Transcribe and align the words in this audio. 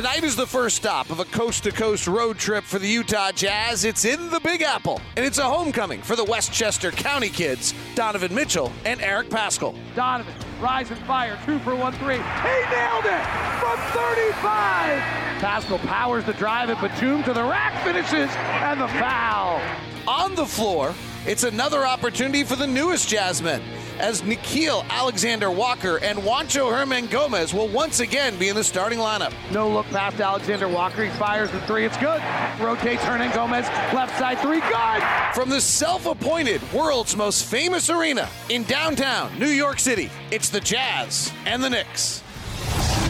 Tonight 0.00 0.24
is 0.24 0.34
the 0.34 0.46
first 0.46 0.76
stop 0.76 1.10
of 1.10 1.20
a 1.20 1.26
coast 1.26 1.64
to 1.64 1.70
coast 1.70 2.06
road 2.06 2.38
trip 2.38 2.64
for 2.64 2.78
the 2.78 2.88
Utah 2.88 3.32
Jazz. 3.32 3.84
It's 3.84 4.06
in 4.06 4.30
the 4.30 4.40
Big 4.40 4.62
Apple, 4.62 4.98
and 5.14 5.26
it's 5.26 5.36
a 5.36 5.44
homecoming 5.44 6.00
for 6.00 6.16
the 6.16 6.24
Westchester 6.24 6.90
County 6.90 7.28
kids, 7.28 7.74
Donovan 7.94 8.34
Mitchell 8.34 8.72
and 8.86 8.98
Eric 9.02 9.28
Paschall. 9.28 9.76
Donovan, 9.94 10.32
rise 10.58 10.90
and 10.90 10.98
fire, 11.00 11.38
two 11.44 11.58
for 11.58 11.74
one 11.74 11.92
three. 11.98 12.14
He 12.14 12.60
nailed 12.70 13.04
it 13.04 13.26
from 13.60 13.76
35. 13.92 15.02
Paschall 15.42 15.78
powers 15.80 16.24
the 16.24 16.32
drive, 16.32 16.70
and 16.70 16.80
Batum 16.80 17.22
to 17.24 17.34
the 17.34 17.44
rack 17.44 17.84
finishes, 17.84 18.34
and 18.36 18.80
the 18.80 18.88
foul. 18.88 19.60
On 20.08 20.34
the 20.34 20.46
floor, 20.46 20.94
it's 21.26 21.44
another 21.44 21.84
opportunity 21.84 22.42
for 22.42 22.56
the 22.56 22.66
newest 22.66 23.10
Jazzmen 23.10 23.60
as 24.00 24.22
Nickeil 24.22 24.88
Alexander 24.88 25.50
Walker 25.50 25.98
and 26.02 26.18
Juancho 26.18 26.72
Hernangomez 26.72 27.54
will 27.54 27.68
once 27.68 28.00
again 28.00 28.38
be 28.38 28.48
in 28.48 28.56
the 28.56 28.64
starting 28.64 28.98
lineup. 28.98 29.32
No 29.52 29.68
look 29.68 29.86
past 29.86 30.20
Alexander 30.20 30.68
Walker. 30.68 31.04
He 31.04 31.10
fires 31.10 31.50
the 31.50 31.60
three. 31.62 31.84
It's 31.84 31.96
good. 31.98 32.22
Rotates 32.58 33.02
Hernangomez. 33.02 33.68
Left 33.92 34.18
side 34.18 34.38
three. 34.38 34.60
Good. 34.60 35.02
From 35.34 35.50
the 35.50 35.60
self 35.60 36.06
appointed 36.06 36.60
world's 36.72 37.16
most 37.16 37.44
famous 37.44 37.90
arena 37.90 38.28
in 38.48 38.64
downtown 38.64 39.38
New 39.38 39.48
York 39.48 39.78
City, 39.78 40.10
it's 40.30 40.48
the 40.48 40.60
Jazz 40.60 41.32
and 41.46 41.62
the 41.62 41.70
Knicks. 41.70 42.22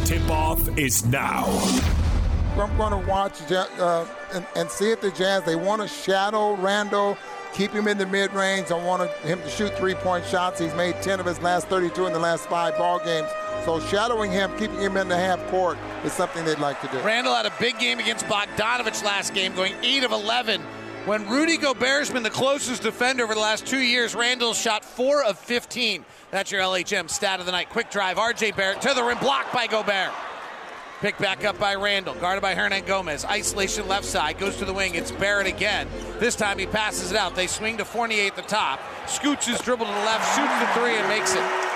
Tip 0.04 0.28
off 0.28 0.76
is 0.76 1.06
now. 1.06 1.44
I'm 2.58 2.76
going 2.76 2.90
to 2.90 3.08
watch 3.08 3.40
uh, 3.50 4.06
and, 4.34 4.46
and 4.56 4.70
see 4.70 4.90
if 4.90 5.00
the 5.00 5.10
Jazz, 5.12 5.44
they 5.44 5.56
want 5.56 5.80
to 5.80 5.88
shadow 5.88 6.56
Randle 6.56 7.16
keep 7.52 7.70
him 7.72 7.88
in 7.88 7.98
the 7.98 8.06
mid 8.06 8.32
range. 8.32 8.70
I 8.70 8.82
want 8.82 9.10
him 9.22 9.40
to 9.40 9.48
shoot 9.48 9.76
three 9.76 9.94
point 9.94 10.24
shots. 10.26 10.60
He's 10.60 10.74
made 10.74 11.00
10 11.02 11.20
of 11.20 11.26
his 11.26 11.40
last 11.40 11.68
32 11.68 12.06
in 12.06 12.12
the 12.12 12.18
last 12.18 12.48
five 12.48 12.76
ball 12.76 12.98
games. 12.98 13.28
So 13.64 13.80
shadowing 13.80 14.30
him, 14.32 14.50
keeping 14.58 14.78
him 14.78 14.96
in 14.96 15.08
the 15.08 15.16
half 15.16 15.44
court 15.48 15.76
is 16.04 16.12
something 16.12 16.44
they'd 16.44 16.58
like 16.58 16.80
to 16.80 16.88
do. 16.88 16.98
Randle 17.00 17.34
had 17.34 17.46
a 17.46 17.52
big 17.60 17.78
game 17.78 17.98
against 17.98 18.24
Bogdanovich 18.26 19.04
last 19.04 19.34
game, 19.34 19.54
going 19.54 19.74
8 19.82 20.04
of 20.04 20.12
11. 20.12 20.62
When 21.06 21.28
Rudy 21.28 21.56
Gobert's 21.56 22.10
been 22.10 22.22
the 22.22 22.30
closest 22.30 22.82
defender 22.82 23.24
over 23.24 23.34
the 23.34 23.40
last 23.40 23.66
two 23.66 23.80
years, 23.80 24.14
Randle 24.14 24.52
shot 24.54 24.84
4 24.84 25.24
of 25.24 25.38
15. 25.38 26.04
That's 26.30 26.50
your 26.50 26.60
LHM 26.60 27.08
stat 27.08 27.40
of 27.40 27.46
the 27.46 27.52
night. 27.52 27.70
Quick 27.70 27.90
drive, 27.90 28.16
RJ 28.16 28.54
Barrett 28.54 28.82
to 28.82 28.92
the 28.94 29.02
rim, 29.02 29.18
blocked 29.18 29.52
by 29.52 29.66
Gobert. 29.66 30.12
Picked 31.00 31.18
back 31.18 31.46
up 31.46 31.58
by 31.58 31.76
Randle. 31.76 32.14
guarded 32.14 32.42
by 32.42 32.54
Hernangomez. 32.54 33.24
Isolation 33.24 33.88
left 33.88 34.04
side, 34.04 34.38
goes 34.38 34.56
to 34.56 34.66
the 34.66 34.72
wing. 34.74 34.94
It's 34.94 35.10
Barrett 35.10 35.46
again. 35.46 35.88
This 36.18 36.36
time 36.36 36.58
he 36.58 36.66
passes 36.66 37.10
it 37.10 37.16
out. 37.16 37.34
They 37.34 37.46
swing 37.46 37.78
to 37.78 37.86
Fournier 37.86 38.26
at 38.26 38.36
the 38.36 38.42
top. 38.42 38.80
Scoots 39.06 39.46
his 39.46 39.58
dribble 39.60 39.86
to 39.86 39.92
the 39.92 39.98
left, 39.98 40.36
shoots 40.36 40.52
the 40.60 40.66
three, 40.78 40.96
and 40.96 41.08
makes 41.08 41.34
it. 41.34 41.70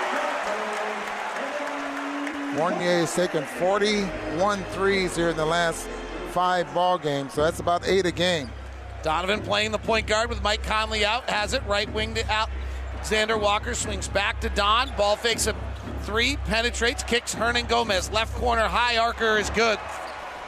Fournier 2.58 3.00
has 3.00 3.14
taken 3.14 3.44
41 3.44 4.62
threes 4.64 5.16
here 5.16 5.30
in 5.30 5.36
the 5.36 5.46
last 5.46 5.88
five 6.32 6.72
ball 6.74 6.98
games, 6.98 7.32
so 7.32 7.42
that's 7.42 7.60
about 7.60 7.88
eight 7.88 8.04
a 8.04 8.12
game. 8.12 8.50
Donovan 9.02 9.40
playing 9.40 9.72
the 9.72 9.78
point 9.78 10.06
guard 10.06 10.28
with 10.28 10.42
Mike 10.42 10.62
Conley 10.62 11.04
out, 11.04 11.28
has 11.30 11.54
it 11.54 11.62
right 11.66 11.90
wing 11.94 12.14
to 12.14 12.30
out. 12.30 12.50
Xander 13.00 13.40
Walker 13.40 13.74
swings 13.74 14.06
back 14.06 14.40
to 14.40 14.50
Don. 14.50 14.90
Ball 14.96 15.16
fakes 15.16 15.46
a 15.46 15.54
three, 16.04 16.36
penetrates, 16.44 17.02
kicks 17.02 17.34
Hernangomez. 17.34 18.12
Left 18.12 18.34
corner, 18.34 18.62
high 18.62 18.98
arcer 18.98 19.38
is 19.38 19.50
good. 19.50 19.78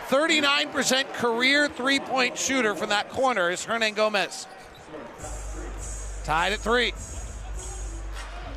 39% 0.09 1.13
career 1.15 1.69
three 1.69 1.99
point 1.99 2.39
shooter 2.39 2.75
from 2.75 2.91
that 2.91 3.11
corner 3.11 3.51
is 3.51 3.65
Hernangomez. 3.67 4.47
Tied 6.25 6.53
at 6.53 6.61
three. 6.61 6.93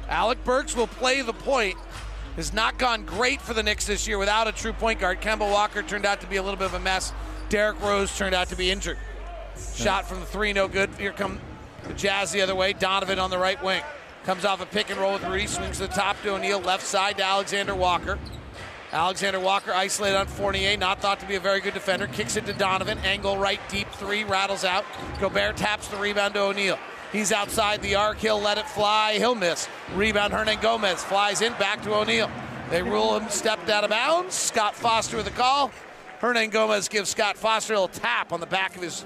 Alec 0.10 0.44
Burks 0.44 0.76
will 0.76 0.88
play 0.88 1.22
the 1.22 1.34
point. 1.34 1.78
Has 2.36 2.54
not 2.54 2.78
gone 2.78 3.06
great 3.06 3.42
for 3.42 3.54
the 3.54 3.64
Knicks 3.64 3.86
this 3.86 4.08
year 4.08 4.18
without 4.18 4.48
a 4.48 4.52
true 4.52 4.74
point 4.74 5.00
guard. 5.00 5.22
Kemba 5.22 5.50
Walker 5.50 5.82
turned 5.82 6.06
out 6.06 6.22
to 6.22 6.28
be 6.28 6.36
a 6.36 6.44
little 6.44 6.58
bit 6.58 6.68
of 6.68 6.74
a 6.74 6.80
mess. 6.80 7.14
Derrick 7.50 7.82
Rose 7.82 8.16
turned 8.16 8.36
out 8.36 8.50
to 8.50 8.56
be 8.56 8.70
injured. 8.70 8.98
Shot 9.74 10.08
from 10.08 10.20
the 10.20 10.26
three, 10.26 10.54
no 10.54 10.68
good. 10.68 10.90
Here 10.98 11.12
come 11.12 11.40
the 11.88 11.94
Jazz 11.94 12.32
the 12.32 12.42
other 12.42 12.56
way. 12.56 12.74
Donovan 12.74 13.20
on 13.20 13.30
the 13.30 13.38
right 13.38 13.62
wing. 13.64 13.82
Comes 14.30 14.46
off 14.46 14.62
a 14.62 14.68
pick 14.68 14.92
and 14.92 15.00
roll 15.00 15.14
with 15.14 15.24
Rudy, 15.24 15.48
swings 15.48 15.80
to 15.80 15.88
the 15.88 15.94
top 15.96 16.22
to 16.22 16.36
O'Neale, 16.36 16.60
left 16.60 16.86
side 16.86 17.18
to 17.18 17.24
Alexander 17.24 17.74
Walker. 17.74 18.20
Alexander 18.92 19.40
Walker 19.40 19.74
isolated 19.74 20.18
on 20.18 20.28
Fournier, 20.28 20.78
not 20.78 21.02
thought 21.02 21.20
to 21.22 21.26
be 21.26 21.34
a 21.34 21.40
very 21.40 21.60
good 21.60 21.74
defender. 21.74 22.06
Kicks 22.06 22.36
it 22.36 22.46
to 22.46 22.54
Donovan, 22.54 23.00
angle 23.00 23.38
right, 23.38 23.60
deep 23.70 23.90
three, 23.94 24.24
rattles 24.24 24.64
out. 24.64 24.86
Gobert 25.20 25.58
taps 25.58 25.88
the 25.88 25.98
rebound 25.98 26.36
to 26.36 26.42
O'Neale. 26.42 26.78
He's 27.12 27.32
outside 27.32 27.82
the 27.82 27.96
arc, 27.96 28.20
he'll 28.20 28.40
let 28.40 28.60
it 28.60 28.70
fly, 28.70 29.14
he'll 29.14 29.34
miss. 29.34 29.68
Rebound, 29.96 30.32
Hernangomez, 30.32 30.98
flies 30.98 31.42
in, 31.42 31.54
back 31.54 31.82
to 31.82 31.96
O'Neale. 31.96 32.30
They 32.70 32.84
rule 32.84 33.18
him 33.18 33.30
stepped 33.30 33.72
out 33.72 33.84
of 33.84 33.90
bounds. 33.90 34.36
Scott 34.36 34.76
Foster 34.76 35.18
with 35.18 35.26
the 35.26 35.32
call. 35.32 35.72
Hernangomez 36.22 36.88
gives 36.88 37.10
Scott 37.10 37.36
Foster 37.36 37.74
a 37.74 37.82
little 37.82 38.00
tap 38.00 38.32
on 38.32 38.42
the 38.42 38.46
back 38.46 38.76
of 38.76 38.84
his 38.84 39.06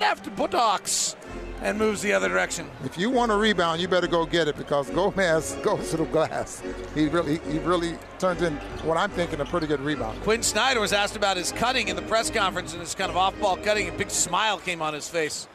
left 0.00 0.34
buttocks 0.34 1.14
and 1.62 1.78
moves 1.78 2.02
the 2.02 2.12
other 2.12 2.28
direction. 2.28 2.68
If 2.84 2.98
you 2.98 3.10
want 3.10 3.32
a 3.32 3.36
rebound, 3.36 3.80
you 3.80 3.88
better 3.88 4.06
go 4.06 4.26
get 4.26 4.48
it 4.48 4.56
because 4.56 4.90
Gomez 4.90 5.56
goes 5.62 5.90
to 5.90 5.98
the 5.98 6.04
glass. 6.04 6.62
He 6.94 7.06
really, 7.08 7.38
he 7.50 7.58
really 7.58 7.96
turns 8.18 8.42
in 8.42 8.54
what 8.84 8.96
I'm 8.96 9.10
thinking 9.10 9.40
a 9.40 9.44
pretty 9.44 9.66
good 9.66 9.80
rebound. 9.80 10.20
Quin 10.22 10.42
Snyder 10.42 10.80
was 10.80 10.92
asked 10.92 11.16
about 11.16 11.36
his 11.36 11.52
cutting 11.52 11.88
in 11.88 11.96
the 11.96 12.02
press 12.02 12.30
conference 12.30 12.72
and 12.72 12.80
his 12.80 12.94
kind 12.94 13.10
of 13.10 13.16
off-ball 13.16 13.58
cutting. 13.58 13.88
A 13.88 13.92
big 13.92 14.10
smile 14.10 14.58
came 14.58 14.82
on 14.82 14.94
his 14.94 15.08
face. 15.08 15.48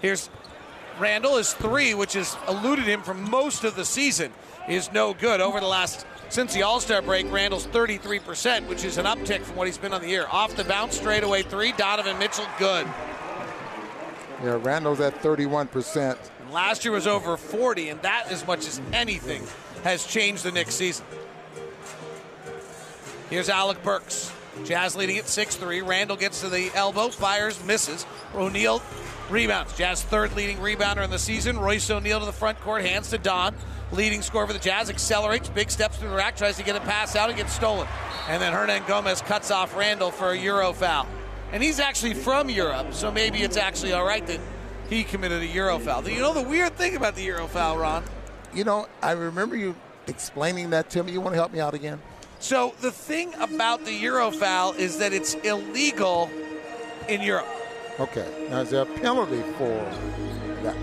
Here's 0.00 0.28
Randle. 0.98 1.36
His 1.36 1.52
three, 1.52 1.94
which 1.94 2.14
has 2.14 2.36
eluded 2.48 2.86
him 2.86 3.02
for 3.02 3.14
most 3.14 3.64
of 3.64 3.76
the 3.76 3.84
season, 3.84 4.32
is 4.68 4.92
no 4.92 5.14
good. 5.14 5.40
Over 5.40 5.60
the 5.60 5.66
last 5.66 6.06
since 6.28 6.52
the 6.52 6.62
All-Star 6.62 7.02
break, 7.02 7.30
Randle's 7.30 7.66
33%, 7.68 8.66
which 8.66 8.84
is 8.84 8.98
an 8.98 9.04
uptick 9.04 9.42
from 9.42 9.56
what 9.56 9.68
he's 9.68 9.78
been 9.78 9.92
on 9.92 10.00
the 10.00 10.08
year. 10.08 10.26
Off 10.30 10.56
the 10.56 10.64
bounce, 10.64 10.96
straightaway 10.96 11.42
three. 11.42 11.72
Donovan 11.72 12.18
Mitchell, 12.18 12.46
good. 12.58 12.86
Yeah, 14.42 14.58
Randle's 14.62 15.00
at 15.00 15.14
31%. 15.22 16.16
And 16.40 16.52
last 16.52 16.84
year 16.84 16.92
was 16.92 17.06
over 17.06 17.36
40, 17.36 17.88
and 17.88 18.02
that, 18.02 18.30
as 18.30 18.46
much 18.46 18.66
as 18.66 18.80
anything, 18.92 19.42
has 19.82 20.06
changed 20.06 20.44
the 20.44 20.52
Knicks 20.52 20.74
season. 20.74 21.06
Here's 23.30 23.48
Alec 23.48 23.82
Burks. 23.82 24.32
Jazz 24.64 24.96
leading 24.96 25.18
at 25.18 25.28
6 25.28 25.56
3. 25.56 25.82
Randle 25.82 26.16
gets 26.16 26.40
to 26.40 26.48
the 26.48 26.70
elbow, 26.74 27.08
fires, 27.08 27.62
misses. 27.64 28.06
O'Neale 28.34 28.82
rebounds. 29.28 29.76
Jazz 29.76 30.02
third 30.02 30.34
leading 30.34 30.58
rebounder 30.58 31.04
in 31.04 31.10
the 31.10 31.18
season. 31.18 31.58
Royce 31.58 31.90
O'Neale 31.90 32.20
to 32.20 32.26
the 32.26 32.32
front 32.32 32.60
court, 32.60 32.82
hands 32.82 33.10
to 33.10 33.18
Don. 33.18 33.54
Leading 33.92 34.22
score 34.22 34.46
for 34.46 34.52
the 34.52 34.58
Jazz, 34.58 34.90
accelerates, 34.90 35.48
big 35.48 35.70
steps 35.70 35.96
through 35.96 36.10
the 36.10 36.16
rack, 36.16 36.36
tries 36.36 36.56
to 36.56 36.64
get 36.64 36.74
a 36.74 36.80
pass 36.80 37.14
out 37.14 37.28
and 37.28 37.38
gets 37.38 37.52
stolen. 37.52 37.86
And 38.28 38.42
then 38.42 38.52
Hernangomez 38.52 39.24
cuts 39.24 39.50
off 39.50 39.76
Randle 39.76 40.10
for 40.10 40.30
a 40.30 40.38
Euro 40.38 40.72
foul. 40.72 41.06
And 41.52 41.62
he's 41.62 41.80
actually 41.80 42.14
from 42.14 42.50
Europe, 42.50 42.92
so 42.92 43.10
maybe 43.10 43.42
it's 43.42 43.56
actually 43.56 43.92
all 43.92 44.04
right 44.04 44.26
that 44.26 44.40
he 44.88 45.04
committed 45.04 45.42
a 45.42 45.46
Euro 45.46 45.78
foul. 45.78 46.08
You 46.08 46.20
know 46.20 46.34
the 46.34 46.42
weird 46.42 46.74
thing 46.76 46.96
about 46.96 47.14
the 47.14 47.22
Euro 47.24 47.46
foul, 47.46 47.78
Ron? 47.78 48.04
You 48.54 48.64
know, 48.64 48.88
I 49.02 49.12
remember 49.12 49.56
you 49.56 49.74
explaining 50.06 50.70
that 50.70 50.90
to 50.90 51.02
me. 51.02 51.12
You 51.12 51.20
want 51.20 51.34
to 51.34 51.38
help 51.38 51.52
me 51.52 51.60
out 51.60 51.74
again? 51.74 52.00
So 52.38 52.74
the 52.80 52.92
thing 52.92 53.34
about 53.34 53.84
the 53.84 53.92
Euro 53.92 54.30
foul 54.30 54.72
is 54.74 54.98
that 54.98 55.12
it's 55.12 55.34
illegal 55.34 56.30
in 57.08 57.22
Europe. 57.22 57.48
Okay. 57.98 58.48
Now, 58.50 58.60
is 58.60 58.70
there 58.70 58.82
a 58.82 58.86
penalty 58.86 59.42
for 59.56 59.74
that? 60.62 60.76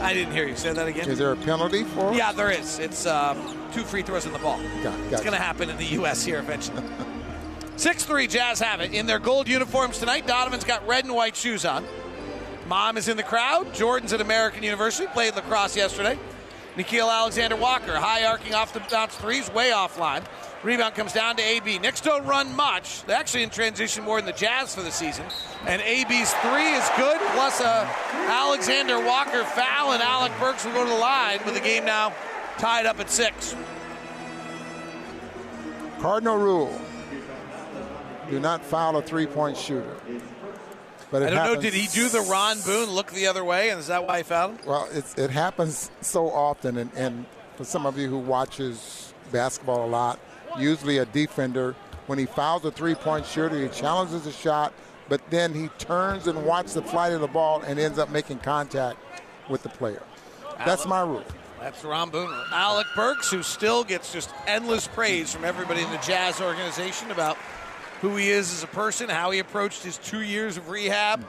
I 0.00 0.14
didn't 0.14 0.32
hear 0.32 0.46
you. 0.46 0.56
Say 0.56 0.72
that 0.72 0.86
again. 0.86 1.08
Is 1.08 1.18
there 1.18 1.32
a 1.32 1.36
penalty 1.36 1.84
for? 1.84 2.12
Yeah, 2.14 2.32
there 2.32 2.50
is. 2.50 2.78
It's 2.78 3.06
um, 3.06 3.68
two 3.72 3.82
free 3.82 4.02
throws 4.02 4.26
in 4.26 4.32
the 4.32 4.38
ball. 4.38 4.60
Got, 4.82 4.82
got 4.82 5.12
it's 5.12 5.20
going 5.20 5.32
to 5.32 5.38
happen 5.38 5.70
in 5.70 5.76
the 5.76 5.86
U.S. 5.86 6.24
here 6.24 6.38
eventually. 6.38 6.82
6 7.76 8.04
3 8.04 8.26
Jazz 8.26 8.60
have 8.60 8.80
it 8.80 8.92
in 8.92 9.06
their 9.06 9.18
gold 9.18 9.48
uniforms 9.48 9.98
tonight. 9.98 10.26
Donovan's 10.26 10.64
got 10.64 10.86
red 10.86 11.04
and 11.04 11.14
white 11.14 11.36
shoes 11.36 11.64
on. 11.64 11.84
Mom 12.66 12.96
is 12.96 13.08
in 13.08 13.16
the 13.16 13.22
crowd. 13.22 13.72
Jordan's 13.74 14.12
at 14.12 14.20
American 14.20 14.62
University, 14.62 15.06
played 15.08 15.34
lacrosse 15.34 15.76
yesterday. 15.76 16.18
Nickeil 16.76 17.10
Alexander 17.10 17.56
Walker, 17.56 17.96
high 17.96 18.24
arcing 18.24 18.54
off 18.54 18.72
the 18.72 18.80
bounce 18.90 19.14
threes, 19.16 19.52
way 19.52 19.70
offline. 19.70 20.24
Rebound 20.62 20.94
comes 20.94 21.12
down 21.12 21.36
to 21.36 21.42
AB. 21.42 21.80
Knicks 21.80 22.00
don't 22.00 22.24
run 22.24 22.54
much. 22.54 23.02
They're 23.04 23.16
actually 23.16 23.42
in 23.42 23.50
transition 23.50 24.04
more 24.04 24.18
than 24.20 24.26
the 24.26 24.38
Jazz 24.38 24.74
for 24.74 24.82
the 24.82 24.92
season. 24.92 25.26
And 25.66 25.82
AB's 25.82 26.32
three 26.34 26.72
is 26.72 26.88
good, 26.96 27.18
plus 27.34 27.60
a 27.60 27.90
Alexander 28.28 29.04
Walker 29.04 29.44
foul, 29.44 29.92
and 29.92 30.02
Alec 30.02 30.32
Burks 30.38 30.64
will 30.64 30.72
go 30.72 30.84
to 30.84 30.90
the 30.90 30.96
line 30.96 31.40
with 31.44 31.54
the 31.54 31.60
game 31.60 31.84
now 31.84 32.14
tied 32.58 32.86
up 32.86 33.00
at 33.00 33.10
six. 33.10 33.56
Cardinal 36.00 36.36
rule 36.36 36.80
do 38.32 38.40
not 38.40 38.64
foul 38.64 38.96
a 38.96 39.02
three 39.02 39.26
point 39.26 39.58
shooter. 39.58 39.94
But 41.10 41.22
I 41.22 41.26
don't 41.26 41.36
happens, 41.36 41.56
know. 41.56 41.60
Did 41.60 41.74
he 41.74 41.86
do 41.88 42.08
the 42.08 42.22
Ron 42.22 42.62
Boone 42.62 42.88
look 42.88 43.12
the 43.12 43.26
other 43.26 43.44
way, 43.44 43.68
and 43.68 43.78
is 43.78 43.88
that 43.88 44.06
why 44.06 44.18
he 44.18 44.22
fouled 44.22 44.58
him? 44.58 44.66
Well, 44.66 44.88
it 44.90 45.28
happens 45.28 45.90
so 46.00 46.30
often, 46.30 46.78
and, 46.78 46.90
and 46.94 47.26
for 47.56 47.64
some 47.64 47.84
of 47.84 47.98
you 47.98 48.08
who 48.08 48.16
watches 48.16 49.12
basketball 49.30 49.84
a 49.84 49.86
lot, 49.86 50.18
usually 50.58 50.96
a 50.96 51.04
defender 51.04 51.74
when 52.06 52.18
he 52.18 52.24
fouls 52.24 52.64
a 52.64 52.70
three-point 52.70 53.26
shooter, 53.26 53.60
he 53.60 53.68
challenges 53.68 54.22
the 54.22 54.32
shot, 54.32 54.72
but 55.10 55.20
then 55.28 55.52
he 55.52 55.68
turns 55.78 56.26
and 56.26 56.46
watches 56.46 56.72
the 56.72 56.82
flight 56.82 57.12
of 57.12 57.20
the 57.20 57.28
ball 57.28 57.60
and 57.66 57.78
ends 57.78 57.98
up 57.98 58.08
making 58.08 58.38
contact 58.38 58.98
with 59.50 59.62
the 59.62 59.68
player. 59.68 60.02
That's 60.64 60.86
my 60.86 61.02
rule. 61.02 61.24
That's 61.60 61.84
Ron 61.84 62.08
Boone. 62.08 62.34
Alec 62.50 62.86
Burks, 62.96 63.30
who 63.30 63.42
still 63.42 63.84
gets 63.84 64.12
just 64.12 64.30
endless 64.46 64.88
praise 64.88 65.32
from 65.32 65.44
everybody 65.44 65.82
in 65.82 65.90
the 65.90 65.98
Jazz 65.98 66.40
organization 66.40 67.10
about 67.10 67.36
who 68.02 68.16
he 68.16 68.28
is 68.28 68.52
as 68.52 68.64
a 68.64 68.66
person, 68.66 69.08
how 69.08 69.30
he 69.30 69.38
approached 69.38 69.84
his 69.84 69.96
two 69.96 70.20
years 70.20 70.56
of 70.56 70.68
rehab. 70.68 71.24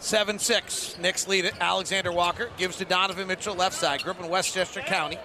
7 0.00 0.38
6. 0.38 0.98
Knicks 0.98 1.28
lead. 1.28 1.52
Alexander 1.60 2.10
Walker 2.10 2.50
gives 2.56 2.76
to 2.78 2.84
Donovan 2.84 3.28
Mitchell, 3.28 3.54
left 3.54 3.76
side. 3.76 4.02
Grew 4.02 4.12
up 4.12 4.20
in 4.20 4.28
Westchester 4.28 4.80
County. 4.80 5.18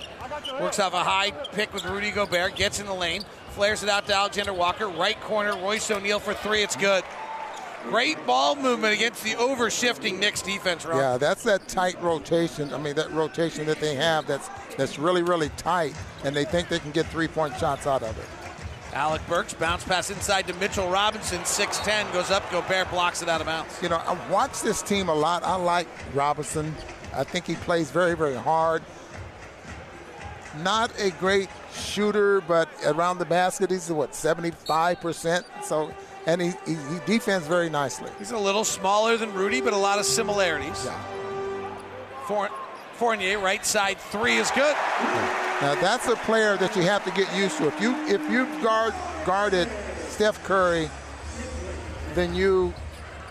Works 0.60 0.80
off 0.80 0.94
a 0.94 1.04
high 1.04 1.32
pick 1.32 1.74
with 1.74 1.86
Rudy 1.86 2.12
Gobert. 2.12 2.56
Gets 2.56 2.80
in 2.80 2.86
the 2.86 2.94
lane. 2.94 3.24
Flares 3.52 3.84
it 3.84 3.90
out 3.90 4.06
to 4.08 4.16
Alexander 4.16 4.52
Walker. 4.52 4.90
Right 4.90 5.20
corner. 5.22 5.56
Royce 5.56 5.90
O'Neale 5.90 6.20
for 6.20 6.34
three. 6.34 6.64
It's 6.64 6.76
good. 6.76 7.04
Great 7.84 8.26
ball 8.26 8.56
movement 8.56 8.94
against 8.94 9.24
the 9.24 9.36
over 9.36 9.70
shifting 9.70 10.20
Knicks 10.20 10.42
defense, 10.42 10.86
Ron. 10.86 10.98
Yeah, 10.98 11.18
that's 11.18 11.44
that 11.44 11.68
tight 11.68 12.02
rotation. 12.02 12.74
I 12.74 12.78
mean, 12.78 12.96
that 12.96 13.12
rotation 13.12 13.66
that 13.68 13.80
they 13.80 13.96
have 13.96 14.26
that's 14.26 14.50
that's 14.76 14.98
really, 14.98 15.22
really 15.22 15.50
tight, 15.58 15.94
and 16.24 16.36
they 16.36 16.46
think 16.46 16.68
they 16.68 16.80
can 16.80 16.92
get 16.92 17.06
three 17.08 17.28
point 17.28 17.58
shots 17.58 17.86
out 17.86 18.02
of 18.02 18.18
it. 18.18 18.43
Alec 18.94 19.22
Burks 19.28 19.54
bounce 19.54 19.84
pass 19.84 20.10
inside 20.10 20.48
to 20.48 20.54
Mitchell 20.56 20.90
Robinson, 20.90 21.40
6'10, 21.40 22.12
goes 22.14 22.32
up, 22.32 22.50
Gobert 22.52 22.90
blocks 22.92 23.22
it 23.22 23.30
out 23.30 23.42
of 23.42 23.48
bounds. 23.48 23.78
You 23.82 23.90
know, 23.90 23.98
I 23.98 24.18
watch 24.30 24.62
this 24.62 24.82
team 24.82 25.10
a 25.10 25.14
lot. 25.14 25.44
I 25.44 25.56
like 25.56 25.88
Robinson. 26.14 26.74
I 27.14 27.24
think 27.24 27.46
he 27.46 27.56
plays 27.56 27.92
very, 27.92 28.16
very 28.16 28.36
hard. 28.36 28.84
Not 30.62 30.92
a 31.00 31.10
great 31.12 31.50
shooter, 31.74 32.42
but 32.42 32.70
around 32.86 33.18
the 33.18 33.26
basket, 33.26 33.72
he's 33.72 33.92
what, 33.92 34.12
75%? 34.12 35.44
So, 35.64 35.92
and 36.28 36.42
he, 36.42 36.52
he, 36.66 36.76
he 36.76 37.00
defends 37.06 37.48
very 37.48 37.70
nicely. 37.70 38.10
He's 38.20 38.32
a 38.32 38.38
little 38.38 38.64
smaller 38.64 39.18
than 39.18 39.34
Rudy, 39.34 39.62
but 39.62 39.74
a 39.74 39.78
lot 39.78 40.00
of 40.00 40.06
similarities. 40.06 40.86
Yeah. 40.86 41.04
Fournier, 43.04 43.38
right 43.38 43.66
side 43.66 43.98
three 43.98 44.38
is 44.38 44.50
good. 44.52 44.78
Now 45.62 45.76
that's 45.76 46.08
a 46.08 46.16
player 46.16 46.56
that 46.56 46.74
you 46.74 46.84
have 46.84 47.04
to 47.04 47.12
get 47.12 47.36
used 47.36 47.58
to. 47.58 47.68
If 47.68 47.82
you 47.82 47.94
if 48.08 48.22
you 48.32 48.46
guard 48.64 48.94
guarded 49.26 49.68
Steph 50.08 50.42
Curry, 50.46 50.90
then 52.14 52.34
you 52.34 52.74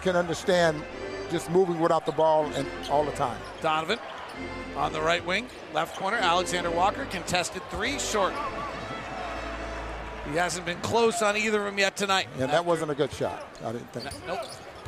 can 0.02 0.14
understand 0.14 0.82
just 1.30 1.50
moving 1.50 1.80
without 1.80 2.04
the 2.04 2.12
ball 2.12 2.44
and 2.52 2.68
all 2.90 3.02
the 3.02 3.12
time. 3.12 3.40
Donovan 3.62 3.98
on 4.76 4.92
the 4.92 5.00
right 5.00 5.24
wing, 5.24 5.48
left 5.72 5.96
corner. 5.96 6.18
Alexander 6.18 6.70
Walker 6.70 7.06
contested 7.06 7.62
three, 7.70 7.98
short. 7.98 8.34
He 10.28 10.36
hasn't 10.36 10.66
been 10.66 10.80
close 10.80 11.22
on 11.22 11.34
either 11.38 11.60
of 11.60 11.64
them 11.64 11.78
yet 11.78 11.96
tonight. 11.96 12.28
And 12.38 12.50
that 12.50 12.66
wasn't 12.66 12.90
a 12.90 12.94
good 12.94 13.10
shot. 13.10 13.48
I 13.64 13.72
didn't 13.72 13.90
think. 13.94 14.04
Nope. 14.26 14.40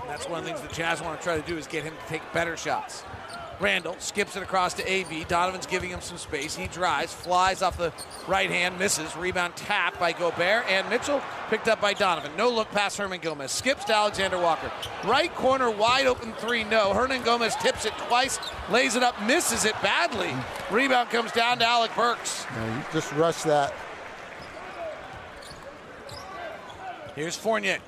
That's 0.07 0.29
one 0.29 0.41
of 0.41 0.45
the 0.45 0.53
things 0.53 0.61
the 0.61 0.75
Jazz 0.75 1.01
want 1.01 1.19
to 1.19 1.25
try 1.25 1.41
to 1.41 1.47
do 1.47 1.57
is 1.57 1.67
get 1.67 1.85
him 1.85 1.95
to 1.95 2.07
take 2.07 2.21
better 2.35 2.55
shots. 2.55 3.03
Randle 3.61 3.97
skips 3.99 4.37
it 4.37 4.43
across 4.43 4.75
to 4.75 4.91
AB. 4.91 5.25
Donovan's 5.25 5.67
giving 5.67 5.91
him 5.91 6.01
some 6.01 6.19
space. 6.19 6.57
He 6.57 6.67
drives, 6.67 7.13
flies 7.13 7.63
off 7.63 7.77
the 7.77 7.93
right 8.27 8.51
hand, 8.51 8.79
misses. 8.79 9.17
Rebound 9.17 9.57
tap 9.57 9.99
by 9.99 10.13
Gobert 10.13 10.67
and 10.69 10.89
Mitchell 10.91 11.23
picked 11.49 11.69
up 11.69 11.81
by 11.81 11.95
Donovan. 11.95 12.33
No 12.37 12.51
look 12.51 12.71
past 12.73 12.99
Hernangomez. 12.99 13.51
Skips 13.51 13.85
to 13.85 13.95
Alexander 13.95 14.39
Walker. 14.39 14.71
Right 15.05 15.33
corner, 15.35 15.71
wide 15.71 16.07
open 16.07 16.33
three. 16.35 16.65
No. 16.65 16.93
Hernangomez 16.93 17.59
tips 17.61 17.85
it 17.85 17.93
twice, 18.09 18.39
lays 18.71 18.97
it 18.97 19.03
up, 19.03 19.21
misses 19.23 19.65
it 19.65 19.75
badly. 19.83 20.35
Rebound 20.71 21.11
comes 21.11 21.33
down 21.33 21.59
to 21.61 21.65
Alec 21.65 21.93
Burks. 21.95 22.47
Just 22.93 23.13
rush 23.13 23.43
that. 23.45 23.73
Here's 27.15 27.37
Fournier. 27.37 27.79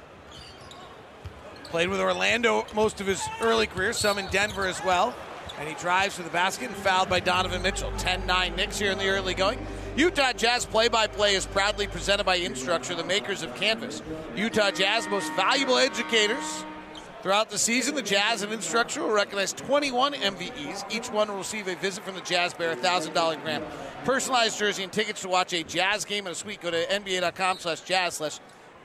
Played 1.64 1.88
with 1.88 1.98
Orlando 1.98 2.64
most 2.74 3.00
of 3.00 3.08
his 3.08 3.20
early 3.40 3.66
career, 3.66 3.92
some 3.92 4.18
in 4.18 4.28
Denver 4.28 4.66
as 4.66 4.82
well. 4.84 5.14
And 5.58 5.68
he 5.68 5.74
drives 5.74 6.16
to 6.16 6.22
the 6.22 6.30
basket 6.30 6.68
and 6.68 6.76
fouled 6.76 7.08
by 7.08 7.20
Donovan 7.20 7.62
Mitchell. 7.62 7.92
10 7.98 8.26
9 8.26 8.56
Knicks 8.56 8.78
here 8.78 8.92
in 8.92 8.98
the 8.98 9.08
early 9.08 9.34
going. 9.34 9.64
Utah 9.96 10.32
Jazz 10.32 10.66
play 10.66 10.88
by 10.88 11.06
play 11.06 11.34
is 11.34 11.46
proudly 11.46 11.86
presented 11.86 12.24
by 12.24 12.38
Instructure, 12.38 12.96
the 12.96 13.04
makers 13.04 13.42
of 13.42 13.54
Canvas. 13.54 14.02
Utah 14.36 14.70
Jazz 14.70 15.08
most 15.08 15.32
valuable 15.32 15.78
educators. 15.78 16.64
Throughout 17.22 17.50
the 17.50 17.58
season, 17.58 17.94
the 17.94 18.02
Jazz 18.02 18.42
and 18.42 18.52
Instructure 18.52 18.98
will 18.98 19.10
recognize 19.10 19.52
21 19.52 20.12
MVEs. 20.12 20.94
Each 20.94 21.10
one 21.10 21.28
will 21.28 21.38
receive 21.38 21.66
a 21.66 21.74
visit 21.74 22.04
from 22.04 22.14
the 22.14 22.20
Jazz 22.20 22.54
Bear, 22.54 22.72
a 22.72 22.76
$1,000 22.76 23.42
grant. 23.42 23.64
Personalized 24.04 24.58
jersey 24.58 24.84
and 24.84 24.92
tickets 24.92 25.22
to 25.22 25.28
watch 25.28 25.52
a 25.52 25.64
Jazz 25.64 26.04
game 26.04 26.26
in 26.26 26.32
a 26.32 26.34
suite. 26.36 26.60
Go 26.60 26.70
to 26.70 26.86
NBA.com 26.86 27.58
slash 27.58 27.80
Jazz 27.80 28.14
slash 28.14 28.38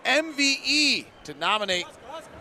MVE 0.05 1.05
to 1.25 1.33
nominate 1.35 1.85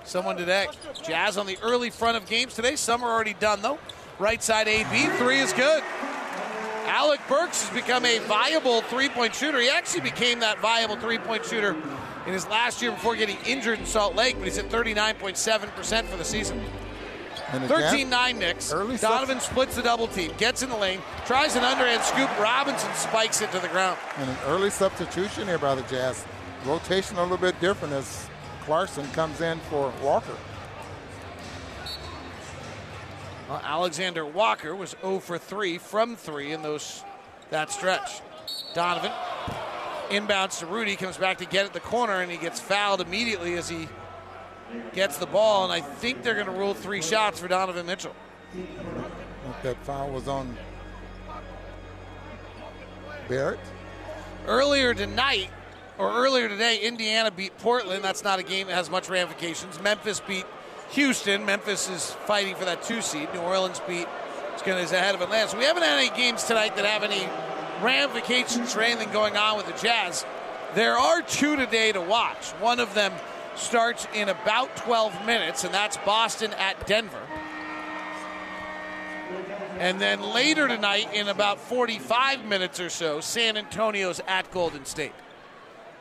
someone 0.05 0.37
today. 0.37 0.69
Jazz 1.03 1.37
on 1.37 1.47
the 1.47 1.59
early 1.63 1.91
front 1.91 2.17
of 2.17 2.27
games 2.27 2.55
today. 2.55 2.77
Some 2.77 3.03
are 3.03 3.13
already 3.13 3.35
done, 3.35 3.61
though. 3.61 3.79
Right 4.21 4.43
side 4.43 4.69
AB, 4.69 5.07
three 5.17 5.39
is 5.39 5.51
good. 5.55 5.83
Alec 6.85 7.21
Burks 7.27 7.67
has 7.67 7.75
become 7.75 8.05
a 8.05 8.19
viable 8.19 8.83
three 8.83 9.09
point 9.09 9.35
shooter. 9.35 9.59
He 9.59 9.71
actually 9.71 10.03
became 10.03 10.41
that 10.41 10.59
viable 10.59 10.97
three 10.97 11.17
point 11.17 11.43
shooter 11.47 11.75
in 12.27 12.35
his 12.35 12.47
last 12.49 12.83
year 12.83 12.91
before 12.91 13.17
getting 13.17 13.39
injured 13.47 13.79
in 13.79 13.87
Salt 13.87 14.15
Lake, 14.15 14.37
but 14.37 14.45
he's 14.45 14.59
at 14.59 14.69
39.7% 14.69 16.05
for 16.05 16.19
the 16.19 16.25
season. 16.25 16.63
13 17.51 18.11
9 18.11 18.39
Knicks. 18.39 18.71
Early 18.71 18.99
Donovan 18.99 19.41
splits 19.41 19.75
the 19.75 19.83
double 19.83 20.07
team, 20.07 20.33
gets 20.37 20.63
in 20.63 20.69
the 20.69 20.77
lane, 20.77 21.01
tries 21.25 21.57
an 21.57 21.65
underhand 21.65 22.03
scoop. 22.03 22.29
Robinson 22.39 22.93
spikes 22.93 23.41
it 23.41 23.51
to 23.53 23.59
the 23.59 23.69
ground. 23.69 23.99
And 24.19 24.29
an 24.29 24.37
early 24.45 24.69
substitution 24.69 25.47
here 25.47 25.57
by 25.57 25.75
the 25.75 25.83
Jazz. 25.85 26.27
Rotation 26.67 27.17
a 27.17 27.23
little 27.23 27.39
bit 27.39 27.59
different 27.59 27.95
as 27.95 28.29
Clarkson 28.67 29.07
comes 29.13 29.41
in 29.41 29.59
for 29.71 29.91
Walker. 30.03 30.37
Well, 33.51 33.61
Alexander 33.65 34.25
Walker 34.25 34.77
was 34.77 34.95
0 35.01 35.19
for 35.19 35.37
3 35.37 35.79
from 35.79 36.15
3 36.15 36.53
in 36.53 36.63
those 36.63 37.03
that 37.51 37.73
stretch. 37.73 38.21
Donovan 38.75 39.11
inbounds 40.09 40.61
to 40.61 40.67
Rudy, 40.67 40.95
comes 40.95 41.17
back 41.17 41.39
to 41.39 41.45
get 41.47 41.67
at 41.67 41.73
the 41.73 41.81
corner, 41.81 42.21
and 42.21 42.31
he 42.31 42.39
gets 42.39 42.61
fouled 42.61 43.01
immediately 43.01 43.55
as 43.55 43.69
he 43.69 43.89
gets 44.93 45.17
the 45.17 45.27
ball. 45.27 45.65
And 45.65 45.73
I 45.73 45.81
think 45.81 46.23
they're 46.23 46.35
going 46.35 46.47
to 46.47 46.53
rule 46.53 46.75
three 46.75 47.03
shots 47.03 47.41
for 47.41 47.49
Donovan 47.49 47.87
Mitchell. 47.87 48.15
That 49.65 49.77
foul 49.85 50.11
was 50.11 50.29
on 50.29 50.57
Barrett. 53.29 53.59
Earlier 54.47 54.95
tonight, 54.95 55.51
or 55.99 56.13
earlier 56.13 56.49
today, 56.49 56.79
Indiana 56.79 57.33
beat 57.33 57.59
Portland. 57.59 58.05
That's 58.05 58.23
not 58.23 58.39
a 58.39 58.45
game 58.45 58.69
that 58.69 58.75
has 58.75 58.89
much 58.89 59.09
ramifications. 59.09 59.83
Memphis 59.83 60.21
beat 60.21 60.47
Houston. 60.91 61.45
Memphis 61.45 61.89
is 61.89 62.11
fighting 62.27 62.55
for 62.55 62.65
that 62.65 62.83
two 62.83 63.01
seed. 63.01 63.29
New 63.35 63.41
Orleans 63.41 63.81
beat 63.87 64.07
is 64.67 64.93
ahead 64.93 65.15
of 65.15 65.23
Atlanta. 65.23 65.49
So 65.49 65.59
we 65.59 65.65
haven't 65.65 65.83
had 65.83 65.99
any 65.99 66.15
games 66.17 66.45
tonight 66.45 66.77
that 66.77 66.85
have 66.85 67.03
any 67.03 67.27
ramifications 67.83 68.75
for 68.75 68.83
anything 68.83 69.11
going 69.11 69.37
on 69.37 69.57
with 69.57 69.67
the 69.67 69.73
Jazz. 69.73 70.27
There 70.75 70.97
are 70.97 71.23
two 71.23 71.57
today 71.57 71.93
to 71.93 72.01
watch. 72.01 72.51
One 72.61 72.79
of 72.79 72.93
them 72.95 73.13
starts 73.57 74.07
in 74.15 74.29
about 74.29 74.77
12 74.77 75.27
minutes, 75.27 75.65
and 75.65 75.73
that's 75.73 75.97
Boston 75.99 76.53
at 76.55 76.87
Denver. 76.87 77.23
And 79.79 79.99
then 79.99 80.21
later 80.21 80.69
tonight, 80.69 81.09
in 81.15 81.29
about 81.29 81.59
45 81.59 82.45
minutes 82.45 82.81
or 82.81 82.91
so, 82.91 83.21
San 83.21 83.57
Antonio's 83.57 84.21
at 84.27 84.51
Golden 84.51 84.85
State. 84.85 85.15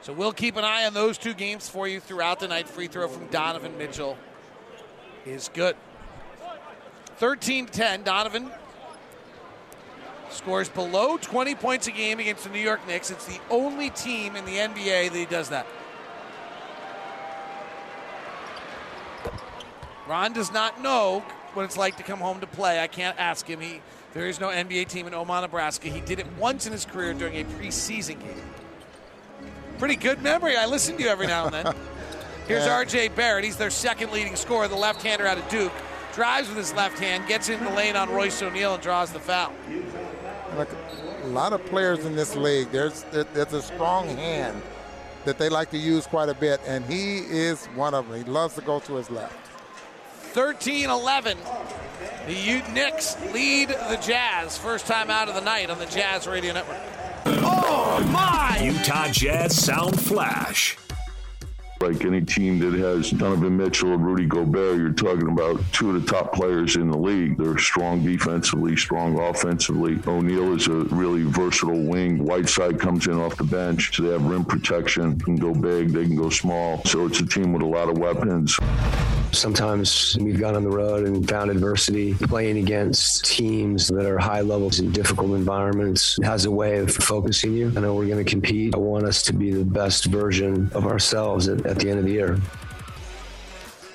So 0.02 0.12
we'll 0.12 0.34
keep 0.34 0.58
an 0.58 0.66
eye 0.66 0.86
on 0.86 0.94
those 0.94 1.18
two 1.18 1.34
games 1.34 1.70
for 1.70 1.88
you 1.88 2.00
throughout 2.00 2.40
the 2.40 2.48
night. 2.48 2.68
Free 2.68 2.88
throw 2.88 3.08
from 3.08 3.28
Donovan 3.28 3.78
Mitchell 3.78 4.18
is 5.26 5.50
good. 5.54 5.76
13 7.18 7.66
10, 7.66 8.04
Donovan 8.04 8.52
scores 10.30 10.70
below 10.70 11.18
20 11.18 11.56
points 11.56 11.88
a 11.88 11.92
game 11.92 12.20
against 12.20 12.44
the 12.44 12.50
New 12.50 12.60
York 12.60 12.86
Knicks. 12.88 13.12
It's 13.12 13.26
the 13.26 13.40
only 13.50 13.90
team 13.90 14.36
in 14.36 14.46
the 14.46 14.58
NBA 14.58 15.12
that 15.12 15.18
he 15.18 15.26
does 15.26 15.50
that. 15.50 15.66
Ron 20.08 20.34
does 20.34 20.52
not 20.52 20.82
know 20.82 21.24
what 21.54 21.66
it's 21.66 21.78
like 21.78 21.98
to 21.98 22.04
come 22.04 22.20
home 22.20 22.40
to 22.40 22.48
play. 22.48 22.80
I 22.80 22.88
can't 22.88 23.20
ask 23.20 23.46
him. 23.46 23.60
He 23.60 23.82
there 24.14 24.28
is 24.28 24.40
no 24.40 24.48
NBA 24.48 24.88
team 24.88 25.06
in 25.06 25.14
Omaha, 25.14 25.42
Nebraska. 25.42 25.88
He 25.88 26.02
did 26.02 26.20
it 26.20 26.26
once 26.40 26.66
in 26.66 26.72
his 26.72 26.86
career 26.86 27.14
during 27.14 27.36
a 27.36 27.44
preseason 27.44 28.20
game. 28.20 28.42
Pretty 29.78 29.96
good 29.96 30.24
memory. 30.24 30.56
I 30.56 30.66
listen 30.66 30.98
to 30.98 31.04
you 31.04 31.10
every 31.10 31.28
now 31.28 31.46
and 31.46 31.54
then. 31.54 31.76
Here's 32.50 32.66
Yeah. 32.66 32.84
RJ 32.84 33.10
Barrett. 33.10 33.46
He's 33.46 33.58
their 33.58 33.70
second 33.70 34.12
leading 34.12 34.36
scorer, 34.36 34.68
the 34.68 34.76
left-hander 34.76 35.28
out 35.28 35.38
of 35.38 35.48
Duke. 35.50 35.72
Drives 36.16 36.50
with 36.50 36.58
his 36.58 36.74
left 36.74 36.98
hand, 36.98 37.28
gets 37.28 37.48
in 37.48 37.64
the 37.64 37.70
lane 37.70 37.96
on 37.96 38.10
Royce 38.10 38.42
O'Neale 38.42 38.74
and 38.74 38.82
draws 38.84 39.12
the 39.12 39.20
foul. 39.20 39.54
Like 40.58 40.68
a 41.24 41.28
lot 41.28 41.54
of 41.54 41.64
players 41.68 42.06
in 42.06 42.16
this 42.16 42.36
league, 42.36 42.72
there's 42.72 43.06
there's 43.12 43.54
a 43.54 43.62
strong 43.62 44.08
hand 44.18 44.60
that 45.26 45.38
they 45.38 45.48
like 45.48 45.70
to 45.70 45.78
use 45.78 46.08
quite 46.08 46.28
a 46.28 46.34
bit, 46.34 46.60
and 46.66 46.84
he 46.86 47.20
is 47.20 47.68
one 47.76 47.94
of 47.94 48.08
them. 48.10 48.18
He 48.18 48.24
loves 48.24 48.56
to 48.56 48.62
go 48.62 48.80
to 48.80 48.96
his 48.96 49.12
left. 49.12 49.36
13-11. 50.34 51.38
The 52.26 52.34
Ute 52.34 52.70
Knicks 52.74 53.16
lead 53.32 53.70
the 53.70 54.00
Jazz. 54.02 54.58
First 54.58 54.88
time 54.88 55.12
out 55.12 55.30
of 55.30 55.36
the 55.36 55.42
night 55.42 55.70
on 55.70 55.78
the 55.78 55.86
Jazz 55.86 56.28
Radio 56.28 56.54
Network. 56.54 56.78
Oh, 57.26 58.00
my! 58.12 58.60
Utah 58.64 59.10
Jazz 59.12 59.56
Sound 59.56 60.00
Flash. 60.02 60.78
Like 61.82 62.04
any 62.04 62.20
team 62.20 62.60
that 62.60 62.74
has 62.74 63.10
Donovan 63.10 63.56
Mitchell 63.56 63.94
and 63.94 64.06
Rudy 64.06 64.26
Gobert, 64.26 64.78
you're 64.78 64.92
talking 64.92 65.30
about 65.30 65.62
two 65.72 65.96
of 65.96 66.02
the 66.02 66.12
top 66.12 66.34
players 66.34 66.76
in 66.76 66.92
the 66.92 66.98
league. 66.98 67.38
They're 67.38 67.58
strong 67.58 68.04
defensively, 68.04 68.76
strong 68.76 69.18
offensively. 69.18 69.98
O'Neale 70.06 70.56
is 70.56 70.68
a 70.68 70.84
really 70.94 71.24
versatile 71.24 71.82
wing. 71.82 72.22
Whiteside 72.26 72.82
comes 72.82 73.08
in 73.08 73.14
off 73.14 73.38
the 73.38 73.46
bench, 73.46 73.96
so 73.96 74.04
they 74.04 74.10
have 74.10 74.26
rim 74.26 74.44
protection, 74.44 75.18
can 75.22 75.38
go 75.38 75.54
big, 75.54 75.92
they 75.92 76.06
can 76.06 76.18
go 76.18 76.30
small. 76.30 76.84
So 76.84 77.06
it's 77.06 77.22
a 77.22 77.26
team 77.26 77.54
with 77.54 77.62
a 77.62 77.66
lot 77.66 77.88
of 77.88 77.98
weapons. 77.98 78.60
Sometimes 79.32 80.18
we've 80.20 80.40
gone 80.40 80.56
on 80.56 80.64
the 80.64 80.72
road 80.72 81.06
and 81.06 81.28
found 81.30 81.52
adversity 81.52 82.16
playing 82.16 82.58
against 82.58 83.26
teams 83.26 83.88
that 83.88 84.06
are 84.06 84.18
high 84.18 84.42
levels 84.42 84.80
in 84.80 84.92
difficult 84.92 85.32
environments. 85.32 86.18
It 86.18 86.26
has 86.26 86.46
a 86.46 86.52
way 86.52 86.80
of 86.80 86.92
focusing 86.92 87.54
you. 87.54 87.72
I 87.78 87.82
know 87.82 87.94
we're 87.94 88.08
going 88.08 88.24
to 88.24 88.30
compete. 88.30 88.74
I 88.74 88.80
want 88.80 89.06
us 89.06 89.22
to 89.24 89.34
be 89.34 89.52
the 89.52 89.64
best 89.64 90.06
version 90.06 90.72
of 90.74 90.88
ourselves 90.88 91.48
at, 91.48 91.64
at 91.70 91.78
the 91.78 91.90
end 91.90 92.00
of 92.00 92.06
the 92.06 92.12
year. 92.12 92.38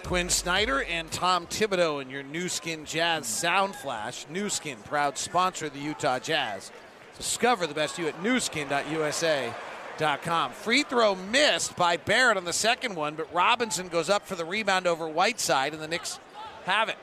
Quin 0.05 0.29
Snyder 0.29 0.85
and 0.85 1.11
Tom 1.11 1.47
Thibodeau 1.47 2.01
in 2.01 2.11
your 2.11 2.23
Nu 2.23 2.49
Skin 2.49 2.85
Jazz 2.85 3.27
Sound 3.27 3.75
Flash. 3.75 4.27
Nu 4.29 4.49
Skin, 4.49 4.79
proud 4.85 5.19
sponsor 5.19 5.67
of 5.67 5.73
the 5.73 5.81
Utah 5.81 6.19
Jazz. 6.19 6.71
Discover 7.17 7.67
the 7.67 7.75
best 7.75 7.99
you 7.99 8.07
at 8.07 8.23
newskin.usa.com. 8.23 10.53
Free 10.53 10.83
throw 10.83 11.15
missed 11.15 11.77
by 11.77 11.97
Barrett 11.97 12.37
on 12.37 12.45
the 12.45 12.53
second 12.53 12.97
one, 12.97 13.15
but 13.15 13.33
Robinson 13.33 13.89
goes 13.89 14.11
up 14.11 14.27
for 14.27 14.35
the 14.35 14.45
rebound 14.45 14.87
over 14.87 15.09
Whiteside, 15.09 15.73
and 15.73 15.83
the 15.83 15.89
Knicks 15.89 16.19
have 16.65 16.89
it. 16.89 16.99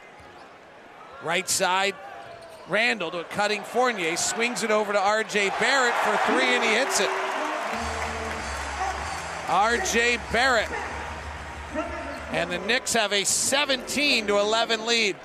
Right 1.24 1.50
side, 1.50 1.96
Randle 2.68 3.12
to 3.12 3.20
a 3.20 3.24
cutting 3.24 3.64
Fournier, 3.64 4.16
swings 4.16 4.64
it 4.64 4.72
over 4.72 4.94
to 4.94 5.00
RJ 5.00 5.60
Barrett 5.60 5.96
for 5.96 6.32
three, 6.32 6.56
and 6.56 6.64
he 6.64 6.70
hits 6.70 7.00
it. 7.00 7.10
RJ 9.52 10.32
Barrett. 10.32 10.70
And 12.32 12.50
the 12.50 12.58
Knicks 12.60 12.94
have 12.94 13.12
a 13.12 13.26
17 13.26 14.28
to 14.28 14.38
11 14.38 14.86
lead. 14.86 15.18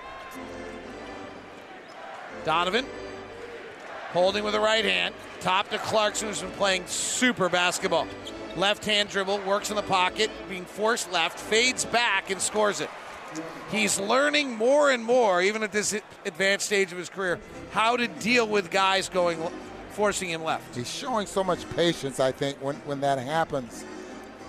Donovan 2.45 2.85
holding 4.13 4.43
with 4.43 4.53
the 4.53 4.61
right 4.61 4.85
hand. 4.85 5.15
Top 5.41 5.69
to 5.69 5.79
Clarkson, 5.79 6.27
who's 6.27 6.43
been 6.43 6.51
playing 6.53 6.85
super 6.89 7.49
basketball. 7.49 8.09
Left 8.57 8.85
hand 8.85 9.11
dribble, 9.11 9.39
works 9.41 9.71
in 9.71 9.77
the 9.77 9.83
pocket, 9.83 10.29
being 10.49 10.65
forced 10.65 11.13
left, 11.13 11.39
fades 11.39 11.85
back, 11.85 12.29
and 12.29 12.41
scores 12.41 12.81
it. 12.81 12.91
He's 13.71 14.01
learning 14.01 14.57
more 14.57 14.91
and 14.91 15.05
more, 15.05 15.41
even 15.41 15.63
at 15.63 15.71
this 15.71 15.95
advanced 16.25 16.67
stage 16.67 16.91
of 16.91 16.99
his 16.99 17.11
career, 17.11 17.39
how 17.71 17.97
to 17.97 18.09
deal 18.09 18.49
with 18.49 18.73
guys 18.73 19.09
going, 19.09 19.39
forcing 19.91 20.31
him 20.31 20.43
left. 20.43 20.75
He's 20.75 20.91
showing 20.91 21.29
so 21.29 21.45
much 21.45 21.69
patience, 21.77 22.19
I 22.19 22.33
think, 22.33 22.57
when, 22.61 22.75
when 22.87 23.01
that 23.03 23.19
happens, 23.19 23.85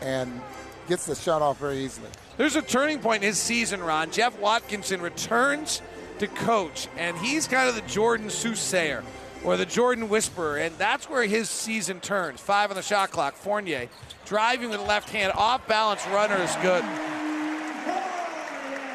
and 0.01 0.41
gets 0.87 1.05
the 1.05 1.15
shot 1.15 1.41
off 1.41 1.59
very 1.59 1.79
easily. 1.79 2.09
There's 2.37 2.55
a 2.55 2.61
turning 2.61 2.99
point 2.99 3.23
in 3.23 3.27
his 3.27 3.37
season, 3.37 3.81
Ron. 3.81 4.11
Jeff 4.11 4.39
Watkinson 4.39 5.01
returns 5.01 5.81
to 6.19 6.27
coach, 6.27 6.87
and 6.97 7.17
he's 7.17 7.47
kind 7.47 7.69
of 7.69 7.75
the 7.75 7.81
Jordan 7.81 8.29
soothsayer 8.29 9.03
or 9.43 9.57
the 9.57 9.65
Jordan 9.65 10.09
whisperer, 10.09 10.57
and 10.57 10.75
that's 10.77 11.09
where 11.09 11.25
his 11.25 11.49
season 11.49 11.99
turns. 11.99 12.39
Five 12.39 12.69
on 12.69 12.75
the 12.75 12.81
shot 12.81 13.11
clock. 13.11 13.35
Fournier 13.35 13.89
driving 14.25 14.69
with 14.69 14.79
the 14.79 14.85
left 14.85 15.09
hand, 15.09 15.31
off 15.35 15.65
balance 15.67 16.05
runner 16.07 16.35
is 16.35 16.53
good. 16.57 16.83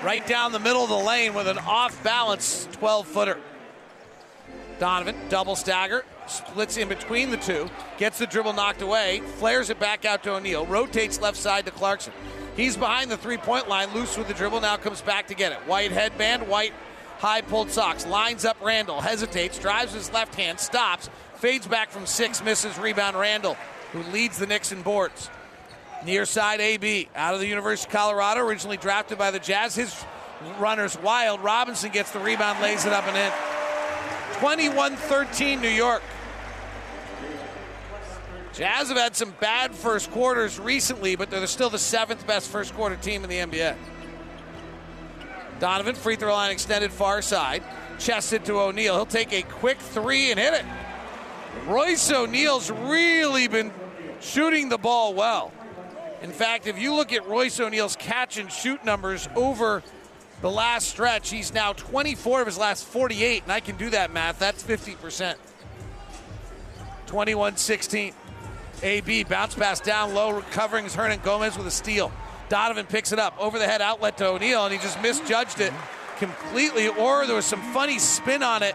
Right 0.05 0.27
down 0.27 0.53
the 0.53 0.59
middle 0.59 0.83
of 0.83 0.91
the 0.91 0.97
lane 0.97 1.33
with 1.33 1.49
an 1.49 1.59
off 1.59 2.03
balance 2.03 2.69
12 2.73 3.07
footer. 3.07 3.39
Donovan, 4.79 5.17
double 5.29 5.57
stagger, 5.57 6.05
splits 6.33 6.77
in 6.77 6.89
between 6.89 7.31
the 7.31 7.37
two, 7.37 7.69
gets 7.99 8.19
the 8.19 8.27
dribble 8.27 8.53
knocked 8.53 8.83
away, 8.83 9.21
flares 9.39 9.71
it 9.71 9.79
back 9.79 10.05
out 10.05 10.23
to 10.25 10.35
O'Neale, 10.35 10.67
rotates 10.67 11.21
left 11.21 11.37
side 11.37 11.65
to 11.67 11.71
Clarkson. 11.71 12.13
He's 12.57 12.77
behind 12.77 13.11
the 13.11 13.17
three 13.17 13.39
point 13.39 13.69
line, 13.69 13.93
loose 13.95 14.17
with 14.17 14.29
the 14.29 14.35
dribble, 14.35 14.61
now 14.61 14.77
comes 14.77 15.01
back 15.01 15.29
to 15.29 15.35
get 15.35 15.53
it. 15.53 15.59
White 15.67 15.93
headband, 15.93 16.49
white 16.49 16.73
high 17.19 17.41
pulled 17.41 17.71
socks, 17.71 18.07
lines 18.07 18.45
up 18.45 18.57
Randle, 18.61 19.01
hesitates, 19.01 19.59
drives 19.59 19.93
his 19.93 20.13
left 20.13 20.35
hand, 20.35 20.59
stops, 20.59 21.09
fades 21.35 21.67
back 21.67 21.91
from 21.91 22.07
six, 22.07 22.43
misses, 22.43 22.79
rebound 22.79 23.19
Randle, 23.19 23.57
who 23.93 24.03
leads 24.13 24.39
the 24.39 24.47
Knicks 24.47 24.73
in 24.73 24.83
boards. 24.83 25.31
Near 26.05 26.25
side 26.25 26.61
AB, 26.61 27.09
out 27.15 27.35
of 27.35 27.41
the 27.41 27.47
University 27.47 27.89
of 27.89 27.93
Colorado, 27.93 28.41
originally 28.41 28.77
drafted 28.77 29.19
by 29.19 29.31
the 29.31 29.39
Jazz. 29.39 29.77
His 29.77 30.05
runner's 30.59 30.99
wild. 30.99 31.41
Robinson 31.43 31.93
gets 31.93 32.11
the 32.11 32.19
rebound, 32.19 32.61
lays 32.61 32.85
it 32.85 32.93
up 32.93 33.07
and 33.07 33.17
in. 33.17 33.33
21 34.41 34.97
13 34.97 35.61
New 35.61 35.69
York. 35.69 36.03
Jazz 38.53 38.89
have 38.89 38.99
had 38.99 39.17
some 39.17 39.35
bad 39.41 39.75
first 39.75 40.11
quarters 40.11 40.61
recently, 40.61 41.17
but 41.17 41.31
they're 41.31 41.47
still 41.47 41.71
the 41.71 41.79
seventh 41.79 42.27
best 42.27 42.51
first 42.51 42.75
quarter 42.75 42.97
team 42.97 43.25
in 43.25 43.31
the 43.31 43.39
NBA. 43.39 43.77
Donovan, 45.59 45.95
free 45.95 46.17
throw 46.17 46.33
line 46.33 46.51
extended 46.51 46.93
far 46.93 47.23
side. 47.23 47.63
Chested 47.99 48.45
to 48.47 48.59
O'Neale. 48.59 48.97
He'll 48.97 49.07
take 49.07 49.33
a 49.33 49.43
quick 49.43 49.79
three 49.79 50.31
and 50.31 50.39
hit 50.39 50.55
it. 50.55 50.65
Royce 51.67 52.11
O'Neale's 52.11 52.71
really 52.71 53.49
been 53.49 53.73
shooting 54.21 54.69
the 54.69 54.79
ball 54.79 55.15
well. 55.15 55.53
In 56.21 56.31
fact, 56.31 56.67
if 56.67 56.79
you 56.79 56.95
look 56.95 57.13
at 57.13 57.27
Royce 57.27 57.59
O'Neale's 57.59 57.97
catch 57.97 58.39
and 58.39 58.51
shoot 58.51 58.85
numbers 58.85 59.29
over 59.35 59.83
the 60.41 60.51
last 60.51 60.89
stretch, 60.89 61.31
he's 61.31 61.55
now 61.55 61.73
24 61.73 62.41
of 62.41 62.47
his 62.47 62.59
last 62.59 62.85
48, 62.85 63.45
and 63.45 63.53
I 63.53 63.61
can 63.61 63.77
do 63.77 63.91
that 63.91 64.13
math. 64.13 64.39
That's 64.39 64.63
50%. 64.63 65.37
21 67.07 67.57
16. 67.57 68.15
AB 68.83 69.25
bounce 69.25 69.55
pass 69.55 69.81
down 69.81 70.15
low, 70.15 70.31
recovering 70.31 70.85
is 70.85 70.95
Hernangomez 70.97 71.57
with 71.57 71.67
a 71.67 71.71
steal. 71.71 72.13
Donovan 72.49 72.87
picks 72.87 73.13
it 73.13 73.19
up 73.19 73.35
over 73.39 73.59
the 73.59 73.67
head 73.67 73.81
outlet 73.81 74.19
to 74.19 74.27
O'Neal, 74.27 74.65
and 74.65 74.73
he 74.73 74.79
just 74.79 75.01
misjudged 75.01 75.61
it 75.61 75.73
completely. 76.19 76.89
Or 76.89 77.27
there 77.27 77.37
was 77.37 77.47
some 77.47 77.63
funny 77.73 77.99
spin 77.99 78.43
on 78.43 78.63
it 78.63 78.75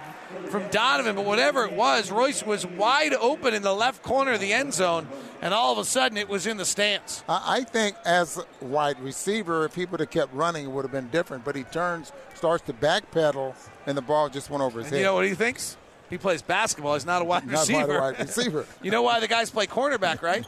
from 0.49 0.67
Donovan, 0.69 1.15
but 1.15 1.25
whatever 1.25 1.65
it 1.65 1.73
was, 1.73 2.11
Royce 2.11 2.45
was 2.45 2.65
wide 2.65 3.13
open 3.13 3.53
in 3.53 3.61
the 3.61 3.73
left 3.73 4.03
corner 4.03 4.33
of 4.33 4.39
the 4.39 4.51
end 4.51 4.73
zone, 4.73 5.07
and 5.41 5.53
all 5.53 5.73
of 5.73 5.77
a 5.77 5.85
sudden 5.85 6.17
it 6.17 6.27
was 6.27 6.47
in 6.47 6.57
the 6.57 6.65
stands. 6.65 7.23
I 7.27 7.63
think 7.63 7.95
as 8.05 8.37
a 8.37 8.65
wide 8.65 8.99
receiver, 8.99 9.65
if 9.65 9.75
he 9.75 9.85
would 9.85 9.99
have 9.99 10.09
kept 10.09 10.33
running, 10.33 10.65
it 10.65 10.69
would 10.69 10.83
have 10.83 10.91
been 10.91 11.09
different. 11.09 11.45
But 11.45 11.55
he 11.55 11.63
turns, 11.63 12.11
starts 12.33 12.63
to 12.65 12.73
backpedal, 12.73 13.55
and 13.85 13.97
the 13.97 14.01
ball 14.01 14.29
just 14.29 14.49
went 14.49 14.63
over 14.63 14.79
his 14.79 14.87
and 14.87 14.95
head. 14.95 14.99
You 15.01 15.05
know 15.05 15.15
what 15.15 15.25
he 15.25 15.35
thinks? 15.35 15.77
He 16.09 16.17
plays 16.17 16.41
basketball. 16.41 16.93
He's 16.93 17.05
not 17.05 17.21
a 17.21 17.25
wide 17.25 17.45
not 17.45 17.59
receiver. 17.59 17.97
a 17.97 18.01
wide 18.01 18.19
receiver. 18.19 18.65
you 18.81 18.91
know 18.91 19.01
why 19.01 19.19
the 19.19 19.27
guys 19.27 19.49
play 19.49 19.67
cornerback, 19.67 20.21
right? 20.21 20.45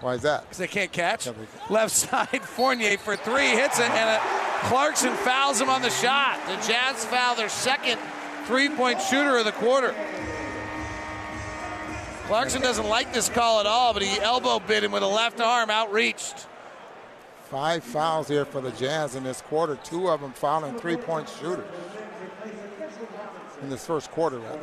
Why 0.00 0.14
is 0.14 0.22
that? 0.22 0.42
Because 0.42 0.58
they 0.58 0.66
can't 0.66 0.90
catch. 0.90 1.28
Left 1.70 1.92
side, 1.94 2.42
Fournier 2.42 2.98
for 2.98 3.16
three, 3.16 3.50
hits 3.50 3.78
it, 3.78 3.88
and 3.88 4.10
a, 4.10 4.68
Clarkson 4.68 5.14
fouls 5.16 5.60
him 5.60 5.68
on 5.68 5.82
the 5.82 5.90
shot. 5.90 6.40
The 6.46 6.56
Jazz 6.66 7.04
foul 7.04 7.36
their 7.36 7.48
second 7.48 7.98
three-point 8.46 9.00
shooter 9.02 9.38
of 9.38 9.44
the 9.44 9.52
quarter. 9.52 9.94
Clarkson 12.26 12.62
doesn't 12.62 12.88
like 12.88 13.12
this 13.12 13.28
call 13.28 13.60
at 13.60 13.66
all, 13.66 13.92
but 13.92 14.02
he 14.02 14.18
elbow 14.20 14.58
bit 14.58 14.82
him 14.82 14.92
with 14.92 15.02
a 15.02 15.06
left 15.06 15.40
arm, 15.40 15.70
outreached. 15.70 16.46
Five 17.50 17.84
fouls 17.84 18.28
here 18.28 18.44
for 18.44 18.60
the 18.60 18.70
Jazz 18.72 19.14
in 19.14 19.24
this 19.24 19.42
quarter. 19.42 19.76
Two 19.84 20.08
of 20.08 20.20
them 20.20 20.32
fouling 20.32 20.78
three-point 20.78 21.28
shooters 21.28 21.66
in 23.60 23.68
this 23.68 23.86
first 23.86 24.10
quarter, 24.10 24.38
rather. 24.38 24.60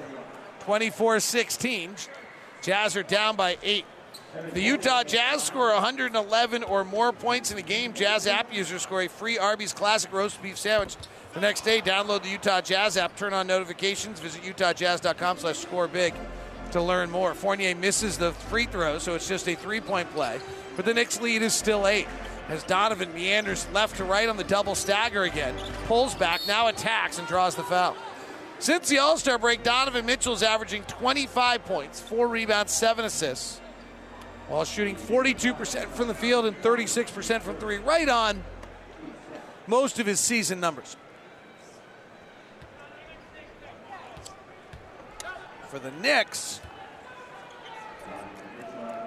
24-16. 0.66 2.08
Jazz 2.62 2.96
are 2.96 3.04
down 3.04 3.36
by 3.36 3.58
eight. 3.64 3.86
The 4.54 4.62
Utah 4.62 5.04
Jazz 5.04 5.44
score 5.44 5.74
111 5.74 6.64
or 6.64 6.86
more 6.86 7.12
points 7.12 7.52
in 7.52 7.58
a 7.58 7.64
game. 7.64 7.94
Jazz 7.94 8.28
app 8.28 8.54
users 8.54 8.84
score 8.84 9.02
a 9.02 9.10
free 9.10 9.38
Arby's 9.40 9.74
Classic 9.74 10.12
Roast 10.14 10.42
Beef 10.42 10.58
Sandwich. 10.58 10.98
The 11.34 11.42
next 11.42 11.62
day, 11.62 11.82
download 11.82 12.24
the 12.24 12.30
Utah 12.30 12.62
Jazz 12.62 12.98
app, 12.98 13.16
turn 13.16 13.34
on 13.34 13.48
notifications, 13.48 14.20
visit 14.20 14.42
utahjazz.com 14.44 15.38
slash 15.38 15.58
score 15.58 15.88
big 15.88 16.14
to 16.72 16.82
learn 16.82 17.10
more. 17.10 17.34
Fournier 17.34 17.76
misses 17.76 18.18
the 18.18 18.32
free 18.32 18.66
throw, 18.66 19.00
so 19.00 19.16
it's 19.16 19.28
just 19.28 19.48
a 19.48 19.56
three-point 19.56 20.12
play. 20.14 20.40
But 20.76 20.86
the 20.86 20.94
Knicks 20.94 21.22
lead 21.22 21.42
is 21.42 21.54
still 21.54 21.88
eight. 21.88 22.08
As 22.50 22.64
Donovan 22.64 23.14
meanders 23.14 23.68
left 23.74 23.98
to 23.98 24.04
right 24.04 24.28
on 24.28 24.38
the 24.38 24.44
double 24.44 24.74
stagger 24.74 25.24
again, 25.24 25.56
pulls 25.86 26.16
back, 26.16 26.42
now 26.48 26.68
attacks 26.68 27.20
and 27.20 27.28
draws 27.28 27.56
the 27.56 27.64
foul. 27.64 27.96
Since 28.60 28.90
the 28.90 29.00
All 29.00 29.18
Star 29.18 29.38
break, 29.38 29.64
Donovan 29.64 30.06
Mitchell 30.06 30.34
is 30.34 30.44
averaging 30.44 30.84
25 30.84 31.64
points, 31.64 32.02
four 32.02 32.28
rebounds, 32.28 32.74
seven 32.74 33.06
assists, 33.06 33.62
while 34.50 34.66
shooting 34.66 34.98
42% 34.98 35.88
from 35.88 36.10
the 36.10 36.14
field 36.14 36.46
and 36.46 36.62
36% 36.62 37.42
from 37.42 37.56
three, 37.56 37.78
right 37.78 38.10
on 38.10 38.44
most 39.66 39.98
of 40.00 40.06
his 40.06 40.20
season 40.20 40.60
numbers. 40.60 40.98
For 45.70 45.80
the 45.80 45.92
Knicks, 45.92 46.60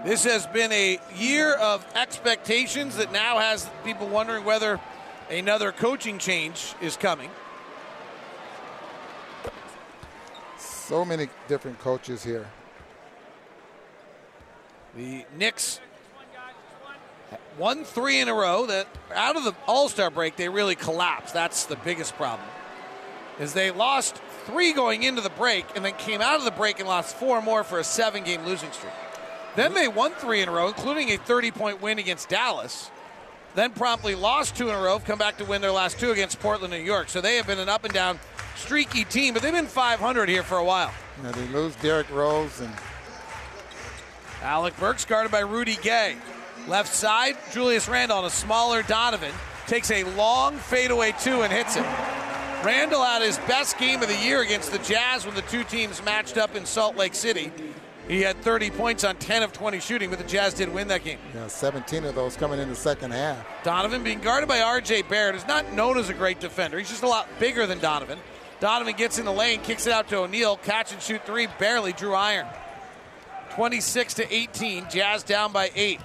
this 0.07 0.25
has 0.25 0.47
been 0.47 0.73
a 0.73 0.99
year 1.15 1.53
of 1.55 1.85
expectations 1.95 2.97
that 2.97 3.13
now 3.13 3.39
has 3.39 3.69
people 3.85 4.09
wondering 4.09 4.45
whether 4.45 4.81
another 5.29 5.73
coaching 5.73 6.19
change 6.19 6.75
is 6.81 6.97
coming. 6.97 7.29
So 10.87 11.05
many 11.05 11.29
different 11.47 11.79
coaches 11.79 12.25
here. 12.25 12.51
The 14.97 15.25
Knicks 15.37 15.81
One 17.57 17.85
three 17.85 18.21
in 18.21 18.29
a 18.29 18.35
row 18.35 18.67
that 18.67 18.89
out 19.15 19.37
of 19.37 19.45
the 19.45 19.55
All 19.67 19.89
Star 19.89 20.11
break, 20.11 20.37
they 20.37 20.49
really 20.49 20.75
collapsed. 20.75 21.33
That's 21.33 21.65
the 21.67 21.77
biggest 21.77 22.17
problem. 22.17 22.49
Is 23.39 23.53
they 23.55 23.71
lost 23.71 24.17
three 24.45 24.73
going 24.73 25.03
into 25.03 25.21
the 25.21 25.31
break 25.31 25.67
and 25.77 25.85
then 25.85 25.95
came 25.95 26.21
out 26.21 26.39
of 26.39 26.45
the 26.45 26.51
break 26.51 26.81
and 26.81 26.89
lost 26.89 27.17
four 27.17 27.41
more 27.41 27.63
for 27.63 27.79
a 27.79 27.85
seven 27.85 28.25
game 28.25 28.45
losing 28.45 28.71
streak. 28.73 28.93
Then 29.55 29.75
they 29.75 29.87
won 29.87 30.13
three 30.13 30.43
in 30.43 30.49
a 30.49 30.53
row, 30.53 30.69
including 30.69 31.11
a 31.11 31.17
30 31.17 31.51
point 31.53 31.81
win 31.81 31.99
against 31.99 32.29
Dallas. 32.29 32.91
Then 33.55 33.71
promptly 33.73 34.15
lost 34.15 34.57
two 34.57 34.69
in 34.71 34.75
a 34.75 34.81
row, 34.81 34.99
come 34.99 35.19
back 35.19 35.37
to 35.39 35.45
win 35.45 35.61
their 35.61 35.73
last 35.73 36.01
two 36.01 36.11
against 36.11 36.41
Portland, 36.41 36.73
New 36.73 36.81
York. 36.81 37.09
So 37.09 37.21
they 37.21 37.37
have 37.37 37.47
been 37.47 37.59
an 37.59 37.69
up 37.69 37.85
and 37.85 37.93
down 37.93 38.19
streaky 38.57 39.05
team, 39.05 39.35
but 39.35 39.43
they've 39.43 39.53
been 39.53 39.67
500 39.67 40.29
here 40.29 40.43
for 40.43 40.59
a 40.59 40.65
while. 40.65 40.93
Now 41.23 41.33
they 41.33 41.47
lose 41.49 41.75
Derrick 41.77 42.11
Rose 42.11 42.61
and 42.61 42.73
Alec 44.43 44.77
Burks 44.79 45.05
guarded 45.05 45.31
by 45.31 45.41
Rudy 45.41 45.77
Gay. 45.83 46.17
Left 46.69 46.93
side, 46.93 47.37
Julius 47.53 47.89
Randle 47.89 48.19
on 48.19 48.25
a 48.25 48.31
smaller 48.31 48.83
Donovan. 48.83 49.33
Takes 49.67 49.91
a 49.91 50.05
long 50.05 50.57
fadeaway 50.57 51.15
two 51.21 51.43
and 51.43 51.53
hits 51.53 51.77
it. 51.77 51.85
Randle 52.65 53.03
had 53.03 53.23
his 53.23 53.39
best 53.39 53.79
game 53.79 54.03
of 54.03 54.09
the 54.09 54.17
year 54.17 54.43
against 54.43 54.71
the 54.71 54.79
Jazz 54.79 55.27
when 55.27 55.35
the 55.35 55.43
two 55.43 55.65
teams 55.65 56.05
matched 56.05 56.39
up 56.39 56.55
in 56.55 56.65
Salt 56.65 56.97
Lake 56.97 57.15
City. 57.15 57.51
He 58.09 58.21
had 58.21 58.37
30 58.43 58.71
points 58.71 59.05
on 59.05 59.17
10 59.17 59.43
of 59.43 59.53
20 59.53 59.81
shooting, 59.81 60.11
but 60.11 60.19
the 60.19 60.25
Jazz 60.25 60.55
did 60.55 60.73
win 60.73 60.89
that 60.89 61.05
game. 61.05 61.19
Yeah, 61.35 61.47
17 61.47 62.05
of 62.05 62.15
those 62.15 62.37
coming 62.37 62.59
in 62.59 62.69
the 62.69 62.75
second 62.75 63.13
half. 63.13 63.45
Donovan 63.63 64.03
being 64.03 64.21
guarded 64.21 64.49
by 64.49 64.61
R.J. 64.61 65.03
Barrett 65.03 65.37
is 65.37 65.47
not 65.47 65.73
known 65.73 65.99
as 65.99 66.09
a 66.09 66.15
great 66.15 66.41
defender. 66.41 66.79
He's 66.79 66.91
just 66.91 67.05
a 67.05 67.09
lot 67.09 67.29
bigger 67.39 67.67
than 67.67 67.79
Donovan. 67.79 68.19
Donovan 68.63 68.95
gets 68.95 69.19
in 69.19 69.25
the 69.25 69.33
lane, 69.33 69.61
kicks 69.61 69.89
it 69.89 69.93
out 69.93 70.07
to 70.11 70.19
O'Neale, 70.19 70.57
catch 70.57 70.93
and 70.93 71.03
shoot 71.03 71.27
three, 71.27 71.49
barely 71.59 71.93
drew 71.93 72.15
iron. 72.15 72.47
26 73.55 74.15
to 74.15 74.33
18, 74.33 74.87
Jazz 74.89 75.25
down 75.25 75.51
by 75.51 75.73
eight. 75.75 76.01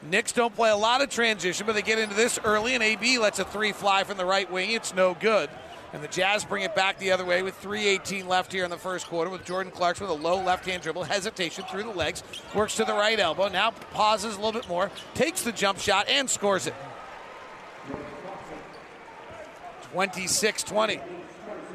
Knicks 0.00 0.30
don't 0.30 0.54
play 0.54 0.70
a 0.70 0.76
lot 0.76 1.02
of 1.02 1.10
transition, 1.10 1.66
but 1.66 1.72
they 1.72 1.82
get 1.82 1.98
into 1.98 2.14
this 2.14 2.38
early, 2.44 2.74
and 2.76 2.84
AB 2.84 3.18
lets 3.18 3.40
a 3.40 3.44
three 3.44 3.72
fly 3.72 4.04
from 4.04 4.16
the 4.16 4.24
right 4.24 4.48
wing. 4.48 4.70
It's 4.70 4.94
no 4.94 5.14
good. 5.14 5.50
And 5.92 6.04
the 6.04 6.06
Jazz 6.06 6.44
bring 6.44 6.62
it 6.62 6.76
back 6.76 7.00
the 7.00 7.10
other 7.10 7.24
way 7.24 7.42
with 7.42 7.60
3.18 7.60 8.28
left 8.28 8.52
here 8.52 8.62
in 8.62 8.70
the 8.70 8.78
first 8.78 9.08
quarter 9.08 9.28
with 9.28 9.44
Jordan 9.44 9.72
Clarkson 9.72 10.06
with 10.06 10.16
a 10.16 10.22
low 10.22 10.40
left 10.40 10.66
hand 10.66 10.84
dribble, 10.84 11.02
hesitation 11.02 11.64
through 11.68 11.82
the 11.82 11.90
legs, 11.90 12.22
works 12.54 12.76
to 12.76 12.84
the 12.84 12.94
right 12.94 13.18
elbow, 13.18 13.48
now 13.48 13.72
pauses 13.90 14.36
a 14.36 14.40
little 14.40 14.52
bit 14.52 14.68
more, 14.68 14.88
takes 15.14 15.42
the 15.42 15.50
jump 15.50 15.80
shot, 15.80 16.08
and 16.08 16.30
scores 16.30 16.68
it. 16.68 16.74
26 19.90 20.62
20. 20.62 21.00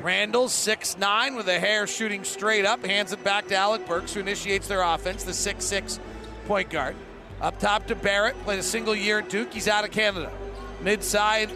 Randle, 0.01 0.45
6'9, 0.45 1.35
with 1.35 1.45
the 1.45 1.59
hair 1.59 1.87
shooting 1.87 2.23
straight 2.23 2.65
up, 2.65 2.85
hands 2.85 3.11
it 3.11 3.23
back 3.23 3.47
to 3.47 3.55
Alec 3.55 3.87
Burks, 3.87 4.13
who 4.13 4.19
initiates 4.19 4.67
their 4.67 4.81
offense, 4.81 5.23
the 5.23 5.31
6'6 5.31 5.99
point 6.45 6.69
guard. 6.69 6.95
Up 7.41 7.59
top 7.59 7.87
to 7.87 7.95
Barrett, 7.95 8.35
played 8.43 8.59
a 8.59 8.63
single 8.63 8.95
year 8.95 9.19
at 9.19 9.29
Duke. 9.29 9.53
He's 9.53 9.67
out 9.67 9.83
of 9.83 9.91
Canada. 9.91 10.31
Midside 10.81 11.51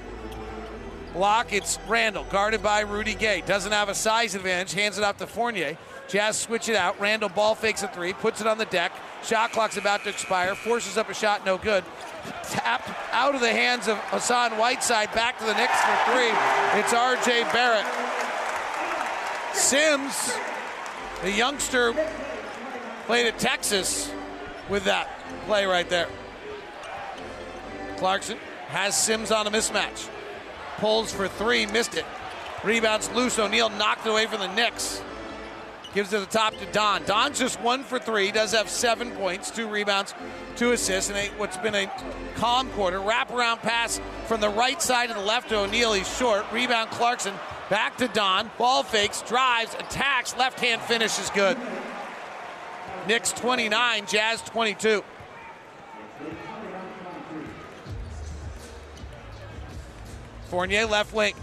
block, 1.13 1.53
it's 1.53 1.79
Randle, 1.88 2.25
guarded 2.25 2.62
by 2.62 2.81
Rudy 2.81 3.15
Gay. 3.15 3.41
Doesn't 3.46 3.72
have 3.72 3.89
a 3.89 3.96
size 3.96 4.36
advantage, 4.36 4.74
hands 4.74 4.98
it 4.98 5.03
off 5.03 5.17
to 5.17 5.27
Fournier. 5.27 5.77
Jazz 6.08 6.38
switch 6.38 6.69
it 6.69 6.75
out. 6.75 7.00
Randle 7.00 7.29
ball 7.29 7.55
fakes 7.55 7.84
a 7.84 7.88
three, 7.88 8.13
puts 8.13 8.41
it 8.41 8.48
on 8.48 8.58
the 8.58 8.65
deck. 8.65 8.91
Shot 9.24 9.51
clock's 9.51 9.77
about 9.77 10.03
to 10.03 10.10
expire, 10.10 10.55
forces 10.55 10.98
up 10.98 11.10
a 11.10 11.13
shot, 11.13 11.46
no 11.46 11.58
good. 11.58 11.84
Tapped 12.43 12.89
out 13.12 13.36
of 13.36 13.41
the 13.41 13.51
hands 13.51 13.88
of 13.88 13.98
Hassan 14.10 14.58
Whiteside, 14.58 15.13
back 15.13 15.38
to 15.39 15.46
the 15.46 15.53
Knicks 15.53 15.79
for 15.81 16.12
three. 16.12 16.31
It's 16.79 16.93
RJ 16.93 17.51
Barrett. 17.53 17.86
Sims, 19.53 20.34
the 21.22 21.32
youngster, 21.32 21.94
played 23.06 23.27
at 23.27 23.39
Texas 23.39 24.12
with 24.70 24.86
that 24.86 25.10
play 25.46 25.65
right 25.65 25.89
there. 25.89 26.08
Clarkson 27.98 28.38
has 28.68 28.98
Sims 28.98 29.32
on 29.32 29.48
a 29.48 29.51
mismatch. 29.51 30.10
Pulls 30.77 31.12
for 31.12 31.27
three, 31.27 31.65
missed 31.65 31.96
it. 31.96 32.06
Rebounds 32.63 33.10
loose. 33.12 33.38
O'Neale 33.39 33.70
knocked 33.70 34.06
it 34.06 34.10
away 34.10 34.25
from 34.27 34.39
the 34.39 34.53
Knicks. 34.53 35.01
Gives 35.94 36.12
to 36.12 36.20
the 36.20 36.27
top 36.27 36.56
to 36.58 36.65
Don. 36.68 37.03
Don's 37.06 37.39
just 37.39 37.60
one 37.62 37.84
for 37.84 37.98
three. 37.98 38.32
Does 38.32 38.51
have 38.51 38.70
seven 38.70 39.12
points, 39.12 39.50
two 39.50 39.68
rebounds, 39.68 40.13
two 40.56 40.72
assists, 40.72 41.10
and 41.10 41.18
a, 41.18 41.27
what's 41.38 41.58
been 41.58 41.74
a 41.74 41.91
calm 42.36 42.70
quarter. 42.72 43.00
Wraparound 43.00 43.62
pass 43.62 44.00
from 44.27 44.39
the 44.39 44.50
right 44.50 44.79
side 44.82 45.08
to 45.08 45.15
the 45.15 45.22
left 45.22 45.50
to 45.50 45.58
O'Neale. 45.58 45.94
He's 45.94 46.18
short. 46.18 46.46
Rebound 46.51 46.91
Clarkson. 46.91 47.33
Back 47.70 47.98
to 47.98 48.08
Don. 48.08 48.50
Ball 48.58 48.82
fakes, 48.82 49.22
drives, 49.22 49.75
attacks. 49.75 50.36
Left 50.36 50.60
hand 50.60 50.82
finish 50.82 51.20
is 51.20 51.29
good. 51.29 51.58
Knicks 53.08 53.32
29, 53.32 54.08
Jazz 54.08 54.42
22. 54.42 55.03
Fournier 60.48 60.88
left 60.88 61.14
wing. 61.14 61.36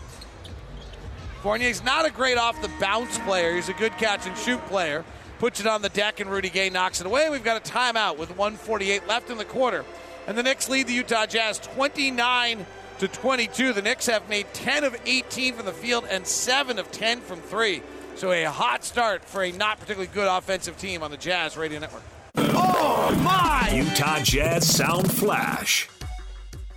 Fournier's 1.42 1.84
not 1.84 2.04
a 2.04 2.10
great 2.10 2.36
off 2.36 2.60
the 2.60 2.70
bounce 2.80 3.18
player. 3.20 3.54
He's 3.54 3.68
a 3.68 3.74
good 3.74 3.92
catch 3.92 4.26
and 4.26 4.36
shoot 4.36 4.60
player. 4.66 5.04
Puts 5.38 5.60
it 5.60 5.66
on 5.66 5.80
the 5.80 5.88
deck 5.90 6.18
and 6.18 6.28
Rudy 6.28 6.50
Gay 6.50 6.70
knocks 6.70 7.00
it 7.00 7.06
away. 7.06 7.30
We've 7.30 7.44
got 7.44 7.56
a 7.56 7.72
timeout 7.72 8.18
with 8.18 8.30
148 8.30 9.06
left 9.06 9.30
in 9.30 9.38
the 9.38 9.44
quarter. 9.44 9.84
And 10.26 10.36
the 10.36 10.42
Knicks 10.42 10.68
lead 10.68 10.88
the 10.88 10.92
Utah 10.92 11.26
Jazz 11.26 11.58
29 11.58 12.66
to 12.98 13.08
22. 13.08 13.72
The 13.72 13.82
Knicks 13.82 14.06
have 14.06 14.28
made 14.28 14.46
10 14.54 14.84
of 14.84 14.96
18 15.06 15.54
from 15.54 15.66
the 15.66 15.72
field 15.72 16.06
and 16.10 16.26
7 16.26 16.78
of 16.78 16.90
10 16.90 17.20
from 17.20 17.40
3. 17.40 17.82
So 18.14 18.32
a 18.32 18.44
hot 18.44 18.84
start 18.84 19.24
for 19.24 19.42
a 19.42 19.52
not 19.52 19.78
particularly 19.78 20.10
good 20.12 20.28
offensive 20.28 20.78
team 20.78 21.02
on 21.02 21.10
the 21.10 21.16
Jazz 21.16 21.56
Radio 21.56 21.78
Network. 21.78 22.02
Oh 22.36 23.14
my! 23.22 23.70
Utah 23.74 24.20
Jazz 24.20 24.66
Sound 24.74 25.10
Flash. 25.12 25.88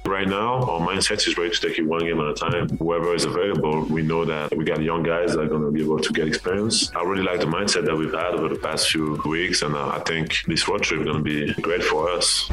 Right 0.06 0.28
now, 0.28 0.64
our 0.64 0.80
mindset 0.80 1.28
is 1.28 1.38
ready 1.38 1.54
to 1.54 1.68
take 1.68 1.78
it 1.78 1.84
one 1.84 2.00
game 2.00 2.20
at 2.20 2.28
a 2.28 2.34
time. 2.34 2.70
Whoever 2.78 3.14
is 3.14 3.26
available, 3.26 3.86
we 3.86 4.02
know 4.02 4.26
that 4.26 4.56
we 4.58 4.66
got 4.66 4.82
young 4.82 5.04
guys 5.04 5.34
that 5.34 5.42
are 5.42 5.48
going 5.48 5.62
to 5.62 5.72
be 5.72 5.84
able 5.84 6.00
to 6.00 6.14
get 6.14 6.28
experience. 6.28 6.92
I 6.96 7.04
really 7.04 7.22
like 7.22 7.42
the 7.42 7.46
mindset 7.46 7.86
that 7.86 7.96
we've 7.96 8.14
had 8.14 8.34
over 8.34 8.50
the 8.50 8.60
past 8.60 8.90
few 8.90 9.22
weeks, 9.26 9.62
and 9.62 9.76
uh, 9.76 9.90
I 9.90 10.00
think 10.00 10.44
this 10.48 10.68
road 10.68 10.82
trip 10.82 11.02
is 11.02 11.06
going 11.06 11.24
to 11.24 11.24
be 11.24 11.54
great 11.62 11.84
for 11.84 12.10
us. 12.10 12.50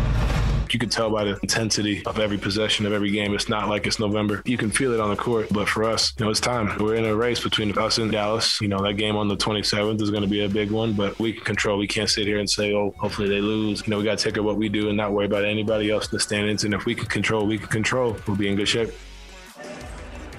You 0.72 0.78
can 0.78 0.88
tell 0.88 1.10
by 1.10 1.24
the 1.24 1.38
intensity 1.42 2.04
of 2.06 2.18
every 2.18 2.38
possession 2.38 2.86
of 2.86 2.92
every 2.92 3.10
game. 3.10 3.34
It's 3.34 3.48
not 3.48 3.68
like 3.68 3.86
it's 3.86 3.98
November. 3.98 4.42
You 4.44 4.56
can 4.56 4.70
feel 4.70 4.92
it 4.92 5.00
on 5.00 5.10
the 5.10 5.16
court, 5.16 5.48
but 5.50 5.68
for 5.68 5.84
us, 5.84 6.12
you 6.18 6.24
know, 6.24 6.30
it's 6.30 6.40
time. 6.40 6.76
We're 6.78 6.96
in 6.96 7.04
a 7.04 7.14
race 7.14 7.40
between 7.40 7.76
us 7.78 7.98
and 7.98 8.10
Dallas. 8.10 8.60
You 8.60 8.68
know, 8.68 8.82
that 8.82 8.94
game 8.94 9.16
on 9.16 9.28
the 9.28 9.36
27th 9.36 10.00
is 10.00 10.10
going 10.10 10.22
to 10.22 10.28
be 10.28 10.44
a 10.44 10.48
big 10.48 10.70
one, 10.70 10.92
but 10.92 11.18
we 11.18 11.32
can 11.32 11.44
control. 11.44 11.78
We 11.78 11.86
can't 11.86 12.10
sit 12.10 12.26
here 12.26 12.38
and 12.38 12.48
say, 12.48 12.72
oh, 12.74 12.94
hopefully 12.98 13.28
they 13.28 13.40
lose. 13.40 13.86
You 13.86 13.90
know, 13.90 13.98
we 13.98 14.04
got 14.04 14.18
to 14.18 14.24
take 14.24 14.34
care 14.34 14.40
of 14.40 14.46
what 14.46 14.56
we 14.56 14.68
do 14.68 14.88
and 14.88 14.96
not 14.96 15.12
worry 15.12 15.26
about 15.26 15.44
anybody 15.44 15.90
else 15.90 16.06
in 16.06 16.16
the 16.16 16.20
standings. 16.20 16.64
And 16.64 16.74
if 16.74 16.84
we 16.84 16.94
can 16.94 17.06
control, 17.06 17.46
we 17.46 17.58
can 17.58 17.68
control. 17.68 18.16
We'll 18.26 18.36
be 18.36 18.48
in 18.48 18.56
good 18.56 18.68
shape. 18.68 18.90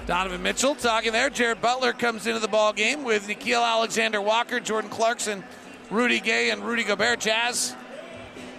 Donovan 0.06 0.42
Mitchell 0.42 0.74
talking 0.74 1.12
there. 1.12 1.28
Jared 1.28 1.60
Butler 1.60 1.92
comes 1.92 2.26
into 2.26 2.40
the 2.40 2.48
ball 2.48 2.72
game 2.72 3.04
with 3.04 3.28
Nickeil 3.28 3.62
Alexander 3.62 4.22
Walker, 4.22 4.58
Jordan 4.58 4.90
Clarkson, 4.90 5.44
Rudy 5.90 6.18
Gay, 6.18 6.50
and 6.50 6.64
Rudy 6.64 6.82
Gobert. 6.82 7.20
Jazz 7.20 7.74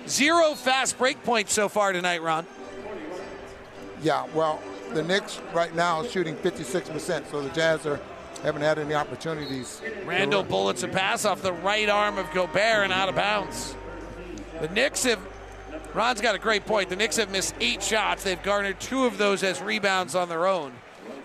Zero 0.10 0.56
fast 0.56 0.98
break 0.98 1.24
points 1.24 1.54
so 1.54 1.69
far 1.69 1.93
tonight, 1.93 2.24
Ron. 2.24 2.48
Yeah, 4.02 4.26
well, 4.34 4.60
the 4.91 5.04
Knicks 5.04 5.39
right 5.54 5.74
now 5.76 6.02
is 6.02 6.12
shooting 6.12 6.36
56%, 6.36 7.30
so 7.30 7.41
the 7.41 7.50
Jazz 7.50 7.86
are 7.86 8.00
haven't 8.41 8.62
had 8.62 8.80
any 8.80 8.93
opportunities. 8.95 9.82
Randle 10.06 10.43
bullets 10.43 10.82
a 10.84 10.88
pass 10.88 11.26
off 11.26 11.41
the 11.41 11.54
right 11.54 11.89
arm 11.89 12.17
of 12.17 12.32
Gobert 12.32 12.86
and 12.86 12.93
out 12.93 13.10
of 13.10 13.15
bounds. 13.15 13.76
The 14.62 14.69
Knicks 14.69 15.04
have, 15.04 15.19
Ron's 15.93 16.22
got 16.22 16.36
a 16.36 16.39
great 16.39 16.65
point. 16.65 16.89
The 16.89 16.95
Knicks 16.95 17.17
have 17.17 17.30
missed 17.30 17.54
eight 17.60 17.84
shots. 17.84 18.24
They've 18.24 18.41
garnered 18.41 18.80
two 18.80 19.06
of 19.06 19.17
those 19.17 19.43
as 19.43 19.62
rebounds 19.62 20.15
on 20.15 20.30
their 20.30 20.48
own. 20.48 20.72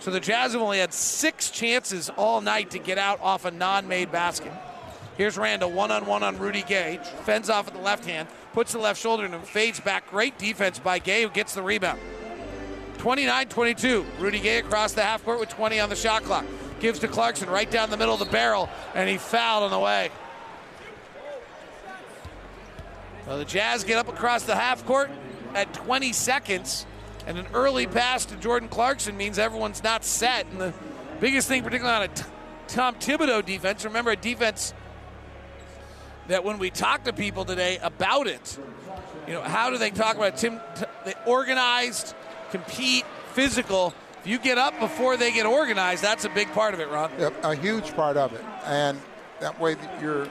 So 0.01 0.11
the 0.11 0.21
Jazz 0.21 0.53
have 0.53 0.61
only 0.61 0.79
had 0.79 0.93
six 0.93 1.51
chances 1.51 2.11
all 2.11 2.41
night 2.41 2.71
to 2.73 2.79
get 2.79 2.99
out 2.99 3.21
off 3.23 3.45
a 3.45 3.51
non 3.51 3.89
made 3.89 4.11
basket. 4.11 4.53
Here's 5.17 5.39
Randle, 5.39 5.71
one 5.71 5.93
on 5.93 6.07
one 6.07 6.25
on 6.25 6.37
Rudy 6.39 6.63
Gay. 6.63 6.99
Fends 7.23 7.49
off 7.49 7.69
at 7.69 7.75
the 7.75 7.81
left 7.81 8.05
hand 8.05 8.29
puts 8.55 8.73
the 8.73 8.79
left 8.79 9.01
shoulder 9.01 9.25
and 9.25 9.45
fades 9.45 9.81
back. 9.81 10.09
Great 10.09 10.39
defense 10.39 10.79
by 10.79 11.01
Gay, 11.01 11.25
who 11.25 11.29
gets 11.29 11.55
the 11.55 11.63
rebound. 11.63 12.01
29 12.99 13.49
22. 13.49 14.07
Rudy 14.19 14.41
Gay 14.41 14.59
across 14.59 14.95
the 14.95 15.03
half 15.03 15.25
court 15.25 15.41
with 15.41 15.51
20 15.51 15.81
on 15.81 15.91
the 15.91 15.97
shot 15.97 16.23
clock. 16.23 16.47
Gives 16.81 17.01
to 17.01 17.09
Clarkson 17.09 17.51
right 17.51 17.71
down 17.71 17.91
the 17.91 17.97
middle 17.97 18.15
of 18.15 18.21
the 18.21 18.27
barrel, 18.27 18.71
and 18.95 19.11
he 19.11 19.19
fouled 19.19 19.65
on 19.65 19.71
the 19.71 19.79
way. 19.79 20.11
Well, 23.27 23.39
the 23.39 23.45
Jazz 23.45 23.85
get 23.85 23.99
up 23.99 24.09
across 24.09 24.45
the 24.45 24.55
half 24.55 24.87
court 24.87 25.11
at 25.55 25.73
20 25.73 26.13
seconds, 26.13 26.87
and 27.27 27.39
an 27.39 27.47
early 27.55 27.87
pass 27.87 28.25
to 28.27 28.37
Jordan 28.37 28.69
Clarkson 28.69 29.17
means 29.17 29.39
everyone's 29.39 29.83
not 29.83 30.05
set. 30.05 30.47
And 30.47 30.61
the 30.61 30.75
biggest 31.21 31.49
thing, 31.49 31.63
particularly 31.63 31.97
on 31.97 32.03
a 32.03 32.09
t- 32.09 32.25
Tom 32.69 32.95
Thibodeau 32.97 33.45
defense, 33.45 33.85
remember 33.85 34.11
a 34.11 34.17
defense 34.17 34.75
that 36.29 36.45
when 36.45 36.59
we 36.59 36.71
talk 36.71 37.05
to 37.05 37.13
people 37.13 37.45
today 37.45 37.79
about 37.83 38.27
it, 38.27 38.59
you 39.27 39.35
know, 39.35 39.43
how 39.43 39.71
do 39.71 39.79
they 39.79 39.91
talk 39.91 40.17
about? 40.17 40.37
Tim, 40.37 40.61
they 41.05 41.15
organized, 41.27 42.15
compete, 42.51 43.05
physical. 43.33 43.95
If 44.21 44.27
you 44.27 44.39
get 44.39 44.59
up 44.59 44.79
before 44.81 45.17
they 45.17 45.33
get 45.33 45.47
organized, 45.47 46.03
that's 46.03 46.25
a 46.25 46.31
big 46.31 46.51
part 46.53 46.75
of 46.75 46.81
it, 46.81 46.89
Ron. 46.89 47.11
Yep, 47.19 47.45
a 47.45 47.55
huge 47.55 47.95
part 47.95 48.17
of 48.17 48.33
it, 48.33 48.43
and 48.65 48.99
that 49.41 49.59
way 49.61 49.77
you're 50.01 50.29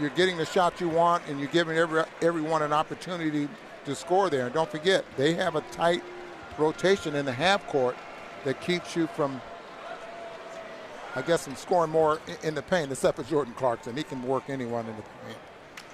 you're 0.00 0.10
getting 0.10 0.36
the 0.36 0.44
shot 0.44 0.80
you 0.80 0.88
want, 0.88 1.22
and 1.28 1.40
you're 1.40 1.48
giving 1.48 1.76
every 1.76 2.04
everyone 2.22 2.62
an 2.62 2.72
opportunity 2.72 3.48
to 3.84 3.94
score 3.94 4.28
there. 4.30 4.46
And 4.46 4.54
don't 4.54 4.70
forget, 4.70 5.04
they 5.16 5.34
have 5.34 5.56
a 5.56 5.62
tight 5.72 6.02
rotation 6.58 7.14
in 7.14 7.24
the 7.24 7.32
half 7.32 7.66
court 7.68 7.96
that 8.44 8.60
keeps 8.60 8.94
you 8.94 9.06
from, 9.08 9.40
I 11.16 11.22
guess, 11.22 11.44
from 11.44 11.56
scoring 11.56 11.90
more 11.90 12.20
in 12.42 12.54
the 12.54 12.60
paint, 12.62 12.92
except 12.92 13.16
for 13.16 13.24
Jordan 13.24 13.54
Clarkson. 13.54 13.96
He 13.96 14.02
can 14.02 14.22
work 14.22 14.44
anyone 14.48 14.86
in 14.86 14.94
the 14.96 15.02
paint. 15.02 15.38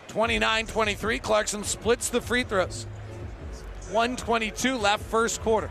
29 0.09 0.67
23. 0.67 1.19
Clarkson 1.21 1.63
splits 1.63 2.11
the 2.11 2.21
free 2.21 2.43
throws. 2.43 2.87
122 3.93 4.77
left, 4.77 5.05
first 5.05 5.41
quarter. 5.43 5.71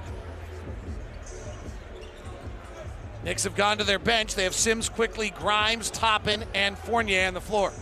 Knicks 3.26 3.44
have 3.44 3.56
gone 3.56 3.78
to 3.78 3.84
their 3.84 4.00
bench. 4.00 4.36
They 4.36 4.46
have 4.46 4.56
Sims, 4.56 4.88
Quickley, 4.88 5.32
Grimes, 5.32 5.92
Toppin, 5.92 6.46
and 6.56 6.78
Fournier 6.78 7.28
on 7.28 7.34
the 7.34 7.42
floor. 7.42 7.74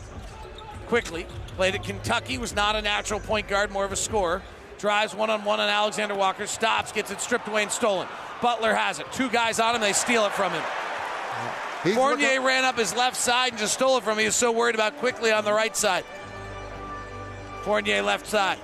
Quickley 0.87 1.27
played 1.55 1.75
at 1.75 1.83
Kentucky, 1.83 2.39
was 2.39 2.55
not 2.55 2.75
a 2.75 2.81
natural 2.81 3.19
point 3.19 3.47
guard, 3.47 3.71
more 3.71 3.85
of 3.85 3.91
a 3.91 3.95
scorer. 3.95 4.41
Drives 4.79 5.13
one 5.13 5.29
on 5.29 5.45
one 5.45 5.59
on 5.59 5.69
Alexander 5.69 6.15
Walker, 6.15 6.47
stops, 6.47 6.91
gets 6.91 7.11
it 7.11 7.21
stripped 7.21 7.47
away 7.47 7.61
and 7.61 7.71
stolen. 7.71 8.07
Butler 8.41 8.73
has 8.73 8.99
it. 8.99 9.05
Two 9.11 9.29
guys 9.29 9.59
on 9.59 9.75
him, 9.75 9.81
they 9.81 9.93
steal 9.93 10.25
it 10.25 10.31
from 10.31 10.51
him. 10.51 10.63
He's 11.83 11.95
Fournier 11.95 12.41
ran 12.41 12.65
up 12.65 12.77
his 12.77 12.93
left 12.93 13.15
side 13.15 13.53
and 13.53 13.59
just 13.59 13.73
stole 13.73 13.97
it 13.97 14.03
from 14.03 14.13
him. 14.13 14.19
He 14.19 14.25
was 14.25 14.35
so 14.35 14.51
worried 14.51 14.75
about 14.75 14.97
Quickley 14.97 15.31
on 15.31 15.45
the 15.45 15.53
right 15.53 15.75
side. 15.75 16.03
Fournier 17.61 18.01
left 18.01 18.27
side. 18.27 18.59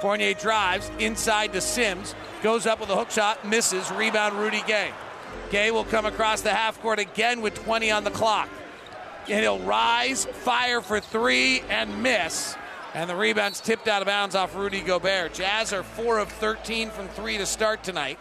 Fournier 0.00 0.34
drives 0.34 0.90
inside 0.98 1.52
to 1.52 1.60
Sims, 1.60 2.14
goes 2.42 2.66
up 2.66 2.80
with 2.80 2.90
a 2.90 2.96
hook 2.96 3.10
shot, 3.10 3.46
misses. 3.46 3.90
Rebound 3.92 4.34
Rudy 4.34 4.62
Gay. 4.66 4.90
Gay 5.50 5.70
will 5.70 5.84
come 5.84 6.04
across 6.04 6.40
the 6.40 6.52
half 6.52 6.80
court 6.82 6.98
again 6.98 7.40
with 7.40 7.54
20 7.64 7.90
on 7.90 8.04
the 8.04 8.10
clock. 8.10 8.48
And 9.28 9.40
he'll 9.40 9.60
rise, 9.60 10.24
fire 10.24 10.80
for 10.80 11.00
three, 11.00 11.60
and 11.68 12.02
miss. 12.02 12.56
And 12.94 13.08
the 13.08 13.16
rebound's 13.16 13.60
tipped 13.60 13.88
out 13.88 14.02
of 14.02 14.06
bounds 14.06 14.34
off 14.34 14.54
Rudy 14.56 14.80
Gobert. 14.80 15.34
Jazz 15.34 15.72
are 15.72 15.82
4 15.82 16.18
of 16.18 16.30
13 16.32 16.90
from 16.90 17.08
three 17.08 17.38
to 17.38 17.46
start 17.46 17.82
tonight. 17.82 18.18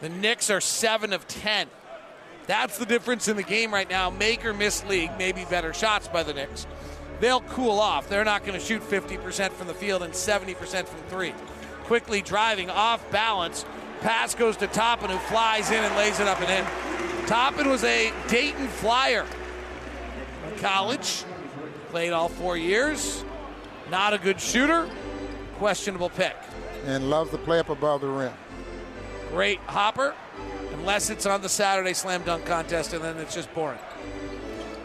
The 0.00 0.08
Knicks 0.08 0.50
are 0.50 0.60
7 0.60 1.12
of 1.12 1.26
10. 1.26 1.68
That's 2.46 2.78
the 2.78 2.86
difference 2.86 3.28
in 3.28 3.36
the 3.36 3.42
game 3.42 3.72
right 3.72 3.88
now. 3.88 4.10
Make 4.10 4.44
or 4.44 4.52
miss 4.52 4.84
league, 4.84 5.10
maybe 5.18 5.44
better 5.48 5.72
shots 5.72 6.08
by 6.08 6.22
the 6.22 6.34
Knicks. 6.34 6.66
They'll 7.20 7.40
cool 7.42 7.78
off. 7.78 8.08
They're 8.08 8.24
not 8.24 8.44
going 8.44 8.58
to 8.58 8.64
shoot 8.64 8.82
50% 8.82 9.52
from 9.52 9.68
the 9.68 9.74
field 9.74 10.02
and 10.02 10.12
70% 10.12 10.86
from 10.86 11.00
three. 11.08 11.34
Quickley 11.84 12.22
driving 12.22 12.68
off 12.68 13.08
balance, 13.10 13.64
Pass 14.02 14.34
goes 14.34 14.56
to 14.56 14.66
Toppin, 14.66 15.10
who 15.10 15.18
flies 15.18 15.70
in 15.70 15.84
and 15.84 15.94
lays 15.94 16.18
it 16.18 16.26
up 16.26 16.40
and 16.40 16.50
in. 16.50 17.26
Toppin 17.28 17.68
was 17.68 17.84
a 17.84 18.12
Dayton 18.26 18.66
Flyer. 18.66 19.24
College, 20.58 21.24
played 21.90 22.12
all 22.12 22.28
four 22.28 22.56
years. 22.56 23.24
Not 23.90 24.12
a 24.12 24.18
good 24.18 24.40
shooter. 24.40 24.90
Questionable 25.58 26.08
pick. 26.08 26.34
And 26.84 27.10
loves 27.10 27.30
to 27.30 27.38
play 27.38 27.60
up 27.60 27.68
above 27.68 28.00
the 28.00 28.08
rim. 28.08 28.32
Great 29.30 29.60
hopper, 29.60 30.14
unless 30.82 31.10
it's 31.10 31.26
on 31.26 31.40
the 31.40 31.48
Saturday 31.48 31.92
slam 31.92 32.24
dunk 32.24 32.44
contest, 32.44 32.92
and 32.92 33.04
then 33.04 33.16
it's 33.18 33.36
just 33.36 33.52
boring. 33.54 33.78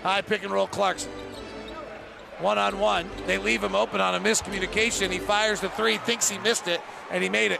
High 0.03 0.21
pick 0.21 0.43
and 0.43 0.51
roll 0.51 0.67
Clarkson. 0.67 1.11
One 2.39 2.59
on 2.59 2.77
one. 2.77 3.09
They 3.25 3.39
leave 3.39 3.63
him 3.63 3.73
open 3.73 3.99
on 3.99 4.13
a 4.13 4.19
miscommunication. 4.19 5.09
He 5.09 5.17
fires 5.17 5.59
the 5.59 5.69
three, 5.69 5.97
thinks 5.97 6.29
he 6.29 6.37
missed 6.37 6.67
it, 6.67 6.81
and 7.09 7.23
he 7.23 7.29
made 7.29 7.51
it. 7.51 7.59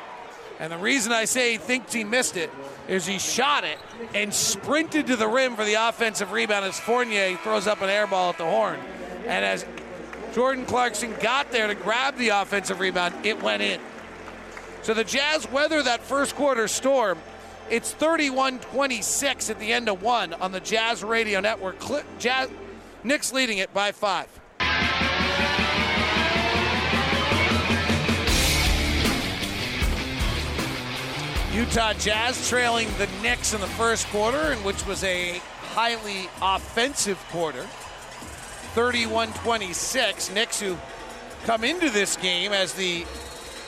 And 0.60 0.72
the 0.72 0.78
reason 0.78 1.12
I 1.12 1.26
say 1.26 1.54
he 1.54 1.58
thinks 1.58 1.92
he 1.92 2.04
missed 2.04 2.38
it 2.38 2.52
is 2.88 3.08
he 3.08 3.18
shot 3.18 3.64
it 3.64 3.80
and 4.14 4.32
sprinted 4.32 5.08
to 5.08 5.16
the 5.16 5.28
rim 5.28 5.56
for 5.56 5.66
the 5.66 5.74
offensive 5.74 6.32
rebound 6.32 6.64
as 6.64 6.80
Fournier 6.80 7.38
throws 7.38 7.66
up 7.66 7.82
an 7.82 7.90
air 7.90 8.06
ball 8.06 8.30
at 8.30 8.38
the 8.38 8.46
horn. 8.46 8.80
And 9.26 9.44
as 9.44 9.66
Jordan 10.36 10.68
Clarkson 10.68 11.16
got 11.22 11.52
there 11.52 11.66
to 11.66 11.76
grab 11.76 12.18
the 12.18 12.30
offensive 12.30 12.80
rebound, 12.80 13.16
it 13.26 13.42
went 13.42 13.64
in. 13.64 13.82
So 14.84 14.94
the 14.94 15.04
Jazz 15.04 15.50
weather 15.52 15.82
that 15.82 16.04
first 16.04 16.36
quarter 16.36 16.68
storm. 16.68 17.18
It's 17.70 17.92
31 17.92 18.60
26 18.60 19.50
at 19.50 19.60
the 19.60 19.74
end 19.74 19.90
of 19.90 20.02
one 20.02 20.34
on 20.36 20.54
the 20.54 20.62
Jazz 20.62 21.04
Radio 21.04 21.42
Network. 21.42 21.76
Jazz, 22.18 22.50
Knicks 23.04 23.34
leading 23.34 23.58
it 23.58 23.74
by 23.74 23.92
five. 23.92 24.28
Utah 31.54 31.92
Jazz 31.94 32.48
trailing 32.48 32.88
the 32.98 33.08
Knicks 33.22 33.54
in 33.54 33.60
the 33.60 33.68
first 33.68 34.08
quarter, 34.08 34.56
which 34.58 34.86
was 34.86 35.04
a 35.04 35.42
highly 35.74 36.30
offensive 36.42 37.18
quarter. 37.32 37.64
31 38.76 39.34
26. 39.34 40.32
Knicks, 40.32 40.62
who 40.62 40.78
come 41.44 41.66
into 41.66 41.90
this 41.90 42.16
game 42.16 42.54
as 42.54 42.74
the 42.74 43.06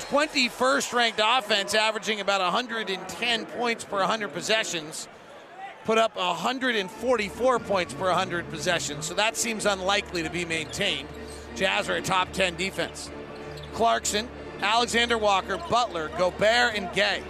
21st 0.10 0.94
ranked 0.94 1.22
offense, 1.24 1.76
averaging 1.76 2.20
about 2.20 2.42
110 2.42 3.46
points 3.46 3.84
per 3.84 3.98
100 3.98 4.34
possessions, 4.34 5.08
put 5.86 5.98
up 5.98 6.16
144 6.16 7.60
points 7.60 7.94
per 7.94 8.06
100 8.06 8.50
possessions. 8.50 9.06
So 9.06 9.14
that 9.14 9.38
seems 9.38 9.66
unlikely 9.66 10.24
to 10.24 10.30
be 10.30 10.46
maintained. 10.46 11.08
Jazz 11.56 11.90
are 11.90 11.96
a 11.96 12.02
top 12.02 12.32
10 12.34 12.56
defense. 12.56 13.12
Clarkson, 13.74 14.28
Alexander 14.62 15.18
Walker, 15.18 15.58
Butler, 15.70 16.10
Gobert, 16.18 16.76
and 16.76 16.92
Gay 16.94 17.24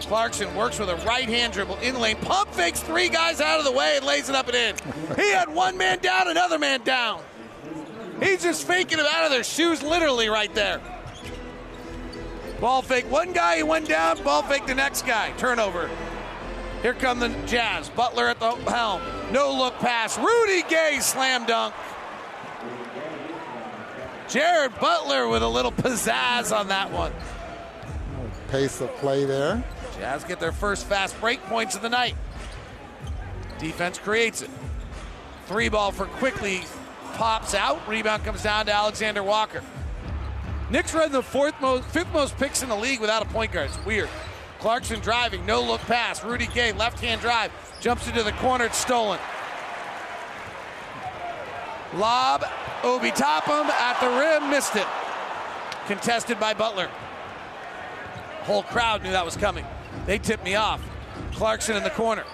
Clarkson 0.00 0.54
works 0.54 0.78
with 0.78 0.88
a 0.88 0.96
right 1.06 1.28
hand 1.28 1.52
dribble 1.52 1.76
in 1.78 1.98
lane, 1.98 2.16
pump 2.16 2.52
fakes 2.52 2.80
three 2.80 3.08
guys 3.08 3.40
out 3.40 3.58
of 3.58 3.64
the 3.64 3.72
way 3.72 3.96
and 3.96 4.06
lays 4.06 4.28
it 4.28 4.34
up 4.34 4.46
and 4.48 4.56
in. 4.56 4.76
He 5.16 5.30
had 5.32 5.48
one 5.48 5.76
man 5.76 5.98
down, 5.98 6.28
another 6.28 6.58
man 6.58 6.82
down. 6.82 7.22
He's 8.22 8.42
just 8.42 8.66
faking 8.66 8.98
them 8.98 9.06
out 9.10 9.24
of 9.24 9.30
their 9.30 9.44
shoes, 9.44 9.82
literally 9.82 10.28
right 10.28 10.54
there. 10.54 10.80
Ball 12.60 12.82
fake 12.82 13.10
one 13.10 13.32
guy, 13.32 13.56
he 13.56 13.62
went 13.62 13.88
down, 13.88 14.22
ball 14.22 14.42
fake 14.42 14.66
the 14.66 14.74
next 14.74 15.06
guy. 15.06 15.32
Turnover. 15.36 15.90
Here 16.82 16.94
come 16.94 17.18
the 17.18 17.28
Jazz. 17.46 17.88
Butler 17.90 18.28
at 18.28 18.38
the 18.38 18.50
helm. 18.50 19.02
No 19.32 19.52
look 19.52 19.74
pass. 19.78 20.18
Rudy 20.18 20.62
Gay 20.68 20.98
slam 21.00 21.46
dunk. 21.46 21.74
Jared 24.28 24.78
Butler 24.80 25.28
with 25.28 25.42
a 25.42 25.48
little 25.48 25.72
pizzazz 25.72 26.56
on 26.56 26.68
that 26.68 26.92
one. 26.92 27.12
Pace 28.48 28.80
of 28.80 28.94
play 28.96 29.24
there. 29.24 29.64
Jazz 29.98 30.24
get 30.24 30.40
their 30.40 30.52
first 30.52 30.86
fast 30.86 31.18
break 31.20 31.42
points 31.44 31.74
of 31.74 31.82
the 31.82 31.88
night. 31.88 32.14
Defense 33.58 33.98
creates 33.98 34.42
it. 34.42 34.50
Three 35.46 35.68
ball 35.68 35.92
for 35.92 36.06
Quickley 36.06 36.62
pops 37.14 37.54
out. 37.54 37.88
Rebound 37.88 38.24
comes 38.24 38.42
down 38.42 38.66
to 38.66 38.72
Alexander 38.72 39.22
Walker. 39.22 39.62
Knicks 40.68 40.92
run 40.94 41.12
the 41.12 41.22
fourth 41.22 41.54
most, 41.60 41.84
fifth 41.84 42.12
most 42.12 42.36
picks 42.38 42.62
in 42.62 42.68
the 42.68 42.76
league 42.76 43.00
without 43.00 43.22
a 43.22 43.26
point 43.26 43.52
guard. 43.52 43.66
It's 43.66 43.84
weird. 43.84 44.08
Clarkson 44.58 45.00
driving, 45.00 45.46
no 45.46 45.62
look 45.62 45.80
pass. 45.82 46.24
Rudy 46.24 46.48
Gay, 46.48 46.72
left 46.72 46.98
hand 46.98 47.20
drive, 47.20 47.52
jumps 47.80 48.08
into 48.08 48.22
the 48.22 48.32
corner, 48.32 48.64
it's 48.64 48.78
stolen. 48.78 49.20
Lob, 51.94 52.44
Obi 52.82 53.10
Toppin 53.12 53.70
at 53.70 54.00
the 54.00 54.08
rim, 54.08 54.50
missed 54.50 54.74
it. 54.74 54.86
Contested 55.86 56.40
by 56.40 56.52
Butler. 56.52 56.90
Whole 58.40 58.64
crowd 58.64 59.02
knew 59.02 59.12
that 59.12 59.24
was 59.24 59.36
coming. 59.36 59.64
They 60.04 60.18
tipped 60.18 60.44
me 60.44 60.56
off. 60.56 60.82
Clarkson 61.32 61.76
in 61.76 61.84
the 61.84 61.90
corner. 61.90 62.24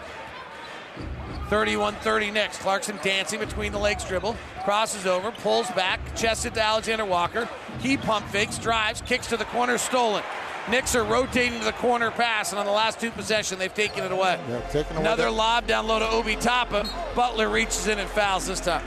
31 1.52 1.94
30 1.96 2.30
Knicks. 2.30 2.56
Clarkson 2.56 2.98
dancing 3.02 3.38
between 3.38 3.72
the 3.72 3.78
legs 3.78 4.04
dribble. 4.04 4.34
Crosses 4.64 5.04
over, 5.04 5.30
pulls 5.30 5.70
back, 5.72 6.00
chests 6.16 6.46
it 6.46 6.54
to 6.54 6.62
Alexander 6.62 7.04
Walker. 7.04 7.46
He 7.80 7.98
pump 7.98 8.26
fakes, 8.28 8.56
drives, 8.56 9.02
kicks 9.02 9.26
to 9.26 9.36
the 9.36 9.44
corner, 9.44 9.76
stolen. 9.76 10.22
Knicks 10.70 10.94
are 10.94 11.04
rotating 11.04 11.58
to 11.58 11.64
the 11.66 11.72
corner 11.72 12.10
pass, 12.10 12.52
and 12.52 12.58
on 12.58 12.64
the 12.64 12.72
last 12.72 13.00
two 13.00 13.10
possession, 13.10 13.58
they've 13.58 13.74
taken 13.74 14.02
it 14.02 14.12
away. 14.12 14.40
Another 14.92 15.26
away 15.26 15.36
lob 15.36 15.66
down 15.66 15.86
low 15.86 15.98
to 15.98 16.08
Obi 16.08 16.36
Toppin. 16.36 16.88
Butler 17.14 17.50
reaches 17.50 17.86
in 17.86 17.98
and 17.98 18.08
fouls 18.08 18.46
this 18.46 18.58
time. 18.58 18.82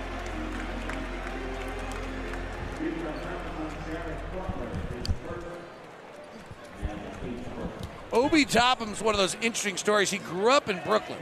Obi 8.11 8.43
Toppin's 8.43 9.03
one 9.03 9.13
of 9.13 9.19
those 9.19 9.35
interesting 9.35 9.77
stories. 9.77 10.09
He 10.09 10.17
grew 10.17 10.49
up 10.49 10.67
in 10.67 10.81
Brooklyn. 10.83 11.19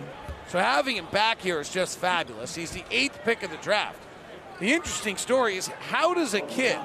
So 0.54 0.60
having 0.60 0.98
him 0.98 1.08
back 1.12 1.42
here 1.42 1.60
is 1.60 1.68
just 1.68 1.98
fabulous. 1.98 2.54
He's 2.54 2.70
the 2.70 2.84
eighth 2.92 3.22
pick 3.24 3.42
of 3.42 3.50
the 3.50 3.58
draft. 3.58 3.98
The 4.60 4.72
interesting 4.72 5.18
story 5.18 5.58
is 5.58 5.66
how 5.90 6.14
does 6.14 6.36
a 6.36 6.42
kid 6.42 6.78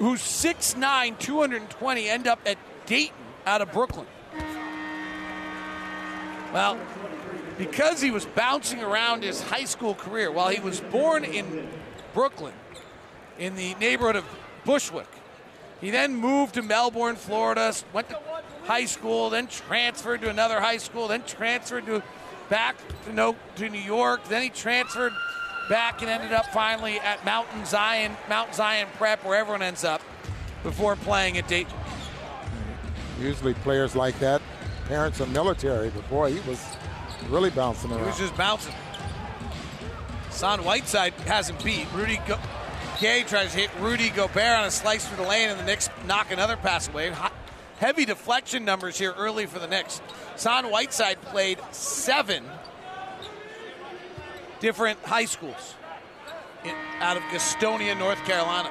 who's 0.00 0.20
6'9, 0.20 1.16
220 1.20 2.08
end 2.08 2.26
up 2.26 2.40
at 2.44 2.58
Dayton 2.86 3.14
out 3.46 3.62
of 3.62 3.70
Brooklyn? 3.70 4.08
Well, 6.52 6.80
because 7.56 8.00
he 8.00 8.10
was 8.10 8.26
bouncing 8.26 8.82
around 8.82 9.22
his 9.22 9.40
high 9.42 9.62
school 9.62 9.94
career 9.94 10.32
while 10.32 10.48
he 10.48 10.58
was 10.58 10.80
born 10.80 11.22
in 11.22 11.68
Brooklyn, 12.12 12.54
in 13.38 13.54
the 13.54 13.76
neighborhood 13.76 14.16
of 14.16 14.24
Bushwick. 14.64 15.06
He 15.80 15.90
then 15.90 16.16
moved 16.16 16.54
to 16.54 16.62
Melbourne, 16.62 17.14
Florida, 17.14 17.72
went 17.92 18.08
to 18.08 18.18
high 18.70 18.84
school, 18.84 19.30
then 19.30 19.48
transferred 19.48 20.20
to 20.20 20.30
another 20.30 20.60
high 20.60 20.76
school, 20.76 21.08
then 21.08 21.24
transferred 21.24 21.84
to 21.86 22.00
back 22.48 22.76
to, 23.04 23.12
no, 23.12 23.34
to 23.56 23.68
New 23.68 23.80
York. 23.80 24.22
Then 24.28 24.42
he 24.42 24.48
transferred 24.48 25.12
back 25.68 26.02
and 26.02 26.08
ended 26.08 26.32
up 26.32 26.46
finally 26.52 27.00
at 27.00 27.24
Mountain 27.24 27.66
Zion, 27.66 28.16
Mount 28.28 28.54
Zion 28.54 28.86
Prep, 28.96 29.24
where 29.24 29.36
everyone 29.36 29.62
ends 29.62 29.82
up. 29.82 30.00
before 30.62 30.94
playing 30.94 31.36
at 31.36 31.48
Dayton. 31.48 31.72
Usually 33.18 33.54
players 33.54 33.96
like 33.96 34.16
that, 34.20 34.40
parents 34.86 35.20
are 35.20 35.26
military, 35.26 35.90
but 35.90 36.08
boy, 36.08 36.32
he 36.32 36.48
was 36.48 36.64
really 37.28 37.50
bouncing 37.50 37.90
around. 37.90 38.00
He 38.00 38.06
was 38.06 38.18
just 38.18 38.36
bouncing. 38.36 38.74
Son 40.30 40.62
Whiteside 40.62 41.14
hasn't 41.26 41.64
beat. 41.64 41.86
Rudy 41.92 42.20
Go- 42.28 42.38
Gay 43.00 43.24
tries 43.24 43.52
to 43.52 43.58
hit 43.58 43.70
Rudy 43.80 44.10
Gobert 44.10 44.58
on 44.58 44.64
a 44.64 44.70
slice 44.70 45.08
through 45.08 45.24
the 45.24 45.28
lane, 45.28 45.48
and 45.48 45.58
the 45.58 45.64
Knicks 45.64 45.88
knock 46.06 46.30
another 46.30 46.56
pass 46.56 46.88
away. 46.88 47.10
Heavy 47.80 48.04
deflection 48.04 48.66
numbers 48.66 48.98
here 48.98 49.14
early 49.16 49.46
for 49.46 49.58
the 49.58 49.66
Knicks. 49.66 50.02
Son 50.36 50.66
Whiteside 50.66 51.18
played 51.22 51.58
seven 51.70 52.44
different 54.60 55.02
high 55.02 55.24
schools 55.24 55.76
in, 56.62 56.74
out 56.98 57.16
of 57.16 57.22
Gastonia, 57.24 57.98
North 57.98 58.22
Carolina. 58.26 58.70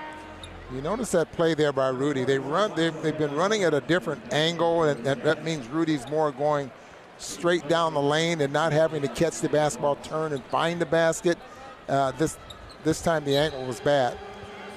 You 0.71 0.81
notice 0.83 1.09
that 1.13 1.31
play 1.31 1.55
there 1.55 1.73
by 1.73 1.87
Rudy. 1.87 2.23
They 2.23 2.37
run. 2.37 2.71
They've, 2.75 2.93
they've 3.01 3.17
been 3.17 3.33
running 3.33 3.63
at 3.63 3.73
a 3.73 3.81
different 3.81 4.31
angle, 4.31 4.83
and, 4.83 5.07
and 5.07 5.23
that 5.23 5.43
means 5.43 5.67
Rudy's 5.69 6.07
more 6.11 6.31
going 6.31 6.69
straight 7.17 7.67
down 7.67 7.95
the 7.95 8.01
lane 8.01 8.41
and 8.41 8.53
not 8.53 8.71
having 8.71 9.01
to 9.01 9.07
catch 9.07 9.41
the 9.41 9.49
basketball, 9.49 9.95
turn 9.95 10.33
and 10.33 10.43
find 10.45 10.79
the 10.79 10.85
basket. 10.85 11.39
Uh, 11.87 12.11
this 12.11 12.37
this 12.83 13.01
time 13.01 13.25
the 13.25 13.35
angle 13.35 13.65
was 13.65 13.79
bad. 13.79 14.13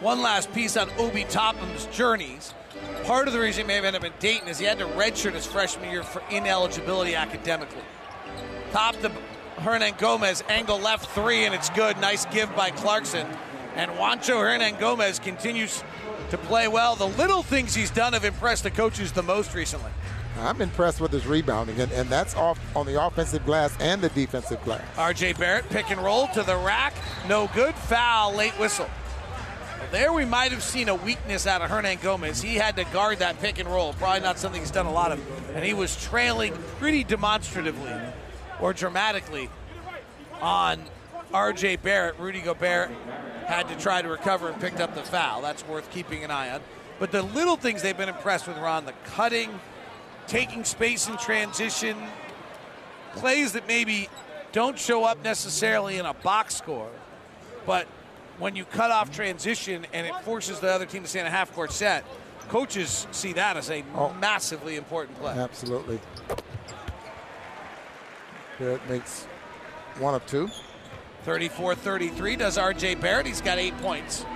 One 0.01 0.23
last 0.23 0.51
piece 0.55 0.79
on 0.79 0.89
Obi 0.97 1.25
Toppin's 1.25 1.85
journeys. 1.87 2.55
Part 3.05 3.27
of 3.27 3.35
the 3.35 3.41
reason 3.41 3.65
he 3.65 3.67
may 3.67 3.75
have 3.75 3.85
ended 3.85 4.03
up 4.03 4.07
in 4.07 4.13
Dayton 4.21 4.49
is 4.49 4.59
he 4.59 4.65
had 4.65 4.79
to 4.79 4.87
redshirt 4.87 5.35
his 5.35 5.47
freshman 5.47 5.91
year 5.91 6.03
for 6.03 6.23
ineligibility 6.31 7.15
academically. 7.15 7.83
Top 8.71 8.97
the 9.01 9.11
Hernangomez 9.57 10.43
angle 10.49 10.79
left 10.79 11.11
three, 11.11 11.45
and 11.45 11.55
it's 11.55 11.71
good. 11.71 11.99
Nice 11.99 12.25
give 12.27 12.55
by 12.57 12.71
Clarkson. 12.71 13.27
And 13.75 13.91
Juancho 13.93 14.37
Hernangomez 14.37 15.23
continues 15.23 15.83
to 16.31 16.39
play 16.39 16.69
well. 16.69 16.97
The 16.97 17.09
little 17.09 17.43
things 17.43 17.75
he's 17.75 17.91
done 17.91 18.13
have 18.13 18.25
impressed 18.25 18.63
the 18.63 18.71
coaches 18.71 19.13
the 19.13 19.23
most 19.23 19.55
recently. 19.55 19.91
I'm 20.39 20.63
impressed 20.63 21.01
with 21.01 21.13
his 21.13 21.27
rebounding, 21.27 21.79
and, 21.81 21.93
and 21.93 22.09
that's 22.09 22.35
off 22.35 22.59
on 22.75 22.87
the 22.87 23.03
offensive 23.05 23.45
glass 23.45 23.77
and 23.81 24.01
the 24.01 24.09
defensive 24.11 24.63
glass. 24.65 24.83
RJ 24.97 25.39
Barrett 25.39 25.69
pick 25.69 25.91
and 25.91 26.03
roll 26.03 26.29
to 26.29 26.43
the 26.43 26.57
rack. 26.57 26.95
No 27.29 27.51
good. 27.55 27.75
Foul. 27.75 28.35
Late 28.35 28.53
whistle. 28.59 28.89
There 29.91 30.13
we 30.13 30.25
might 30.25 30.53
have 30.53 30.63
seen 30.63 30.89
a 30.89 30.95
weakness 30.95 31.47
out 31.47 31.63
of 31.63 31.71
Hernangomez. 31.71 32.43
He 32.43 32.55
had 32.55 32.77
to 32.77 32.85
guard 32.85 33.19
that 33.19 33.41
pick 33.41 33.59
and 33.59 33.69
roll. 33.69 33.93
Probably 33.95 34.21
not 34.21 34.39
something 34.39 34.61
he's 34.61 34.71
done 34.71 34.87
a 34.87 34.93
lot 34.93 35.13
of. 35.13 35.21
And 35.55 35.65
he 35.65 35.75
was 35.75 36.03
trailing 36.03 36.55
pretty 36.79 37.05
demonstratively 37.05 37.93
or 38.61 38.73
dramatically 38.73 39.51
on 40.41 40.83
RJ 41.33 41.83
Barrett. 41.83 42.19
Rudy 42.19 42.41
Gobert 42.41 42.91
had 43.47 43.69
to 43.69 43.77
try 43.77 44.03
to 44.03 44.09
recover 44.09 44.49
and 44.49 44.61
picked 44.61 44.81
up 44.81 44.95
the 44.95 45.03
foul. 45.03 45.43
That's 45.43 45.67
worth 45.67 45.91
keeping 45.91 46.25
an 46.25 46.31
eye 46.31 46.51
on. 46.51 46.61
But 46.99 47.11
the 47.11 47.23
little 47.23 47.57
things 47.57 47.83
they've 47.83 47.97
been 47.97 48.09
impressed 48.09 48.47
with, 48.47 48.57
Ron, 48.59 48.87
the 48.87 48.95
cutting, 49.05 49.61
taking 50.27 50.65
space 50.65 51.09
in 51.09 51.17
transition, 51.17 51.97
plays 53.15 53.53
that 53.53 53.67
maybe 53.67 54.09
don't 54.53 54.79
show 54.79 55.05
up 55.05 55.23
necessarily 55.25 55.99
in 55.99 56.07
a 56.07 56.15
box 56.15 56.55
score, 56.55 56.91
but 57.67 57.87
when 58.43 58.57
you 58.57 58.65
cut 58.65 58.91
off 58.91 59.15
transition 59.15 59.87
and 59.93 60.05
it 60.05 60.15
forces 60.25 60.59
the 60.59 60.69
other 60.69 60.85
team 60.85 61.03
to 61.03 61.09
stay 61.09 61.21
in 61.21 61.27
a 61.27 61.31
half 61.31 61.55
court 61.55 61.71
set, 61.71 62.05
coaches 62.49 63.07
see 63.13 63.33
that 63.33 63.57
as 63.57 63.71
a 63.71 63.85
oh, 63.95 64.13
massively 64.15 64.75
important 64.75 65.17
play. 65.21 65.33
Absolutely. 65.33 66.01
Barrett 68.59 68.87
makes 68.89 69.25
one 70.01 70.17
of 70.17 70.27
two. 70.27 70.51
34 71.23 71.77
33 71.77 72.35
does 72.35 72.59
RJ 72.59 73.01
Barrett. 73.01 73.27
He's 73.27 73.41
got 73.41 73.59
eight 73.59 73.79
points. 73.79 74.27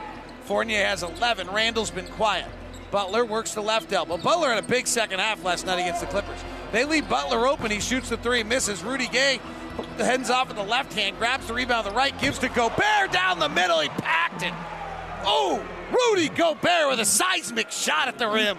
Fournier 0.45 0.85
has 0.85 1.03
11. 1.03 1.49
Randle's 1.51 1.90
been 1.90 2.07
quiet. 2.07 2.47
Butler 2.92 3.25
works 3.25 3.55
the 3.55 3.61
left 3.61 3.92
elbow. 3.92 4.19
Butler 4.19 4.51
had 4.51 4.62
a 4.62 4.66
big 4.66 4.87
second 4.87 5.19
half 5.19 5.42
last 5.42 5.66
night 5.66 5.81
against 5.81 6.01
the 6.01 6.07
Clippers. 6.07 6.38
They 6.71 6.85
leave 6.85 7.09
Butler 7.09 7.49
open. 7.49 7.73
He 7.73 7.81
shoots 7.81 8.11
the 8.11 8.16
three, 8.16 8.45
misses. 8.45 8.85
Rudy 8.85 9.09
Gay 9.09 9.40
heads 9.98 10.30
off 10.30 10.48
with 10.48 10.56
the 10.56 10.62
left 10.62 10.92
hand, 10.92 11.18
grabs 11.18 11.46
the 11.46 11.54
rebound 11.54 11.86
the 11.86 11.90
right, 11.90 12.18
gives 12.20 12.38
to 12.40 12.48
Gobert 12.48 13.12
down 13.12 13.38
the 13.38 13.48
middle. 13.48 13.80
He 13.80 13.88
packed 13.88 14.42
it. 14.42 14.52
Oh, 15.24 15.64
Rudy 15.90 16.28
Gobert 16.28 16.88
with 16.88 17.00
a 17.00 17.04
seismic 17.04 17.70
shot 17.70 18.08
at 18.08 18.18
the 18.18 18.28
rim. 18.28 18.58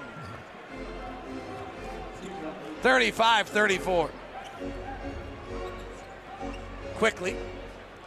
35 2.81 3.47
34. 3.47 4.09
Quickley, 6.95 7.35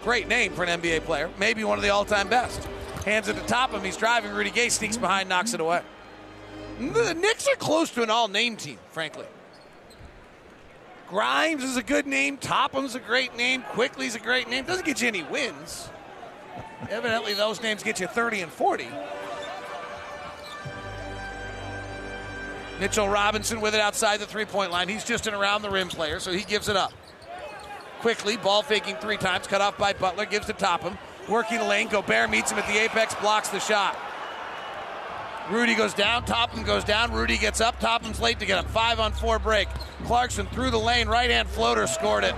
great 0.02 0.26
name 0.26 0.52
for 0.52 0.64
an 0.64 0.80
NBA 0.80 1.04
player, 1.04 1.30
maybe 1.38 1.62
one 1.64 1.78
of 1.78 1.82
the 1.82 1.90
all 1.90 2.04
time 2.04 2.28
best. 2.28 2.68
Hands 3.04 3.26
it 3.28 3.34
to 3.34 3.46
top 3.46 3.70
of 3.70 3.76
him. 3.76 3.84
He's 3.84 3.96
driving. 3.96 4.32
Rudy 4.32 4.50
Gay 4.50 4.68
sneaks 4.68 4.96
behind, 4.96 5.28
knocks 5.28 5.54
it 5.54 5.60
away. 5.60 5.82
The 6.78 7.14
Knicks 7.14 7.48
are 7.48 7.56
close 7.56 7.90
to 7.92 8.02
an 8.02 8.10
all 8.10 8.28
name 8.28 8.56
team, 8.56 8.78
frankly. 8.90 9.26
Grimes 11.10 11.64
is 11.64 11.76
a 11.76 11.82
good 11.82 12.06
name. 12.06 12.36
Toppin's 12.36 12.94
a 12.94 13.00
great 13.00 13.36
name. 13.36 13.62
Quickley's 13.70 14.14
a 14.14 14.20
great 14.20 14.48
name. 14.48 14.64
Doesn't 14.64 14.86
get 14.86 15.02
you 15.02 15.08
any 15.08 15.24
wins. 15.24 15.90
Evidently, 16.88 17.34
those 17.34 17.60
names 17.60 17.82
get 17.82 17.98
you 17.98 18.06
30 18.06 18.42
and 18.42 18.52
40. 18.52 18.88
Mitchell 22.78 23.08
Robinson 23.08 23.60
with 23.60 23.74
it 23.74 23.80
outside 23.80 24.20
the 24.20 24.26
three 24.26 24.44
point 24.44 24.70
line. 24.70 24.88
He's 24.88 25.04
just 25.04 25.26
an 25.26 25.34
around 25.34 25.62
the 25.62 25.70
rim 25.70 25.88
player, 25.88 26.20
so 26.20 26.32
he 26.32 26.44
gives 26.44 26.68
it 26.68 26.76
up. 26.76 26.92
Quickley, 28.00 28.36
ball 28.36 28.62
faking 28.62 28.96
three 28.96 29.18
times, 29.18 29.46
cut 29.48 29.60
off 29.60 29.76
by 29.76 29.92
Butler, 29.92 30.24
gives 30.24 30.46
to 30.46 30.52
Toppin. 30.52 30.96
Working 31.28 31.60
lane, 31.68 31.88
Gobert 31.88 32.30
meets 32.30 32.52
him 32.52 32.58
at 32.58 32.66
the 32.66 32.78
apex, 32.78 33.14
blocks 33.16 33.48
the 33.48 33.60
shot. 33.60 33.98
Rudy 35.50 35.74
goes 35.74 35.94
down, 35.94 36.24
Toppin 36.24 36.62
goes 36.62 36.84
down, 36.84 37.12
Rudy 37.12 37.36
gets 37.36 37.60
up, 37.60 37.80
Toppin's 37.80 38.20
late 38.20 38.38
to 38.38 38.46
get 38.46 38.62
him. 38.64 38.70
five 38.70 39.00
on 39.00 39.10
four 39.12 39.40
break. 39.40 39.68
Clarkson 40.04 40.46
through 40.46 40.70
the 40.70 40.78
lane, 40.78 41.08
right 41.08 41.28
hand 41.28 41.48
floater, 41.48 41.88
scored 41.88 42.22
it. 42.22 42.34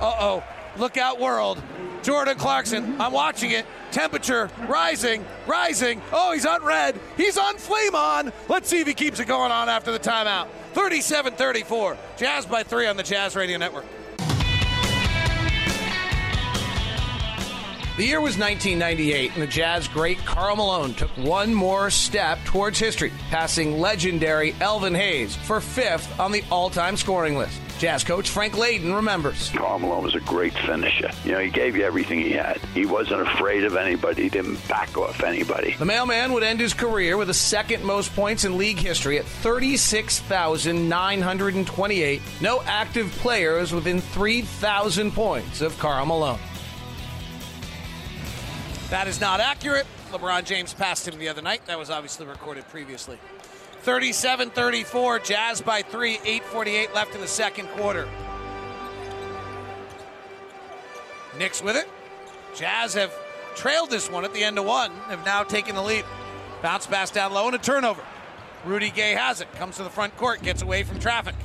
Uh 0.00 0.16
oh, 0.18 0.44
look 0.78 0.96
out 0.96 1.20
world. 1.20 1.62
Jordan 2.02 2.38
Clarkson, 2.38 2.98
I'm 2.98 3.12
watching 3.12 3.50
it. 3.50 3.66
Temperature 3.90 4.48
rising, 4.66 5.22
rising. 5.46 6.00
Oh, 6.12 6.32
he's 6.32 6.46
on 6.46 6.64
red. 6.64 6.98
He's 7.18 7.36
on 7.36 7.56
flame 7.58 7.94
on. 7.94 8.32
Let's 8.48 8.70
see 8.70 8.80
if 8.80 8.86
he 8.86 8.94
keeps 8.94 9.20
it 9.20 9.26
going 9.26 9.52
on 9.52 9.68
after 9.68 9.92
the 9.92 9.98
timeout. 9.98 10.48
37 10.72 11.34
34. 11.34 11.98
Jazz 12.16 12.46
by 12.46 12.62
three 12.62 12.86
on 12.86 12.96
the 12.96 13.02
Jazz 13.02 13.36
Radio 13.36 13.58
Network. 13.58 13.84
The 18.00 18.06
year 18.06 18.22
was 18.22 18.38
1998, 18.38 19.34
and 19.34 19.42
the 19.42 19.46
Jazz 19.46 19.86
great 19.86 20.16
Karl 20.24 20.56
Malone 20.56 20.94
took 20.94 21.10
one 21.18 21.52
more 21.52 21.90
step 21.90 22.38
towards 22.46 22.78
history, 22.78 23.12
passing 23.28 23.78
legendary 23.78 24.54
Elvin 24.62 24.94
Hayes 24.94 25.36
for 25.36 25.60
fifth 25.60 26.18
on 26.18 26.32
the 26.32 26.42
all 26.50 26.70
time 26.70 26.96
scoring 26.96 27.36
list. 27.36 27.60
Jazz 27.78 28.02
coach 28.02 28.30
Frank 28.30 28.54
Layden 28.54 28.94
remembers. 28.94 29.50
Karl 29.50 29.78
Malone 29.78 30.02
was 30.02 30.14
a 30.14 30.20
great 30.20 30.54
finisher. 30.54 31.10
You 31.26 31.32
know, 31.32 31.40
he 31.40 31.50
gave 31.50 31.76
you 31.76 31.84
everything 31.84 32.20
he 32.20 32.30
had. 32.30 32.56
He 32.72 32.86
wasn't 32.86 33.20
afraid 33.20 33.64
of 33.64 33.76
anybody. 33.76 34.22
He 34.22 34.30
didn't 34.30 34.66
back 34.66 34.96
off 34.96 35.22
anybody. 35.22 35.74
The 35.78 35.84
mailman 35.84 36.32
would 36.32 36.42
end 36.42 36.58
his 36.58 36.72
career 36.72 37.18
with 37.18 37.28
the 37.28 37.34
second 37.34 37.84
most 37.84 38.16
points 38.16 38.46
in 38.46 38.56
league 38.56 38.78
history 38.78 39.18
at 39.18 39.26
36,928. 39.26 42.22
No 42.40 42.62
active 42.62 43.10
players 43.12 43.74
within 43.74 44.00
3,000 44.00 45.12
points 45.12 45.60
of 45.60 45.78
Karl 45.78 46.06
Malone. 46.06 46.38
That 48.90 49.06
is 49.06 49.20
not 49.20 49.38
accurate. 49.38 49.86
LeBron 50.10 50.44
James 50.44 50.74
passed 50.74 51.06
him 51.06 51.18
the 51.18 51.28
other 51.28 51.42
night. 51.42 51.64
That 51.66 51.78
was 51.78 51.90
obviously 51.90 52.26
recorded 52.26 52.68
previously. 52.68 53.18
37 53.82 54.50
34, 54.50 55.20
Jazz 55.20 55.60
by 55.60 55.82
three, 55.82 56.18
8.48 56.18 56.92
left 56.92 57.14
in 57.14 57.20
the 57.20 57.28
second 57.28 57.68
quarter. 57.68 58.08
Knicks 61.38 61.62
with 61.62 61.76
it. 61.76 61.88
Jazz 62.56 62.94
have 62.94 63.14
trailed 63.54 63.90
this 63.90 64.10
one 64.10 64.24
at 64.24 64.34
the 64.34 64.42
end 64.42 64.58
of 64.58 64.64
one, 64.64 64.90
have 65.08 65.24
now 65.24 65.44
taken 65.44 65.76
the 65.76 65.82
lead. 65.82 66.04
Bounce 66.60 66.86
pass 66.86 67.12
down 67.12 67.32
low 67.32 67.46
and 67.46 67.54
a 67.54 67.58
turnover. 67.58 68.02
Rudy 68.64 68.90
Gay 68.90 69.12
has 69.12 69.40
it, 69.40 69.50
comes 69.54 69.76
to 69.76 69.84
the 69.84 69.90
front 69.90 70.16
court, 70.16 70.42
gets 70.42 70.62
away 70.62 70.82
from 70.82 70.98
traffic. 70.98 71.36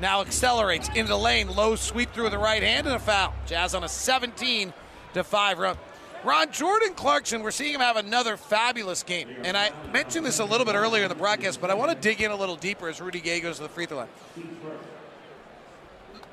Now 0.00 0.20
accelerates 0.22 0.88
into 0.88 1.04
the 1.04 1.18
lane, 1.18 1.48
low 1.48 1.76
sweep 1.76 2.12
through 2.12 2.30
the 2.30 2.38
right 2.38 2.62
hand 2.62 2.88
and 2.88 2.96
a 2.96 2.98
foul. 2.98 3.32
Jazz 3.46 3.74
on 3.76 3.84
a 3.84 3.88
17 3.88 4.74
to 5.14 5.24
5 5.24 5.58
run. 5.60 5.76
Ron 6.24 6.50
Jordan 6.52 6.94
Clarkson, 6.94 7.42
we're 7.42 7.50
seeing 7.50 7.74
him 7.74 7.80
have 7.80 7.96
another 7.96 8.38
fabulous 8.38 9.02
game. 9.02 9.28
And 9.44 9.56
I 9.56 9.72
mentioned 9.92 10.24
this 10.24 10.38
a 10.38 10.44
little 10.44 10.64
bit 10.64 10.74
earlier 10.74 11.02
in 11.02 11.10
the 11.10 11.14
broadcast, 11.14 11.60
but 11.60 11.70
I 11.70 11.74
want 11.74 11.90
to 11.90 11.96
dig 11.96 12.22
in 12.22 12.30
a 12.30 12.36
little 12.36 12.56
deeper 12.56 12.88
as 12.88 13.00
Rudy 13.00 13.20
Gay 13.20 13.40
goes 13.40 13.56
to 13.56 13.62
the 13.62 13.68
free 13.68 13.84
throw 13.84 13.98
line. 13.98 14.08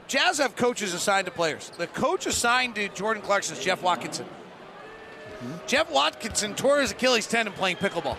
Jazz 0.07 0.37
have 0.37 0.55
coaches 0.55 0.93
assigned 0.93 1.25
to 1.25 1.31
players. 1.31 1.71
The 1.77 1.87
coach 1.87 2.25
assigned 2.25 2.75
to 2.75 2.87
Jordan 2.89 3.21
Clarkson 3.21 3.57
is 3.57 3.63
Jeff 3.63 3.83
Watkinson. 3.83 4.25
Mm-hmm. 4.25 5.53
Jeff 5.67 5.91
Watkinson 5.91 6.55
tore 6.55 6.79
his 6.79 6.91
Achilles 6.91 7.27
tendon 7.27 7.53
playing 7.53 7.77
pickleball 7.77 8.17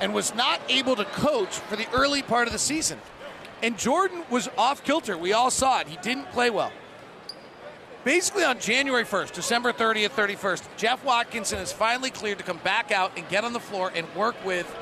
and 0.00 0.12
was 0.14 0.34
not 0.34 0.60
able 0.68 0.96
to 0.96 1.04
coach 1.04 1.54
for 1.56 1.76
the 1.76 1.86
early 1.92 2.22
part 2.22 2.48
of 2.48 2.52
the 2.52 2.58
season. 2.58 2.98
And 3.62 3.78
Jordan 3.78 4.24
was 4.28 4.48
off 4.58 4.82
kilter. 4.82 5.16
We 5.16 5.32
all 5.32 5.50
saw 5.50 5.80
it. 5.80 5.86
He 5.86 5.96
didn't 6.02 6.30
play 6.32 6.50
well 6.50 6.72
basically 8.04 8.44
on 8.44 8.58
January 8.58 9.04
1st, 9.04 9.32
December 9.32 9.72
30th, 9.72 10.10
31st, 10.10 10.64
Jeff 10.76 11.04
Watkinson 11.04 11.58
is 11.58 11.72
finally 11.72 12.10
cleared 12.10 12.38
to 12.38 12.44
come 12.44 12.58
back 12.58 12.90
out 12.90 13.12
and 13.16 13.28
get 13.28 13.44
on 13.44 13.52
the 13.52 13.60
floor 13.60 13.92
and 13.94 14.06
work 14.14 14.34
with 14.44 14.72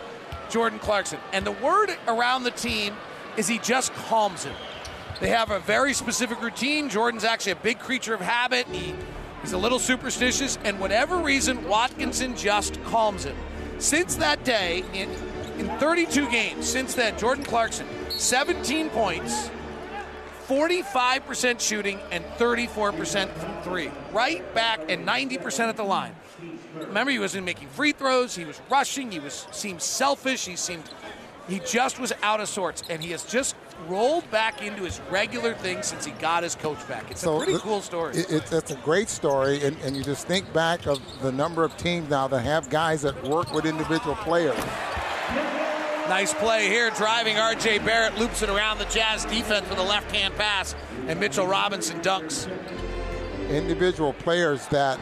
Jordan 0.48 0.78
Clarkson. 0.78 1.18
And 1.32 1.46
the 1.46 1.52
word 1.52 1.96
around 2.08 2.44
the 2.44 2.50
team 2.50 2.94
is 3.36 3.46
he 3.48 3.58
just 3.58 3.92
calms 3.94 4.44
him. 4.44 4.54
They 5.20 5.28
have 5.28 5.50
a 5.50 5.60
very 5.60 5.92
specific 5.92 6.40
routine. 6.40 6.88
Jordan's 6.88 7.24
actually 7.24 7.52
a 7.52 7.56
big 7.56 7.78
creature 7.78 8.14
of 8.14 8.20
habit. 8.20 8.66
He, 8.68 8.94
he's 9.42 9.52
a 9.52 9.58
little 9.58 9.78
superstitious, 9.78 10.58
and 10.64 10.80
whatever 10.80 11.18
reason, 11.18 11.68
Watkinson 11.68 12.36
just 12.36 12.82
calms 12.84 13.24
him. 13.24 13.36
Since 13.78 14.16
that 14.16 14.44
day, 14.44 14.82
in, 14.94 15.10
in 15.58 15.68
32 15.78 16.30
games, 16.30 16.66
since 16.66 16.94
then, 16.94 17.18
Jordan 17.18 17.44
Clarkson, 17.44 17.86
17 18.10 18.88
points, 18.90 19.50
45% 20.50 21.60
shooting, 21.60 22.00
and 22.10 22.24
34% 22.36 23.30
from 23.34 23.62
three. 23.62 23.88
Right 24.12 24.52
back 24.52 24.80
and 24.90 25.06
90% 25.06 25.68
at 25.68 25.76
the 25.76 25.84
line. 25.84 26.16
Remember, 26.74 27.12
he 27.12 27.20
wasn't 27.20 27.44
making 27.44 27.68
free 27.68 27.92
throws. 27.92 28.34
He 28.34 28.44
was 28.44 28.60
rushing. 28.68 29.12
He 29.12 29.20
was 29.20 29.46
seemed 29.52 29.80
selfish. 29.80 30.46
He 30.46 30.56
seemed 30.56 30.82
he 31.48 31.60
just 31.60 32.00
was 32.00 32.12
out 32.22 32.40
of 32.40 32.48
sorts, 32.48 32.82
and 32.90 33.02
he 33.02 33.12
has 33.12 33.24
just 33.24 33.54
rolled 33.86 34.28
back 34.32 34.60
into 34.60 34.82
his 34.82 35.00
regular 35.10 35.54
thing 35.54 35.82
since 35.82 36.04
he 36.04 36.12
got 36.12 36.42
his 36.42 36.56
coach 36.56 36.86
back. 36.88 37.10
It's 37.10 37.20
so 37.20 37.36
a 37.36 37.38
pretty 37.38 37.54
uh, 37.54 37.60
cool 37.60 37.80
story. 37.80 38.16
It, 38.16 38.30
it, 38.30 38.52
it's 38.52 38.70
a 38.72 38.76
great 38.76 39.08
story, 39.08 39.62
and, 39.64 39.76
and 39.82 39.96
you 39.96 40.02
just 40.02 40.26
think 40.26 40.52
back 40.52 40.86
of 40.86 41.00
the 41.22 41.30
number 41.30 41.62
of 41.62 41.76
teams 41.76 42.10
now 42.10 42.26
that 42.28 42.40
have 42.40 42.70
guys 42.70 43.02
that 43.02 43.22
work 43.24 43.52
with 43.52 43.66
individual 43.66 44.16
players. 44.16 44.58
Nice 46.10 46.34
play 46.34 46.66
here, 46.66 46.90
driving 46.90 47.36
R.J. 47.36 47.78
Barrett, 47.78 48.18
loops 48.18 48.42
it 48.42 48.50
around 48.50 48.78
the 48.78 48.84
Jazz 48.86 49.24
defense 49.26 49.70
with 49.70 49.78
a 49.78 49.82
left-hand 49.84 50.34
pass, 50.34 50.74
and 51.06 51.20
Mitchell 51.20 51.46
Robinson 51.46 52.00
dunks. 52.00 52.50
Individual 53.48 54.12
players 54.14 54.66
that 54.68 54.98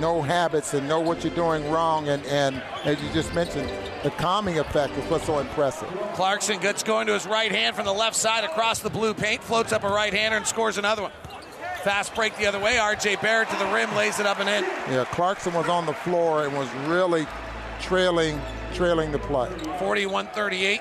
know 0.00 0.20
habits 0.20 0.74
and 0.74 0.88
know 0.88 0.98
what 0.98 1.22
you're 1.22 1.32
doing 1.36 1.70
wrong, 1.70 2.08
and, 2.08 2.26
and 2.26 2.60
as 2.82 3.00
you 3.00 3.08
just 3.12 3.32
mentioned, 3.32 3.70
the 4.02 4.10
calming 4.10 4.58
effect 4.58 4.92
is 4.98 5.08
what's 5.08 5.24
so 5.24 5.38
impressive. 5.38 5.88
Clarkson 6.14 6.58
gets 6.58 6.82
going 6.82 7.06
to 7.06 7.12
his 7.12 7.24
right 7.24 7.52
hand 7.52 7.76
from 7.76 7.84
the 7.84 7.94
left 7.94 8.16
side 8.16 8.42
across 8.42 8.80
the 8.80 8.90
blue 8.90 9.14
paint, 9.14 9.40
floats 9.40 9.72
up 9.72 9.84
a 9.84 9.88
right 9.88 10.12
hander 10.12 10.36
and 10.36 10.48
scores 10.48 10.78
another 10.78 11.02
one. 11.02 11.12
Fast 11.84 12.12
break 12.16 12.36
the 12.38 12.46
other 12.46 12.58
way. 12.58 12.74
RJ 12.74 13.22
Barrett 13.22 13.50
to 13.50 13.56
the 13.56 13.66
rim, 13.66 13.94
lays 13.94 14.18
it 14.18 14.26
up 14.26 14.40
and 14.40 14.48
in. 14.48 14.64
Yeah, 14.92 15.04
Clarkson 15.12 15.54
was 15.54 15.68
on 15.68 15.86
the 15.86 15.94
floor 15.94 16.44
and 16.44 16.56
was 16.58 16.68
really 16.88 17.24
trailing 17.80 18.40
trailing 18.74 19.12
the 19.12 19.18
play. 19.18 19.48
41-38. 19.78 20.80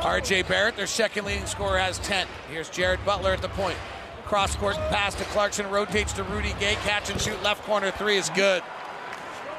RJ 0.00 0.48
Barrett, 0.48 0.76
their 0.76 0.86
second 0.86 1.26
leading 1.26 1.46
scorer, 1.46 1.78
has 1.78 1.98
10. 1.98 2.26
Here's 2.50 2.70
Jared 2.70 3.04
Butler 3.04 3.32
at 3.32 3.42
the 3.42 3.48
point. 3.50 3.76
Cross 4.24 4.56
court 4.56 4.76
pass 4.76 5.14
to 5.16 5.24
Clarkson, 5.24 5.68
rotates 5.70 6.12
to 6.14 6.22
Rudy 6.22 6.54
Gay, 6.60 6.74
catch 6.84 7.10
and 7.10 7.20
shoot 7.20 7.42
left 7.42 7.64
corner 7.64 7.90
three 7.90 8.16
is 8.16 8.30
good. 8.30 8.62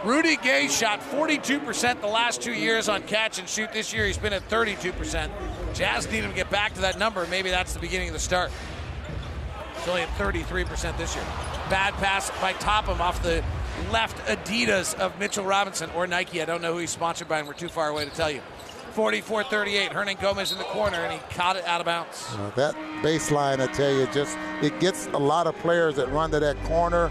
Rudy 0.04 0.36
Gay 0.38 0.68
shot 0.68 1.00
42% 1.00 2.02
the 2.02 2.08
last 2.08 2.42
two 2.42 2.54
years 2.54 2.90
on 2.90 3.04
catch 3.04 3.38
and 3.38 3.48
shoot. 3.48 3.72
This 3.72 3.94
year 3.94 4.08
he's 4.08 4.18
been 4.18 4.34
at 4.34 4.48
32%. 4.50 5.30
Jazz 5.76 6.10
need 6.12 6.24
him 6.24 6.32
to 6.32 6.36
get 6.36 6.50
back 6.50 6.74
to 6.74 6.82
that 6.82 6.98
number. 6.98 7.28
Maybe 7.28 7.52
that's 7.52 7.74
the 7.74 7.80
beginning 7.80 8.08
of 8.08 8.14
the 8.14 8.20
start. 8.20 8.50
He's 9.78 9.88
only 9.88 10.02
at 10.02 10.10
33% 10.18 10.98
this 10.98 11.16
year. 11.16 11.26
Bad 11.70 11.94
pass 11.96 12.32
by 12.42 12.54
Toppin 12.54 13.00
off 13.00 13.22
the 13.22 13.44
left 13.92 14.18
Adidas 14.28 14.98
of 15.00 15.18
Mitchell 15.20 15.46
Robinson 15.46 15.90
or 15.96 16.08
Nike. 16.08 16.42
I 16.42 16.46
don't 16.46 16.62
know 16.62 16.74
who 16.74 16.80
he's 16.80 16.90
sponsored 16.90 17.28
by, 17.28 17.40
and 17.40 17.48
we're 17.48 17.54
too 17.54 17.70
far 17.70 17.90
away 17.90 18.06
to 18.06 18.12
tell 18.12 18.32
you. 18.32 18.42
44-38. 18.96 19.90
Hernangomez 19.90 20.52
in 20.52 20.58
the 20.58 20.66
corner, 20.66 20.98
and 20.98 21.14
he 21.14 21.20
caught 21.36 21.56
it 21.56 21.66
out 21.66 21.80
of 21.80 21.86
bounds. 21.86 22.28
Uh, 22.34 22.52
that 22.56 22.76
baseline, 23.02 23.60
I 23.60 23.68
tell 23.68 23.92
you, 23.92 24.06
just 24.08 24.38
it 24.62 24.80
gets 24.80 25.08
a 25.08 25.18
lot 25.18 25.48
of 25.48 25.56
players 25.60 25.96
that 25.96 26.10
run 26.10 26.32
to 26.32 26.40
that 26.40 26.62
corner 26.64 27.10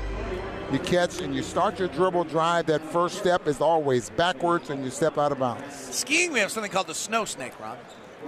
you 0.72 0.78
catch 0.78 1.20
and 1.20 1.34
you 1.34 1.42
start 1.42 1.78
your 1.78 1.88
dribble 1.88 2.24
drive. 2.24 2.66
That 2.66 2.80
first 2.80 3.18
step 3.18 3.48
is 3.48 3.60
always 3.60 4.10
backwards 4.10 4.70
and 4.70 4.84
you 4.84 4.90
step 4.90 5.18
out 5.18 5.32
of 5.32 5.38
bounds. 5.38 5.74
Skiing, 5.74 6.32
we 6.32 6.38
have 6.40 6.50
something 6.50 6.70
called 6.70 6.86
the 6.86 6.94
snow 6.94 7.24
snake, 7.24 7.58
Ron. 7.58 7.76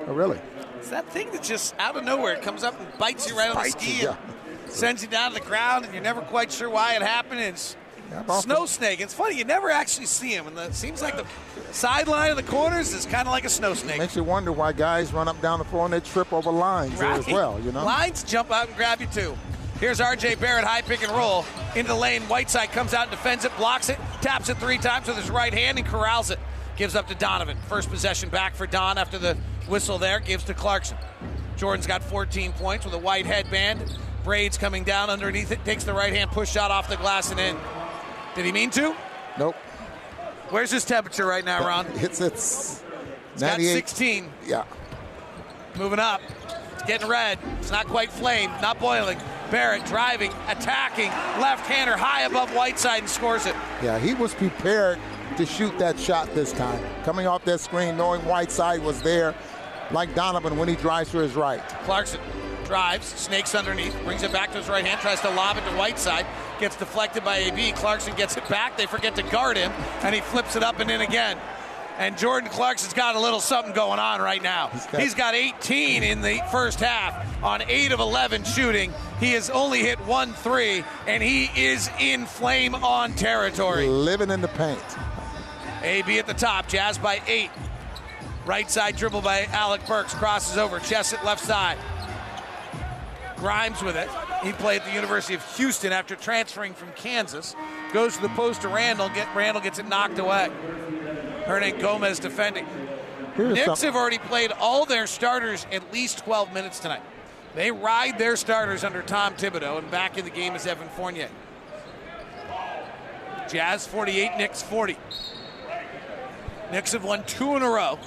Oh, 0.07 0.14
really? 0.14 0.40
It's 0.79 0.90
that 0.90 1.09
thing 1.11 1.31
that 1.33 1.42
just 1.42 1.75
out 1.79 1.97
of 1.97 2.05
nowhere 2.05 2.35
it 2.35 2.42
comes 2.42 2.64
up 2.64 2.79
and 2.81 2.99
bites 2.99 3.29
you 3.29 3.37
right 3.37 3.55
on 3.55 3.62
the 3.62 3.71
ski 3.71 3.99
you, 3.99 4.05
yeah. 4.05 4.16
and 4.64 4.73
sends 4.73 5.03
you 5.03 5.09
down 5.09 5.33
to 5.33 5.38
the 5.38 5.47
ground, 5.47 5.85
and 5.85 5.95
you're 5.95 6.03
never 6.03 6.23
quite 6.23 6.51
sure 6.51 6.68
why 6.68 6.95
it 6.95 7.03
happened. 7.03 7.40
It's 7.40 7.77
yeah, 8.12 8.40
snow 8.40 8.66
snake. 8.66 9.01
It's 9.01 9.14
funny 9.14 9.37
you 9.37 9.44
never 9.44 9.70
actually 9.70 10.07
see 10.07 10.33
him. 10.33 10.46
and 10.46 10.59
it 10.59 10.75
seems 10.75 11.03
like 11.03 11.16
the 11.16 11.25
sideline 11.72 12.31
of 12.31 12.37
the 12.37 12.42
corners 12.42 12.92
is 12.92 13.07
kind 13.07 13.27
of 13.27 13.33
like 13.33 13.44
a 13.44 13.48
snow 13.48 13.75
snake. 13.75 13.98
Makes 13.98 14.16
you 14.16 14.25
wonder 14.25 14.53
why 14.53 14.72
guys 14.72 15.12
run 15.12 15.29
up 15.29 15.40
down 15.40 15.59
the 15.59 15.64
floor 15.64 15.85
and 15.85 15.94
they 15.94 16.01
trip 16.01 16.33
over 16.33 16.51
lines 16.51 17.01
right. 17.01 17.18
as 17.18 17.27
well. 17.27 17.59
You 17.61 17.72
know, 17.72 17.85
lines 17.85 18.22
jump 18.25 18.51
out 18.51 18.68
and 18.68 18.77
grab 18.77 19.01
you 19.01 19.07
too. 19.07 19.37
Here's 19.81 20.01
R.J. 20.01 20.37
Barrett, 20.37 20.64
high 20.64 20.83
pick 20.83 21.03
and 21.03 21.11
roll 21.11 21.44
into 21.75 21.88
the 21.88 21.96
lane. 21.96 22.22
Whiteside 22.22 22.70
comes 22.70 22.94
out 22.94 23.09
and 23.09 23.11
defends 23.11 23.44
it, 23.44 23.51
blocks 23.57 23.88
it, 23.88 23.98
taps 24.20 24.48
it 24.48 24.57
three 24.59 24.79
times 24.79 25.09
with 25.09 25.16
his 25.16 25.29
right 25.29 25.53
hand 25.53 25.77
and 25.77 25.87
corrals 25.87 26.31
it. 26.31 26.38
Gives 26.77 26.94
up 26.94 27.09
to 27.09 27.16
Donovan. 27.16 27.57
First 27.68 27.90
possession 27.90 28.29
back 28.29 28.55
for 28.55 28.66
Don 28.66 28.96
after 28.96 29.18
the 29.18 29.37
whistle 29.66 29.98
there. 29.98 30.20
Gives 30.20 30.44
to 30.44 30.55
Clarkson. 30.55 30.96
Jordan's 31.57 31.87
got 31.87 32.03
14 32.03 32.53
points 32.53 32.85
with 32.85 32.94
a 32.94 32.98
white 32.98 33.27
headband. 33.27 33.98
Braids 34.25 34.57
coming 34.57 34.85
down 34.85 35.11
underneath 35.11 35.51
it. 35.51 35.64
Takes 35.64 35.83
the 35.85 35.92
right 35.92 36.12
hand 36.12 36.31
push 36.31 36.51
shot 36.51 36.70
off 36.70 36.88
the 36.88 36.96
glass 36.96 37.33
and 37.33 37.40
in. 37.40 37.57
Did 38.35 38.45
he 38.45 38.53
mean 38.53 38.71
to? 38.71 38.95
Nope. 39.38 39.57
Where's 40.51 40.71
his 40.71 40.85
temperature 40.85 41.27
right 41.27 41.45
now, 41.45 41.66
Ron? 41.66 41.87
It's 41.95 42.21
it's, 42.21 42.83
it's 43.33 43.42
98. 43.42 43.73
16. 43.73 44.31
Yeah. 44.47 44.64
Moving 45.79 45.99
up. 45.99 46.21
It's 46.75 46.83
getting 46.83 47.09
red. 47.09 47.38
It's 47.59 47.71
not 47.71 47.87
quite 47.87 48.11
flame, 48.11 48.51
not 48.61 48.79
boiling. 48.79 49.18
Barrett 49.51 49.85
driving, 49.85 50.33
attacking, 50.49 51.11
left 51.40 51.66
hander 51.66 51.97
high 51.97 52.23
above 52.23 52.51
Whiteside 52.55 53.01
and 53.01 53.09
scores 53.09 53.47
it. 53.47 53.55
Yeah, 53.83 53.99
he 53.99 54.14
was 54.14 54.35
prepared 54.35 54.99
to 55.37 55.47
shoot 55.47 55.79
that 55.79 55.99
shot 55.99 56.35
this 56.35 56.53
time. 56.53 56.83
Coming 57.05 57.27
off 57.27 57.45
that 57.45 57.61
screen, 57.61 57.97
knowing 57.97 58.23
Whiteside 58.23 58.83
was 58.83 59.01
there, 59.03 59.35
like 59.90 60.14
Donovan 60.14 60.57
when 60.57 60.68
he 60.68 60.77
drives 60.77 61.11
to 61.11 61.18
his 61.18 61.35
right. 61.35 61.61
Clarkson 61.85 62.21
drives, 62.64 63.07
snakes 63.07 63.55
underneath, 63.55 63.96
brings 64.05 64.22
it 64.22 64.33
back 64.33 64.53
to 64.53 64.59
his 64.59 64.68
right 64.68 64.85
hand, 64.85 65.01
tries 65.01 65.20
to 65.20 65.31
lob 65.31 65.57
it 65.57 65.64
to 65.68 65.77
Whiteside, 65.77 66.27
gets 66.61 66.77
deflected 66.77 67.25
by 67.25 67.38
AB. 67.38 67.72
Clarkson 67.72 68.14
gets 68.16 68.37
it 68.37 68.48
back. 68.48 68.77
They 68.77 68.87
forget 68.87 69.14
to 69.16 69.22
guard 69.22 69.57
him, 69.57 69.72
and 70.03 70.14
he 70.14 70.20
flips 70.20 70.57
it 70.57 70.62
up 70.62 70.79
and 70.81 70.90
in 70.90 71.01
again. 71.01 71.38
And 71.98 72.16
Jordan 72.16 72.48
Clarkson's 72.48 72.94
got 72.94 73.16
a 73.16 73.20
little 73.20 73.40
something 73.40 73.75
going 73.75 73.98
on 73.98 74.20
right 74.20 74.42
now. 74.42 74.68
He's 74.68 74.87
got, 74.87 75.01
He's 75.01 75.14
got 75.14 75.35
18 75.35 76.03
in 76.03 76.22
the 76.22 76.40
first 76.51 76.81
half 76.81 77.42
on 77.44 77.62
8 77.62 77.92
of 77.92 78.01
11 78.01 78.44
shooting. 78.44 78.92
He 79.20 79.33
has 79.33 79.51
only 79.51 79.81
hit 79.81 79.98
one 80.01 80.33
three, 80.33 80.85
and 81.07 81.22
he 81.22 81.51
is 81.55 81.90
in 82.01 82.27
flame 82.27 82.75
on 82.75 83.12
territory. 83.12 83.87
Living 83.88 84.31
in 84.31 84.40
the 84.40 84.48
paint. 84.48 84.81
AB 85.83 86.18
at 86.18 86.27
the 86.27 86.35
top, 86.35 86.68
Jazz 86.68 86.96
by 86.96 87.20
eight. 87.27 87.51
Right 88.46 88.68
side 88.70 88.96
dribble 88.96 89.22
by 89.22 89.44
Alec 89.53 89.87
Burks, 89.87 90.14
crosses 90.14 90.59
over, 90.59 90.81
chest 90.81 91.12
at 91.12 91.25
left 91.25 91.44
side. 91.44 91.79
Grimes 93.42 93.83
with 93.83 93.96
it. 93.96 94.09
He 94.44 94.52
played 94.52 94.83
at 94.83 94.87
the 94.87 94.94
University 94.94 95.35
of 95.35 95.57
Houston 95.57 95.92
after 95.92 96.14
transferring 96.14 96.74
from 96.74 96.92
Kansas. 96.94 97.57
Goes 97.92 98.14
to 98.14 98.22
the 98.22 98.28
post 98.28 98.62
to 98.62 98.68
Randle. 98.68 99.09
Get 99.09 99.26
Randle 99.35 99.61
gets 99.61 99.81
it 99.81 99.88
knocked 99.88 100.20
away. 100.20 100.48
Hernangomez 101.44 102.20
defending. 102.20 102.64
Here's 103.35 103.55
Knicks 103.55 103.66
something. 103.66 103.87
have 103.87 103.96
already 103.96 104.18
played 104.18 104.52
all 104.52 104.87
their 104.87 105.09
starters 105.09 105.66
at 105.72 105.92
least 105.92 106.18
12 106.18 106.52
minutes 106.55 106.78
tonight. 106.78 107.02
They 107.57 107.72
ride 107.72 108.16
their 108.16 108.37
starters 108.37 108.85
under 108.85 109.02
Tom 109.02 109.35
Thibodeau, 109.35 109.78
and 109.78 109.90
back 109.90 110.16
in 110.16 110.24
the 110.24 110.31
game 110.31 110.55
is 110.55 110.64
Evan 110.64 110.88
Fournier. 110.90 111.28
Jazz 113.50 113.88
48, 113.88 114.37
Knicks 114.38 114.62
40. 114.62 114.96
Knicks 116.70 116.92
have 116.92 117.02
won 117.02 117.24
two 117.24 117.57
in 117.57 117.62
a 117.62 117.68
row. 117.68 117.98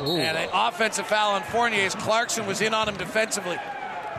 Ooh. 0.00 0.16
And 0.16 0.36
an 0.36 0.48
offensive 0.52 1.06
foul 1.06 1.32
on 1.32 1.42
Fournier 1.44 1.82
as 1.82 1.94
Clarkson 1.94 2.46
was 2.46 2.60
in 2.60 2.74
on 2.74 2.88
him 2.88 2.96
defensively. 2.96 3.58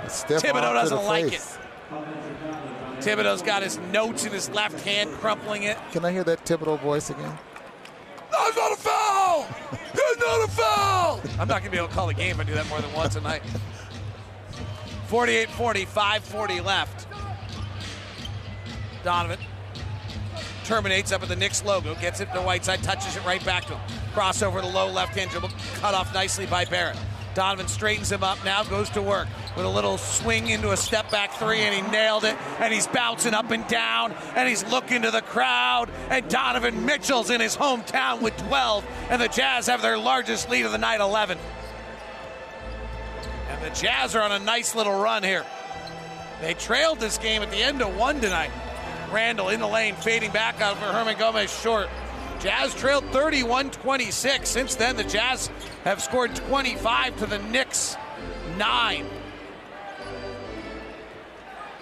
Thibodeau 0.06 0.74
doesn't 0.74 1.04
like 1.06 1.30
face. 1.30 1.58
it. 1.92 3.04
Thibodeau's 3.04 3.42
got 3.42 3.64
his 3.64 3.78
notes 3.92 4.26
in 4.26 4.32
his 4.32 4.50
left 4.50 4.80
hand, 4.82 5.12
crumpling 5.14 5.64
it. 5.64 5.78
Can 5.92 6.06
I 6.06 6.12
hear 6.12 6.24
that 6.24 6.46
Thibodeau 6.46 6.80
voice 6.80 7.10
again? 7.10 7.38
That's 8.32 8.58
not 8.58 8.72
a 8.72 8.76
foul! 8.76 9.48
That's 9.72 10.20
not 10.20 10.48
a 10.48 10.52
foul! 10.52 11.22
I'm 11.40 11.48
not 11.48 11.62
going 11.62 11.66
to 11.66 11.70
be 11.72 11.78
able 11.78 11.88
to 11.88 11.94
call 11.94 12.08
the 12.08 12.14
game 12.14 12.32
if 12.32 12.40
I 12.40 12.44
do 12.44 12.54
that 12.54 12.68
more 12.68 12.82
than 12.82 12.92
once 12.94 13.16
a 13.16 13.22
night. 13.22 13.44
48 15.08 15.50
40, 15.50 15.86
540 15.86 16.62
left. 16.62 17.08
Donovan 19.04 19.40
terminates 20.64 21.12
up 21.12 21.24
at 21.24 21.30
the 21.30 21.36
Knicks 21.36 21.64
logo, 21.64 21.96
gets 21.96 22.20
it 22.20 22.32
to 22.34 22.42
Whiteside, 22.42 22.84
touches 22.84 23.16
it 23.16 23.26
right 23.26 23.44
back 23.46 23.66
to 23.66 23.76
him. 23.76 23.98
Crossover 24.14 24.62
to 24.62 24.68
low 24.68 24.90
left 24.90 25.16
hand 25.16 25.32
dribble, 25.32 25.50
cut 25.76 25.94
off 25.94 26.14
nicely 26.14 26.46
by 26.46 26.66
Barrett. 26.66 26.98
Donovan 27.34 27.68
straightens 27.68 28.12
him 28.12 28.24
up 28.24 28.44
now, 28.46 28.64
goes 28.64 28.90
to 28.92 29.02
work 29.02 29.28
with 29.56 29.66
a 29.66 29.70
little 29.70 29.98
swing 29.98 30.50
into 30.50 30.72
a 30.72 30.78
step 30.78 31.10
back 31.10 31.34
three, 31.34 31.60
and 31.60 31.74
he 31.74 31.92
nailed 31.92 32.26
it. 32.26 32.36
And 32.60 32.74
he's 32.74 32.88
bouncing 32.88 33.34
up 33.34 33.52
and 33.52 33.68
down, 33.68 34.14
and 34.36 34.48
he's 34.48 34.64
looking 34.66 35.02
to 35.02 35.12
the 35.12 35.22
crowd. 35.22 35.90
And 36.10 36.28
Donovan 36.30 36.86
Mitchell's 36.86 37.30
in 37.30 37.42
his 37.42 37.56
hometown 37.58 38.22
with 38.22 38.38
12, 38.48 38.86
and 39.10 39.22
the 39.22 39.28
Jazz 39.28 39.68
have 39.68 39.82
their 39.82 39.98
largest 39.98 40.50
lead 40.50 40.66
of 40.66 40.72
the 40.72 40.78
night, 40.78 41.00
11. 41.00 41.38
And 43.50 43.64
the 43.64 43.76
Jazz 43.76 44.16
are 44.16 44.22
on 44.22 44.32
a 44.32 44.40
nice 44.40 44.76
little 44.76 45.00
run 45.00 45.24
here. 45.24 45.46
They 46.42 46.54
trailed 46.54 47.00
this 47.00 47.18
game 47.18 47.42
at 47.42 47.52
the 47.52 47.64
end 47.64 47.82
of 47.82 47.96
one 47.96 48.20
tonight. 48.20 48.52
Randle 49.12 49.50
in 49.50 49.60
the 49.60 49.68
lane, 49.68 49.96
fading 49.96 50.32
back 50.32 50.62
out 50.62 50.78
for 50.78 50.86
Hernangomez 50.86 51.62
short. 51.62 51.90
Jazz 52.40 52.76
trailed 52.76 53.06
31 53.06 53.72
26. 53.72 54.50
Since 54.50 54.76
then, 54.76 54.98
the 54.98 55.04
Jazz 55.04 55.50
have 55.84 56.02
scored 56.02 56.36
25 56.36 57.18
to 57.18 57.26
the 57.26 57.40
Knicks 57.40 57.96
9. 58.58 59.06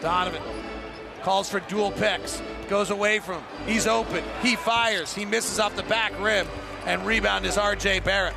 Donovan 0.02 0.42
calls 1.22 1.50
for 1.50 1.60
dual 1.62 1.92
picks, 1.92 2.42
goes 2.68 2.90
away 2.90 3.20
from 3.20 3.36
him. 3.36 3.44
He's 3.68 3.88
open. 3.88 4.24
He 4.42 4.56
fires. 4.56 5.14
He 5.14 5.26
misses 5.26 5.60
off 5.60 5.76
the 5.76 5.84
back 5.84 6.20
rim, 6.20 6.48
and 6.86 7.06
rebound 7.06 7.46
is 7.46 7.58
RJ 7.58 8.04
Barrett. 8.04 8.36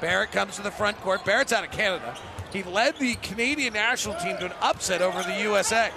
Barrett 0.00 0.32
comes 0.32 0.56
to 0.56 0.62
the 0.62 0.70
front 0.70 1.00
court. 1.00 1.24
Barrett's 1.24 1.52
out 1.52 1.64
of 1.64 1.70
Canada. 1.70 2.16
He 2.52 2.62
led 2.62 2.96
the 2.98 3.14
Canadian 3.16 3.74
national 3.74 4.14
team 4.16 4.36
to 4.38 4.46
an 4.46 4.52
upset 4.60 5.02
over 5.02 5.22
the 5.22 5.40
USA. 5.42 5.90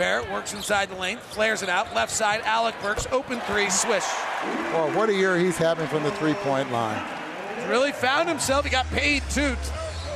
Barrett 0.00 0.30
works 0.30 0.54
inside 0.54 0.88
the 0.88 0.94
lane, 0.94 1.18
flares 1.18 1.62
it 1.62 1.68
out, 1.68 1.94
left 1.94 2.10
side. 2.10 2.40
Alec 2.44 2.74
Burks, 2.80 3.06
open 3.12 3.38
three, 3.40 3.68
swish. 3.68 4.06
Well, 4.72 4.90
what 4.92 5.10
a 5.10 5.12
year 5.12 5.36
he's 5.36 5.58
having 5.58 5.86
from 5.88 6.04
the 6.04 6.10
three-point 6.12 6.72
line. 6.72 7.06
Really 7.68 7.92
found 7.92 8.26
himself. 8.26 8.64
He 8.64 8.70
got 8.70 8.86
paid 8.92 9.22
too, 9.28 9.54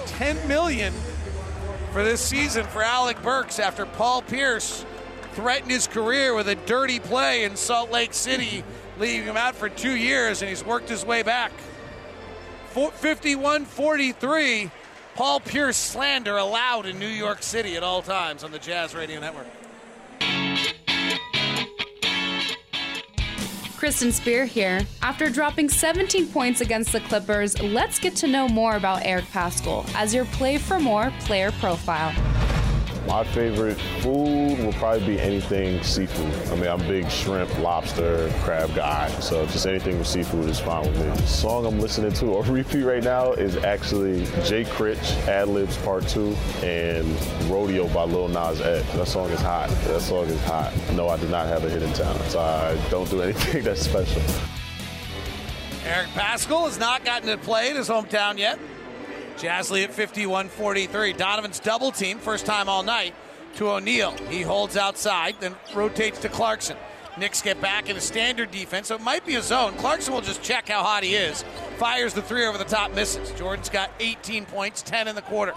10 0.07 0.49
million 0.49 0.95
for 1.93 2.03
this 2.03 2.23
season 2.23 2.65
for 2.65 2.83
Alec 2.83 3.21
Burks 3.23 3.59
after 3.59 3.85
Paul 3.85 4.23
Pierce 4.23 4.87
threatened 5.33 5.71
his 5.71 5.87
career 5.87 6.35
with 6.35 6.49
a 6.49 6.55
dirty 6.55 6.99
play 6.99 7.45
in 7.45 7.55
Salt 7.55 7.91
Lake 7.91 8.15
City, 8.15 8.65
leaving 8.99 9.29
him 9.29 9.37
out 9.37 9.55
for 9.55 9.69
two 9.69 9.97
years, 9.97 10.41
and 10.41 10.49
he's 10.49 10.65
worked 10.65 10.89
his 10.89 11.05
way 11.05 11.23
back. 11.23 11.53
51 12.71 13.67
43. 13.67 14.71
Paul 15.15 15.41
Pierce 15.41 15.77
slander 15.77 16.39
allowed 16.39 16.87
in 16.87 16.99
New 16.99 17.07
York 17.07 17.43
City 17.43 17.77
at 17.77 17.83
all 17.83 18.01
times 18.01 18.43
on 18.45 18.51
the 18.51 18.59
Jazz 18.59 18.95
Radio 18.95 19.21
Network. 19.21 19.47
Kristen 23.85 24.13
Spear 24.13 24.47
here. 24.47 24.81
After 25.03 25.29
dropping 25.29 25.69
17 25.69 26.29
points 26.29 26.63
against 26.63 26.91
the 26.91 27.01
Clippers, 27.01 27.61
let's 27.61 27.99
get 27.99 28.17
to 28.17 28.27
know 28.27 28.49
more 28.49 28.77
about 28.77 29.05
Eric 29.05 29.27
Paschall 29.27 29.87
as 29.95 30.15
your 30.15 30.25
Play 30.25 30.57
for 30.57 30.81
More 30.81 31.13
player 31.21 31.53
profile. 31.61 32.15
My 33.07 33.23
favorite 33.23 33.79
food 34.01 34.59
will 34.59 34.73
probably 34.75 35.07
be 35.07 35.21
anything 35.21 35.83
seafood. 35.83 36.33
I 36.51 36.55
mean, 36.55 36.69
I'm 36.69 36.81
a 36.81 36.89
big 36.89 37.11
shrimp, 37.11 37.57
lobster, 37.59 38.33
crab 38.43 38.75
guy, 38.75 39.09
so 39.21 39.45
just 39.47 39.67
anything 39.67 39.99
with 39.99 40.07
seafood 40.07 40.49
is 40.49 40.59
fine 40.59 40.87
with 40.87 40.99
me. 40.99 41.07
The 41.09 41.27
song 41.27 41.67
I'm 41.67 41.81
listening 41.81 42.13
to 42.15 42.27
on 42.39 42.51
repeat 42.51 42.83
right 42.83 43.03
now 43.03 43.33
is 43.33 43.57
actually 43.59 44.25
Jay 44.45 44.65
Critch, 44.65 45.13
Ad 45.29 45.49
Libs 45.49 45.77
Part 45.79 46.09
2, 46.09 46.35
and 46.63 47.07
Rodeo 47.51 47.89
by 47.89 48.05
Lil 48.05 48.29
Nas 48.29 48.61
X. 48.63 48.91
That 48.95 49.07
song 49.07 49.29
is 49.31 49.41
hot. 49.41 49.69
That 49.69 50.01
song 50.01 50.25
is 50.25 50.43
hot. 50.45 50.73
No, 50.93 51.09
I 51.09 51.19
do 51.19 51.29
not 51.29 51.47
have 51.47 51.65
a 51.65 51.71
hidden 51.71 51.93
town, 51.93 52.19
so 52.29 52.41
I 52.41 52.75
don't 52.91 53.09
do 53.11 53.21
anything 53.23 53.65
that's 53.65 53.83
special. 53.83 54.23
Eric 55.85 56.09
Paschall 56.09 56.65
has 56.65 56.79
not 56.79 57.05
gotten 57.05 57.29
to 57.29 57.37
play 57.37 57.69
in 57.69 57.77
his 57.77 57.91
hometown 57.91 58.39
yet. 58.39 58.59
Jazz 59.39 59.71
lead 59.71 59.85
at 59.85 59.95
51 59.95 60.49
43. 60.49 61.13
Donovan's 61.15 61.61
double 61.61 61.91
team, 61.91 62.19
first 62.19 62.47
time 62.47 62.69
all 62.69 62.83
night, 62.83 63.15
to 63.57 63.71
O'Neale. 63.71 64.13
He 64.29 64.43
holds 64.43 64.77
outside, 64.77 65.37
then 65.41 65.55
rotates 65.75 66.19
to 66.21 66.29
Clarkson. 66.29 66.77
Knicks 67.17 67.43
get 67.43 67.61
back 67.61 67.89
in 67.89 67.97
a 67.97 68.01
standard 68.01 68.51
defense, 68.51 68.89
so 68.89 68.97
it 68.97 69.01
might 69.01 69.25
be 69.25 69.37
a 69.37 69.43
zone. 69.43 69.75
Clarkson 69.75 70.13
will 70.13 70.21
just 70.21 70.43
check 70.43 70.69
how 70.69 70.83
hot 70.83 71.05
he 71.05 71.15
is. 71.15 71.45
Fires 71.79 72.13
the 72.13 72.23
three 72.23 72.45
over 72.45 72.59
the 72.59 72.65
top, 72.65 72.93
misses. 72.93 73.31
Jordan's 73.33 73.69
got 73.69 73.91
18 74.01 74.47
points, 74.47 74.83
10 74.83 75.07
in 75.07 75.15
the 75.15 75.23
quarter. 75.23 75.55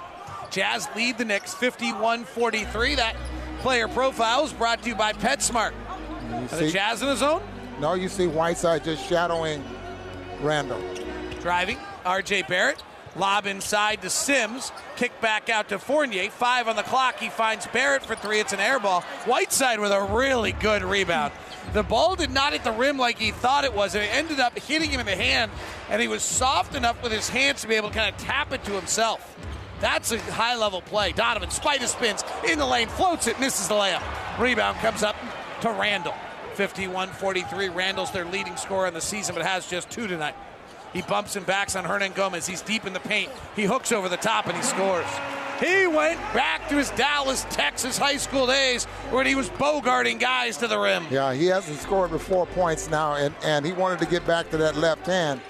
Jazz 0.51 0.87
lead 0.95 1.17
the 1.17 1.25
Knicks 1.25 1.53
51 1.55 2.25
43. 2.25 2.95
That 2.95 3.15
player 3.59 3.87
profile 3.87 4.45
is 4.45 4.53
brought 4.53 4.83
to 4.83 4.89
you 4.89 4.95
by 4.95 5.13
PetSmart. 5.13 5.73
Are 6.31 6.57
the 6.57 6.69
Jazz 6.69 7.01
in 7.01 7.07
the 7.07 7.15
zone? 7.15 7.41
No, 7.79 7.93
you 7.93 8.07
see 8.07 8.27
Whiteside 8.27 8.83
just 8.83 9.07
shadowing 9.07 9.63
Randle. 10.41 10.81
Driving, 11.41 11.77
RJ 12.05 12.47
Barrett. 12.47 12.83
Lob 13.17 13.47
inside 13.47 14.01
to 14.03 14.09
Sims. 14.09 14.71
Kick 14.95 15.19
back 15.21 15.49
out 15.49 15.69
to 15.69 15.79
Fournier. 15.79 16.29
Five 16.29 16.67
on 16.67 16.75
the 16.75 16.83
clock. 16.83 17.19
He 17.19 17.29
finds 17.29 17.65
Barrett 17.67 18.05
for 18.05 18.15
three. 18.15 18.39
It's 18.39 18.53
an 18.53 18.59
air 18.59 18.79
ball. 18.79 19.01
Whiteside 19.25 19.79
with 19.79 19.91
a 19.91 20.01
really 20.03 20.51
good 20.51 20.83
rebound. 20.83 21.33
The 21.73 21.83
ball 21.83 22.15
did 22.15 22.31
not 22.31 22.53
hit 22.53 22.63
the 22.63 22.71
rim 22.71 22.97
like 22.97 23.17
he 23.17 23.31
thought 23.31 23.65
it 23.65 23.73
was. 23.73 23.95
It 23.95 24.03
ended 24.11 24.39
up 24.39 24.57
hitting 24.57 24.89
him 24.89 24.99
in 24.99 25.05
the 25.05 25.15
hand, 25.15 25.51
and 25.89 26.01
he 26.01 26.07
was 26.07 26.23
soft 26.23 26.75
enough 26.75 27.01
with 27.03 27.11
his 27.11 27.27
hands 27.27 27.61
to 27.61 27.67
be 27.67 27.75
able 27.75 27.89
to 27.89 27.95
kind 27.95 28.13
of 28.13 28.21
tap 28.21 28.53
it 28.53 28.63
to 28.65 28.71
himself. 28.71 29.37
That's 29.79 30.11
a 30.11 30.19
high 30.19 30.55
level 30.55 30.81
play. 30.81 31.11
Donovan, 31.11 31.51
spider 31.51 31.87
spins 31.87 32.23
in 32.47 32.57
the 32.57 32.65
lane, 32.65 32.87
floats 32.87 33.27
it, 33.27 33.39
misses 33.39 33.67
the 33.67 33.75
layup. 33.75 34.01
Rebound 34.39 34.77
comes 34.77 35.03
up 35.03 35.15
to 35.61 35.69
Randle. 35.71 36.15
51 36.55 37.09
43. 37.09 37.69
Randle's 37.69 38.11
their 38.11 38.25
leading 38.25 38.55
scorer 38.55 38.87
in 38.87 38.93
the 38.93 39.01
season, 39.01 39.35
but 39.35 39.45
has 39.45 39.67
just 39.67 39.89
two 39.91 40.07
tonight. 40.07 40.35
He 40.93 41.01
bumps 41.01 41.35
and 41.35 41.45
backs 41.45 41.75
on 41.75 41.83
Hernangomez. 41.83 42.47
He's 42.47 42.61
deep 42.61 42.85
in 42.85 42.93
the 42.93 42.99
paint. 42.99 43.31
He 43.55 43.65
hooks 43.65 43.91
over 43.91 44.09
the 44.09 44.17
top 44.17 44.47
and 44.47 44.55
he 44.55 44.63
scores. 44.63 45.07
He 45.59 45.87
went 45.87 46.19
back 46.33 46.69
to 46.69 46.75
his 46.75 46.91
Dallas, 46.91 47.45
Texas 47.49 47.97
high 47.97 48.17
school 48.17 48.45
days 48.45 48.85
where 49.09 49.23
he 49.23 49.33
was 49.33 49.49
bogarting 49.49 50.19
guys 50.19 50.57
to 50.57 50.67
the 50.67 50.77
rim. 50.77 51.05
Yeah, 51.09 51.33
he 51.33 51.47
hasn't 51.47 51.79
scored 51.79 52.11
but 52.11 52.21
four 52.21 52.45
points 52.45 52.89
now, 52.91 53.15
and, 53.15 53.33
and 53.43 53.65
he 53.65 53.73
wanted 53.73 53.97
to 53.99 54.05
get 54.05 54.25
back 54.27 54.51
to 54.51 54.57
that 54.57 54.75
left 54.75 55.07
hand. 55.07 55.41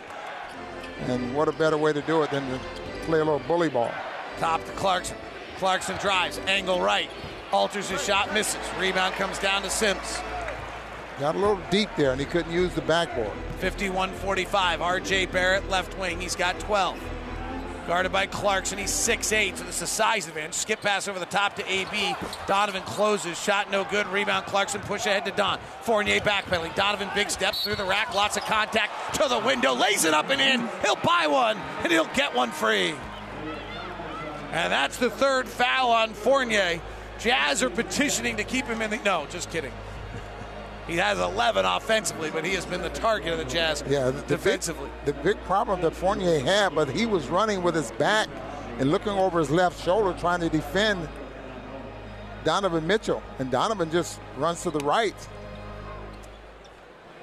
And 1.07 1.35
what 1.35 1.49
a 1.49 1.51
better 1.51 1.77
way 1.77 1.91
to 1.91 2.01
do 2.01 2.23
it 2.23 2.31
than 2.31 2.49
to 2.49 2.59
play 3.01 3.19
a 3.19 3.23
little 3.23 3.39
bully 3.47 3.69
ball. 3.69 3.91
Top 4.39 4.63
to 4.63 4.71
Clarkson. 4.71 5.17
Clarkson 5.57 5.97
drives, 5.97 6.39
angle 6.47 6.79
right, 6.81 7.09
alters 7.51 7.89
his 7.89 8.03
shot, 8.03 8.33
misses. 8.33 8.61
Rebound 8.79 9.15
comes 9.15 9.39
down 9.39 9.61
to 9.63 9.69
Sims. 9.69 10.19
Got 11.19 11.35
a 11.35 11.39
little 11.39 11.59
deep 11.71 11.89
there, 11.97 12.11
and 12.11 12.19
he 12.19 12.27
couldn't 12.27 12.51
use 12.51 12.73
the 12.75 12.81
backboard. 12.81 13.31
51 13.57 14.11
45. 14.11 14.79
RJ 14.79 15.31
Barrett, 15.31 15.67
left 15.67 15.97
wing. 15.97 16.21
He's 16.21 16.35
got 16.35 16.59
12. 16.59 16.99
Guarded 17.87 18.11
by 18.11 18.27
Clarkson. 18.27 18.77
He's 18.77 18.91
6'8, 18.91 19.57
so 19.57 19.63
this 19.63 19.77
is 19.77 19.81
a 19.83 19.87
size 19.87 20.27
advantage. 20.27 20.53
Skip 20.53 20.81
pass 20.81 21.07
over 21.07 21.19
the 21.19 21.25
top 21.25 21.55
to 21.55 21.71
AB. 21.71 22.15
Donovan 22.45 22.83
closes. 22.83 23.41
Shot 23.41 23.71
no 23.71 23.85
good. 23.85 24.05
Rebound 24.07 24.45
Clarkson. 24.45 24.81
Push 24.81 25.05
ahead 25.05 25.25
to 25.25 25.31
Don. 25.31 25.57
Fournier 25.81 26.19
backpedaling. 26.19 26.75
Donovan 26.75 27.09
big 27.15 27.31
steps 27.31 27.63
through 27.63 27.75
the 27.75 27.85
rack. 27.85 28.13
Lots 28.13 28.35
of 28.35 28.43
contact 28.43 29.15
to 29.15 29.29
the 29.29 29.39
window. 29.39 29.73
Lays 29.73 30.03
it 30.03 30.13
up 30.13 30.29
and 30.29 30.41
in. 30.41 30.69
He'll 30.83 30.97
buy 30.97 31.27
one, 31.27 31.57
and 31.81 31.91
he'll 31.91 32.13
get 32.13 32.35
one 32.35 32.51
free. 32.51 32.93
And 34.51 34.71
that's 34.71 34.97
the 34.97 35.09
third 35.09 35.47
foul 35.47 35.89
on 35.89 36.09
Fournier. 36.13 36.81
Jazz 37.19 37.63
are 37.63 37.69
petitioning 37.69 38.37
to 38.37 38.43
keep 38.43 38.65
him 38.65 38.81
in 38.81 38.91
the. 38.91 38.97
No, 38.97 39.25
just 39.29 39.49
kidding. 39.49 39.71
He 40.87 40.95
has 40.95 41.19
11 41.19 41.65
offensively, 41.65 42.31
but 42.31 42.45
he 42.45 42.53
has 42.53 42.65
been 42.65 42.81
the 42.81 42.89
target 42.89 43.33
of 43.33 43.39
the 43.39 43.45
Jazz 43.45 43.83
yeah, 43.87 44.09
the 44.09 44.21
defensively. 44.21 44.89
Big, 45.05 45.15
the 45.15 45.21
big 45.21 45.43
problem 45.43 45.81
that 45.81 45.93
Fournier 45.93 46.39
had, 46.39 46.73
but 46.73 46.89
he 46.89 47.05
was 47.05 47.27
running 47.27 47.61
with 47.61 47.75
his 47.75 47.91
back 47.91 48.29
and 48.79 48.89
looking 48.91 49.11
over 49.11 49.39
his 49.39 49.49
left 49.49 49.83
shoulder 49.83 50.17
trying 50.17 50.39
to 50.39 50.49
defend 50.49 51.07
Donovan 52.43 52.87
Mitchell. 52.87 53.21
And 53.39 53.51
Donovan 53.51 53.91
just 53.91 54.19
runs 54.37 54.63
to 54.63 54.71
the 54.71 54.79
right. 54.79 55.15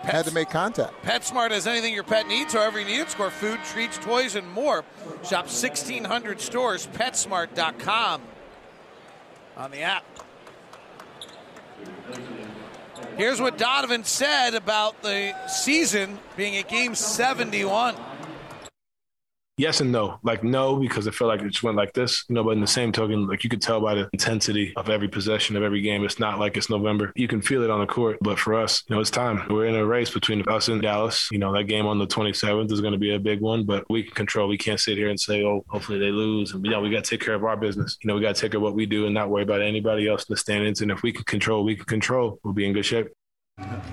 Pets, 0.03 0.13
had 0.13 0.25
to 0.27 0.35
make 0.35 0.51
contact. 0.51 0.93
PetSmart 1.03 1.51
has 1.51 1.67
anything 1.67 1.95
your 1.95 2.05
pet 2.05 2.27
needs, 2.27 2.53
however 2.53 2.79
you 2.79 2.85
need 2.85 3.01
it. 3.01 3.11
Score 3.11 3.31
food, 3.31 3.59
treats, 3.65 3.97
toys, 3.97 4.35
and 4.35 4.47
more. 4.53 4.85
Shop 5.23 5.47
1,600 5.47 6.41
stores, 6.43 6.87
PetSmart.com 6.89 8.21
on 9.57 9.71
the 9.71 9.81
app. 9.81 10.05
Here's 13.17 13.41
what 13.41 13.59
Donovan 13.59 14.03
said 14.03 14.55
about 14.55 15.01
the 15.03 15.33
season 15.47 16.19
being 16.37 16.57
a 16.57 16.65
game 16.65 16.97
71. 16.97 17.95
Yes 19.57 19.81
and 19.81 19.93
no. 19.93 20.19
Like 20.25 20.43
no, 20.43 20.77
because 20.77 21.07
I 21.07 21.13
feel 21.13 21.29
like 21.29 21.41
it 21.41 21.49
just 21.49 21.63
went 21.63 21.77
like 21.77 21.93
this. 21.93 22.25
You 22.29 22.35
know, 22.35 22.43
but 22.43 22.51
in 22.51 22.61
the 22.61 22.67
same 22.67 22.91
token, 22.91 23.29
like 23.29 23.45
you 23.45 23.51
could 23.51 23.63
tell 23.63 23.81
by 23.81 23.95
the 23.95 24.09
intensity 24.13 24.73
of 24.77 24.91
every 24.91 25.07
possession 25.07 25.57
of 25.57 25.63
every 25.63 25.81
game, 25.81 26.05
it's 26.05 26.19
not 26.19 26.41
like 26.41 26.57
it's 26.57 26.69
November. 26.69 27.13
You 27.15 27.29
can 27.29 27.41
feel 27.41 27.63
it 27.63 27.71
on 27.71 27.79
the 27.79 27.87
court. 27.87 28.19
But 28.21 28.39
for 28.39 28.55
us, 28.55 28.83
you 28.89 28.95
know, 28.97 29.01
it's 29.01 29.11
time. 29.11 29.47
We're 29.49 29.67
in 29.67 29.77
a 29.77 29.87
race 29.87 30.11
between 30.11 30.43
us 30.49 30.67
and 30.67 30.83
Dallas. 30.83 31.29
You 31.31 31.39
know, 31.39 31.53
that 31.53 31.65
game 31.65 31.87
on 31.87 31.99
the 32.01 32.07
27th 32.07 32.73
is 32.73 32.81
going 32.81 32.95
to 32.95 32.99
be 32.99 33.15
a 33.15 33.21
big 33.21 33.41
one, 33.41 33.65
but 33.65 33.85
we 33.89 34.03
can 34.03 34.13
control. 34.15 34.49
We 34.49 34.59
can't 34.59 34.81
sit 34.81 34.99
here 34.99 35.09
and 35.09 35.21
say, 35.21 35.45
oh, 35.45 35.65
hopefully 35.69 36.01
they 36.01 36.11
lose. 36.11 36.53
And, 36.53 36.65
you 36.65 36.73
know, 36.73 36.81
we 36.81 36.91
got 36.91 37.05
to 37.05 37.11
take 37.11 37.21
care 37.21 37.35
of 37.35 37.45
our 37.45 37.57
business. 37.57 37.97
You 38.03 38.09
know, 38.09 38.17
we 38.17 38.23
got 38.23 38.35
to 38.35 38.41
take 38.41 38.53
care 38.53 38.59
of 38.59 38.63
what 38.63 38.75
we 38.75 38.87
do 38.87 39.07
and 39.07 39.15
not 39.15 39.31
worry 39.31 39.45
about 39.45 39.63
anybody 39.63 40.09
else 40.09 40.23
in 40.23 40.33
the 40.33 40.37
standings. 40.37 40.81
And 40.81 40.91
if 40.91 41.03
we 41.03 41.13
can 41.13 41.25
control, 41.25 41.63
we 41.63 41.77
can 41.77 41.85
control, 41.85 42.41
we'll 42.43 42.55
be 42.55 42.67
in 42.67 42.73
good 42.73 42.87
shape. 42.87 43.07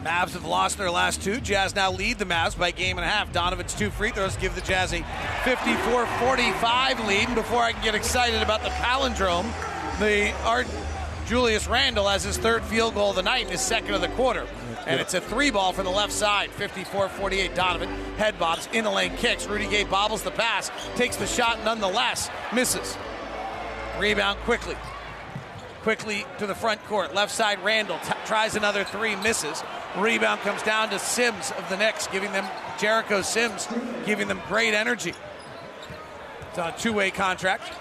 Mavs 0.04 0.34
have 0.34 0.46
lost 0.46 0.80
their 0.80 0.90
last 0.90 1.22
two. 1.22 1.40
Jazz 1.40 1.76
now 1.76 1.92
lead 1.92 2.18
the 2.18 2.26
Mavs 2.26 2.58
by 2.58 2.72
game 2.72 2.98
and 2.98 3.06
a 3.06 3.10
half. 3.10 3.32
Donovan's 3.32 3.76
two 3.76 3.92
free 3.92 4.10
throws 4.10 4.36
give 4.38 4.56
the 4.56 4.62
Jazz 4.62 4.94
a 4.94 5.02
54-45 5.44 7.08
lead. 7.08 7.28
And 7.28 7.36
before 7.36 7.62
I 7.62 7.72
can 7.72 7.84
get 7.84 7.94
excited 7.94 8.42
about 8.42 8.64
the 8.64 8.70
palindrome, 8.70 9.46
the 10.00 10.32
Art 10.44 10.68
Julius 11.28 11.68
Randle 11.68 12.08
has 12.08 12.24
his 12.24 12.40
third 12.40 12.64
field 12.64 12.96
goal 12.96 13.12
of 13.12 13.16
the 13.16 13.22
night 13.22 13.44
and 13.44 13.52
his 13.52 13.62
second 13.62 13.94
of 13.94 14.02
the 14.02 14.10
quarter. 14.10 14.48
And 14.88 15.00
it's 15.00 15.14
a 15.14 15.22
three 15.22 15.52
ball 15.52 15.72
from 15.72 15.86
the 15.86 15.92
left 15.92 16.14
side. 16.14 16.50
54-48 16.50 17.54
Donovan. 17.54 17.90
Head 18.18 18.40
bobs, 18.40 18.68
in 18.74 18.84
the 18.84 18.90
lane 18.90 19.16
kicks. 19.18 19.46
Rudy 19.46 19.68
Gay 19.68 19.84
bobbles 19.84 20.24
the 20.24 20.32
pass, 20.32 20.72
takes 20.96 21.16
the 21.16 21.28
shot 21.28 21.64
nonetheless, 21.64 22.32
misses. 22.52 22.98
Rebound 24.00 24.40
quickly 24.40 24.76
quickly 25.82 26.26
to 26.38 26.48
the 26.48 26.56
front 26.56 26.84
court. 26.86 27.14
Left 27.14 27.32
side, 27.32 27.64
Randle 27.64 28.00
t- 28.00 28.14
tries 28.26 28.56
another 28.56 28.84
three, 28.84 29.16
misses. 29.18 29.64
Rebound 29.98 30.42
comes 30.42 30.62
down 30.64 30.90
to 30.90 31.00
Sims 31.00 31.52
of 31.58 31.68
the 31.70 31.78
Knicks, 31.78 32.08
giving 32.08 32.32
them 32.32 32.46
Jericho 32.80 33.22
Sims, 33.22 33.68
giving 34.06 34.28
them 34.28 34.42
great 34.48 34.74
energy. 34.74 35.14
It's 36.50 36.60
on 36.60 36.70
a 36.70 36.78
two-way 36.78 37.12
contract. 37.12 37.74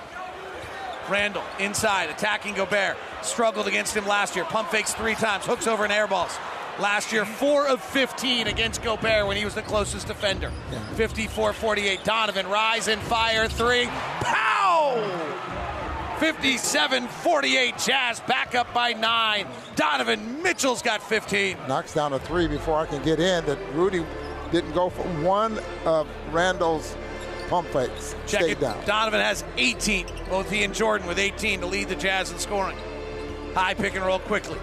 Randle 1.09 1.43
inside, 1.59 2.09
attacking 2.11 2.55
Gobert. 2.55 2.97
Struggled 3.23 3.67
against 3.67 3.97
him 3.97 4.07
last 4.07 4.37
year. 4.37 4.45
Pump 4.45 4.71
fakes 4.71 4.95
three 4.95 5.15
times, 5.15 5.45
hooks 5.45 5.67
over 5.67 5.85
and 5.85 5.93
airballs. 5.93 6.37
Last 6.79 7.13
year, 7.13 7.27
4 7.27 7.67
of 7.69 7.83
15 7.83 8.47
against 8.47 8.83
Gobert 8.83 9.27
when 9.27 9.37
he 9.37 9.45
was 9.45 9.55
the 9.55 9.63
closest 9.63 10.07
defender. 10.07 10.51
54 10.95 11.53
48. 11.53 12.05
Donovan, 12.05 12.47
rise 12.47 12.89
and 12.89 13.03
fire 13.03 13.49
three. 13.49 13.87
Pow! 13.87 15.50
57 16.21 17.09
48. 17.09 17.79
Jazz 17.79 18.21
back 18.21 18.55
up 18.55 18.73
by 18.75 18.93
nine. 18.93 19.47
Donovan 19.75 20.43
Mitchell's 20.43 20.83
got 20.83 21.03
15. 21.03 21.57
Knocks 21.67 21.95
down 21.95 22.13
a 22.13 22.19
three 22.19 22.47
before 22.47 22.79
I 22.79 22.85
can 22.85 23.03
get 23.03 23.19
in 23.19 23.45
that 23.47 23.59
Rudy 23.73 24.05
didn't 24.53 24.73
go 24.73 24.91
for 24.91 25.03
one 25.25 25.59
of 25.87 26.07
Randle's 26.31 26.95
pump 27.49 27.69
fakes. 27.69 28.15
Check 28.27 28.43
Stayed 28.43 28.51
it. 28.53 28.61
down. 28.61 28.85
Donovan 28.85 29.21
has 29.21 29.45
18. 29.57 30.07
Both 30.29 30.51
he 30.51 30.63
and 30.63 30.75
Jordan 30.75 31.07
with 31.09 31.19
18 31.19 31.61
to 31.61 31.67
lead 31.67 31.89
the 31.89 31.97
Jazz 31.97 32.31
in 32.31 32.39
scoring. 32.39 32.77
High 33.55 33.73
pick 33.73 33.95
and 33.95 34.05
roll 34.05 34.19
quickly. 34.19 34.59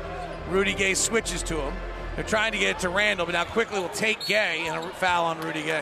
Rudy 0.51 0.75
Gay 0.75 0.93
switches 0.93 1.41
to 1.43 1.59
him. 1.59 1.73
They're 2.15 2.23
trying 2.23 2.51
to 2.51 2.59
get 2.59 2.69
it 2.77 2.79
to 2.79 2.89
Randle, 2.89 3.25
but 3.25 3.31
now 3.31 3.45
Quickley 3.45 3.79
will 3.79 3.89
take 3.89 4.25
Gay 4.27 4.65
and 4.67 4.77
a 4.77 4.89
foul 4.89 5.25
on 5.25 5.41
Rudy 5.41 5.63
Gay. 5.63 5.81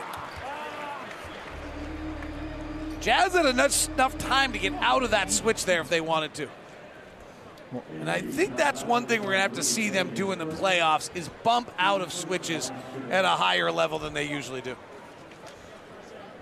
Jazz 3.06 3.34
had 3.34 3.46
enough, 3.46 3.88
enough 3.90 4.18
time 4.18 4.52
to 4.52 4.58
get 4.58 4.72
out 4.80 5.04
of 5.04 5.12
that 5.12 5.30
switch 5.30 5.64
there 5.64 5.80
if 5.80 5.88
they 5.88 6.00
wanted 6.00 6.34
to. 6.34 6.48
And 8.00 8.10
I 8.10 8.20
think 8.20 8.56
that's 8.56 8.82
one 8.82 9.06
thing 9.06 9.20
we're 9.20 9.26
going 9.26 9.36
to 9.36 9.42
have 9.42 9.52
to 9.52 9.62
see 9.62 9.90
them 9.90 10.12
do 10.12 10.32
in 10.32 10.40
the 10.40 10.46
playoffs 10.46 11.14
is 11.14 11.28
bump 11.44 11.70
out 11.78 12.00
of 12.00 12.12
switches 12.12 12.72
at 13.08 13.24
a 13.24 13.28
higher 13.28 13.70
level 13.70 14.00
than 14.00 14.12
they 14.12 14.28
usually 14.28 14.60
do. 14.60 14.74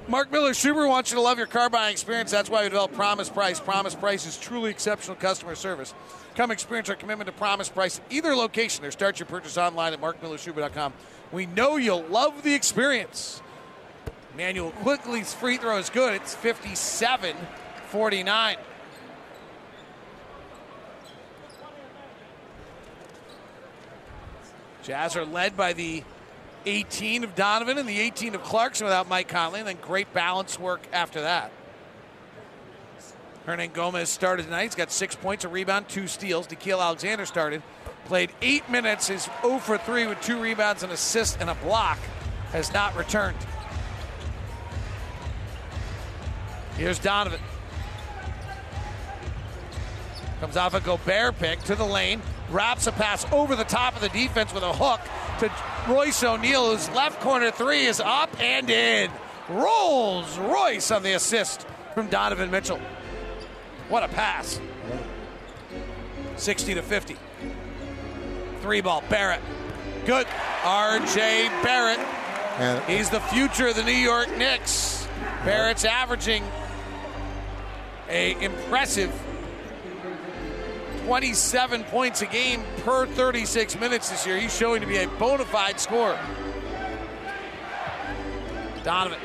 Mark 0.08 0.32
Miller 0.32 0.52
Subaru 0.52 0.88
wants 0.88 1.10
you 1.10 1.16
to 1.16 1.20
love 1.20 1.36
your 1.36 1.46
car 1.46 1.68
buying 1.68 1.92
experience. 1.92 2.30
That's 2.30 2.48
why 2.48 2.62
we 2.62 2.70
developed 2.70 2.94
Promise 2.94 3.28
Price. 3.28 3.60
Promise 3.60 3.94
Price 3.96 4.24
is 4.24 4.38
truly 4.38 4.70
exceptional 4.70 5.16
customer 5.16 5.56
service. 5.56 5.92
Come 6.34 6.50
experience 6.50 6.88
our 6.88 6.96
commitment 6.96 7.26
to 7.26 7.32
Promise 7.32 7.68
Price 7.68 7.98
at 7.98 8.10
either 8.10 8.34
location 8.34 8.86
or 8.86 8.90
start 8.90 9.18
your 9.18 9.26
purchase 9.26 9.58
online 9.58 9.92
at 9.92 10.00
markmillersubaru.com. 10.00 10.94
We 11.30 11.44
know 11.44 11.76
you'll 11.76 12.04
love 12.04 12.42
the 12.42 12.54
experience. 12.54 13.42
Manuel 14.36 14.72
Quickley's 14.72 15.32
free 15.32 15.58
throw 15.58 15.78
is 15.78 15.90
good. 15.90 16.14
It's 16.14 16.34
57 16.34 17.36
49. 17.88 18.56
Jazz 24.82 25.16
are 25.16 25.24
led 25.24 25.56
by 25.56 25.72
the 25.72 26.02
18 26.66 27.24
of 27.24 27.34
Donovan 27.34 27.78
and 27.78 27.88
the 27.88 28.00
18 28.00 28.34
of 28.34 28.42
Clarkson 28.42 28.84
without 28.84 29.08
Mike 29.08 29.28
Conley, 29.28 29.60
and 29.60 29.68
then 29.68 29.78
great 29.80 30.12
balance 30.12 30.58
work 30.58 30.86
after 30.92 31.22
that. 31.22 31.50
Hernangomez 33.46 34.06
started 34.08 34.44
tonight. 34.44 34.64
He's 34.64 34.74
got 34.74 34.90
six 34.90 35.14
points, 35.14 35.44
a 35.44 35.48
rebound, 35.48 35.88
two 35.88 36.06
steals. 36.06 36.46
Nickeil 36.48 36.80
Alexander 36.80 37.26
started, 37.26 37.62
played 38.06 38.30
eight 38.42 38.68
minutes, 38.68 39.10
is 39.10 39.28
0 39.42 39.58
for 39.58 39.78
3 39.78 40.06
with 40.06 40.20
two 40.22 40.40
rebounds, 40.40 40.82
an 40.82 40.90
assist, 40.90 41.38
and 41.40 41.50
a 41.50 41.54
block. 41.56 41.98
Has 42.52 42.72
not 42.72 42.96
returned. 42.96 43.36
Here's 46.76 46.98
Donovan. 46.98 47.40
Comes 50.40 50.56
off 50.56 50.74
a 50.74 50.80
Gobert 50.80 51.38
pick 51.38 51.60
to 51.64 51.74
the 51.74 51.84
lane, 51.84 52.20
wraps 52.50 52.86
a 52.86 52.92
pass 52.92 53.24
over 53.32 53.56
the 53.56 53.64
top 53.64 53.94
of 53.94 54.00
the 54.02 54.08
defense 54.08 54.52
with 54.52 54.62
a 54.62 54.72
hook 54.72 55.00
to 55.38 55.50
Royce 55.90 56.22
O'Neale, 56.22 56.72
whose 56.72 56.88
left 56.90 57.20
corner 57.20 57.50
three 57.50 57.84
is 57.84 58.00
up 58.00 58.28
and 58.40 58.68
in. 58.68 59.10
Rolls 59.48 60.36
Royce 60.38 60.90
on 60.90 61.02
the 61.02 61.12
assist 61.12 61.66
from 61.94 62.08
Donovan 62.08 62.50
Mitchell. 62.50 62.80
What 63.88 64.02
a 64.02 64.08
pass. 64.08 64.60
60 66.36 66.74
to 66.74 66.82
50. 66.82 67.16
Three 68.60 68.80
ball, 68.80 69.04
Barrett. 69.08 69.40
Good. 70.06 70.26
RJ 70.62 71.48
Barrett. 71.62 72.00
He's 72.86 73.10
the 73.10 73.20
future 73.20 73.68
of 73.68 73.76
the 73.76 73.84
New 73.84 73.92
York 73.92 74.34
Knicks. 74.36 75.06
Barrett's 75.44 75.84
averaging 75.84 76.42
a 78.14 78.42
impressive 78.42 79.12
27 81.04 81.84
points 81.84 82.22
a 82.22 82.26
game 82.26 82.62
per 82.78 83.06
36 83.06 83.78
minutes 83.78 84.08
this 84.08 84.26
year. 84.26 84.38
He's 84.38 84.56
showing 84.56 84.80
to 84.80 84.86
be 84.86 84.96
a 84.96 85.08
bona 85.08 85.44
fide 85.44 85.78
scorer. 85.78 86.18
Donovan, 88.82 89.18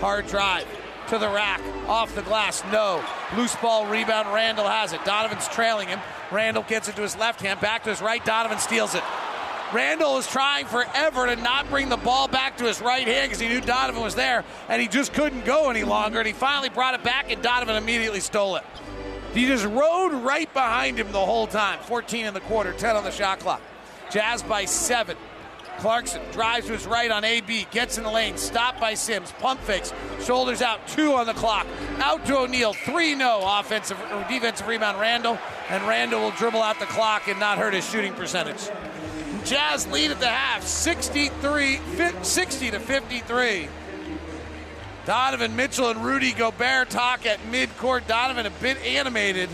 hard 0.00 0.26
drive 0.26 0.66
to 1.08 1.18
the 1.18 1.28
rack, 1.28 1.60
off 1.88 2.14
the 2.14 2.22
glass, 2.22 2.62
no. 2.72 3.02
Loose 3.36 3.54
ball 3.56 3.86
rebound, 3.86 4.32
Randle 4.34 4.66
has 4.66 4.92
it. 4.92 5.04
Donovan's 5.04 5.48
trailing 5.48 5.88
him. 5.88 6.00
Randle 6.30 6.64
gets 6.64 6.88
it 6.88 6.96
to 6.96 7.02
his 7.02 7.16
left 7.16 7.40
hand, 7.40 7.60
back 7.60 7.84
to 7.84 7.90
his 7.90 8.02
right. 8.02 8.24
Donovan 8.24 8.58
steals 8.58 8.94
it. 8.94 9.02
Randle 9.72 10.18
is 10.18 10.26
trying 10.26 10.66
forever 10.66 11.26
to 11.26 11.36
not 11.36 11.68
bring 11.70 11.88
the 11.88 11.96
ball 11.96 12.28
back 12.28 12.58
to 12.58 12.64
his 12.64 12.80
right 12.82 13.06
hand 13.06 13.30
because 13.30 13.40
he 13.40 13.48
knew 13.48 13.60
Donovan 13.60 14.02
was 14.02 14.14
there, 14.14 14.44
and 14.68 14.82
he 14.82 14.88
just 14.88 15.14
couldn't 15.14 15.44
go 15.46 15.70
any 15.70 15.82
longer. 15.82 16.18
And 16.18 16.26
he 16.26 16.34
finally 16.34 16.68
brought 16.68 16.94
it 16.94 17.02
back, 17.02 17.30
and 17.30 17.42
Donovan 17.42 17.76
immediately 17.76 18.20
stole 18.20 18.56
it. 18.56 18.64
He 19.32 19.46
just 19.46 19.64
rode 19.64 20.12
right 20.12 20.52
behind 20.52 20.98
him 20.98 21.10
the 21.10 21.24
whole 21.24 21.46
time. 21.46 21.78
14 21.80 22.26
in 22.26 22.34
the 22.34 22.40
quarter, 22.40 22.72
10 22.74 22.96
on 22.96 23.04
the 23.04 23.10
shot 23.10 23.40
clock. 23.40 23.62
Jazz 24.10 24.42
by 24.42 24.66
seven. 24.66 25.16
Clarkson 25.78 26.20
drives 26.32 26.66
to 26.66 26.74
his 26.74 26.86
right 26.86 27.10
on 27.10 27.24
AB, 27.24 27.66
gets 27.70 27.96
in 27.96 28.04
the 28.04 28.10
lane, 28.10 28.36
stopped 28.36 28.78
by 28.78 28.92
Sims, 28.92 29.32
pump 29.32 29.58
fakes, 29.62 29.92
shoulders 30.22 30.60
out, 30.60 30.86
two 30.86 31.14
on 31.14 31.26
the 31.26 31.32
clock. 31.32 31.66
Out 31.98 32.24
to 32.26 32.38
O'Neale, 32.38 32.74
three 32.74 33.14
no 33.14 33.40
offensive 33.58 33.98
or 34.12 34.24
defensive 34.28 34.68
rebound 34.68 35.00
Randle, 35.00 35.38
and 35.70 35.82
Randle 35.88 36.20
will 36.20 36.30
dribble 36.32 36.62
out 36.62 36.78
the 36.78 36.86
clock 36.86 37.26
and 37.26 37.40
not 37.40 37.56
hurt 37.56 37.72
his 37.72 37.88
shooting 37.88 38.12
percentage. 38.12 38.68
Jazz 39.44 39.86
lead 39.88 40.10
at 40.10 40.20
the 40.20 40.28
half, 40.28 40.64
63, 40.64 41.80
60 42.22 42.70
to 42.70 42.80
53. 42.80 43.68
Donovan 45.04 45.56
Mitchell 45.56 45.90
and 45.90 46.04
Rudy 46.04 46.32
Gobert 46.32 46.90
talk 46.90 47.26
at 47.26 47.40
midcourt. 47.50 48.06
Donovan 48.06 48.46
a 48.46 48.50
bit 48.50 48.78
animated 48.84 49.48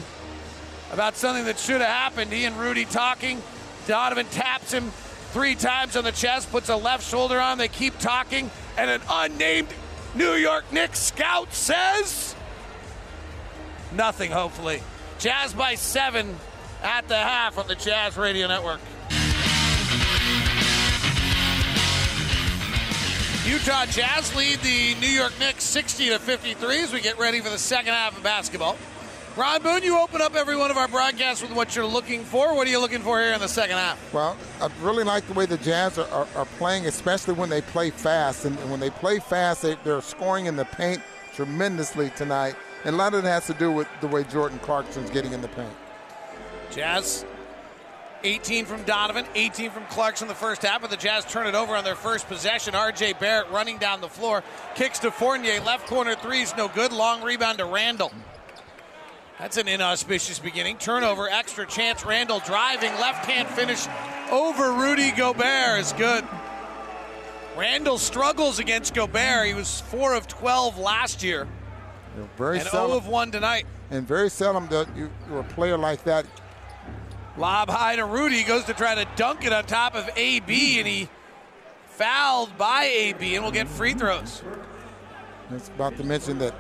about 0.93 1.17
something 1.17 1.45
that 1.47 1.59
should 1.59 1.81
have 1.81 1.91
happened. 1.91 2.33
He 2.33 2.45
and 2.45 2.57
Rudy 2.57 2.85
talking. 2.85 3.43
Donovan 3.87 4.27
taps 4.27 4.73
him 4.73 4.91
three 5.33 5.55
times 5.55 5.97
on 5.97 6.05
the 6.05 6.13
chest, 6.13 6.51
puts 6.51 6.69
a 6.69 6.77
left 6.77 7.09
shoulder 7.09 7.41
on. 7.41 7.57
They 7.57 7.69
keep 7.69 7.99
talking, 7.99 8.51
and 8.77 8.91
an 8.91 9.01
unnamed 9.09 9.69
New 10.15 10.35
York 10.35 10.71
Knicks 10.73 10.99
scout 10.99 11.55
says 11.55 12.35
nothing, 13.93 14.31
hopefully. 14.31 14.83
Jazz 15.19 15.55
by 15.55 15.75
seven 15.75 16.37
at 16.83 17.09
the 17.09 17.17
half 17.17 17.57
on 17.59 17.67
the 17.67 17.75
Jazz 17.75 18.17
Radio 18.17 18.49
Network. 18.49 18.81
Utah 23.49 23.87
Jazz 23.87 24.37
lead 24.37 24.59
the 24.59 24.95
New 25.01 25.09
York 25.09 25.33
Knicks 25.41 25.65
60 25.65 26.11
to 26.11 26.19
53 26.19 26.83
as 26.83 26.93
we 26.93 27.01
get 27.01 27.19
ready 27.19 27.41
for 27.41 27.49
the 27.49 27.57
second 27.57 27.95
half 27.95 28.15
of 28.15 28.23
basketball. 28.23 28.77
Ron 29.37 29.63
Boone, 29.63 29.83
you 29.83 29.99
open 29.99 30.21
up 30.21 30.35
every 30.35 30.55
one 30.55 30.71
of 30.71 30.77
our 30.77 30.87
broadcasts 30.87 31.41
with 31.41 31.53
what 31.53 31.75
you're 31.75 31.87
looking 31.87 32.25
for. 32.25 32.55
What 32.55 32.67
are 32.67 32.71
you 32.71 32.79
looking 32.79 33.01
for 33.01 33.19
here 33.19 33.33
in 33.33 33.41
the 33.41 33.49
second 33.49 33.79
half? 33.79 34.13
Well, 34.13 34.37
I 34.61 34.69
really 34.83 35.03
like 35.03 35.27
the 35.27 35.33
way 35.33 35.47
the 35.47 35.57
Jazz 35.57 35.97
are, 35.97 36.07
are, 36.09 36.29
are 36.37 36.45
playing, 36.59 36.85
especially 36.85 37.33
when 37.33 37.49
they 37.49 37.63
play 37.63 37.89
fast. 37.89 38.45
And 38.45 38.55
when 38.71 38.81
they 38.81 38.91
play 38.91 39.19
fast, 39.19 39.63
they, 39.63 39.77
they're 39.83 40.03
scoring 40.03 40.45
in 40.45 40.57
the 40.57 40.67
paint 40.67 41.01
tremendously 41.35 42.11
tonight. 42.11 42.55
And 42.85 42.97
a 42.97 42.99
lot 42.99 43.15
of 43.15 43.25
it 43.25 43.29
has 43.29 43.47
to 43.47 43.55
do 43.55 43.73
with 43.73 43.89
the 44.03 44.09
way 44.09 44.25
Jordan 44.25 44.59
Clarkson's 44.59 45.09
getting 45.09 45.33
in 45.33 45.41
the 45.41 45.49
paint. 45.49 45.73
Jazz 46.71 47.25
18 48.25 48.65
from 48.67 48.83
Donovan, 48.85 49.27
18 49.35 49.71
from 49.71 49.85
Clarkson 49.87 50.29
the 50.29 50.35
first 50.35 50.63
half, 50.63 50.81
but 50.81 50.91
the 50.91 50.97
Jazz 50.97 51.25
turn 51.25 51.47
it 51.47 51.55
over 51.55 51.77
on 51.77 51.85
their 51.85 51.95
first 51.95 52.27
possession. 52.29 52.75
RJ 52.75 53.19
Barrett 53.21 53.51
running 53.51 53.79
down 53.79 54.01
the 54.01 54.09
floor, 54.09 54.43
kicks 54.75 54.99
to 55.01 55.11
Fournier, 55.11 55.61
left 55.61 55.87
corner 55.87 56.15
threes, 56.15 56.55
no 56.57 56.69
good. 56.69 56.93
Long 56.93 57.23
rebound 57.23 57.59
to 57.59 57.65
Randle. 57.65 58.13
That's 59.39 59.57
an 59.57 59.69
inauspicious 59.69 60.41
beginning. 60.41 60.79
Turnover, 60.79 61.29
extra 61.29 61.65
chance. 61.65 62.05
Randle 62.05 62.41
driving, 62.41 62.91
left 62.95 63.25
hand 63.25 63.49
finish 63.49 63.87
over 64.33 64.73
Rudy 64.73 65.13
Gobert 65.13 65.79
is 65.81 65.93
good. 65.93 66.25
Randle 67.57 67.99
struggles 67.99 68.59
against 68.59 68.95
Gobert. 68.95 69.47
He 69.47 69.55
was 69.55 69.81
4 69.83 70.15
of 70.15 70.29
12 70.29 70.79
last 70.79 71.23
year 71.23 71.47
They're 72.17 72.29
very 72.37 72.59
and 72.59 72.69
seldom, 72.69 72.91
0 72.91 72.99
of 72.99 73.07
1 73.09 73.31
tonight. 73.33 73.67
and 73.91 74.07
very 74.07 74.29
seldom 74.29 74.67
that 74.69 74.89
you, 74.97 75.11
you're 75.29 75.41
a 75.41 75.45
player 75.45 75.79
like 75.79 76.03
that. 76.05 76.27
Lob 77.39 77.71
high 77.71 77.97
to 77.97 78.05
Rudy, 78.05 78.43
goes 78.43 78.65
to 78.65 78.75
try 78.75 78.97
to 78.97 79.07
dunk 79.15 79.45
it 79.45 79.53
on 79.53 79.65
top 79.65 79.95
of 79.95 80.11
AB, 80.17 80.79
and 80.81 80.89
he 80.89 81.09
fouled 81.87 82.57
by 82.59 82.85
AB 82.85 83.37
and 83.37 83.45
will 83.45 83.53
get 83.53 83.69
free 83.69 83.95
throws. 83.95 84.43
It's 85.53 85.69
about 85.69 85.97
to 85.97 86.05
mention 86.05 86.39
that 86.39 86.55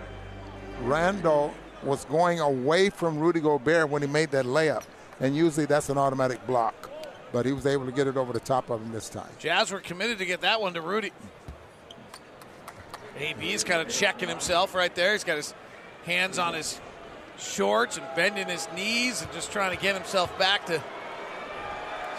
Randle 0.82 1.52
was 1.82 2.04
going 2.04 2.40
away 2.40 2.90
from 2.90 3.18
Rudy 3.18 3.40
Gobert 3.40 3.88
when 3.88 4.02
he 4.02 4.08
made 4.08 4.30
that 4.30 4.44
layup, 4.44 4.84
and 5.20 5.36
usually 5.36 5.66
that's 5.66 5.88
an 5.88 5.98
automatic 5.98 6.46
block. 6.46 6.90
but 7.32 7.44
he 7.44 7.52
was 7.52 7.66
able 7.66 7.84
to 7.84 7.92
get 7.92 8.06
it 8.06 8.16
over 8.16 8.32
the 8.32 8.40
top 8.40 8.70
of 8.70 8.80
him 8.80 8.92
this 8.92 9.08
time. 9.08 9.28
Jazz 9.38 9.70
were 9.70 9.80
committed 9.80 10.18
to 10.18 10.24
get 10.24 10.40
that 10.40 10.60
one 10.60 10.74
to 10.74 10.80
Rudy. 10.80 11.12
AB's 13.18 13.64
kind 13.64 13.82
of 13.82 13.88
checking 13.88 14.28
himself 14.28 14.74
right 14.74 14.94
there. 14.94 15.12
He's 15.12 15.24
got 15.24 15.36
his 15.36 15.52
hands 16.04 16.38
on 16.38 16.54
his 16.54 16.80
shorts 17.39 17.97
and 17.97 18.07
bending 18.16 18.49
his 18.49 18.68
knees 18.74 19.22
and 19.22 19.32
just 19.32 19.53
trying 19.53 19.74
to 19.74 19.82
get 19.82 19.95
himself 19.95 20.36
back 20.39 20.66
to 20.66 20.82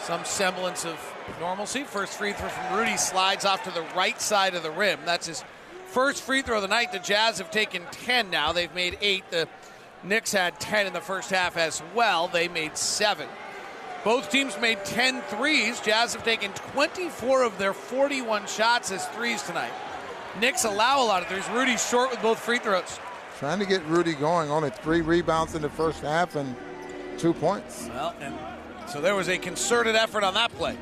some 0.01 0.23
semblance 0.25 0.85
of 0.85 0.97
normalcy. 1.39 1.83
First 1.83 2.17
free 2.17 2.33
throw 2.33 2.49
from 2.49 2.77
Rudy 2.77 2.97
slides 2.97 3.45
off 3.45 3.63
to 3.63 3.71
the 3.71 3.85
right 3.95 4.19
side 4.19 4.55
of 4.55 4.63
the 4.63 4.71
rim. 4.71 4.99
That's 5.05 5.27
his 5.27 5.43
first 5.87 6.23
free 6.23 6.41
throw 6.41 6.57
of 6.57 6.61
the 6.61 6.67
night. 6.67 6.91
The 6.91 6.99
Jazz 6.99 7.37
have 7.39 7.51
taken 7.51 7.83
10 7.91 8.29
now. 8.29 8.53
They've 8.53 8.73
made 8.73 8.97
eight. 9.01 9.29
The 9.29 9.47
Knicks 10.03 10.31
had 10.31 10.59
10 10.59 10.87
in 10.87 10.93
the 10.93 11.01
first 11.01 11.29
half 11.29 11.57
as 11.57 11.83
well. 11.93 12.27
They 12.27 12.47
made 12.47 12.77
seven. 12.77 13.27
Both 14.05 14.31
teams 14.31 14.57
made 14.59 14.83
10 14.85 15.21
threes. 15.23 15.81
Jazz 15.81 16.13
have 16.13 16.23
taken 16.23 16.53
24 16.53 17.43
of 17.43 17.57
their 17.57 17.73
41 17.73 18.47
shots 18.47 18.91
as 18.91 19.05
threes 19.09 19.43
tonight. 19.43 19.73
Knicks 20.39 20.63
allow 20.63 21.03
a 21.03 21.05
lot 21.05 21.21
of 21.21 21.27
threes. 21.27 21.47
Rudy's 21.49 21.85
short 21.85 22.11
with 22.11 22.21
both 22.21 22.39
free 22.39 22.59
throws. 22.59 22.99
Trying 23.39 23.59
to 23.59 23.65
get 23.65 23.81
Rudy 23.85 24.15
going. 24.15 24.51
Only 24.51 24.69
three 24.69 24.99
rebounds 24.99 25.55
in 25.55 25.61
the 25.61 25.69
first 25.69 26.01
half 26.01 26.35
and 26.35 26.57
two 27.17 27.33
points. 27.33 27.87
Well, 27.87 28.13
and 28.19 28.35
so 28.89 28.99
there 28.99 29.15
was 29.15 29.29
a 29.29 29.37
concerted 29.37 29.95
effort 29.95 30.25
on 30.25 30.33
that 30.33 30.51
play. 30.55 30.77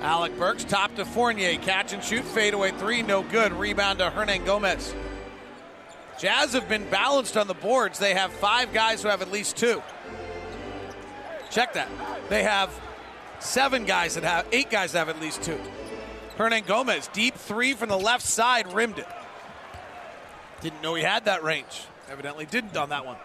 Alec 0.00 0.36
Burks, 0.36 0.64
top 0.64 0.92
to 0.96 1.04
Fournier. 1.04 1.56
Catch 1.58 1.92
and 1.92 2.02
shoot, 2.02 2.24
fadeaway 2.24 2.72
three, 2.72 3.02
no 3.02 3.22
good. 3.22 3.52
Rebound 3.52 4.00
to 4.00 4.10
Hernangomez. 4.10 4.92
Jazz 6.18 6.54
have 6.54 6.68
been 6.68 6.90
balanced 6.90 7.36
on 7.36 7.46
the 7.46 7.54
boards. 7.54 8.00
They 8.00 8.14
have 8.14 8.32
five 8.32 8.72
guys 8.72 9.02
who 9.02 9.08
have 9.08 9.22
at 9.22 9.30
least 9.30 9.56
two. 9.56 9.80
Check 11.50 11.74
that. 11.74 11.88
They 12.28 12.42
have 12.42 12.70
seven 13.38 13.84
guys 13.84 14.14
that 14.14 14.24
have, 14.24 14.44
eight 14.50 14.70
guys 14.70 14.90
that 14.92 15.06
have 15.06 15.08
at 15.08 15.20
least 15.20 15.44
two. 15.44 15.60
Hernangomez, 16.36 17.12
deep 17.12 17.36
three 17.36 17.74
from 17.74 17.90
the 17.90 17.98
left 17.98 18.26
side, 18.26 18.72
rimmed 18.72 18.98
it. 18.98 19.06
Didn't 20.60 20.82
know 20.82 20.94
he 20.94 21.02
had 21.02 21.24
that 21.24 21.42
range. 21.42 21.84
Evidently 22.10 22.46
didn't 22.46 22.76
on 22.76 22.90
that 22.90 23.06
one. 23.06 23.16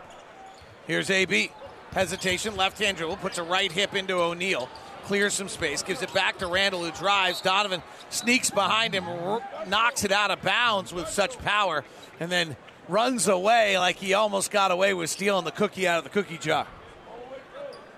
Here's 0.88 1.10
AB. 1.10 1.52
Hesitation, 1.92 2.56
left 2.56 2.80
hand 2.80 2.98
dribble, 2.98 3.18
puts 3.18 3.38
a 3.38 3.44
right 3.44 3.72
hip 3.72 3.96
into 3.96 4.16
O'Neale 4.16 4.70
clears 5.06 5.34
some 5.34 5.48
space, 5.48 5.84
gives 5.84 6.02
it 6.02 6.14
back 6.14 6.40
to 6.40 6.48
Randle, 6.48 6.84
who 6.84 6.92
drives. 6.92 7.42
Donovan 7.42 7.82
sneaks 8.10 8.50
behind 8.50 8.94
him, 8.94 9.08
r- 9.08 9.42
knocks 9.68 10.04
it 10.04 10.12
out 10.12 10.32
of 10.32 10.42
bounds 10.42 10.94
with 10.94 11.08
such 11.08 11.38
power, 11.40 11.86
and 12.20 12.32
then 12.32 12.56
runs 12.90 13.28
away 13.28 13.78
like 13.78 13.96
he 13.98 14.14
almost 14.14 14.52
got 14.52 14.72
away 14.72 14.94
with 14.94 15.10
stealing 15.10 15.46
the 15.46 15.52
cookie 15.52 15.88
out 15.88 16.00
of 16.00 16.04
the 16.04 16.10
cookie 16.10 16.38
jar. 16.38 16.68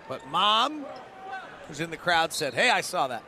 But 0.08 0.28
mom, 0.28 0.86
who's 1.68 1.80
in 1.80 1.90
the 1.90 1.98
crowd, 1.98 2.34
said, 2.34 2.54
Hey, 2.54 2.70
I 2.70 2.82
saw 2.82 3.08
that. 3.08 3.24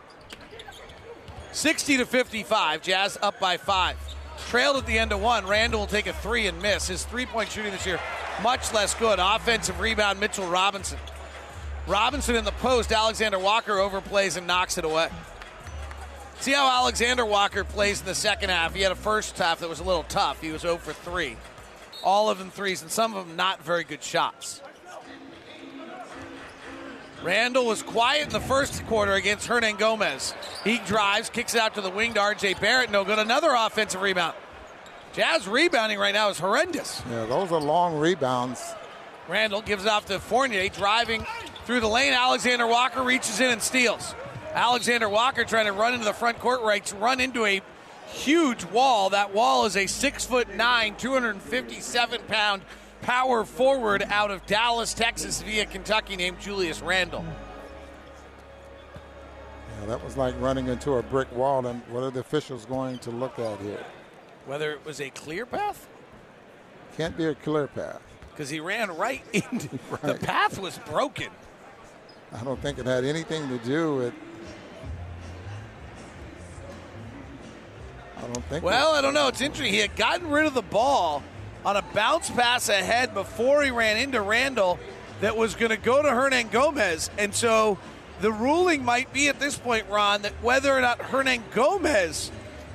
60 1.51 1.97
to 1.97 2.05
55, 2.05 2.82
Jazz 2.82 3.18
up 3.22 3.39
by 3.39 3.57
five. 3.57 3.97
Trailed 4.47 4.77
at 4.77 4.85
the 4.85 4.97
end 4.97 5.11
of 5.11 5.21
one. 5.21 5.45
Randle 5.45 5.81
will 5.81 5.87
take 5.87 6.07
a 6.07 6.13
three 6.13 6.47
and 6.47 6.61
miss. 6.61 6.87
His 6.87 7.03
three 7.05 7.25
point 7.25 7.51
shooting 7.51 7.71
this 7.71 7.85
year, 7.85 7.99
much 8.41 8.73
less 8.73 8.93
good. 8.95 9.19
Offensive 9.19 9.79
rebound, 9.79 10.19
Mitchell 10.19 10.47
Robinson. 10.47 10.97
Robinson 11.87 12.35
in 12.35 12.45
the 12.45 12.51
post. 12.53 12.91
Alexander 12.91 13.39
Walker 13.39 13.73
overplays 13.73 14.37
and 14.37 14.47
knocks 14.47 14.77
it 14.77 14.85
away. 14.85 15.09
See 16.39 16.53
how 16.53 16.69
Alexander 16.69 17.25
Walker 17.25 17.63
plays 17.63 17.99
in 17.99 18.05
the 18.05 18.15
second 18.15 18.49
half. 18.49 18.73
He 18.73 18.81
had 18.81 18.91
a 18.91 18.95
first 18.95 19.37
half 19.37 19.59
that 19.59 19.69
was 19.69 19.81
a 19.81 19.83
little 19.83 20.03
tough. 20.03 20.39
He 20.39 20.51
was 20.51 20.61
0 20.61 20.77
for 20.77 20.93
3. 20.93 21.35
All 22.01 22.29
of 22.29 22.39
them 22.39 22.49
threes, 22.49 22.81
and 22.81 22.89
some 22.89 23.13
of 23.13 23.27
them 23.27 23.35
not 23.35 23.61
very 23.61 23.83
good 23.83 24.01
shots. 24.01 24.61
Randle 27.24 27.65
was 27.65 27.84
quiet 27.84 28.28
in 28.28 28.30
the 28.30 28.39
first 28.39 28.86
quarter 28.88 29.13
against 29.13 29.47
Hernangomez. 29.47 30.34
He 30.63 30.80
drives, 30.80 31.30
kicks 31.30 31.53
it 31.53 31.59
out 31.59 31.76
to 31.76 31.82
the 31.82 31.89
wing 31.89 32.13
to 32.13 32.20
RJ 32.20 32.61
Barrett. 32.61 32.91
No 32.91 33.03
good. 33.03 33.20
Another 33.20 33.53
offensive 33.53 34.01
rebound. 34.01 34.36
Jazz 35.11 35.47
rebounding 35.47 35.99
right 35.99 36.13
now 36.13 36.30
is 36.30 36.39
horrendous. 36.39 37.01
Yeah, 37.09 37.26
those 37.26 37.51
are 37.51 37.59
long 37.59 37.99
rebounds. 37.99 38.74
Randle 39.28 39.61
gives 39.61 39.86
it 39.86 39.89
off 39.89 40.05
to 40.05 40.20
Fournier, 40.20 40.70
driving 40.70 41.26
through 41.65 41.82
the 41.82 41.88
lane. 41.88 42.13
Alexander 42.13 42.65
Walker 42.65 43.03
reaches 43.03 43.39
in 43.39 43.51
and 43.51 43.61
steals. 43.61 44.15
Alexander 44.53 45.09
Walker 45.09 45.43
trying 45.43 45.65
to 45.65 45.74
run 45.74 45.93
into 45.93 46.05
the 46.05 46.13
front 46.13 46.39
court 46.39 46.61
right, 46.61 46.93
run 46.99 47.20
into 47.20 47.45
a 47.45 47.61
huge 48.07 48.63
wall. 48.65 49.09
That 49.09 49.34
wall 49.34 49.65
is 49.65 49.76
a 49.76 49.88
six 49.88 50.26
foot 50.26 50.55
nine, 50.55 50.95
257 50.95 52.22
pound 52.28 52.61
power 53.02 53.43
forward 53.45 54.04
out 54.10 54.32
of 54.32 54.45
Dallas, 54.45 54.93
Texas, 54.93 55.41
via 55.41 55.66
Kentucky, 55.66 56.16
named 56.16 56.39
Julius 56.39 56.82
Randle. 56.82 57.26
Yeah, 59.80 59.86
that 59.88 60.04
was 60.04 60.18
like 60.18 60.39
running 60.39 60.68
into 60.68 60.93
a 60.93 61.04
brick 61.04 61.34
wall. 61.36 61.66
And 61.66 61.82
what 61.89 62.04
are 62.04 62.12
the 62.12 62.20
officials 62.20 62.66
going 62.66 63.00
to 63.00 63.12
look 63.12 63.39
at 63.39 63.60
here? 63.60 63.84
Whether 64.45 64.72
it 64.72 64.86
was 64.86 65.00
a 65.00 65.10
clear 65.12 65.45
path? 65.45 65.88
Can't 66.97 67.16
be 67.16 67.26
a 67.26 67.36
clear 67.36 67.68
path. 67.68 68.02
Because 68.32 68.50
he 68.50 68.60
ran 68.60 68.95
right 68.95 69.24
into 69.34 69.70
right. 69.91 70.02
the 70.02 70.16
path 70.16 70.60
was 70.60 70.78
broken. 70.80 71.30
I 72.34 72.43
don't 72.43 72.62
think 72.62 72.78
it 72.78 72.86
had 72.86 73.06
anything 73.06 73.47
to 73.50 73.58
do 73.60 73.95
with. 73.95 74.14
I 78.18 78.22
don't 78.22 78.45
think. 78.45 78.64
Well, 78.64 78.93
I 78.93 79.02
don't 79.02 79.14
know. 79.14 79.28
It's 79.30 79.41
interesting. 79.41 79.74
He 79.74 79.80
had 79.80 79.95
gotten 79.95 80.30
rid 80.30 80.45
of 80.45 80.54
the 80.54 80.62
ball 80.62 81.24
on 81.66 81.78
a 81.78 81.82
bounce 81.93 82.30
pass 82.30 82.70
ahead 82.70 83.14
before 83.14 83.64
he 83.64 83.72
ran 83.72 83.97
into 83.97 84.22
Randle 84.22 84.80
that 85.22 85.36
was 85.36 85.55
going 85.55 85.72
to 85.72 85.78
go 85.78 86.01
to 86.01 86.10
Hernangomez. 86.10 87.10
And 87.18 87.34
so 87.34 87.78
the 88.22 88.32
ruling 88.32 88.84
might 88.84 89.12
be 89.14 89.28
at 89.28 89.39
this 89.39 89.57
point, 89.57 89.86
Ron, 89.89 90.22
that 90.24 90.34
whether 90.41 90.76
or 90.76 90.82
not 90.82 90.99
Hernangomez 90.99 92.32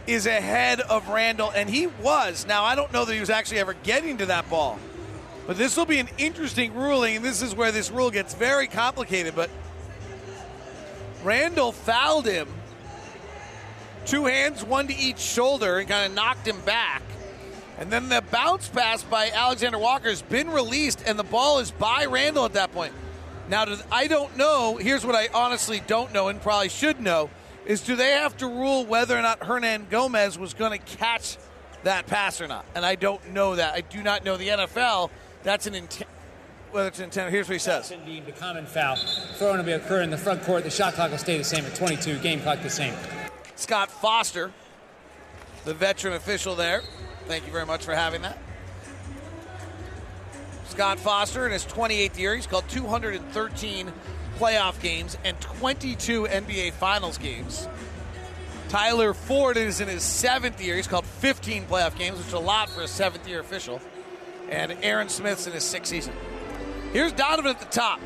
is 0.06 0.26
ahead 0.26 0.80
of 0.80 1.08
Randle, 1.08 1.50
and 1.50 1.68
he 1.68 1.86
was. 1.86 2.46
Now, 2.46 2.64
I 2.64 2.74
don't 2.74 2.92
know 2.92 3.04
that 3.04 3.14
he 3.14 3.20
was 3.20 3.30
actually 3.30 3.58
ever 3.58 3.72
getting 3.72 4.18
to 4.18 4.26
that 4.26 4.48
ball. 4.50 4.78
But 5.46 5.58
this 5.58 5.76
will 5.76 5.86
be 5.86 5.98
an 5.98 6.08
interesting 6.18 6.74
ruling, 6.74 7.16
and 7.16 7.24
this 7.24 7.42
is 7.42 7.54
where 7.54 7.72
this 7.72 7.90
rule 7.90 8.10
gets 8.10 8.34
very 8.34 8.66
complicated. 8.66 9.34
But 9.34 9.50
Randle 11.22 11.72
fouled 11.72 12.26
him, 12.26 12.48
two 14.06 14.26
hands, 14.26 14.64
one 14.64 14.88
to 14.88 14.94
each 14.94 15.18
shoulder, 15.18 15.78
and 15.78 15.88
kind 15.88 16.06
of 16.06 16.14
knocked 16.14 16.46
him 16.46 16.60
back. 16.62 17.02
And 17.78 17.90
then 17.90 18.08
the 18.08 18.22
bounce 18.30 18.68
pass 18.68 19.02
by 19.02 19.30
Alexander 19.30 19.78
Walker 19.78 20.08
has 20.08 20.22
been 20.22 20.50
released, 20.50 21.02
and 21.06 21.18
the 21.18 21.24
ball 21.24 21.58
is 21.58 21.70
by 21.70 22.06
Randle 22.06 22.44
at 22.44 22.52
that 22.52 22.72
point. 22.72 22.92
Now, 23.48 23.66
I 23.90 24.06
don't 24.06 24.36
know. 24.36 24.76
Here's 24.76 25.04
what 25.04 25.14
I 25.14 25.28
honestly 25.34 25.82
don't 25.86 26.12
know 26.12 26.28
and 26.28 26.40
probably 26.40 26.68
should 26.68 27.00
know 27.00 27.30
is 27.66 27.80
do 27.80 27.96
they 27.96 28.10
have 28.10 28.36
to 28.38 28.46
rule 28.46 28.84
whether 28.84 29.16
or 29.16 29.22
not 29.22 29.40
Hernangomez 29.40 30.38
was 30.38 30.54
going 30.54 30.78
to 30.78 30.96
catch 30.96 31.36
that 31.82 32.06
pass 32.06 32.40
or 32.40 32.48
not? 32.48 32.64
And 32.74 32.84
I 32.84 32.94
don't 32.94 33.32
know 33.32 33.56
that. 33.56 33.74
I 33.74 33.80
do 33.80 34.02
not 34.02 34.24
know 34.24 34.36
the 34.36 34.48
NFL 34.48 35.10
that's 35.44 35.66
an 35.66 35.74
intent. 35.74 36.10
Whether 36.72 36.88
it's 36.88 36.98
intent, 36.98 37.30
here's 37.30 37.46
what 37.46 37.52
he 37.52 37.58
says. 37.60 37.92
Deemed 38.04 38.26
a 38.26 38.32
common 38.32 38.66
foul. 38.66 38.96
Throwing 39.36 39.64
will 39.64 39.74
occur 39.74 40.02
in 40.02 40.10
the 40.10 40.18
front 40.18 40.42
court. 40.42 40.64
The 40.64 40.70
shot 40.70 40.94
clock 40.94 41.12
will 41.12 41.18
stay 41.18 41.38
the 41.38 41.44
same 41.44 41.64
at 41.64 41.74
22. 41.76 42.18
Game 42.18 42.40
clock 42.40 42.62
the 42.62 42.70
same. 42.70 42.94
Scott 43.54 43.90
Foster, 43.90 44.50
the 45.64 45.74
veteran 45.74 46.14
official 46.14 46.56
there. 46.56 46.82
Thank 47.26 47.46
you 47.46 47.52
very 47.52 47.66
much 47.66 47.84
for 47.84 47.94
having 47.94 48.22
that. 48.22 48.38
Scott 50.66 50.98
Foster 50.98 51.46
in 51.46 51.52
his 51.52 51.64
28th 51.64 52.18
year, 52.18 52.34
he's 52.34 52.46
called 52.46 52.68
213 52.68 53.92
playoff 54.38 54.80
games 54.80 55.16
and 55.24 55.40
22 55.40 56.24
NBA 56.24 56.72
Finals 56.72 57.18
games. 57.18 57.68
Tyler 58.68 59.14
Ford 59.14 59.56
is 59.56 59.80
in 59.80 59.88
his 59.88 60.02
seventh 60.02 60.60
year. 60.60 60.74
He's 60.74 60.88
called 60.88 61.06
15 61.06 61.66
playoff 61.66 61.96
games, 61.96 62.18
which 62.18 62.26
is 62.26 62.32
a 62.32 62.38
lot 62.38 62.68
for 62.68 62.82
a 62.82 62.88
seventh 62.88 63.28
year 63.28 63.40
official 63.40 63.80
and 64.50 64.76
Aaron 64.82 65.08
Smith's 65.08 65.46
in 65.46 65.52
his 65.52 65.64
sixth 65.64 65.90
season. 65.90 66.12
Here's 66.92 67.12
Donovan 67.12 67.52
at 67.52 67.60
the 67.60 67.66
top. 67.66 68.00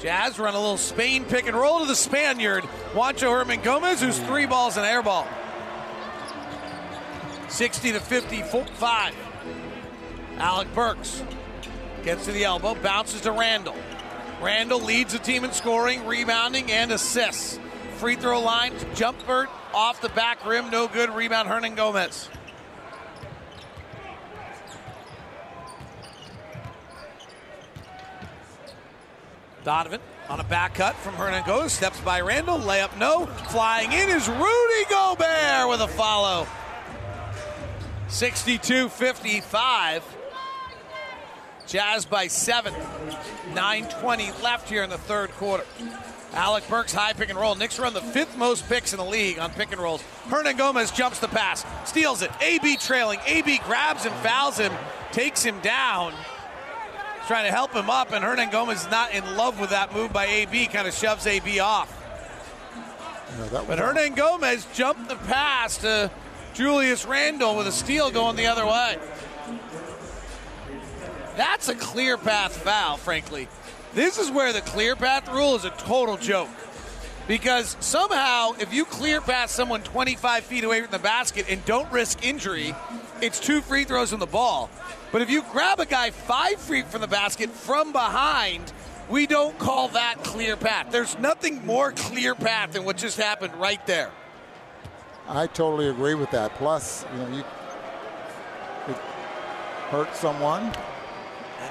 Jazz 0.00 0.38
run 0.38 0.54
a 0.54 0.60
little 0.60 0.76
Spain 0.76 1.24
pick 1.24 1.46
and 1.46 1.56
roll 1.56 1.80
to 1.80 1.86
the 1.86 1.94
Spaniard, 1.94 2.64
Juancho 2.92 3.44
Hernangomez, 3.44 4.00
who's 4.00 4.18
three 4.20 4.46
balls 4.46 4.76
and 4.76 4.86
air 4.86 5.02
ball. 5.02 5.26
60 7.48 7.92
to 7.92 8.00
55. 8.00 9.14
Alec 10.38 10.72
Burks 10.74 11.22
gets 12.04 12.26
to 12.26 12.32
the 12.32 12.44
elbow, 12.44 12.74
bounces 12.74 13.22
to 13.22 13.32
Randle. 13.32 13.76
Randle 14.40 14.80
leads 14.80 15.12
the 15.12 15.18
team 15.18 15.44
in 15.44 15.52
scoring, 15.52 16.06
rebounding, 16.06 16.70
and 16.70 16.92
assists. 16.92 17.58
Free 17.96 18.14
throw 18.14 18.40
line, 18.40 18.72
jumper 18.94 19.48
off 19.74 20.00
the 20.00 20.08
back 20.10 20.46
rim, 20.46 20.70
no 20.70 20.86
good. 20.86 21.10
Rebound, 21.10 21.48
Hernangomez. 21.48 22.28
Donovan 29.64 30.00
on 30.28 30.38
a 30.38 30.44
back 30.44 30.74
cut 30.74 30.94
from 30.96 31.14
Hernangomez, 31.14 31.70
steps 31.70 32.00
by 32.00 32.20
Randle, 32.20 32.58
layup 32.58 32.96
no. 32.98 33.26
Flying 33.26 33.92
in 33.92 34.08
is 34.08 34.28
Rudy 34.28 34.84
Gobert 34.88 35.68
with 35.68 35.80
a 35.80 35.88
follow. 35.88 36.46
62 38.08 38.88
55. 38.88 40.16
Jazz 41.66 42.06
by 42.06 42.26
seven. 42.26 42.72
9.20 43.52 44.42
left 44.42 44.68
here 44.68 44.82
in 44.82 44.90
the 44.90 44.98
third 44.98 45.30
quarter. 45.32 45.64
Alec 46.32 46.66
Burks 46.68 46.92
high 46.92 47.12
pick 47.12 47.28
and 47.28 47.38
roll. 47.38 47.54
Knicks 47.54 47.78
run 47.78 47.92
the 47.92 48.00
fifth 48.00 48.36
most 48.36 48.66
picks 48.68 48.92
in 48.92 48.98
the 48.98 49.04
league 49.04 49.38
on 49.38 49.50
pick 49.50 49.72
and 49.72 49.80
rolls. 49.80 50.02
Hernangomez 50.28 50.94
jumps 50.94 51.18
the 51.18 51.28
pass, 51.28 51.64
steals 51.84 52.22
it. 52.22 52.30
AB 52.40 52.76
trailing. 52.76 53.18
AB 53.26 53.58
grabs 53.58 54.06
and 54.06 54.14
fouls 54.16 54.58
him, 54.58 54.72
takes 55.12 55.42
him 55.42 55.60
down. 55.60 56.14
Trying 57.26 57.44
to 57.44 57.52
help 57.52 57.72
him 57.72 57.90
up, 57.90 58.12
and 58.12 58.24
Hernangomez 58.24 58.86
is 58.86 58.90
not 58.90 59.12
in 59.12 59.36
love 59.36 59.60
with 59.60 59.70
that 59.70 59.92
move 59.92 60.12
by 60.14 60.24
AB, 60.24 60.66
kind 60.68 60.88
of 60.88 60.94
shoves 60.94 61.26
AB 61.26 61.60
off. 61.60 61.94
Yeah, 63.38 63.64
but 63.66 63.78
Hernangomez 63.78 64.72
jumped 64.74 65.08
the 65.10 65.16
pass 65.16 65.76
to 65.78 66.10
Julius 66.58 67.06
Randle 67.06 67.54
with 67.54 67.68
a 67.68 67.72
steal 67.72 68.10
going 68.10 68.34
the 68.34 68.46
other 68.46 68.66
way. 68.66 68.98
That's 71.36 71.68
a 71.68 71.74
clear 71.76 72.18
path 72.18 72.56
foul, 72.56 72.96
frankly. 72.96 73.46
This 73.94 74.18
is 74.18 74.28
where 74.28 74.52
the 74.52 74.60
clear 74.62 74.96
path 74.96 75.32
rule 75.32 75.54
is 75.54 75.64
a 75.64 75.70
total 75.70 76.16
joke. 76.16 76.48
Because 77.28 77.76
somehow, 77.78 78.54
if 78.58 78.74
you 78.74 78.84
clear 78.84 79.20
past 79.20 79.54
someone 79.54 79.84
25 79.84 80.42
feet 80.42 80.64
away 80.64 80.82
from 80.82 80.90
the 80.90 80.98
basket 80.98 81.46
and 81.48 81.64
don't 81.64 81.88
risk 81.92 82.26
injury, 82.26 82.74
it's 83.22 83.38
two 83.38 83.60
free 83.60 83.84
throws 83.84 84.10
from 84.10 84.18
the 84.18 84.26
ball. 84.26 84.68
But 85.12 85.22
if 85.22 85.30
you 85.30 85.44
grab 85.52 85.78
a 85.78 85.86
guy 85.86 86.10
five 86.10 86.60
feet 86.60 86.88
from 86.88 87.02
the 87.02 87.06
basket 87.06 87.50
from 87.50 87.92
behind, 87.92 88.72
we 89.08 89.28
don't 89.28 89.56
call 89.60 89.86
that 89.90 90.24
clear 90.24 90.56
path. 90.56 90.88
There's 90.90 91.16
nothing 91.20 91.64
more 91.64 91.92
clear 91.92 92.34
path 92.34 92.72
than 92.72 92.84
what 92.84 92.96
just 92.96 93.16
happened 93.16 93.54
right 93.54 93.86
there. 93.86 94.10
I 95.28 95.46
totally 95.46 95.88
agree 95.88 96.14
with 96.14 96.30
that. 96.30 96.54
Plus, 96.54 97.04
you 97.12 97.18
know, 97.18 97.28
you 97.36 97.44
it 98.88 98.96
hurt 99.90 100.14
someone. 100.14 100.72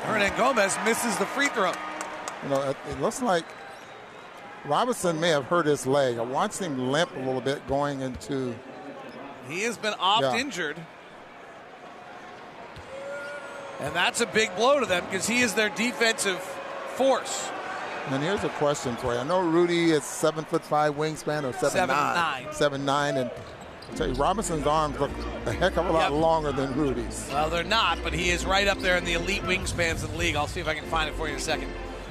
Hernangomez 0.03 0.84
misses 0.86 1.18
the 1.18 1.26
free 1.26 1.47
throw. 1.47 1.72
You 2.43 2.49
know, 2.49 2.62
it, 2.70 2.78
it 2.89 3.01
looks 3.01 3.22
like 3.22 3.45
Robinson 4.66 5.20
may 5.20 5.30
have 5.30 5.45
hurt 5.45 5.66
his 5.66 5.88
leg. 5.88 6.18
I 6.18 6.22
watched 6.22 6.60
him 6.60 6.91
limp 6.91 7.16
a 7.16 7.20
little 7.20 7.41
bit 7.41 7.66
going 7.68 8.01
into. 8.01 8.53
He 9.49 9.64
has 9.64 9.78
been 9.78 9.95
oft 9.99 10.22
Yeah. 10.24 10.36
injured. 10.38 10.78
And 13.80 13.95
that's 13.95 14.22
a 14.22 14.26
big 14.26 14.55
blow 14.55 14.80
to 14.80 14.86
them 14.86 15.05
because 15.05 15.28
he 15.28 15.41
is 15.41 15.53
their 15.53 15.70
defensive 15.70 16.39
force. 16.95 17.49
And 18.10 18.24
here's 18.24 18.43
a 18.43 18.49
question 18.49 18.95
for 18.95 19.14
you. 19.14 19.20
I 19.20 19.24
know 19.24 19.41
Rudy 19.41 19.91
is 19.91 20.03
seven 20.03 20.45
foot 20.45 20.64
five 20.64 20.95
wingspan 20.95 21.43
or 21.43 21.51
seven, 21.53 21.70
Seven 21.72 21.95
nine. 21.95 22.16
nine. 22.16 22.53
Seven 22.53 22.86
nine, 22.86 23.18
and 23.18 23.30
I'll 23.91 23.97
tell 23.97 24.08
you, 24.08 24.14
Robinson's 24.14 24.66
arms 24.66 24.97
look 24.99 25.12
a 25.45 25.51
heck 25.51 25.76
of 25.78 25.88
a 25.88 25.91
lot 25.91 26.12
Yep. 26.12 26.22
longer 26.22 26.51
than 26.53 26.74
Rudy's. 26.76 27.28
Well, 27.32 27.49
they're 27.49 27.64
not, 27.66 27.99
but 28.03 28.14
he 28.14 28.30
is 28.30 28.45
right 28.45 28.68
up 28.68 28.80
there 28.80 28.95
in 28.97 29.03
the 29.03 29.14
elite 29.14 29.43
wingspans 29.43 30.03
of 30.03 30.12
the 30.12 30.18
league. 30.18 30.36
I'll 30.38 30.47
see 30.47 30.62
if 30.62 30.68
I 30.70 30.74
can 30.74 30.86
find 30.86 31.10
it 31.10 31.16
for 31.16 31.28
you 31.28 31.34
in 31.34 31.39
a 31.39 31.41
second. 31.43 31.68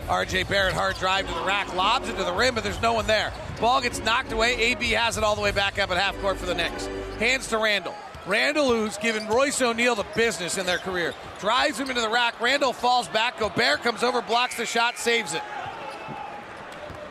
RJ 0.09 0.45
Barrett, 0.49 0.75
hard 0.75 0.97
drive 0.99 1.27
to 1.29 1.35
the 1.35 1.45
rack, 1.45 1.75
lobs 1.75 2.09
it 2.09 2.17
to 2.17 2.25
the 2.25 2.33
rim, 2.33 2.55
but 2.55 2.63
there's 2.63 2.81
no 2.83 2.93
one 2.93 3.07
there. 3.07 3.33
Ball 3.61 3.81
gets 3.81 3.99
knocked 4.01 4.33
away. 4.33 4.55
AB 4.55 4.91
has 4.93 5.17
it 5.17 5.25
all 5.25 5.35
the 5.35 5.41
way 5.43 5.51
back 5.51 5.79
up 5.79 5.91
at 5.91 5.97
half 5.97 6.17
court 6.21 6.37
for 6.37 6.47
the 6.47 6.55
Knicks. 6.55 6.87
Hands 7.19 7.45
to 7.49 7.59
Randle. 7.59 7.95
Randle, 8.27 8.69
who's 8.69 8.99
given 8.99 9.27
Royce 9.29 9.61
O'Neale 9.63 9.95
the 9.95 10.05
business 10.15 10.59
in 10.59 10.67
their 10.67 10.79
career, 10.79 11.15
drives 11.41 11.79
him 11.79 11.89
into 11.89 12.01
the 12.03 12.09
rack. 12.09 12.41
Randle 12.41 12.73
falls 12.73 13.09
back. 13.09 13.39
Gobert 13.39 13.83
comes 13.83 14.03
over, 14.03 14.21
blocks 14.21 14.57
the 14.57 14.67
shot, 14.67 14.99
saves 14.99 15.33
it. 15.35 15.43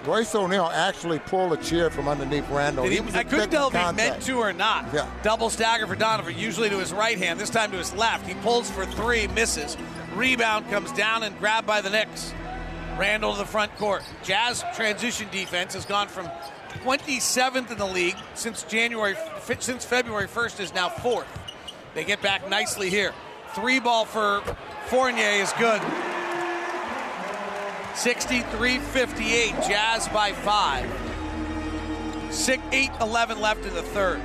Royce 0.05 0.35
O'Neale 0.35 0.69
actually 0.73 1.19
pulled 1.19 1.53
a 1.53 1.57
chair 1.57 1.89
from 1.89 2.07
underneath 2.07 2.49
Randle. 2.49 2.83
Did 2.83 2.93
he, 2.93 2.99
was 3.01 3.15
I 3.15 3.23
couldn't 3.23 3.49
tell 3.49 3.67
if 3.67 3.73
he 3.73 3.91
meant 3.93 4.21
to 4.23 4.37
or 4.37 4.53
not. 4.53 4.93
Yeah. 4.93 5.09
Double 5.23 5.49
stagger 5.49 5.87
for 5.87 5.95
Donovan, 5.95 6.37
usually 6.37 6.69
to 6.69 6.77
his 6.77 6.93
right 6.93 7.17
hand, 7.17 7.39
this 7.39 7.49
time 7.49 7.71
to 7.71 7.77
his 7.77 7.93
left. 7.93 8.27
He 8.27 8.35
pulls 8.35 8.69
for 8.69 8.85
three, 8.85 9.27
misses. 9.27 9.77
Rebound 10.13 10.69
comes 10.69 10.91
down 10.91 11.23
and 11.23 11.37
grabbed 11.39 11.67
by 11.67 11.81
the 11.81 11.89
Knicks. 11.89 12.33
Randle 12.97 13.33
to 13.33 13.39
the 13.39 13.45
front 13.45 13.75
court. 13.77 14.03
Jazz 14.23 14.63
transition 14.75 15.27
defense 15.31 15.73
has 15.73 15.85
gone 15.85 16.07
from 16.07 16.29
27th 16.83 17.71
in 17.71 17.77
the 17.77 17.85
league 17.85 18.15
since 18.35 18.63
January, 18.63 19.15
since 19.59 19.83
February 19.83 20.27
1st 20.27 20.59
is 20.59 20.73
now 20.73 20.89
fourth. 20.89 21.27
They 21.93 22.03
get 22.03 22.21
back 22.21 22.49
nicely 22.49 22.89
here. 22.89 23.13
Three 23.53 23.79
ball 23.79 24.05
for 24.05 24.41
Fournier 24.87 25.41
is 25.41 25.51
good. 25.53 25.81
63-58, 27.95 29.67
Jazz 29.67 30.07
by 30.09 30.33
five. 30.33 30.85
Six, 32.29 32.61
8 32.71 32.91
11 32.99 33.39
left 33.39 33.65
in 33.65 33.73
the 33.73 33.81
third. 33.81 34.21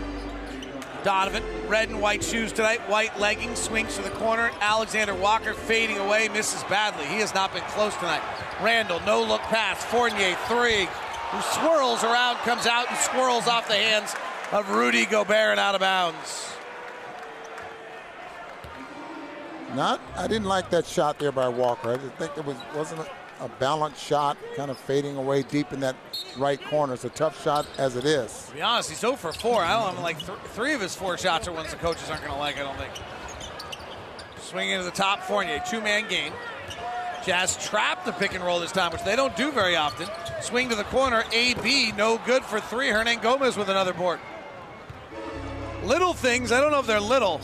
Donovan, 1.04 1.44
red 1.68 1.88
and 1.88 2.02
white 2.02 2.22
shoes 2.22 2.52
tonight, 2.52 2.80
white 2.88 3.18
leggings, 3.18 3.58
swings 3.58 3.94
to 3.96 4.02
the 4.02 4.10
corner. 4.10 4.50
Alexander 4.60 5.14
Walker 5.14 5.54
fading 5.54 5.98
away, 5.98 6.28
misses 6.28 6.62
badly. 6.64 7.06
He 7.06 7.20
has 7.20 7.32
not 7.32 7.54
been 7.54 7.62
close 7.68 7.94
tonight. 7.96 8.22
Randle, 8.60 9.00
no 9.06 9.22
look 9.22 9.40
pass. 9.42 9.84
Fournier, 9.84 10.36
three, 10.48 10.88
who 11.30 11.40
swirls 11.40 12.02
around, 12.02 12.36
comes 12.38 12.66
out 12.66 12.90
and 12.90 12.98
swirls 12.98 13.46
off 13.46 13.68
the 13.68 13.74
hands 13.74 14.14
of 14.50 14.68
Rudy 14.70 15.06
Gobert 15.06 15.52
and 15.52 15.60
out 15.60 15.76
of 15.76 15.80
bounds. 15.80 16.52
Not, 19.74 20.00
I 20.16 20.26
didn't 20.26 20.48
like 20.48 20.70
that 20.70 20.84
shot 20.84 21.20
there 21.20 21.30
by 21.30 21.48
Walker. 21.48 21.92
I 21.92 21.96
just 21.96 22.14
think 22.14 22.36
it 22.36 22.44
was 22.44 22.56
wasn't 22.74 23.06
a 23.40 23.48
balanced 23.58 24.02
shot, 24.02 24.36
kind 24.56 24.70
of 24.70 24.78
fading 24.78 25.16
away 25.16 25.42
deep 25.42 25.72
in 25.72 25.80
that 25.80 25.96
right 26.36 26.62
corner. 26.66 26.94
It's 26.94 27.04
a 27.04 27.10
tough 27.10 27.42
shot 27.42 27.66
as 27.78 27.96
it 27.96 28.04
is. 28.04 28.46
To 28.48 28.54
be 28.54 28.62
honest, 28.62 28.90
he's 28.90 29.00
0 29.00 29.16
for 29.16 29.32
4. 29.32 29.62
I 29.62 29.72
don't 29.84 29.96
know, 29.96 30.02
like 30.02 30.18
th- 30.18 30.38
three 30.54 30.74
of 30.74 30.80
his 30.80 30.94
four 30.94 31.16
shots 31.16 31.48
are 31.48 31.52
ones 31.52 31.70
the 31.70 31.76
coaches 31.76 32.08
aren't 32.10 32.22
going 32.22 32.34
to 32.34 32.38
like, 32.38 32.56
I 32.58 32.62
don't 32.62 32.76
think. 32.76 32.92
Swinging 34.38 34.78
to 34.78 34.84
the 34.84 34.90
top, 34.90 35.22
Fournier, 35.22 35.62
two 35.68 35.80
man 35.80 36.08
game. 36.08 36.32
Jazz 37.24 37.56
trapped 37.64 38.06
the 38.06 38.12
pick 38.12 38.34
and 38.34 38.42
roll 38.42 38.60
this 38.60 38.72
time, 38.72 38.92
which 38.92 39.04
they 39.04 39.14
don't 39.14 39.36
do 39.36 39.52
very 39.52 39.76
often. 39.76 40.08
Swing 40.40 40.68
to 40.70 40.74
the 40.74 40.84
corner, 40.84 41.24
AB, 41.32 41.92
no 41.92 42.18
good 42.24 42.42
for 42.42 42.60
three. 42.60 42.88
Hernangomez 42.88 43.56
with 43.56 43.68
another 43.68 43.92
board. 43.92 44.18
Little 45.84 46.14
things, 46.14 46.50
I 46.50 46.60
don't 46.60 46.70
know 46.70 46.80
if 46.80 46.86
they're 46.86 47.00
little, 47.00 47.40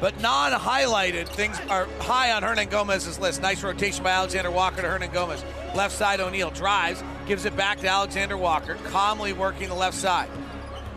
but 0.00 0.20
non 0.20 0.52
highlighted 0.52 1.28
things 1.28 1.58
are 1.68 1.86
high 2.00 2.32
on 2.32 2.42
Hernangomez's 2.42 3.18
list. 3.18 3.42
Nice 3.42 3.62
rotation 3.62 4.04
by 4.04 4.10
Alexander 4.10 4.50
Walker 4.50 4.82
to 4.82 4.88
Hernangomez. 4.88 5.44
Left 5.74 5.94
side, 5.94 6.20
O'Neale 6.20 6.50
drives, 6.50 7.02
gives 7.26 7.44
it 7.44 7.56
back 7.56 7.78
to 7.80 7.88
Alexander 7.88 8.36
Walker, 8.36 8.76
calmly 8.86 9.32
working 9.32 9.68
the 9.68 9.74
left 9.74 9.96
side. 9.96 10.28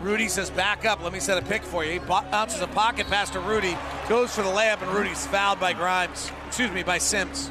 Rudy 0.00 0.28
says, 0.28 0.48
back 0.50 0.86
up, 0.86 1.02
let 1.02 1.12
me 1.12 1.20
set 1.20 1.36
a 1.36 1.46
pick 1.46 1.62
for 1.62 1.84
you. 1.84 1.92
He 1.92 1.98
bounces 1.98 2.62
a 2.62 2.66
pocket 2.68 3.06
pass 3.08 3.28
to 3.30 3.40
Rudy, 3.40 3.76
goes 4.08 4.34
for 4.34 4.42
the 4.42 4.48
layup, 4.48 4.80
and 4.80 4.90
Rudy's 4.92 5.26
fouled 5.26 5.60
by 5.60 5.74
Grimes. 5.74 6.32
Excuse 6.46 6.70
me, 6.70 6.82
by 6.82 6.96
Sims. 6.96 7.50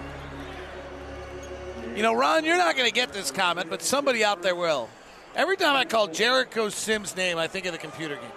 You 1.95 2.01
know, 2.01 2.13
Ron, 2.13 2.45
you're 2.45 2.57
not 2.57 2.75
going 2.75 2.87
to 2.87 2.93
get 2.93 3.13
this 3.13 3.29
comment, 3.29 3.69
but 3.69 3.83
somebody 3.83 4.23
out 4.23 4.41
there 4.41 4.55
will. 4.55 4.89
Every 5.35 5.57
time 5.57 5.75
I 5.75 5.85
call 5.85 6.07
Jericho 6.07 6.69
Sims' 6.69 7.15
name, 7.15 7.37
I 7.37 7.47
think 7.47 7.67
of 7.67 7.71
the 7.71 7.77
computer 7.77 8.15
game. 8.15 8.31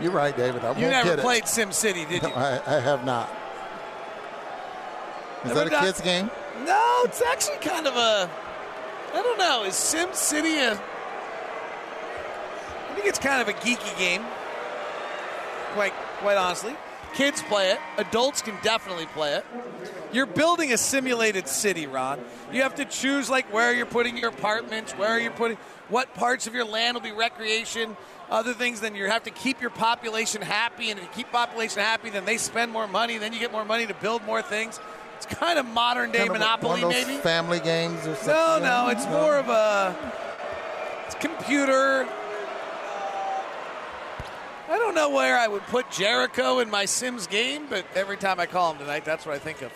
You're 0.00 0.12
right, 0.12 0.36
David. 0.36 0.64
I 0.64 0.72
You 0.78 0.88
never 0.88 1.10
get 1.10 1.18
it. 1.18 1.22
played 1.22 1.46
Sim 1.46 1.72
City, 1.72 2.04
did 2.06 2.22
you? 2.22 2.28
No, 2.28 2.34
I, 2.34 2.60
I 2.66 2.80
have 2.80 3.04
not. 3.04 3.28
Is 5.44 5.54
Never 5.54 5.70
that 5.70 5.82
a 5.82 5.86
kids 5.86 6.00
game? 6.00 6.30
No, 6.64 7.00
it's 7.04 7.22
actually 7.22 7.56
kind 7.58 7.86
of 7.86 7.96
a. 7.96 8.30
I 9.14 9.22
don't 9.22 9.38
know. 9.38 9.64
Is 9.64 9.74
Sim 9.74 10.08
City 10.12 10.58
a. 10.58 10.72
I 10.72 12.94
think 12.94 13.06
it's 13.06 13.18
kind 13.18 13.40
of 13.40 13.48
a 13.48 13.52
geeky 13.54 13.98
game. 13.98 14.22
Quite, 15.72 15.92
quite 16.18 16.36
honestly, 16.36 16.74
kids 17.14 17.42
play 17.42 17.70
it. 17.70 17.78
Adults 17.96 18.42
can 18.42 18.56
definitely 18.62 19.06
play 19.06 19.34
it. 19.34 19.44
You're 20.12 20.26
building 20.26 20.72
a 20.72 20.76
simulated 20.76 21.46
city, 21.46 21.86
Ron. 21.86 22.18
You 22.52 22.62
have 22.62 22.74
to 22.74 22.84
choose 22.84 23.30
like 23.30 23.50
where 23.52 23.72
you're 23.72 23.86
putting 23.86 24.16
your 24.16 24.30
apartments, 24.30 24.92
where 24.92 25.18
you're 25.20 25.30
putting 25.30 25.56
what 25.88 26.12
parts 26.14 26.48
of 26.48 26.54
your 26.54 26.64
land 26.64 26.96
will 26.96 27.02
be 27.02 27.12
recreation, 27.12 27.96
other 28.30 28.54
things. 28.54 28.80
Then 28.80 28.94
you 28.94 29.06
have 29.06 29.24
to 29.24 29.30
keep 29.30 29.60
your 29.60 29.70
population 29.70 30.42
happy, 30.42 30.90
and 30.90 30.98
if 30.98 31.04
you 31.04 31.10
keep 31.14 31.32
population 31.32 31.80
happy, 31.80 32.10
then 32.10 32.24
they 32.24 32.36
spend 32.36 32.72
more 32.72 32.86
money. 32.86 33.18
Then 33.18 33.32
you 33.32 33.38
get 33.38 33.52
more 33.52 33.64
money 33.64 33.86
to 33.86 33.94
build 33.94 34.24
more 34.24 34.42
things. 34.42 34.78
It's 35.16 35.26
kind 35.26 35.58
of 35.58 35.66
modern 35.66 36.12
day 36.12 36.18
Kind 36.18 36.30
of 36.30 36.34
Monopoly, 36.34 36.82
one 36.82 36.92
of 36.92 36.96
those 36.96 37.06
maybe. 37.06 37.20
family 37.20 37.60
games 37.60 38.06
or 38.06 38.14
something. 38.14 38.28
No, 38.32 38.86
no, 38.86 38.88
it's 38.88 39.06
more 39.06 39.36
of 39.36 39.48
a 39.48 39.94
it's 41.04 41.14
computer. 41.16 42.08
I 44.68 44.78
don't 44.78 44.94
know 44.94 45.10
where 45.10 45.36
I 45.36 45.48
would 45.48 45.62
put 45.62 45.90
Jericho 45.90 46.60
in 46.60 46.70
my 46.70 46.84
Sims 46.84 47.26
game, 47.26 47.66
but 47.68 47.84
every 47.96 48.16
time 48.16 48.38
I 48.38 48.46
call 48.46 48.72
him 48.72 48.78
tonight, 48.78 49.04
that's 49.04 49.26
what 49.26 49.34
I 49.34 49.38
think 49.38 49.62
of. 49.62 49.72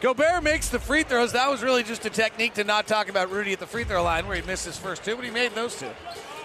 Gobert 0.00 0.42
makes 0.42 0.68
the 0.68 0.78
free 0.78 1.02
throws. 1.02 1.32
That 1.32 1.50
was 1.50 1.62
really 1.62 1.82
just 1.82 2.06
a 2.06 2.10
technique 2.10 2.54
to 2.54 2.64
not 2.64 2.86
talk 2.86 3.08
about 3.08 3.30
Rudy 3.30 3.52
at 3.52 3.60
the 3.60 3.66
free 3.66 3.84
throw 3.84 4.02
line 4.02 4.26
where 4.26 4.36
he 4.36 4.42
missed 4.42 4.64
his 4.64 4.78
first 4.78 5.04
two, 5.04 5.16
but 5.16 5.24
he 5.24 5.30
made 5.30 5.54
those 5.54 5.78
two. 5.78 5.90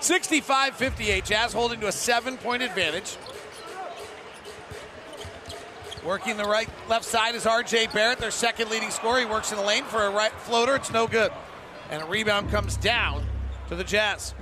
65 0.03 0.75
58. 0.75 1.25
Jazz 1.25 1.53
holding 1.53 1.79
to 1.79 1.87
a 1.87 1.91
seven 1.91 2.37
point 2.37 2.61
advantage. 2.61 3.17
Working 6.03 6.35
the 6.35 6.43
right 6.43 6.67
left 6.89 7.05
side 7.05 7.35
is 7.35 7.45
RJ 7.45 7.93
Barrett, 7.93 8.19
their 8.19 8.31
second 8.31 8.69
leading 8.69 8.91
scorer. 8.91 9.19
He 9.19 9.25
works 9.25 9.51
in 9.51 9.57
the 9.57 9.63
lane 9.63 9.85
for 9.85 10.03
a 10.03 10.09
right 10.09 10.33
floater. 10.33 10.75
It's 10.75 10.91
no 10.91 11.07
good. 11.07 11.31
And 11.89 12.03
a 12.03 12.05
rebound 12.05 12.51
comes 12.51 12.75
down 12.75 13.25
to 13.69 13.75
the 13.75 13.83
Jazz. 13.83 14.33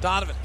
Donovan 0.00 0.36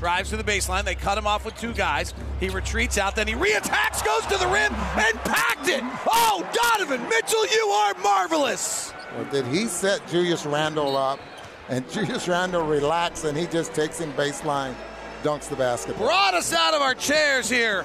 Drives 0.00 0.30
to 0.30 0.38
the 0.38 0.44
baseline. 0.44 0.84
They 0.84 0.94
cut 0.94 1.18
him 1.18 1.26
off 1.26 1.44
with 1.44 1.58
two 1.60 1.74
guys. 1.74 2.14
He 2.40 2.48
retreats 2.48 2.96
out, 2.96 3.14
then 3.14 3.28
he 3.28 3.34
reattacks, 3.34 4.02
goes 4.02 4.24
to 4.26 4.38
the 4.38 4.46
rim, 4.46 4.72
and 4.72 5.20
packed 5.24 5.68
it. 5.68 5.82
Oh, 6.10 6.48
Donovan 6.54 7.06
Mitchell, 7.06 7.46
you 7.46 7.66
are 7.66 7.94
marvelous. 8.02 8.94
Well, 9.16 9.24
did 9.30 9.46
he 9.46 9.66
set 9.66 10.06
Julius 10.08 10.46
Randle 10.46 10.96
up? 10.96 11.20
And 11.68 11.88
Julius 11.92 12.28
Randle 12.28 12.66
relaxed, 12.66 13.24
and 13.24 13.36
he 13.36 13.46
just 13.46 13.74
takes 13.74 13.98
him 13.98 14.12
baseline, 14.14 14.74
dunks 15.22 15.48
the 15.48 15.56
basketball. 15.56 16.06
Brought 16.06 16.34
us 16.34 16.52
out 16.52 16.74
of 16.74 16.82
our 16.82 16.94
chairs 16.94 17.48
here 17.48 17.84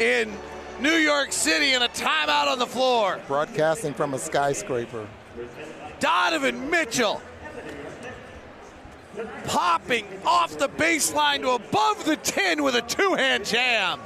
in 0.00 0.32
New 0.80 0.96
York 0.96 1.32
City 1.32 1.72
in 1.72 1.82
a 1.82 1.88
timeout 1.88 2.48
on 2.48 2.58
the 2.58 2.66
floor. 2.66 3.20
Broadcasting 3.26 3.94
from 3.94 4.14
a 4.14 4.18
skyscraper. 4.18 5.06
Donovan 5.98 6.70
Mitchell 6.70 7.20
popping 9.44 10.06
off 10.24 10.56
the 10.58 10.68
baseline 10.68 11.40
to 11.40 11.50
above 11.50 12.04
the 12.04 12.16
10 12.16 12.62
with 12.62 12.74
a 12.74 12.82
two 12.82 13.14
hand 13.14 13.44
jam. 13.44 14.00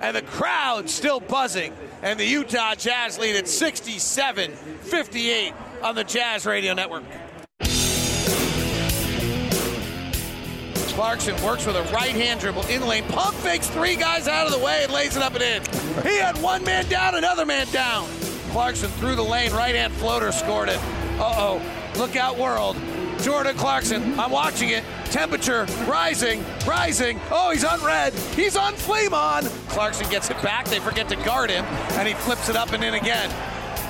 And 0.00 0.16
the 0.16 0.22
crowd 0.22 0.88
still 0.88 1.20
buzzing. 1.20 1.74
And 2.02 2.18
the 2.18 2.24
Utah 2.24 2.74
Jazz 2.74 3.18
lead 3.18 3.36
at 3.36 3.46
67 3.46 4.52
58 4.52 5.52
on 5.82 5.94
the 5.94 6.04
Jazz 6.04 6.46
Radio 6.46 6.74
Network. 6.74 7.04
Clarkson 11.00 11.42
works 11.42 11.64
with 11.64 11.76
a 11.76 11.82
right 11.94 12.10
hand 12.10 12.40
dribble 12.40 12.66
in 12.66 12.86
lane, 12.86 13.04
pump 13.04 13.34
fakes 13.36 13.68
three 13.68 13.96
guys 13.96 14.28
out 14.28 14.46
of 14.46 14.52
the 14.52 14.58
way 14.58 14.84
and 14.84 14.92
lays 14.92 15.16
it 15.16 15.22
up 15.22 15.34
and 15.34 15.42
in. 15.42 15.62
He 16.02 16.18
had 16.18 16.36
one 16.42 16.62
man 16.62 16.86
down, 16.88 17.14
another 17.14 17.46
man 17.46 17.66
down. 17.68 18.06
Clarkson 18.50 18.90
through 18.90 19.14
the 19.14 19.24
lane, 19.24 19.52
right 19.52 19.74
hand 19.74 19.94
floater 19.94 20.30
scored 20.30 20.68
it. 20.68 20.78
Uh 21.18 21.32
oh, 21.36 21.62
look 21.96 22.16
out, 22.16 22.36
world. 22.36 22.76
Jordan 23.22 23.56
Clarkson, 23.56 24.18
I'm 24.18 24.30
watching 24.30 24.70
it. 24.70 24.84
Temperature 25.06 25.66
rising, 25.86 26.44
rising. 26.66 27.20
Oh, 27.30 27.50
he's 27.50 27.64
on 27.64 27.82
red. 27.82 28.12
He's 28.12 28.56
on 28.56 28.74
flame 28.74 29.14
on. 29.14 29.44
Clarkson 29.68 30.08
gets 30.10 30.30
it 30.30 30.40
back. 30.42 30.66
They 30.66 30.80
forget 30.80 31.08
to 31.08 31.16
guard 31.16 31.50
him, 31.50 31.64
and 31.64 32.08
he 32.08 32.14
flips 32.14 32.48
it 32.48 32.56
up 32.56 32.72
and 32.72 32.82
in 32.82 32.94
again. 32.94 33.30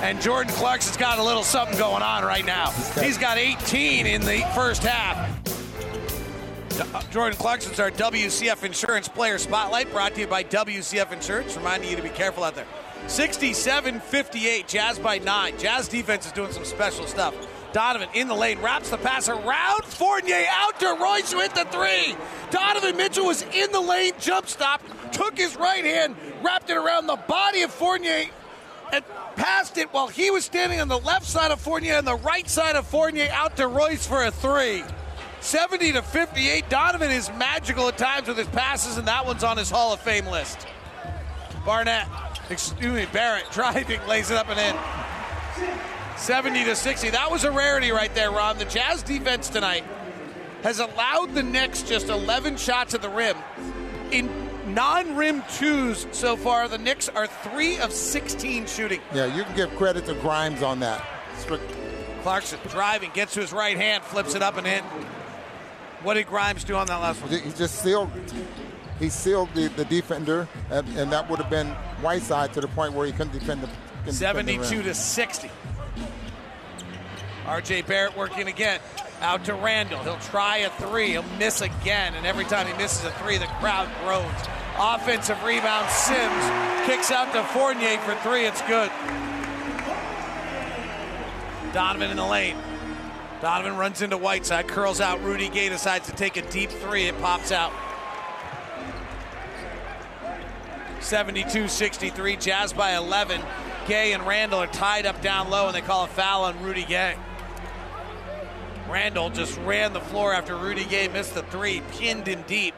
And 0.00 0.20
Jordan 0.20 0.52
Clarkson's 0.54 0.96
got 0.96 1.18
a 1.18 1.22
little 1.22 1.42
something 1.42 1.76
going 1.76 2.02
on 2.02 2.24
right 2.24 2.44
now. 2.44 2.70
He's 3.00 3.18
got 3.18 3.36
18 3.36 4.06
in 4.06 4.22
the 4.22 4.40
first 4.54 4.82
half. 4.82 5.28
Uh, 6.94 7.02
Jordan 7.10 7.38
Clarkson's 7.38 7.78
our 7.78 7.90
WCF 7.90 8.64
Insurance 8.64 9.08
Player 9.08 9.36
Spotlight, 9.36 9.90
brought 9.92 10.14
to 10.14 10.20
you 10.20 10.26
by 10.26 10.42
WCF 10.42 11.12
Insurance, 11.12 11.54
reminding 11.54 11.90
you 11.90 11.96
to 11.96 12.02
be 12.02 12.08
careful 12.08 12.42
out 12.42 12.54
there. 12.54 12.66
67 13.08 14.00
58, 14.00 14.66
Jazz 14.66 14.98
by 14.98 15.18
nine. 15.18 15.58
Jazz 15.58 15.88
defense 15.88 16.24
is 16.24 16.32
doing 16.32 16.52
some 16.52 16.64
special 16.64 17.06
stuff. 17.06 17.34
Donovan 17.72 18.08
in 18.14 18.26
the 18.26 18.34
lane, 18.34 18.58
wraps 18.60 18.90
the 18.90 18.96
pass 18.96 19.28
around 19.28 19.84
Fournier 19.84 20.44
out 20.50 20.80
to 20.80 20.96
Royce 21.00 21.34
with 21.34 21.54
the 21.54 21.64
three. 21.66 22.16
Donovan 22.50 22.96
Mitchell 22.96 23.26
was 23.26 23.42
in 23.42 23.70
the 23.70 23.80
lane, 23.80 24.12
jump 24.18 24.48
stop, 24.48 24.82
took 25.12 25.36
his 25.36 25.56
right 25.56 25.84
hand, 25.84 26.16
wrapped 26.42 26.70
it 26.70 26.76
around 26.76 27.06
the 27.06 27.16
body 27.28 27.62
of 27.62 27.70
Fournier, 27.70 28.26
and 28.92 29.04
passed 29.36 29.78
it 29.78 29.92
while 29.92 30.08
he 30.08 30.30
was 30.30 30.44
standing 30.44 30.80
on 30.80 30.88
the 30.88 30.98
left 30.98 31.26
side 31.26 31.50
of 31.50 31.60
Fournier 31.60 31.94
and 31.94 32.06
the 32.06 32.16
right 32.16 32.48
side 32.48 32.76
of 32.76 32.86
Fournier 32.86 33.28
out 33.32 33.56
to 33.56 33.66
Royce 33.66 34.06
for 34.06 34.24
a 34.24 34.30
three. 34.30 34.84
70 35.40 35.92
to 35.92 36.02
58. 36.02 36.68
Donovan 36.68 37.10
is 37.10 37.30
magical 37.30 37.88
at 37.88 37.96
times 37.96 38.28
with 38.28 38.36
his 38.36 38.48
passes, 38.48 38.98
and 38.98 39.08
that 39.08 39.24
one's 39.24 39.42
on 39.42 39.56
his 39.56 39.70
Hall 39.70 39.92
of 39.92 40.00
Fame 40.00 40.26
list. 40.26 40.66
Barnett, 41.64 42.06
excuse 42.50 42.92
me, 42.92 43.06
Barrett 43.12 43.44
driving, 43.52 44.00
lays 44.06 44.30
it 44.30 44.36
up 44.36 44.48
and 44.48 44.58
in. 44.58 44.76
70 46.18 46.64
to 46.64 46.76
60. 46.76 47.10
That 47.10 47.30
was 47.30 47.44
a 47.44 47.50
rarity 47.50 47.90
right 47.92 48.14
there, 48.14 48.30
Ron. 48.30 48.58
The 48.58 48.66
Jazz 48.66 49.02
defense 49.02 49.48
tonight 49.48 49.84
has 50.62 50.78
allowed 50.78 51.34
the 51.34 51.42
Knicks 51.42 51.82
just 51.82 52.08
11 52.08 52.58
shots 52.58 52.94
at 52.94 53.00
the 53.00 53.08
rim. 53.08 53.36
In 54.10 54.49
non 54.74 55.16
rim 55.16 55.42
twos 55.56 56.06
so 56.12 56.36
far, 56.36 56.68
the 56.68 56.78
Knicks 56.78 57.08
are 57.08 57.26
3 57.26 57.78
of 57.78 57.92
16 57.92 58.66
shooting. 58.66 59.00
Yeah, 59.14 59.34
you 59.34 59.44
can 59.44 59.56
give 59.56 59.74
credit 59.76 60.06
to 60.06 60.14
Grimes 60.14 60.62
on 60.62 60.80
that. 60.80 61.04
Clarkson 62.22 62.58
driving, 62.68 63.10
gets 63.14 63.34
to 63.34 63.40
his 63.40 63.52
right 63.52 63.76
hand, 63.76 64.04
flips 64.04 64.34
it 64.34 64.42
up 64.42 64.56
and 64.56 64.66
in. 64.66 64.84
What 66.02 66.14
did 66.14 66.26
Grimes 66.26 66.64
do 66.64 66.74
on 66.76 66.86
that 66.86 66.96
last 66.96 67.20
one? 67.22 67.30
He 67.30 67.50
just 67.52 67.82
sealed. 67.82 68.10
He 68.98 69.08
sealed 69.08 69.48
the, 69.54 69.68
the 69.68 69.84
defender, 69.86 70.46
and, 70.70 70.86
and 70.98 71.12
that 71.12 71.28
would 71.30 71.38
have 71.38 71.48
been 71.50 71.68
Whiteside 72.02 72.52
to 72.54 72.60
the 72.60 72.68
point 72.68 72.92
where 72.92 73.06
he 73.06 73.12
couldn't 73.12 73.32
defend 73.32 73.62
the. 73.62 73.66
couldn't 74.04 74.18
defend 74.18 74.48
the 74.48 74.64
72 74.64 74.82
to 74.82 74.94
60. 74.94 75.50
RJ 77.46 77.86
Barrett 77.86 78.16
working 78.16 78.48
again. 78.48 78.80
Out 79.20 79.44
to 79.44 79.54
Randle. 79.54 80.02
He'll 80.02 80.16
try 80.16 80.58
a 80.58 80.70
three. 80.70 81.10
He'll 81.10 81.24
miss 81.38 81.60
again. 81.60 82.14
And 82.14 82.26
every 82.26 82.44
time 82.44 82.66
he 82.66 82.72
misses 82.74 83.04
a 83.04 83.10
three, 83.12 83.36
the 83.36 83.46
crowd 83.58 83.88
groans. 84.02 84.48
Offensive 84.78 85.42
rebound. 85.44 85.90
Sims 85.90 86.86
kicks 86.86 87.10
out 87.10 87.32
to 87.34 87.42
Fournier 87.52 87.98
for 87.98 88.14
three. 88.16 88.46
It's 88.46 88.62
good. 88.62 88.90
Donovan 91.72 92.10
in 92.10 92.16
the 92.16 92.26
lane. 92.26 92.56
Donovan 93.40 93.76
runs 93.76 94.02
into 94.02 94.18
Whiteside, 94.18 94.68
curls 94.68 95.00
out. 95.00 95.22
Rudy 95.22 95.48
Gay 95.48 95.68
decides 95.68 96.06
to 96.06 96.12
take 96.12 96.36
a 96.36 96.42
deep 96.50 96.70
three. 96.70 97.04
It 97.04 97.18
pops 97.20 97.52
out. 97.52 97.72
72 101.00 101.68
63. 101.68 102.36
Jazz 102.36 102.72
by 102.72 102.96
11. 102.96 103.40
Gay 103.86 104.12
and 104.12 104.26
Randle 104.26 104.60
are 104.60 104.66
tied 104.66 105.06
up 105.06 105.20
down 105.22 105.50
low, 105.50 105.66
and 105.66 105.74
they 105.74 105.80
call 105.80 106.04
a 106.04 106.08
foul 106.08 106.44
on 106.44 106.62
Rudy 106.62 106.84
Gay. 106.84 107.16
Randle 108.90 109.30
just 109.30 109.56
ran 109.60 109.92
the 109.92 110.00
floor 110.00 110.32
after 110.32 110.56
Rudy 110.56 110.84
Gay 110.84 111.06
missed 111.08 111.34
the 111.34 111.42
three, 111.44 111.82
pinned 111.92 112.26
him 112.26 112.42
deep. 112.46 112.74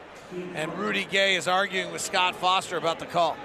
And 0.54 0.72
Rudy 0.78 1.04
Gay 1.04 1.36
is 1.36 1.48
arguing 1.48 1.92
with 1.92 2.00
Scott 2.02 2.36
Foster 2.36 2.76
about 2.76 2.98
the 2.98 3.06
call. 3.06 3.36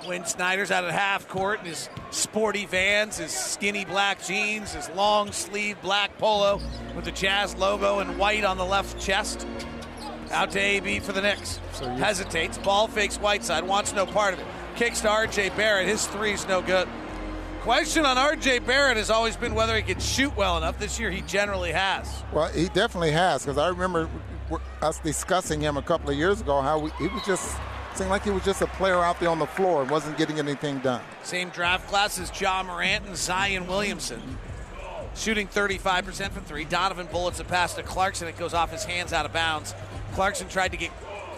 Quin 0.00 0.24
Snyder's 0.24 0.72
out 0.72 0.82
at 0.84 0.90
half 0.90 1.28
court 1.28 1.60
in 1.60 1.66
his 1.66 1.88
sporty 2.10 2.66
vans, 2.66 3.18
his 3.18 3.30
skinny 3.30 3.84
black 3.84 4.22
jeans, 4.24 4.74
his 4.74 4.88
long 4.90 5.30
sleeve 5.30 5.80
black 5.80 6.18
polo 6.18 6.60
with 6.96 7.04
the 7.04 7.12
Jazz 7.12 7.54
logo 7.54 8.00
and 8.00 8.18
white 8.18 8.42
on 8.42 8.58
the 8.58 8.64
left 8.64 9.00
chest. 9.00 9.46
Out 10.32 10.50
to 10.52 10.58
AB 10.58 11.00
for 11.00 11.12
the 11.12 11.20
Knicks. 11.20 11.58
Hesitates, 11.78 12.58
ball 12.58 12.88
fakes 12.88 13.16
Whiteside, 13.16 13.64
wants 13.64 13.92
no 13.92 14.06
part 14.06 14.34
of 14.34 14.40
it. 14.40 14.46
Kicks 14.74 15.02
to 15.02 15.08
RJ 15.08 15.56
Barrett. 15.56 15.86
His 15.86 16.06
three's 16.06 16.48
no 16.48 16.62
good. 16.62 16.88
Question 17.62 18.04
on 18.04 18.16
RJ 18.16 18.66
Barrett 18.66 18.96
has 18.96 19.08
always 19.08 19.36
been 19.36 19.54
whether 19.54 19.76
he 19.76 19.82
can 19.82 20.00
shoot 20.00 20.36
well 20.36 20.56
enough. 20.56 20.80
This 20.80 20.98
year 20.98 21.12
he 21.12 21.20
generally 21.20 21.70
has. 21.70 22.24
Well, 22.32 22.48
he 22.48 22.66
definitely 22.66 23.12
has 23.12 23.44
because 23.44 23.56
I 23.56 23.68
remember 23.68 24.08
us 24.80 24.98
discussing 24.98 25.60
him 25.60 25.76
a 25.76 25.82
couple 25.82 26.10
of 26.10 26.16
years 26.16 26.40
ago 26.40 26.60
how 26.60 26.80
we, 26.80 26.90
he 26.98 27.06
was 27.06 27.22
just 27.24 27.56
seemed 27.94 28.10
like 28.10 28.24
he 28.24 28.30
was 28.30 28.44
just 28.44 28.62
a 28.62 28.66
player 28.66 28.98
out 28.98 29.20
there 29.20 29.28
on 29.28 29.38
the 29.38 29.46
floor 29.46 29.82
and 29.82 29.90
wasn't 29.92 30.18
getting 30.18 30.40
anything 30.40 30.80
done. 30.80 31.02
Same 31.22 31.50
draft 31.50 31.86
class 31.86 32.18
as 32.18 32.32
John 32.32 32.66
Morant 32.66 33.06
and 33.06 33.16
Zion 33.16 33.68
Williamson. 33.68 34.20
Shooting 35.14 35.46
35% 35.46 36.30
from 36.32 36.42
three. 36.42 36.64
Donovan 36.64 37.06
bullets 37.12 37.38
a 37.38 37.44
pass 37.44 37.74
to 37.74 37.84
Clarkson. 37.84 38.26
It 38.26 38.36
goes 38.36 38.54
off 38.54 38.72
his 38.72 38.82
hands 38.82 39.12
out 39.12 39.24
of 39.24 39.32
bounds. 39.32 39.72
Clarkson 40.14 40.48
tried 40.48 40.72
to 40.72 40.76
get 40.76 40.90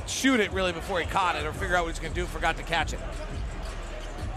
shoot 0.06 0.40
it 0.40 0.50
really 0.52 0.72
before 0.72 1.00
he 1.00 1.06
caught 1.06 1.36
it 1.36 1.44
or 1.44 1.52
figure 1.52 1.76
out 1.76 1.84
what 1.84 1.90
he's 1.90 1.98
going 1.98 2.14
to 2.14 2.18
do. 2.18 2.24
Forgot 2.26 2.56
to 2.56 2.62
catch 2.62 2.94
it. 2.94 3.00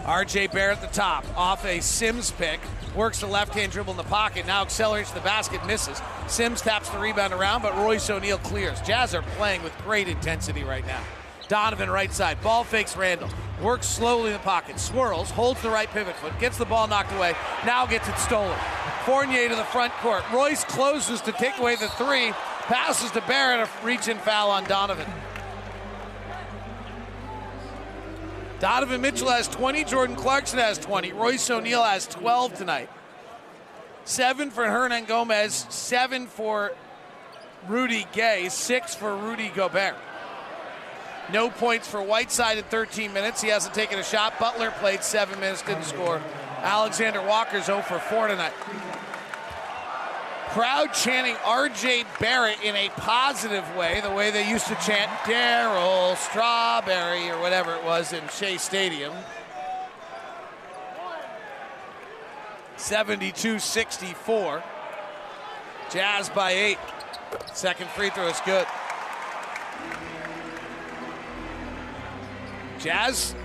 RJ 0.08 0.52
Barrett 0.52 0.78
at 0.78 0.90
the 0.90 0.96
top, 0.96 1.22
off 1.36 1.66
a 1.66 1.80
Sims 1.80 2.30
pick, 2.30 2.60
works 2.96 3.20
the 3.20 3.26
left 3.26 3.52
hand 3.52 3.72
dribble 3.72 3.90
in 3.90 3.98
the 3.98 4.04
pocket, 4.04 4.46
now 4.46 4.62
accelerates 4.62 5.10
the 5.10 5.20
basket, 5.20 5.64
misses. 5.66 6.00
Sims 6.28 6.62
taps 6.62 6.88
the 6.88 6.98
rebound 6.98 7.34
around, 7.34 7.60
but 7.60 7.76
Royce 7.76 8.08
O'Neale 8.08 8.38
clears. 8.38 8.80
Jazz 8.80 9.14
are 9.14 9.20
playing 9.36 9.62
with 9.62 9.76
great 9.84 10.08
intensity 10.08 10.64
right 10.64 10.86
now. 10.86 11.02
Donovan 11.48 11.90
right 11.90 12.10
side, 12.10 12.40
ball 12.40 12.64
fakes 12.64 12.96
Randle, 12.96 13.28
works 13.62 13.86
slowly 13.86 14.28
in 14.28 14.32
the 14.32 14.38
pocket, 14.38 14.80
swirls, 14.80 15.30
holds 15.30 15.60
the 15.60 15.68
right 15.68 15.90
pivot 15.90 16.16
foot, 16.16 16.32
gets 16.40 16.56
the 16.56 16.64
ball 16.64 16.88
knocked 16.88 17.12
away, 17.12 17.34
now 17.66 17.84
gets 17.84 18.08
it 18.08 18.16
stolen. 18.16 18.58
Fournier 19.04 19.50
to 19.50 19.56
the 19.56 19.64
front 19.64 19.92
court. 19.94 20.22
Royce 20.32 20.64
closes 20.64 21.20
to 21.20 21.32
take 21.32 21.58
away 21.58 21.76
the 21.76 21.88
three, 21.88 22.32
passes 22.62 23.10
to 23.10 23.20
Barrett, 23.22 23.60
a 23.60 23.86
reach 23.86 24.08
in 24.08 24.16
foul 24.16 24.50
on 24.50 24.64
Donovan. 24.64 25.06
Donovan 28.60 29.00
Mitchell 29.00 29.28
has 29.28 29.46
20. 29.48 29.84
Jordan 29.84 30.16
Clarkson 30.16 30.58
has 30.58 30.78
20. 30.78 31.12
Royce 31.12 31.48
O'Neale 31.48 31.84
has 31.84 32.06
12 32.08 32.54
tonight. 32.54 32.90
Seven 34.04 34.50
for 34.50 34.64
Hernangomez, 34.64 35.70
seven 35.70 36.26
for 36.26 36.72
Rudy 37.68 38.06
Gay, 38.12 38.48
six 38.48 38.94
for 38.94 39.14
Rudy 39.14 39.50
Gobert. 39.54 39.94
No 41.30 41.50
points 41.50 41.86
for 41.86 42.02
Whiteside 42.02 42.56
in 42.56 42.64
13 42.64 43.12
minutes. 43.12 43.42
He 43.42 43.48
hasn't 43.48 43.74
taken 43.74 43.98
a 43.98 44.02
shot. 44.02 44.38
Butler 44.38 44.70
played 44.78 45.04
seven 45.04 45.38
minutes, 45.40 45.62
didn't 45.62 45.84
score. 45.84 46.22
Alexander 46.62 47.22
Walker's 47.22 47.66
0 47.66 47.82
for 47.82 47.98
4 47.98 48.28
tonight. 48.28 48.54
Crowd 50.58 50.92
chanting 50.92 51.36
RJ 51.36 52.04
Barrett 52.18 52.60
in 52.64 52.74
a 52.74 52.88
positive 52.96 53.64
way, 53.76 54.00
the 54.00 54.10
way 54.10 54.32
they 54.32 54.50
used 54.50 54.66
to 54.66 54.74
chant 54.84 55.08
Darryl 55.22 56.16
Strawberry 56.16 57.30
or 57.30 57.40
whatever 57.40 57.76
it 57.76 57.84
was 57.84 58.12
in 58.12 58.26
Shea 58.26 58.56
Stadium. 58.56 59.14
72 62.76 63.60
64. 63.60 64.64
Jazz 65.92 66.28
by 66.30 66.50
eight. 66.50 66.78
Second 67.54 67.88
free 67.90 68.10
throw 68.10 68.26
is 68.26 68.40
good. 68.44 68.66
Jazz 72.80 73.36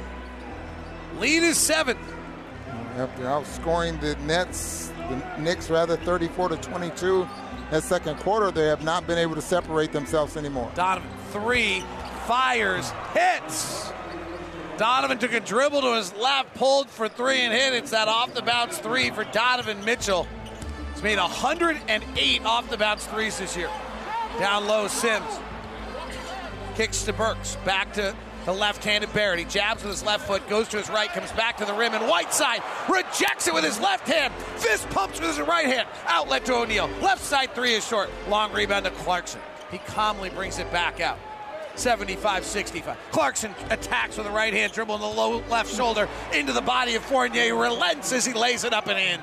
lead 1.20 1.44
is 1.44 1.60
seven. 1.60 1.96
After 2.98 3.26
outscoring 3.26 4.02
the 4.02 4.16
Nets, 4.26 4.93
the 5.10 5.42
Knicks 5.42 5.70
rather 5.70 5.98
34 5.98 6.50
to 6.50 6.58
22. 6.58 7.28
That 7.72 7.84
second 7.84 8.18
quarter, 8.20 8.52
they 8.52 8.68
have 8.68 8.84
not 8.84 9.08
been 9.08 9.18
able 9.18 9.36
to 9.36 9.42
separate 9.42 9.92
themselves 9.92 10.38
anymore. 10.38 10.72
Donovan 10.76 11.10
three 11.32 11.84
fires 12.28 12.92
hits. 13.14 13.92
Donovan 14.78 15.20
took 15.20 15.34
a 15.34 15.40
dribble 15.40 15.82
to 15.82 15.96
his 15.96 16.14
left, 16.16 16.54
pulled 16.56 16.90
for 16.90 17.08
three 17.08 17.40
and 17.40 17.54
hit. 17.54 17.74
It's 17.74 17.92
that 17.92 18.08
off 18.08 18.34
the 18.34 18.42
bounce 18.42 18.78
three 18.80 19.12
for 19.12 19.24
Donovan 19.26 19.84
Mitchell. 19.86 20.28
He's 20.94 21.04
made 21.04 21.18
108 21.18 22.46
off 22.46 22.70
the 22.70 22.78
bounce 22.78 23.06
threes 23.08 23.38
this 23.40 23.56
year. 23.56 23.70
Down 24.40 24.68
low, 24.68 24.88
Sims. 24.88 25.40
Kicks 26.76 27.04
to 27.04 27.14
Burks. 27.14 27.56
Back 27.66 27.94
to 27.94 28.16
the 28.46 28.54
left-handed 28.54 29.14
Barrett. 29.14 29.40
He 29.40 29.46
jabs 29.46 29.84
with 29.84 29.92
his 29.92 30.04
left 30.04 30.28
foot, 30.28 30.48
goes 30.50 30.68
to 30.70 30.78
his 30.78 30.90
right, 30.90 31.10
comes 31.10 31.32
back 31.34 31.58
to 31.58 31.66
the 31.66 31.74
rim, 31.74 31.94
and 31.94 32.06
Whiteside 32.08 32.62
rejects 32.90 33.48
it 33.48 33.54
with 33.54 33.64
his 33.64 33.80
left 33.80 34.08
hand. 34.08 34.34
Fist 34.58 34.90
pumps 34.90 35.20
with 35.20 35.36
his 35.36 35.40
right 35.48 35.66
hand. 35.66 35.88
Outlet 36.08 36.46
to 36.46 36.56
O'Neale. 36.56 36.90
Left 37.02 37.22
side 37.22 37.54
three 37.56 37.74
is 37.74 37.86
short. 37.88 38.10
Long 38.28 38.52
rebound 38.52 38.86
to 38.86 38.92
Clarkson. 38.92 39.42
He 39.72 39.78
calmly 39.80 40.30
brings 40.30 40.60
it 40.60 40.72
back 40.72 41.00
out. 41.00 41.18
75-65. 41.76 42.96
Clarkson 43.12 43.56
attacks 43.70 44.18
with 44.18 44.28
a 44.28 44.32
right 44.32 44.54
hand 44.54 44.74
dribble 44.74 44.96
in 44.96 45.02
the 45.02 45.08
low 45.08 45.42
left 45.50 45.74
shoulder 45.74 46.08
into 46.32 46.54
the 46.54 46.62
body 46.62 46.96
of 46.96 47.04
Fournier. 47.04 47.56
Relents 47.56 48.14
as 48.14 48.26
he 48.26 48.34
lays 48.34 48.64
it 48.64 48.74
up 48.74 48.88
and 48.88 49.00
in. 49.00 49.20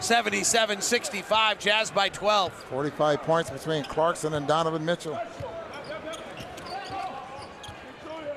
77-65. 0.00 1.58
Jazz 1.58 1.90
by 1.90 2.10
12. 2.10 2.52
45 2.52 3.22
points 3.22 3.48
between 3.48 3.84
Clarkson 3.84 4.34
and 4.34 4.46
Donovan 4.46 4.84
Mitchell. 4.84 5.18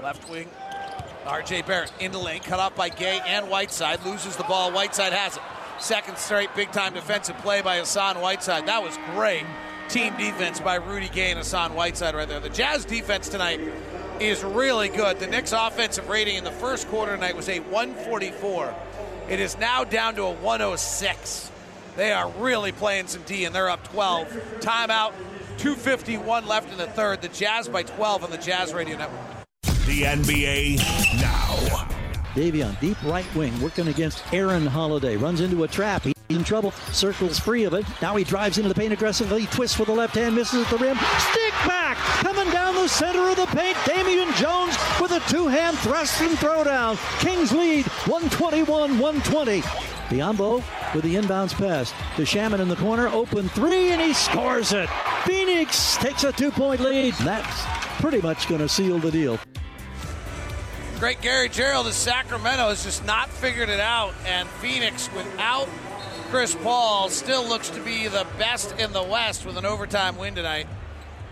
Left 0.08 0.30
wing, 0.30 0.48
RJ 1.26 1.68
Barrett 1.68 1.92
in 2.00 2.14
the 2.14 2.18
lane, 2.18 2.40
cut 2.40 2.62
off 2.62 2.74
by 2.78 2.88
Gay 2.88 3.20
and 3.28 3.50
Whiteside. 3.50 4.06
Loses 4.06 4.38
the 4.38 4.46
ball. 4.46 4.72
Whiteside 4.72 5.12
has 5.12 5.36
it. 5.36 5.44
Second 5.80 6.18
straight 6.18 6.48
big 6.56 6.72
time 6.72 6.94
defensive 6.94 7.38
play 7.40 7.62
by 7.62 7.80
Hassan 7.80 8.22
Whiteside. 8.22 8.68
That 8.68 8.82
was 8.82 8.98
great 9.14 9.44
team 9.90 10.16
defense 10.16 10.62
by 10.62 10.76
Rudy 10.76 11.10
Gay 11.10 11.32
and 11.32 11.38
Hassan 11.38 11.74
Whiteside 11.74 12.16
right 12.16 12.26
there. 12.26 12.40
The 12.40 12.48
Jazz 12.48 12.86
defense 12.86 13.28
tonight 13.28 13.60
is 14.22 14.46
really 14.46 14.88
good. 14.88 15.20
The 15.20 15.28
Knicks 15.28 15.52
offensive 15.52 16.08
rating 16.08 16.38
in 16.38 16.46
the 16.46 16.52
first 16.52 16.88
quarter 16.88 17.14
tonight 17.14 17.36
was 17.36 17.50
a 17.50 17.60
144. 17.60 18.74
It 19.28 19.42
is 19.42 19.58
now 19.58 19.84
down 19.84 20.16
to 20.16 20.24
a 20.24 20.32
106. 20.32 21.52
They 21.98 22.14
are 22.14 22.30
really 22.38 22.72
playing 22.72 23.08
some 23.08 23.24
D 23.24 23.44
and 23.44 23.54
they're 23.54 23.70
up 23.70 23.86
12. 23.90 24.30
Timeout, 24.62 25.12
251 25.58 26.48
left 26.48 26.72
in 26.72 26.78
the 26.78 26.88
third. 26.88 27.22
The 27.22 27.28
Jazz 27.28 27.68
by 27.68 27.84
12 27.84 28.24
on 28.24 28.32
the 28.32 28.38
Jazz 28.38 28.74
Radio 28.74 28.98
Network. 28.98 29.37
The 29.88 30.02
NBA 30.02 30.76
now. 31.22 31.88
Davion, 32.36 32.78
deep 32.82 33.02
right 33.04 33.26
wing, 33.34 33.58
working 33.62 33.88
against 33.88 34.22
Aaron 34.34 34.66
Holiday. 34.66 35.16
Runs 35.16 35.40
into 35.40 35.64
a 35.64 35.68
trap. 35.70 36.04
He's 36.04 36.14
in 36.28 36.44
trouble. 36.44 36.72
Circles 36.92 37.40
free 37.40 37.64
of 37.64 37.74
it. 37.74 37.86
Now 38.02 38.18
he 38.18 38.26
drives 38.26 38.58
into 38.58 38.68
the 38.68 38.76
paint 38.76 38.92
aggressively. 38.92 39.46
Twists 39.46 39.80
with 39.80 39.88
the 39.88 39.94
left 39.94 40.16
hand. 40.16 40.36
Misses 40.36 40.66
at 40.66 40.70
the 40.70 40.78
rim. 40.78 40.98
Stick 40.98 41.54
back. 41.66 41.96
Coming 41.96 42.52
down 42.52 42.76
the 42.76 42.90
center 42.90 43.30
of 43.30 43.38
the 43.38 43.46
paint. 43.46 43.78
Damian 43.86 44.28
Jones 44.34 44.76
with 45.00 45.12
a 45.12 45.22
two 45.30 45.48
hand 45.48 45.78
thrust 45.78 46.22
and 46.22 46.38
throwdown. 46.38 46.98
Kings 47.22 47.54
lead 47.54 47.86
121 48.08 49.00
120. 49.00 49.62
Biombo 50.10 50.62
with 50.94 51.06
the 51.06 51.16
inbounds 51.16 51.54
pass 51.54 51.92
to 52.18 52.24
Shamet 52.24 52.60
in 52.60 52.68
the 52.68 52.76
corner. 52.76 53.08
Open 53.08 53.48
three, 53.48 53.92
and 53.92 54.02
he 54.02 54.12
scores 54.12 54.74
it. 54.74 54.90
Phoenix 55.24 55.96
takes 55.96 56.26
a 56.26 56.34
two 56.34 56.52
point 56.52 56.82
lead. 56.82 57.14
That's 57.22 57.64
pretty 58.02 58.20
much 58.20 58.50
going 58.50 58.60
to 58.60 58.68
seal 58.68 59.00
the 59.00 59.12
deal. 59.12 59.40
Great 61.00 61.22
Gary 61.22 61.48
Gerald 61.48 61.86
of 61.86 61.94
Sacramento 61.94 62.70
has 62.70 62.84
just 62.84 63.06
not 63.06 63.30
figured 63.30 63.70
it 63.70 63.80
out, 63.80 64.16
and 64.26 64.50
Phoenix 64.50 65.14
without 65.14 65.68
Chris 66.32 66.56
Paul 66.56 67.10
still 67.10 67.48
looks 67.48 67.70
to 67.70 67.80
be 67.82 68.08
the 68.08 68.26
best 68.40 68.74
in 68.80 68.92
the 68.94 69.04
West 69.04 69.46
with 69.46 69.58
an 69.58 69.66
overtime 69.66 70.18
win 70.18 70.34
tonight 70.34 70.66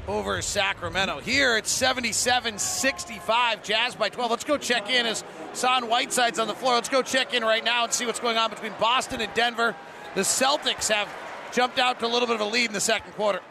over 0.08 0.40
Sacramento. 0.44 1.20
Here 1.20 1.58
it's 1.58 1.72
77 1.72 2.60
65, 2.60 3.64
Jazz 3.64 3.96
by 3.96 4.10
12. 4.10 4.30
Let's 4.30 4.44
go 4.44 4.60
check 4.60 4.92
in 4.92 5.08
as 5.08 5.24
Son 5.54 5.90
Whiteside's 5.90 6.38
on 6.38 6.48
the 6.48 6.54
floor. 6.54 6.76
Let's 6.76 6.90
go 6.90 7.02
check 7.02 7.34
in 7.34 7.42
right 7.42 7.66
now 7.66 7.86
and 7.86 7.92
see 7.92 8.06
what's 8.06 8.20
going 8.20 8.38
on 8.38 8.52
between 8.52 8.74
Boston 8.80 9.20
and 9.20 9.34
Denver. 9.34 9.76
The 10.14 10.22
Celtics 10.22 10.94
have 10.94 11.10
jumped 11.52 11.80
out 11.80 12.00
to 12.02 12.06
a 12.06 12.08
little 12.08 12.28
bit 12.28 12.36
of 12.36 12.42
a 12.42 12.46
lead 12.46 12.68
in 12.68 12.74
the 12.74 12.80
second 12.80 13.14
quarter. 13.14 13.42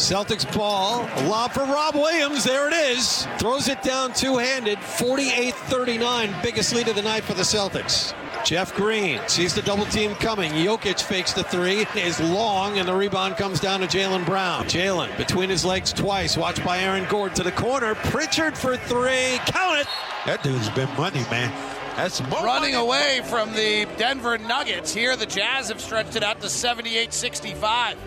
Celtics 0.00 0.50
ball, 0.56 1.06
a 1.16 1.28
lob 1.28 1.52
for 1.52 1.60
Rob 1.60 1.94
Williams. 1.94 2.44
There 2.44 2.68
it 2.68 2.72
is. 2.72 3.26
Throws 3.38 3.68
it 3.68 3.82
down 3.82 4.14
two 4.14 4.38
handed. 4.38 4.78
48 4.78 5.54
39. 5.54 6.34
Biggest 6.42 6.74
lead 6.74 6.88
of 6.88 6.96
the 6.96 7.02
night 7.02 7.22
for 7.22 7.34
the 7.34 7.42
Celtics. 7.42 8.14
Jeff 8.42 8.74
Green 8.74 9.20
sees 9.26 9.54
the 9.54 9.60
double 9.60 9.84
team 9.86 10.14
coming. 10.14 10.52
Jokic 10.52 11.02
fakes 11.02 11.34
the 11.34 11.44
three, 11.44 11.86
is 11.94 12.18
long, 12.18 12.78
and 12.78 12.88
the 12.88 12.94
rebound 12.94 13.36
comes 13.36 13.60
down 13.60 13.80
to 13.80 13.86
Jaylen 13.86 14.24
Brown. 14.24 14.64
Jalen 14.64 15.14
between 15.18 15.50
his 15.50 15.64
legs 15.66 15.92
twice, 15.92 16.36
watched 16.36 16.64
by 16.64 16.78
Aaron 16.78 17.06
Gordon 17.10 17.36
to 17.36 17.42
the 17.42 17.52
corner. 17.52 17.94
Pritchard 17.94 18.56
for 18.56 18.78
three. 18.78 19.38
Count 19.44 19.80
it. 19.80 19.86
That 20.24 20.42
dude's 20.42 20.70
been 20.70 20.88
money, 20.96 21.20
man. 21.30 21.52
That's 21.96 22.22
running 22.22 22.74
away 22.74 23.20
from 23.24 23.52
the 23.52 23.86
Denver 23.98 24.38
Nuggets. 24.38 24.94
Here, 24.94 25.16
the 25.16 25.26
Jazz 25.26 25.68
have 25.68 25.80
stretched 25.80 26.16
it 26.16 26.22
out 26.22 26.40
to 26.40 26.48
78 26.48 27.12
65. 27.12 27.98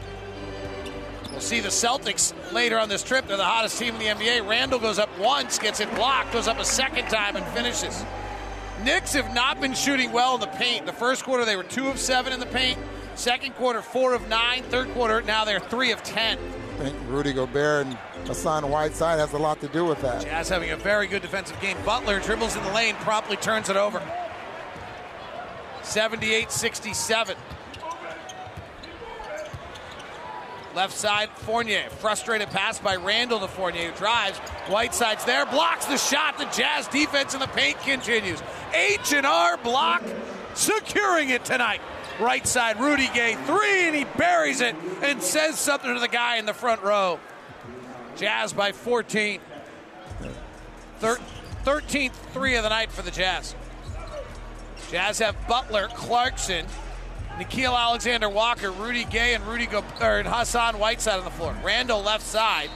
See 1.43 1.59
the 1.59 1.67
Celtics 1.67 2.33
later 2.53 2.79
on 2.79 2.87
this 2.87 3.03
trip. 3.03 3.27
They're 3.27 3.35
the 3.35 3.43
hottest 3.43 3.77
team 3.77 3.95
in 3.95 3.99
the 3.99 4.05
NBA. 4.05 4.47
Randle 4.47 4.79
goes 4.79 4.97
up 4.97 5.09
once, 5.19 5.59
gets 5.59 5.81
it 5.81 5.93
blocked, 5.93 6.31
goes 6.31 6.47
up 6.47 6.57
a 6.57 6.63
second 6.63 7.09
time, 7.09 7.35
and 7.35 7.45
finishes. 7.47 8.05
Knicks 8.81 9.11
have 9.11 9.35
not 9.35 9.59
been 9.59 9.73
shooting 9.73 10.13
well 10.13 10.35
in 10.35 10.39
the 10.39 10.47
paint. 10.47 10.85
The 10.85 10.93
first 10.93 11.25
quarter, 11.25 11.43
they 11.43 11.57
were 11.57 11.63
two 11.63 11.89
of 11.89 11.99
seven 11.99 12.31
in 12.31 12.39
the 12.39 12.45
paint. 12.45 12.79
Second 13.15 13.55
quarter, 13.55 13.81
four 13.81 14.13
of 14.13 14.29
nine. 14.29 14.63
Third 14.63 14.87
quarter, 14.93 15.21
now 15.21 15.43
they're 15.43 15.59
three 15.59 15.91
of 15.91 16.01
ten. 16.01 16.37
I 16.75 16.83
think 16.85 16.95
Rudy 17.07 17.33
Gobert 17.33 17.87
and 17.87 17.93
Hassan 18.25 18.69
Whiteside 18.69 19.19
has 19.19 19.33
a 19.33 19.37
lot 19.37 19.59
to 19.59 19.67
do 19.67 19.83
with 19.83 20.01
that. 20.01 20.23
Jazz 20.23 20.47
having 20.47 20.71
a 20.71 20.77
very 20.77 21.07
good 21.07 21.21
defensive 21.21 21.59
game. 21.59 21.75
Butler 21.85 22.21
dribbles 22.21 22.55
in 22.55 22.63
the 22.63 22.71
lane, 22.71 22.95
promptly 23.01 23.35
turns 23.35 23.67
it 23.67 23.75
over. 23.75 24.01
78 25.81 26.49
67. 26.51 27.35
Left 30.75 30.93
side, 30.93 31.29
Fournier. 31.29 31.89
Frustrated 31.99 32.49
pass 32.49 32.79
by 32.79 32.95
Randle 32.95 33.39
to 33.39 33.47
Fournier, 33.47 33.91
who 33.91 33.97
drives. 33.97 34.37
Whiteside's 34.67 35.23
there, 35.25 35.45
blocks 35.45 35.85
the 35.85 35.97
shot. 35.97 36.37
The 36.37 36.45
Jazz 36.45 36.87
defense 36.87 37.33
in 37.33 37.39
the 37.39 37.47
paint 37.47 37.79
continues. 37.81 38.41
H&R 38.73 39.57
block, 39.57 40.03
securing 40.55 41.29
it 41.29 41.45
tonight. 41.45 41.81
Right 42.19 42.45
side, 42.45 42.79
Rudy 42.79 43.09
Gay, 43.13 43.35
three, 43.45 43.87
and 43.87 43.95
he 43.95 44.03
buries 44.03 44.61
it 44.61 44.75
and 45.01 45.21
says 45.21 45.59
something 45.59 45.93
to 45.93 45.99
the 45.99 46.07
guy 46.07 46.37
in 46.37 46.45
the 46.45 46.53
front 46.53 46.81
row. 46.81 47.19
Jazz 48.15 48.53
by 48.53 48.71
14. 48.71 49.39
Thir- 50.99 51.19
13th 51.65 52.13
three 52.33 52.55
of 52.55 52.63
the 52.63 52.69
night 52.69 52.91
for 52.91 53.01
the 53.01 53.11
Jazz. 53.11 53.55
Jazz 54.91 55.19
have 55.19 55.35
Butler, 55.47 55.87
Clarkson, 55.87 56.65
Nickeil 57.37 57.75
Alexander 57.77 58.29
Walker, 58.29 58.71
Rudy 58.71 59.05
Gay, 59.05 59.33
and 59.33 59.45
Rudy 59.47 59.65
Go- 59.65 59.83
or 60.01 60.19
and 60.19 60.27
Hassan 60.27 60.77
Whiteside 60.77 61.17
on 61.19 61.25
the 61.25 61.31
floor. 61.31 61.55
Randle 61.63 62.01
left 62.01 62.23
side, 62.25 62.69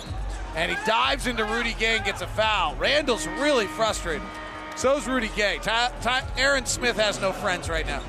and 0.55 0.71
he 0.71 0.77
dives 0.85 1.27
into 1.27 1.45
Rudy 1.45 1.75
Gay 1.77 1.97
and 1.97 2.05
gets 2.05 2.21
a 2.21 2.27
foul. 2.27 2.75
Randle's 2.75 3.27
really 3.39 3.67
frustrated. 3.67 4.23
So's 4.75 5.07
Rudy 5.07 5.29
Gay. 5.35 5.59
Ty- 5.61 5.91
Ty- 6.01 6.23
Aaron 6.37 6.65
Smith 6.65 6.97
has 6.97 7.19
no 7.21 7.31
friends 7.31 7.69
right 7.69 7.85
now. 7.85 8.01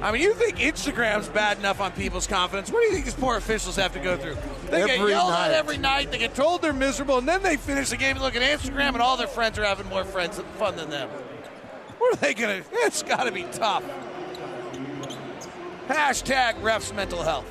I 0.00 0.10
mean, 0.10 0.22
you 0.22 0.34
think 0.34 0.56
Instagram's 0.58 1.28
bad 1.28 1.58
enough 1.58 1.80
on 1.80 1.92
people's 1.92 2.26
confidence? 2.26 2.72
What 2.72 2.80
do 2.80 2.86
you 2.86 2.92
think 2.92 3.04
these 3.04 3.14
poor 3.14 3.36
officials 3.36 3.76
have 3.76 3.92
to 3.92 4.00
go 4.00 4.16
through? 4.16 4.36
They 4.68 4.84
get 4.84 4.98
yelled 4.98 5.30
night. 5.30 5.48
at 5.48 5.52
every 5.52 5.78
night. 5.78 6.10
They 6.10 6.18
get 6.18 6.34
told 6.34 6.60
they're 6.60 6.72
miserable, 6.72 7.18
and 7.18 7.28
then 7.28 7.42
they 7.42 7.56
finish 7.56 7.90
the 7.90 7.96
game 7.96 8.16
and 8.16 8.22
look 8.24 8.34
at 8.34 8.42
Instagram, 8.42 8.88
and 8.94 9.00
all 9.00 9.16
their 9.16 9.28
friends 9.28 9.58
are 9.58 9.64
having 9.64 9.86
more 9.88 10.04
friends 10.04 10.40
fun 10.58 10.74
than 10.76 10.90
them. 10.90 11.08
What 11.98 12.14
are 12.14 12.16
they 12.16 12.34
gonna? 12.34 12.62
It's 12.72 13.02
got 13.04 13.24
to 13.24 13.30
be 13.32 13.44
tough. 13.52 13.84
Hashtag 15.88 16.60
refs 16.60 16.94
mental 16.94 17.22
health. 17.22 17.46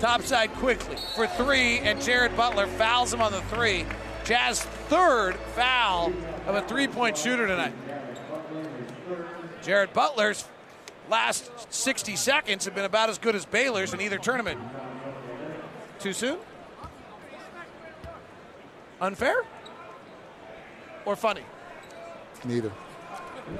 Topside 0.00 0.52
Quickley 0.54 0.96
for 1.14 1.26
three, 1.26 1.78
and 1.78 2.00
Jared 2.02 2.36
Butler 2.36 2.66
fouls 2.66 3.12
him 3.12 3.22
on 3.22 3.32
the 3.32 3.40
three. 3.42 3.86
Jazz 4.24 4.62
third 4.62 5.36
foul 5.54 6.12
of 6.46 6.54
a 6.56 6.62
three-point 6.62 7.16
shooter 7.16 7.46
tonight. 7.46 7.72
Jared 9.62 9.92
Butler's 9.92 10.46
last 11.08 11.50
60 11.72 12.16
seconds 12.16 12.64
have 12.64 12.74
been 12.74 12.84
about 12.84 13.08
as 13.08 13.18
good 13.18 13.34
as 13.34 13.46
Baylor's 13.46 13.94
in 13.94 14.00
either 14.00 14.18
tournament. 14.18 14.60
Too 16.00 16.12
soon? 16.12 16.38
Unfair? 19.00 19.44
Or 21.04 21.16
funny? 21.16 21.42
Neither. 22.44 22.72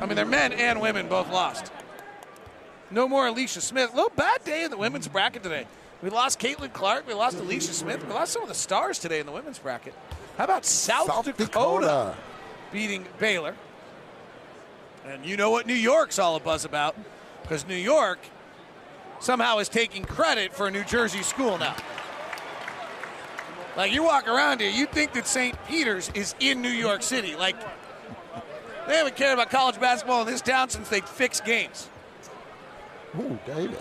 I 0.01 0.07
mean, 0.07 0.17
they're 0.17 0.25
men 0.25 0.53
and 0.53 0.81
women 0.81 1.09
both 1.09 1.31
lost. 1.31 1.71
No 2.91 3.09
more 3.09 3.29
NaLyssa 3.29 3.61
Smith. 3.61 3.93
A 3.93 3.97
little 3.97 4.13
bad 4.15 4.45
day 4.45 4.65
in 4.65 4.71
the 4.71 4.77
women's 4.77 5.09
bracket 5.09 5.43
today. 5.43 5.67
We 6.03 6.11
lost 6.11 6.39
Caitlin 6.39 6.73
Clark. 6.73 7.07
We 7.07 7.15
lost 7.15 7.39
NaLyssa 7.39 7.73
Smith. 7.73 8.07
We 8.07 8.13
lost 8.13 8.33
some 8.33 8.43
of 8.43 8.49
the 8.49 8.55
stars 8.55 8.99
today 8.99 9.21
in 9.21 9.27
the 9.27 9.33
women's 9.33 9.59
bracket. 9.59 9.95
How 10.37 10.45
about 10.45 10.65
South, 10.65 11.07
South 11.07 11.25
Dakota, 11.25 11.45
Dakota. 11.45 12.15
beating 12.73 13.07
Baylor? 13.19 13.55
And 15.07 15.25
you 15.25 15.37
know 15.37 15.51
what 15.51 15.67
New 15.67 15.75
York's 15.75 16.19
all 16.19 16.37
a 16.37 16.41
buzz 16.41 16.65
about 16.65 16.97
because 17.43 17.67
New 17.67 17.75
York 17.75 18.19
somehow 19.21 19.59
is 19.59 19.69
taking 19.69 20.05
credit 20.05 20.53
for 20.53 20.67
a 20.67 20.71
New 20.71 20.85
Jersey 20.85 21.23
school 21.23 21.59
now. 21.59 21.77
Like 23.77 23.93
you 23.93 24.03
walk 24.05 24.29
around 24.29 24.61
here, 24.61 24.71
you 24.71 24.87
think 24.87 25.13
that 25.15 25.27
St. 25.27 25.57
Peter's 25.67 26.11
is 26.15 26.35
in 26.39 26.63
New 26.63 26.69
York 26.69 27.03
City. 27.03 27.35
Like 27.35 27.57
they 28.87 28.97
haven't 28.97 29.17
cared 29.17 29.35
about 29.35 29.51
college 29.51 29.81
basketball 29.81 30.21
in 30.23 30.27
this 30.27 30.41
town 30.41 30.69
since 30.69 30.89
they 30.89 31.01
fixed 31.01 31.45
games. 31.45 31.89
Ooh, 33.19 33.39
David. 33.47 33.79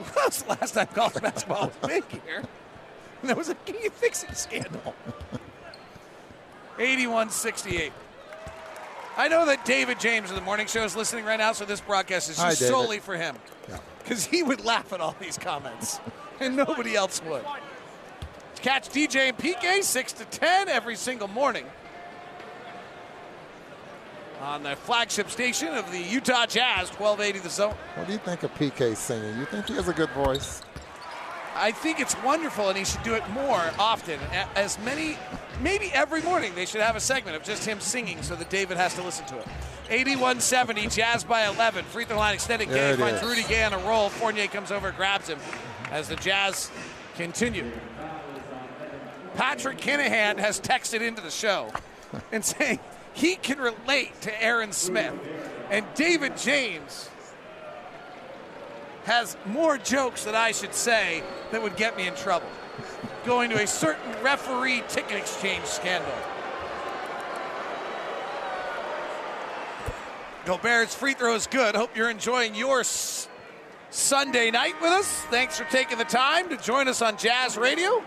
Was 0.16 0.42
the 0.42 0.50
last 0.50 0.74
time 0.74 0.88
college 0.88 1.20
basketball 1.22 1.68
was 1.68 1.90
big 1.90 2.04
here? 2.22 2.42
And 3.20 3.28
there 3.28 3.36
was 3.36 3.50
a 3.50 3.54
game 3.66 3.88
fixing 3.92 4.34
scandal. 4.34 4.96
81 6.76 7.30
68. 7.30 7.92
I 9.16 9.28
know 9.28 9.46
that 9.46 9.64
David 9.64 10.00
James 10.00 10.28
of 10.28 10.34
the 10.34 10.42
morning 10.42 10.66
show 10.66 10.82
is 10.82 10.96
listening 10.96 11.24
right 11.24 11.38
now, 11.38 11.52
so 11.52 11.64
this 11.64 11.80
broadcast 11.80 12.30
is 12.30 12.38
Hi, 12.38 12.52
solely 12.52 12.98
for 12.98 13.16
him. 13.16 13.36
Because 13.98 14.26
he 14.26 14.42
would 14.42 14.64
laugh 14.64 14.92
at 14.92 15.00
all 15.00 15.14
these 15.20 15.38
comments, 15.38 16.00
and 16.40 16.56
nobody 16.56 16.96
else 16.96 17.22
would. 17.22 17.44
Catch 18.56 18.88
DJ 18.88 19.28
and 19.28 19.38
PK 19.38 19.84
6 19.84 20.12
to 20.14 20.24
10 20.24 20.68
every 20.68 20.96
single 20.96 21.28
morning 21.28 21.66
on 24.42 24.64
the 24.64 24.74
flagship 24.74 25.30
station 25.30 25.68
of 25.68 25.90
the 25.92 26.00
Utah 26.00 26.46
Jazz, 26.46 26.88
1280 26.90 27.38
The 27.38 27.48
Zone. 27.48 27.74
What 27.94 28.08
do 28.08 28.12
you 28.12 28.18
think 28.18 28.42
of 28.42 28.52
PK 28.54 28.96
singing? 28.96 29.38
You 29.38 29.44
think 29.44 29.66
he 29.66 29.74
has 29.74 29.86
a 29.86 29.92
good 29.92 30.10
voice? 30.10 30.62
I 31.54 31.70
think 31.70 32.00
it's 32.00 32.20
wonderful, 32.22 32.68
and 32.68 32.76
he 32.76 32.84
should 32.84 33.02
do 33.02 33.14
it 33.14 33.28
more 33.30 33.70
often. 33.78 34.18
As 34.56 34.78
many, 34.80 35.16
maybe 35.60 35.90
every 35.92 36.22
morning, 36.22 36.54
they 36.54 36.66
should 36.66 36.80
have 36.80 36.96
a 36.96 37.00
segment 37.00 37.36
of 37.36 37.44
just 37.44 37.64
him 37.64 37.78
singing 37.78 38.20
so 38.22 38.34
that 38.34 38.50
David 38.50 38.78
has 38.78 38.94
to 38.94 39.02
listen 39.02 39.26
to 39.26 39.38
it. 39.38 39.46
81-70, 39.88 40.92
Jazz 40.92 41.22
by 41.22 41.46
11. 41.46 41.84
Free 41.84 42.04
throw 42.04 42.16
line 42.16 42.34
extended. 42.34 42.68
Gay 42.68 42.96
finds 42.96 43.20
is. 43.20 43.28
Rudy 43.28 43.44
Gay 43.44 43.62
on 43.62 43.74
a 43.74 43.78
roll. 43.78 44.08
Fournier 44.08 44.48
comes 44.48 44.72
over, 44.72 44.90
grabs 44.92 45.28
him 45.28 45.38
as 45.90 46.08
the 46.08 46.16
Jazz 46.16 46.70
continue. 47.14 47.70
Patrick 49.36 49.78
Kinahan 49.78 50.38
has 50.38 50.60
texted 50.60 51.00
into 51.00 51.22
the 51.22 51.30
show 51.30 51.70
and 52.32 52.44
saying 52.44 52.80
he 53.14 53.36
can 53.36 53.58
relate 53.58 54.20
to 54.22 54.42
Aaron 54.42 54.72
Smith. 54.72 55.14
And 55.70 55.86
David 55.94 56.36
James 56.36 57.08
has 59.04 59.36
more 59.46 59.78
jokes 59.78 60.24
that 60.24 60.34
I 60.34 60.52
should 60.52 60.74
say 60.74 61.22
that 61.50 61.62
would 61.62 61.76
get 61.76 61.96
me 61.96 62.06
in 62.06 62.14
trouble. 62.14 62.48
Going 63.24 63.50
to 63.50 63.62
a 63.62 63.66
certain 63.66 64.12
referee 64.22 64.82
ticket 64.88 65.16
exchange 65.16 65.64
scandal. 65.64 66.12
Gobert's 70.44 70.94
free 70.94 71.14
throw 71.14 71.34
is 71.34 71.46
good. 71.46 71.74
Hope 71.76 71.96
you're 71.96 72.10
enjoying 72.10 72.54
your 72.54 72.80
s- 72.80 73.28
Sunday 73.90 74.50
night 74.50 74.74
with 74.80 74.90
us. 74.90 75.08
Thanks 75.30 75.56
for 75.56 75.64
taking 75.64 75.98
the 75.98 76.04
time 76.04 76.48
to 76.48 76.56
join 76.56 76.88
us 76.88 77.00
on 77.00 77.16
Jazz 77.16 77.56
Radio. 77.56 78.02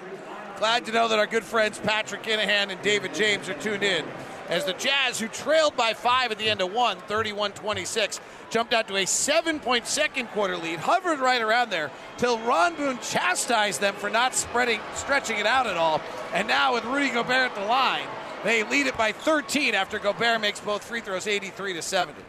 Glad 0.58 0.86
to 0.86 0.92
know 0.92 1.08
that 1.08 1.18
our 1.20 1.28
good 1.28 1.44
friends 1.46 1.80
Patrick 1.80 2.24
Kinahan 2.24 2.70
and 2.72 2.82
David 2.82 3.14
James 3.14 3.48
are 3.48 3.54
tuned 3.54 3.84
in. 3.84 4.06
As 4.48 4.64
the 4.64 4.74
Jazz, 4.74 5.20
who 5.20 5.28
trailed 5.28 5.76
by 5.76 5.94
five 5.94 6.32
at 6.32 6.38
the 6.38 6.48
end 6.48 6.62
of 6.62 6.72
one, 6.72 6.98
31 6.98 7.54
26, 7.54 8.20
jumped 8.52 8.74
out 8.74 8.88
to 8.88 8.96
a 8.98 9.06
seven 9.06 9.60
point 9.60 9.88
second 9.88 10.28
quarter 10.28 10.56
lead, 10.56 10.80
hovered 10.80 11.20
right 11.20 11.42
around 11.42 11.72
there 11.72 11.90
till 12.18 12.38
Ron 12.40 12.76
Boone 12.76 13.00
chastised 13.00 13.82
them 13.82 13.96
for 13.96 14.10
not 14.10 14.36
spreading, 14.36 14.80
stretching 14.94 15.40
it 15.40 15.48
out 15.48 15.66
at 15.66 15.78
all. 15.78 16.00
And 16.34 16.48
now 16.48 16.76
with 16.76 16.86
Rudy 16.86 17.10
Gobert 17.10 17.52
at 17.52 17.56
the 17.56 17.66
line, 17.66 18.08
they 18.44 18.64
lead 18.64 18.86
it 18.86 18.96
by 18.96 19.12
13 19.12 19.74
after 19.74 19.98
Gobert 19.98 20.40
makes 20.40 20.60
both 20.60 20.84
free 20.84 21.02
throws 21.02 21.26
83 21.26 21.74
to 21.74 21.82
70. 21.82 22.22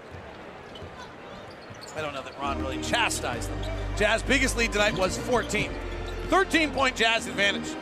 I 1.96 2.00
don't 2.00 2.14
know 2.14 2.22
that 2.22 2.38
Ron 2.40 2.58
really 2.60 2.80
chastised 2.82 3.50
them. 3.50 3.58
Jazz 3.96 4.22
biggest 4.22 4.56
lead 4.56 4.72
tonight 4.72 4.96
was 4.96 5.18
14. 5.18 5.70
13 6.28 6.70
point 6.72 6.96
Jazz 6.96 7.26
advantage. 7.26 7.74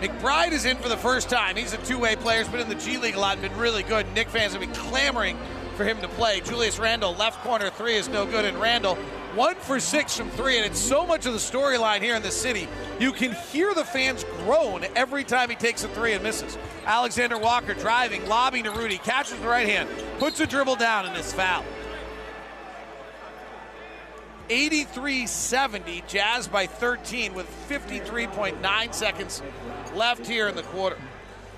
McBride 0.00 0.52
is 0.52 0.64
in 0.64 0.76
for 0.76 0.88
the 0.88 0.96
first 0.96 1.30
time. 1.30 1.56
He's 1.56 1.72
a 1.72 1.78
two-way 1.78 2.16
player. 2.16 2.40
He's 2.40 2.48
been 2.48 2.60
in 2.60 2.68
the 2.68 2.74
G 2.74 2.98
League 2.98 3.14
a 3.14 3.20
lot 3.20 3.38
and 3.38 3.42
been 3.42 3.58
really 3.58 3.82
good. 3.82 4.06
Knick 4.14 4.28
fans 4.28 4.52
have 4.52 4.60
been 4.60 4.72
clamoring 4.72 5.38
for 5.76 5.84
him 5.84 6.00
to 6.00 6.08
play. 6.08 6.40
Julius 6.40 6.78
Randle, 6.78 7.14
left 7.14 7.42
corner 7.42 7.70
three 7.70 7.94
is 7.94 8.08
no 8.08 8.26
good. 8.26 8.44
And 8.44 8.60
Randle, 8.60 8.96
one 9.34 9.54
for 9.54 9.80
six 9.80 10.16
from 10.16 10.30
three. 10.30 10.56
And 10.56 10.66
it's 10.66 10.78
so 10.78 11.06
much 11.06 11.26
of 11.26 11.32
the 11.32 11.38
storyline 11.38 12.00
here 12.00 12.16
in 12.16 12.22
the 12.22 12.30
city. 12.30 12.68
You 13.00 13.12
can 13.12 13.32
hear 13.32 13.72
the 13.72 13.84
fans 13.84 14.24
groan 14.44 14.84
every 14.94 15.24
time 15.24 15.48
he 15.48 15.56
takes 15.56 15.84
a 15.84 15.88
three 15.88 16.12
and 16.12 16.22
misses. 16.22 16.58
Alexander 16.86 17.38
Walker 17.38 17.74
driving, 17.74 18.26
lobbing 18.28 18.64
to 18.64 18.70
Rudy, 18.70 18.98
catches 18.98 19.38
the 19.38 19.48
right 19.48 19.68
hand, 19.68 19.88
puts 20.18 20.38
a 20.40 20.46
dribble 20.46 20.76
down, 20.76 21.06
and 21.06 21.16
is 21.16 21.32
fouled. 21.32 21.64
83 24.50 25.26
70, 25.26 26.04
Jazz 26.06 26.48
by 26.48 26.66
13 26.66 27.34
with 27.34 27.48
53.9 27.68 28.94
seconds 28.94 29.42
left 29.94 30.26
here 30.26 30.48
in 30.48 30.56
the 30.56 30.62
quarter. 30.64 30.98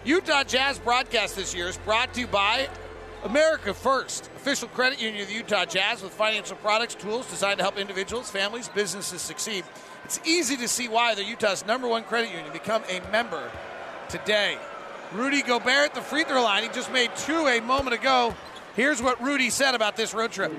Utah 0.04 0.44
Jazz 0.44 0.78
broadcast 0.78 1.36
this 1.36 1.54
year 1.54 1.66
is 1.66 1.76
brought 1.78 2.14
to 2.14 2.20
you 2.20 2.26
by 2.26 2.68
America 3.24 3.74
First, 3.74 4.30
official 4.36 4.68
credit 4.68 5.02
union 5.02 5.22
of 5.22 5.28
the 5.28 5.34
Utah 5.34 5.64
Jazz 5.64 6.02
with 6.02 6.12
financial 6.12 6.56
products, 6.58 6.94
tools 6.94 7.28
designed 7.28 7.58
to 7.58 7.64
help 7.64 7.76
individuals, 7.76 8.30
families, 8.30 8.68
businesses 8.68 9.20
succeed. 9.20 9.64
It's 10.04 10.20
easy 10.24 10.56
to 10.58 10.68
see 10.68 10.86
why 10.86 11.16
they're 11.16 11.24
Utah's 11.24 11.66
number 11.66 11.88
one 11.88 12.04
credit 12.04 12.30
union. 12.30 12.52
Become 12.52 12.84
a 12.88 13.00
member 13.10 13.50
today. 14.08 14.56
Rudy 15.12 15.42
Gobert 15.42 15.86
at 15.86 15.94
the 15.94 16.00
free 16.00 16.22
throw 16.22 16.42
line. 16.42 16.62
He 16.62 16.68
just 16.68 16.92
made 16.92 17.10
two 17.16 17.46
a 17.46 17.60
moment 17.60 17.94
ago. 17.94 18.34
Here's 18.76 19.02
what 19.02 19.20
Rudy 19.20 19.50
said 19.50 19.74
about 19.74 19.96
this 19.96 20.14
road 20.14 20.30
trip. 20.30 20.52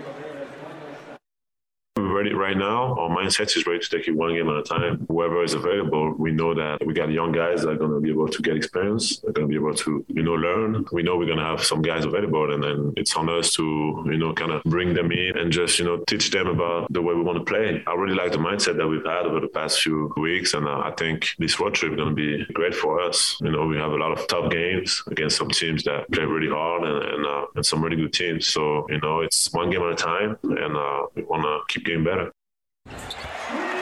Ready 2.07 2.33
right 2.33 2.57
now. 2.57 2.95
Our 2.97 3.09
mindset 3.09 3.55
is 3.55 3.67
ready 3.67 3.79
to 3.79 3.89
take 3.89 4.07
it 4.07 4.11
one 4.11 4.33
game 4.33 4.49
at 4.49 4.55
a 4.55 4.63
time. 4.63 5.05
Whoever 5.07 5.43
is 5.43 5.53
available, 5.53 6.15
we 6.17 6.31
know 6.31 6.53
that 6.53 6.83
we 6.85 6.93
got 6.93 7.11
young 7.11 7.31
guys 7.31 7.61
that 7.61 7.69
are 7.69 7.75
going 7.75 7.91
to 7.91 7.99
be 7.99 8.09
able 8.09 8.29
to 8.29 8.41
get 8.41 8.55
experience. 8.55 9.19
They're 9.19 9.33
going 9.33 9.47
to 9.47 9.51
be 9.51 9.55
able 9.55 9.75
to, 9.75 10.05
you 10.07 10.23
know, 10.23 10.33
learn. 10.33 10.85
We 10.91 11.03
know 11.03 11.17
we're 11.17 11.25
going 11.25 11.37
to 11.37 11.43
have 11.43 11.63
some 11.63 11.81
guys 11.81 12.05
available, 12.05 12.53
and 12.53 12.63
then 12.63 12.93
it's 12.95 13.15
on 13.15 13.29
us 13.29 13.51
to, 13.55 14.03
you 14.05 14.17
know, 14.17 14.33
kind 14.33 14.51
of 14.51 14.63
bring 14.63 14.93
them 14.93 15.11
in 15.11 15.37
and 15.37 15.51
just, 15.51 15.77
you 15.79 15.85
know, 15.85 16.03
teach 16.07 16.31
them 16.31 16.47
about 16.47 16.91
the 16.91 17.01
way 17.01 17.13
we 17.13 17.21
want 17.21 17.39
to 17.39 17.45
play. 17.45 17.83
I 17.85 17.93
really 17.93 18.15
like 18.15 18.31
the 18.31 18.37
mindset 18.37 18.77
that 18.77 18.87
we've 18.87 19.05
had 19.05 19.25
over 19.25 19.41
the 19.41 19.49
past 19.49 19.81
few 19.81 20.13
weeks, 20.17 20.53
and 20.53 20.67
I 20.67 20.91
think 20.97 21.27
this 21.37 21.59
road 21.59 21.75
trip 21.75 21.91
is 21.91 21.97
going 21.97 22.09
to 22.09 22.15
be 22.15 22.45
great 22.53 22.73
for 22.73 23.01
us. 23.01 23.37
You 23.41 23.51
know, 23.51 23.67
we 23.67 23.77
have 23.77 23.91
a 23.91 23.97
lot 23.97 24.13
of 24.13 24.25
tough 24.27 24.49
games 24.49 25.03
against 25.07 25.37
some 25.37 25.49
teams 25.49 25.83
that 25.83 26.09
play 26.11 26.23
really 26.23 26.49
hard 26.49 26.83
and 26.83 27.03
and, 27.03 27.25
uh, 27.25 27.45
and 27.55 27.65
some 27.65 27.83
really 27.83 27.97
good 27.97 28.13
teams. 28.13 28.47
So, 28.47 28.87
you 28.89 28.99
know, 29.01 29.21
it's 29.21 29.51
one 29.53 29.69
game 29.69 29.81
at 29.81 29.91
a 29.91 29.95
time, 29.95 30.37
and 30.43 30.75
uh, 30.75 31.05
we 31.15 31.23
want 31.23 31.43
to 31.43 31.61
keep 31.67 31.85
better. 32.03 32.31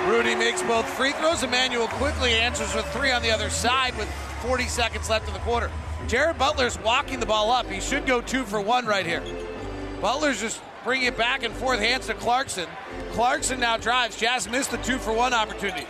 Rudy 0.07 0.35
makes 0.35 0.61
both 0.61 0.87
free 0.87 1.13
throws. 1.13 1.41
Immanuel 1.43 1.87
Quickley 1.87 2.33
answers 2.33 2.73
with 2.75 2.85
three 2.93 3.11
on 3.11 3.21
the 3.21 3.31
other 3.31 3.49
side 3.49 3.97
with 3.97 4.07
40 4.41 4.65
seconds 4.65 5.09
left 5.09 5.27
in 5.27 5.33
the 5.33 5.39
quarter. 5.39 5.71
Jared 6.07 6.37
Butler's 6.37 6.77
walking 6.79 7.19
the 7.19 7.25
ball 7.25 7.51
up. 7.51 7.65
He 7.65 7.81
should 7.81 8.05
go 8.05 8.21
two 8.21 8.43
for 8.43 8.61
one 8.61 8.85
right 8.85 9.05
here. 9.05 9.23
Butler's 10.01 10.39
just 10.39 10.61
bringing 10.83 11.07
it 11.07 11.17
back 11.17 11.41
and 11.41 11.53
forth, 11.55 11.79
hands 11.79 12.05
to 12.07 12.13
Clarkson. 12.13 12.67
Clarkson 13.13 13.59
now 13.59 13.77
drives. 13.77 14.15
Jazz 14.17 14.47
missed 14.47 14.69
the 14.69 14.77
two 14.77 14.99
for 14.99 15.11
one 15.11 15.33
opportunity. 15.33 15.87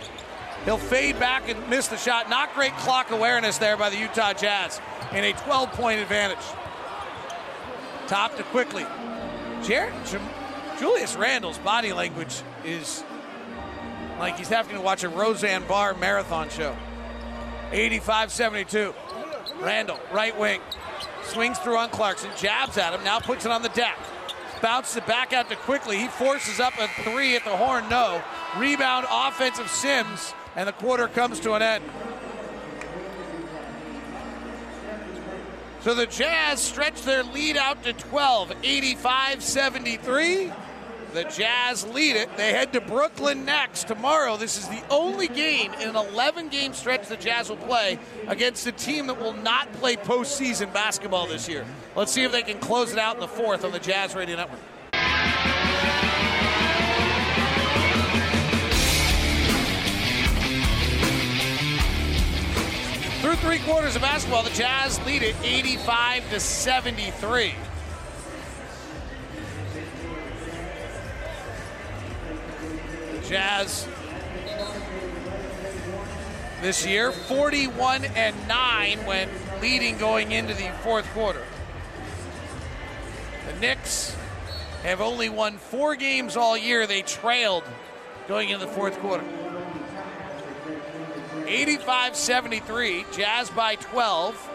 He'll 0.64 0.78
fade 0.78 1.18
back 1.18 1.48
and 1.48 1.68
miss 1.68 1.88
the 1.88 1.98
shot. 1.98 2.30
Not 2.30 2.54
great 2.54 2.72
clock 2.78 3.10
awareness 3.10 3.58
there 3.58 3.76
by 3.76 3.90
the 3.90 3.98
Utah 3.98 4.32
Jazz 4.32 4.80
in 5.12 5.24
a 5.24 5.32
12 5.32 5.70
point 5.72 6.00
advantage. 6.00 6.44
Top 8.08 8.36
to 8.36 8.42
Quickley. 8.44 8.86
Jared, 9.62 9.94
Julius 10.78 11.16
Randle's 11.16 11.58
body 11.58 11.92
language 11.92 12.42
is 12.64 13.02
like 14.18 14.36
he's 14.36 14.48
having 14.48 14.76
to 14.76 14.82
watch 14.82 15.04
a 15.04 15.08
Roseanne 15.08 15.64
Barr 15.66 15.94
marathon 15.94 16.48
show. 16.48 16.76
85 17.72 18.30
72. 18.30 18.94
Randle, 19.60 19.98
right 20.12 20.38
wing. 20.38 20.60
Swings 21.24 21.58
through 21.58 21.76
on 21.76 21.88
Clarkson, 21.90 22.30
jabs 22.36 22.78
at 22.78 22.92
him, 22.92 23.02
now 23.04 23.18
puts 23.18 23.44
it 23.44 23.50
on 23.50 23.62
the 23.62 23.68
deck. 23.70 23.98
Bounces 24.62 24.96
it 24.96 25.06
back 25.06 25.32
out 25.32 25.48
to 25.50 25.56
Quickley. 25.56 25.98
He 25.98 26.08
forces 26.08 26.60
up 26.60 26.74
a 26.78 26.88
three 27.02 27.36
at 27.36 27.44
the 27.44 27.56
horn, 27.56 27.88
no. 27.88 28.22
Rebound, 28.56 29.06
offensive 29.10 29.70
Sims, 29.70 30.34
and 30.54 30.68
the 30.68 30.72
quarter 30.72 31.08
comes 31.08 31.40
to 31.40 31.54
an 31.54 31.62
end. 31.62 31.84
So 35.80 35.94
the 35.94 36.06
Jazz 36.06 36.60
stretch 36.60 37.02
their 37.02 37.22
lead 37.22 37.56
out 37.56 37.82
to 37.84 37.92
12, 37.92 38.52
85 38.62 39.42
73. 39.42 40.52
The 41.12 41.24
Jazz 41.24 41.86
lead 41.86 42.16
it. 42.16 42.36
They 42.36 42.52
head 42.52 42.72
to 42.74 42.80
Brooklyn 42.80 43.44
next 43.44 43.88
tomorrow. 43.88 44.36
This 44.36 44.58
is 44.58 44.68
the 44.68 44.82
only 44.90 45.28
game 45.28 45.72
in 45.74 45.88
an 45.88 45.96
11 45.96 46.48
game 46.48 46.74
stretch 46.74 47.08
the 47.08 47.16
Jazz 47.16 47.48
will 47.48 47.56
play 47.56 47.98
against 48.26 48.66
a 48.66 48.72
team 48.72 49.06
that 49.06 49.18
will 49.18 49.32
not 49.32 49.72
play 49.74 49.96
postseason 49.96 50.72
basketball 50.72 51.26
this 51.26 51.48
year. 51.48 51.64
Let's 51.94 52.12
see 52.12 52.24
if 52.24 52.32
they 52.32 52.42
can 52.42 52.58
close 52.58 52.92
it 52.92 52.98
out 52.98 53.14
in 53.14 53.20
the 53.20 53.28
fourth 53.28 53.64
on 53.64 53.72
the 53.72 53.78
Jazz 53.78 54.14
Radio 54.14 54.36
Network. 54.36 54.60
Through 63.22 63.36
three 63.36 63.58
quarters 63.60 63.96
of 63.96 64.02
basketball, 64.02 64.42
the 64.42 64.50
Jazz 64.50 65.04
lead 65.06 65.22
it 65.22 65.34
85 65.42 66.30
to 66.30 66.40
73. 66.40 67.54
Jazz 73.28 73.88
this 76.62 76.86
year 76.86 77.10
41 77.12 78.04
and 78.04 78.48
9 78.48 78.98
when 79.04 79.28
leading 79.60 79.98
going 79.98 80.32
into 80.32 80.54
the 80.54 80.70
fourth 80.82 81.06
quarter. 81.12 81.44
The 83.46 83.60
Knicks 83.60 84.16
have 84.82 85.00
only 85.00 85.28
won 85.28 85.58
four 85.58 85.96
games 85.96 86.36
all 86.36 86.56
year. 86.56 86.86
They 86.86 87.02
trailed 87.02 87.64
going 88.28 88.50
into 88.50 88.64
the 88.64 88.72
fourth 88.72 88.98
quarter. 89.00 89.24
85 91.46 92.16
73, 92.16 93.04
Jazz 93.12 93.50
by 93.50 93.74
12. 93.76 94.50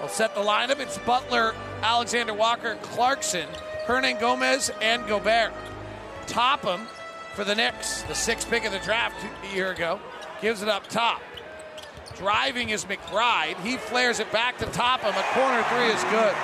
We'll 0.00 0.08
set 0.08 0.34
the 0.34 0.40
lineup. 0.40 0.80
It's 0.80 0.98
Butler, 0.98 1.54
Alexander 1.82 2.34
Walker, 2.34 2.76
Clarkson, 2.82 3.48
Hernangomez, 3.86 4.70
and 4.82 5.06
Gobert. 5.06 5.52
Toppin 6.26 6.80
for 7.34 7.44
the 7.44 7.54
Knicks, 7.54 8.02
the 8.02 8.14
sixth 8.14 8.48
pick 8.48 8.64
of 8.64 8.72
the 8.72 8.78
draft 8.78 9.16
a 9.50 9.54
year 9.54 9.72
ago, 9.72 10.00
gives 10.40 10.62
it 10.62 10.68
up 10.68 10.86
top. 10.86 11.20
Driving 12.16 12.70
is 12.70 12.84
McBride. 12.84 13.60
He 13.62 13.76
flares 13.76 14.20
it 14.20 14.30
back 14.30 14.58
to 14.58 14.66
Toppin. 14.66 15.08
A 15.10 15.22
corner 15.34 15.62
three 15.64 15.86
is 15.86 16.02
good. 16.04 16.34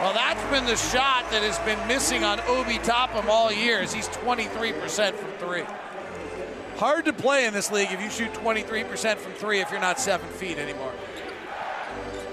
Well, 0.00 0.12
that's 0.12 0.42
been 0.50 0.66
the 0.66 0.76
shot 0.76 1.30
that 1.30 1.42
has 1.42 1.58
been 1.60 1.86
missing 1.88 2.24
on 2.24 2.40
Obi 2.40 2.78
Toppin 2.78 3.24
all 3.28 3.52
year 3.52 3.80
he's 3.82 4.08
23% 4.08 5.14
from 5.14 5.30
three. 5.38 5.64
Hard 6.76 7.04
to 7.04 7.12
play 7.12 7.46
in 7.46 7.54
this 7.54 7.70
league 7.70 7.92
if 7.92 8.02
you 8.02 8.10
shoot 8.10 8.32
23% 8.34 9.16
from 9.16 9.32
three 9.32 9.60
if 9.60 9.70
you're 9.70 9.80
not 9.80 10.00
seven 10.00 10.28
feet 10.28 10.58
anymore. 10.58 10.92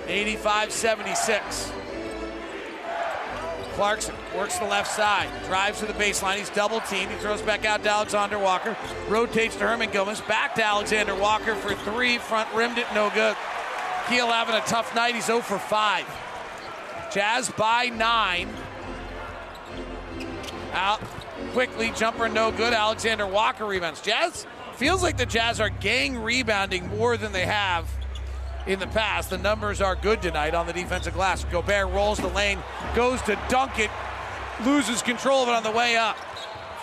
85 0.07 0.71
76. 0.71 1.71
Clarkson 3.79 4.13
works 4.35 4.59
the 4.59 4.65
left 4.65 4.91
side, 4.91 5.29
drives 5.45 5.79
to 5.79 5.85
the 5.85 5.93
baseline. 5.93 6.35
He's 6.35 6.49
double 6.49 6.81
teamed. 6.81 7.11
He 7.11 7.17
throws 7.19 7.41
back 7.41 7.63
out 7.63 7.81
to 7.83 7.89
Alexander 7.89 8.37
Walker, 8.37 8.75
rotates 9.07 9.55
to 9.55 9.63
Hernangomez, 9.63 10.27
back 10.27 10.53
to 10.55 10.65
Alexander 10.65 11.15
Walker 11.15 11.55
for 11.55 11.73
three. 11.75 12.17
Front 12.17 12.53
rimmed 12.53 12.77
it, 12.77 12.87
no 12.93 13.09
good. 13.11 13.37
Keel 14.09 14.27
having 14.27 14.55
a 14.55 14.59
tough 14.65 14.93
night. 14.95 15.15
He's 15.15 15.27
0 15.27 15.39
for 15.39 15.57
5. 15.57 17.09
Jazz 17.13 17.51
by 17.51 17.85
nine. 17.85 18.49
Out 20.73 20.99
Quickley, 21.53 21.91
jumper 21.91 22.27
no 22.27 22.51
good. 22.51 22.73
Alexander 22.73 23.27
Walker 23.27 23.65
rebounds. 23.65 24.01
Jazz 24.01 24.45
feels 24.73 25.01
like 25.01 25.15
the 25.15 25.25
Jazz 25.25 25.61
are 25.61 25.69
gang 25.69 26.17
rebounding 26.17 26.89
more 26.97 27.15
than 27.15 27.31
they 27.31 27.45
have 27.45 27.89
in 28.67 28.79
the 28.79 28.87
past. 28.87 29.29
The 29.29 29.37
numbers 29.37 29.81
are 29.81 29.95
good 29.95 30.21
tonight 30.21 30.53
on 30.53 30.67
the 30.67 30.73
defensive 30.73 31.13
glass. 31.13 31.43
Gobert 31.45 31.91
rolls 31.91 32.19
the 32.19 32.27
lane, 32.27 32.59
goes 32.95 33.21
to 33.23 33.39
dunk 33.49 33.79
it, 33.79 33.89
loses 34.65 35.01
control 35.01 35.43
of 35.43 35.49
it 35.49 35.55
on 35.55 35.63
the 35.63 35.71
way 35.71 35.95
up. 35.95 36.17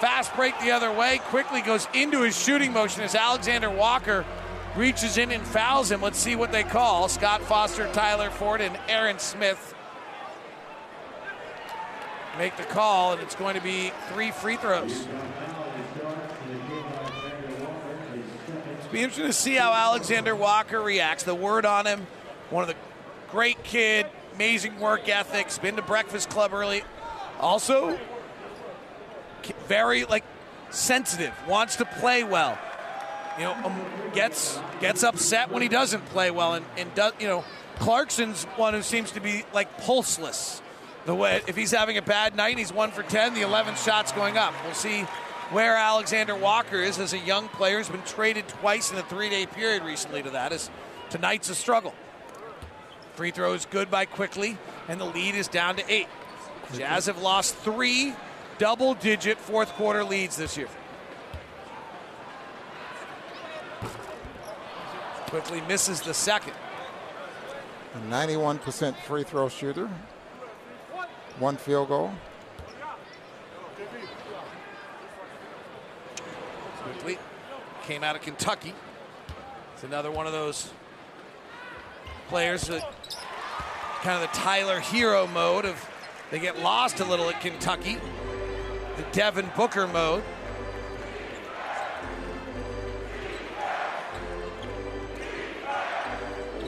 Fast 0.00 0.34
break 0.36 0.58
the 0.60 0.70
other 0.70 0.92
way, 0.92 1.20
Quickley 1.24 1.62
goes 1.62 1.88
into 1.94 2.22
his 2.22 2.38
shooting 2.38 2.72
motion 2.72 3.02
as 3.02 3.14
Alexander 3.14 3.70
Walker 3.70 4.24
reaches 4.76 5.16
in 5.16 5.30
and 5.30 5.42
fouls 5.42 5.90
him. 5.90 6.02
Let's 6.02 6.18
see 6.18 6.36
what 6.36 6.52
they 6.52 6.62
call. 6.62 7.08
Scott 7.08 7.40
Foster, 7.42 7.90
Tyler 7.92 8.30
Ford, 8.30 8.60
and 8.60 8.78
Aaron 8.88 9.18
Smith 9.18 9.74
make 12.38 12.56
the 12.58 12.64
call, 12.64 13.14
and 13.14 13.22
it's 13.22 13.34
going 13.34 13.54
to 13.54 13.62
be 13.62 13.90
three 14.12 14.30
free 14.30 14.56
throws. 14.56 15.06
It'll 18.86 18.92
be 18.92 19.02
interesting 19.02 19.26
to 19.26 19.32
see 19.32 19.56
how 19.56 19.72
Alexander 19.72 20.36
Walker 20.36 20.80
reacts. 20.80 21.24
The 21.24 21.34
word 21.34 21.66
on 21.66 21.86
him, 21.86 22.06
one 22.50 22.62
of 22.62 22.68
the 22.68 22.76
great 23.32 23.64
kid, 23.64 24.06
amazing 24.36 24.78
work 24.78 25.08
ethics, 25.08 25.58
been 25.58 25.74
to 25.74 25.82
Breakfast 25.82 26.30
Club 26.30 26.52
early. 26.54 26.84
Also, 27.40 27.98
very 29.66 30.04
like 30.04 30.22
sensitive, 30.70 31.34
wants 31.48 31.74
to 31.76 31.84
play 31.84 32.22
well. 32.22 32.56
You 33.38 33.46
know, 33.46 33.54
um, 33.54 33.74
gets 34.14 34.56
gets 34.80 35.02
upset 35.02 35.50
when 35.50 35.62
he 35.62 35.68
doesn't 35.68 36.04
play 36.06 36.30
well, 36.30 36.54
and, 36.54 36.64
and 36.76 36.94
does 36.94 37.12
you 37.18 37.26
know, 37.26 37.44
Clarkson's 37.80 38.44
one 38.54 38.72
who 38.72 38.82
seems 38.82 39.10
to 39.12 39.20
be 39.20 39.44
like 39.52 39.78
pulseless. 39.78 40.62
The 41.06 41.14
way 41.14 41.42
if 41.48 41.56
he's 41.56 41.72
having 41.72 41.98
a 41.98 42.02
bad 42.02 42.36
night, 42.36 42.56
he's 42.56 42.72
one 42.72 42.92
for 42.92 43.02
ten. 43.02 43.34
The 43.34 43.42
11 43.42 43.74
shots 43.74 44.12
going 44.12 44.38
up. 44.38 44.54
We'll 44.64 44.74
see 44.74 45.04
where 45.50 45.76
Alexander 45.76 46.34
Walker 46.34 46.76
is 46.76 46.98
as 46.98 47.12
a 47.12 47.18
young 47.18 47.48
player. 47.48 47.78
Has 47.78 47.88
been 47.88 48.02
traded 48.02 48.48
twice 48.48 48.90
in 48.90 48.98
a 48.98 49.02
three-day 49.02 49.46
period 49.46 49.82
recently. 49.84 50.22
To 50.22 50.30
that 50.30 50.52
is 50.52 50.70
tonight's 51.10 51.48
a 51.50 51.54
struggle. 51.54 51.94
Free 53.14 53.30
throws 53.30 53.64
good 53.66 53.90
by 53.90 54.04
Quickley, 54.04 54.58
and 54.88 55.00
the 55.00 55.06
lead 55.06 55.34
is 55.34 55.48
down 55.48 55.76
to 55.76 55.92
eight. 55.92 56.08
Jazz 56.74 57.06
have 57.06 57.22
lost 57.22 57.54
three 57.56 58.14
double-digit 58.58 59.38
fourth 59.38 59.72
quarter 59.74 60.04
leads 60.04 60.36
this 60.36 60.56
year. 60.56 60.68
Quickley 65.26 65.60
misses 65.62 66.00
the 66.00 66.14
second. 66.14 66.54
A 67.94 67.98
91% 68.10 68.94
free 68.96 69.22
throw 69.22 69.48
shooter. 69.48 69.88
One 71.38 71.56
field 71.56 71.88
goal. 71.88 72.12
Came 77.86 78.02
out 78.02 78.16
of 78.16 78.22
Kentucky. 78.22 78.74
It's 79.74 79.84
another 79.84 80.10
one 80.10 80.26
of 80.26 80.32
those 80.32 80.72
players 82.26 82.62
that 82.62 82.82
kind 84.02 84.20
of 84.20 84.28
the 84.28 84.36
Tyler 84.36 84.80
Herro 84.80 85.32
mode 85.32 85.64
of 85.64 85.88
they 86.32 86.40
get 86.40 86.58
lost 86.58 86.98
a 86.98 87.04
little 87.04 87.28
at 87.28 87.40
Kentucky. 87.40 87.98
The 88.96 89.04
Devin 89.12 89.48
Booker 89.56 89.86
mode. 89.86 90.24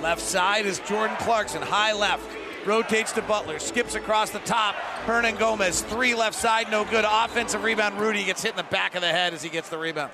Left 0.00 0.20
side 0.20 0.66
is 0.66 0.78
Jordan 0.80 1.16
Clarkson, 1.16 1.62
high 1.62 1.94
left. 1.94 2.24
Rotates 2.64 3.10
to 3.12 3.22
Butler, 3.22 3.58
skips 3.58 3.96
across 3.96 4.30
the 4.30 4.38
top. 4.40 4.76
Hernangomez, 5.04 5.82
three 5.82 6.14
left 6.14 6.36
side, 6.36 6.70
no 6.70 6.84
good. 6.84 7.04
Offensive 7.04 7.64
rebound. 7.64 7.98
Rudy 7.98 8.22
gets 8.22 8.42
hit 8.42 8.52
in 8.52 8.56
the 8.56 8.62
back 8.62 8.94
of 8.94 9.00
the 9.00 9.08
head 9.08 9.34
as 9.34 9.42
he 9.42 9.48
gets 9.48 9.68
the 9.68 9.78
rebound. 9.78 10.12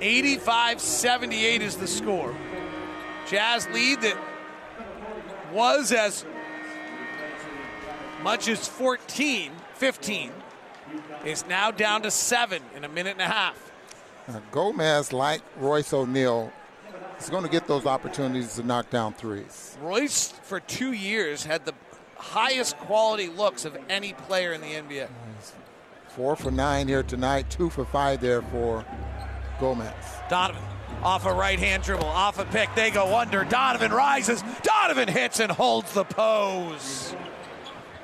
85 0.00 0.80
78 0.80 1.62
is 1.62 1.76
the 1.76 1.86
score. 1.86 2.34
Jazz 3.28 3.68
lead 3.68 4.00
that 4.00 4.16
was 5.52 5.92
as 5.92 6.24
much 8.22 8.48
as 8.48 8.66
14, 8.66 9.52
15, 9.74 10.32
is 11.24 11.46
now 11.46 11.70
down 11.70 12.02
to 12.02 12.10
seven 12.10 12.62
in 12.76 12.84
a 12.84 12.88
minute 12.88 13.12
and 13.12 13.22
a 13.22 13.26
half. 13.26 13.72
Uh, 14.28 14.40
Gomez, 14.50 15.12
like 15.12 15.42
Royce 15.58 15.92
O'Neale, 15.92 16.52
is 17.18 17.30
going 17.30 17.44
to 17.44 17.50
get 17.50 17.66
those 17.66 17.86
opportunities 17.86 18.54
to 18.54 18.62
knock 18.62 18.90
down 18.90 19.12
threes. 19.14 19.76
Royce, 19.80 20.28
for 20.42 20.60
two 20.60 20.92
years, 20.92 21.44
had 21.44 21.64
the 21.64 21.74
highest 22.16 22.76
quality 22.78 23.28
looks 23.28 23.64
of 23.64 23.76
any 23.88 24.12
player 24.12 24.52
in 24.52 24.60
the 24.60 24.68
NBA. 24.68 25.08
Four 26.08 26.36
for 26.36 26.50
nine 26.50 26.88
here 26.88 27.02
tonight, 27.02 27.48
two 27.50 27.70
for 27.70 27.84
five 27.84 28.20
there 28.20 28.42
for 28.42 28.84
Gomez. 29.60 29.92
Donovan 30.28 30.62
off 31.02 31.24
a 31.24 31.32
right 31.32 31.58
hand 31.58 31.82
dribble, 31.82 32.06
off 32.06 32.38
a 32.38 32.44
pick. 32.46 32.74
They 32.74 32.90
go 32.90 33.16
under. 33.16 33.44
Donovan 33.44 33.92
rises. 33.92 34.42
Donovan 34.62 35.08
hits 35.08 35.40
and 35.40 35.50
holds 35.50 35.92
the 35.92 36.04
pose. 36.04 37.14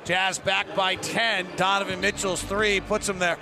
Jazz 0.05 0.39
back 0.39 0.73
by 0.75 0.95
10. 0.95 1.47
Donovan 1.57 1.99
Mitchell's 1.99 2.41
three 2.41 2.79
puts 2.79 3.09
him 3.09 3.19
there. 3.19 3.37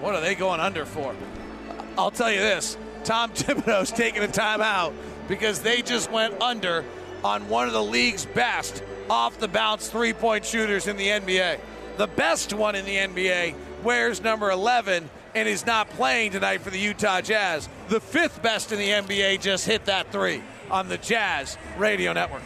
What 0.00 0.14
are 0.14 0.20
they 0.20 0.34
going 0.34 0.60
under 0.60 0.84
for? 0.84 1.14
I'll 1.96 2.10
tell 2.10 2.30
you 2.30 2.40
this 2.40 2.76
Tom 3.04 3.30
Thibodeau's 3.34 3.90
taking 3.90 4.22
a 4.22 4.28
timeout 4.28 4.92
because 5.26 5.60
they 5.60 5.82
just 5.82 6.10
went 6.10 6.40
under 6.40 6.84
on 7.24 7.48
one 7.48 7.66
of 7.66 7.72
the 7.72 7.82
league's 7.82 8.26
best 8.26 8.82
off 9.10 9.38
the 9.38 9.48
bounce 9.48 9.88
three 9.88 10.12
point 10.12 10.44
shooters 10.44 10.86
in 10.86 10.96
the 10.96 11.08
NBA. 11.08 11.58
The 11.96 12.06
best 12.06 12.52
one 12.52 12.74
in 12.74 12.84
the 12.84 12.96
NBA 12.96 13.54
wears 13.82 14.22
number 14.22 14.50
11 14.50 15.10
and 15.34 15.48
is 15.48 15.66
not 15.66 15.88
playing 15.90 16.32
tonight 16.32 16.60
for 16.60 16.70
the 16.70 16.78
Utah 16.78 17.20
Jazz. 17.20 17.68
The 17.88 18.00
fifth 18.00 18.42
best 18.42 18.72
in 18.72 18.78
the 18.78 18.88
NBA 18.88 19.40
just 19.40 19.66
hit 19.66 19.84
that 19.86 20.10
three 20.12 20.42
on 20.70 20.88
the 20.88 20.98
Jazz 20.98 21.56
Radio 21.76 22.12
Network. 22.12 22.42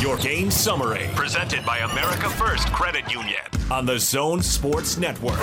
Your 0.00 0.16
game 0.18 0.50
summary, 0.50 1.08
presented 1.14 1.64
by 1.64 1.78
America 1.78 2.28
First 2.30 2.70
Credit 2.72 3.10
Union 3.12 3.40
on 3.70 3.86
the 3.86 3.98
Zone 3.98 4.42
Sports 4.42 4.98
Network. 4.98 5.40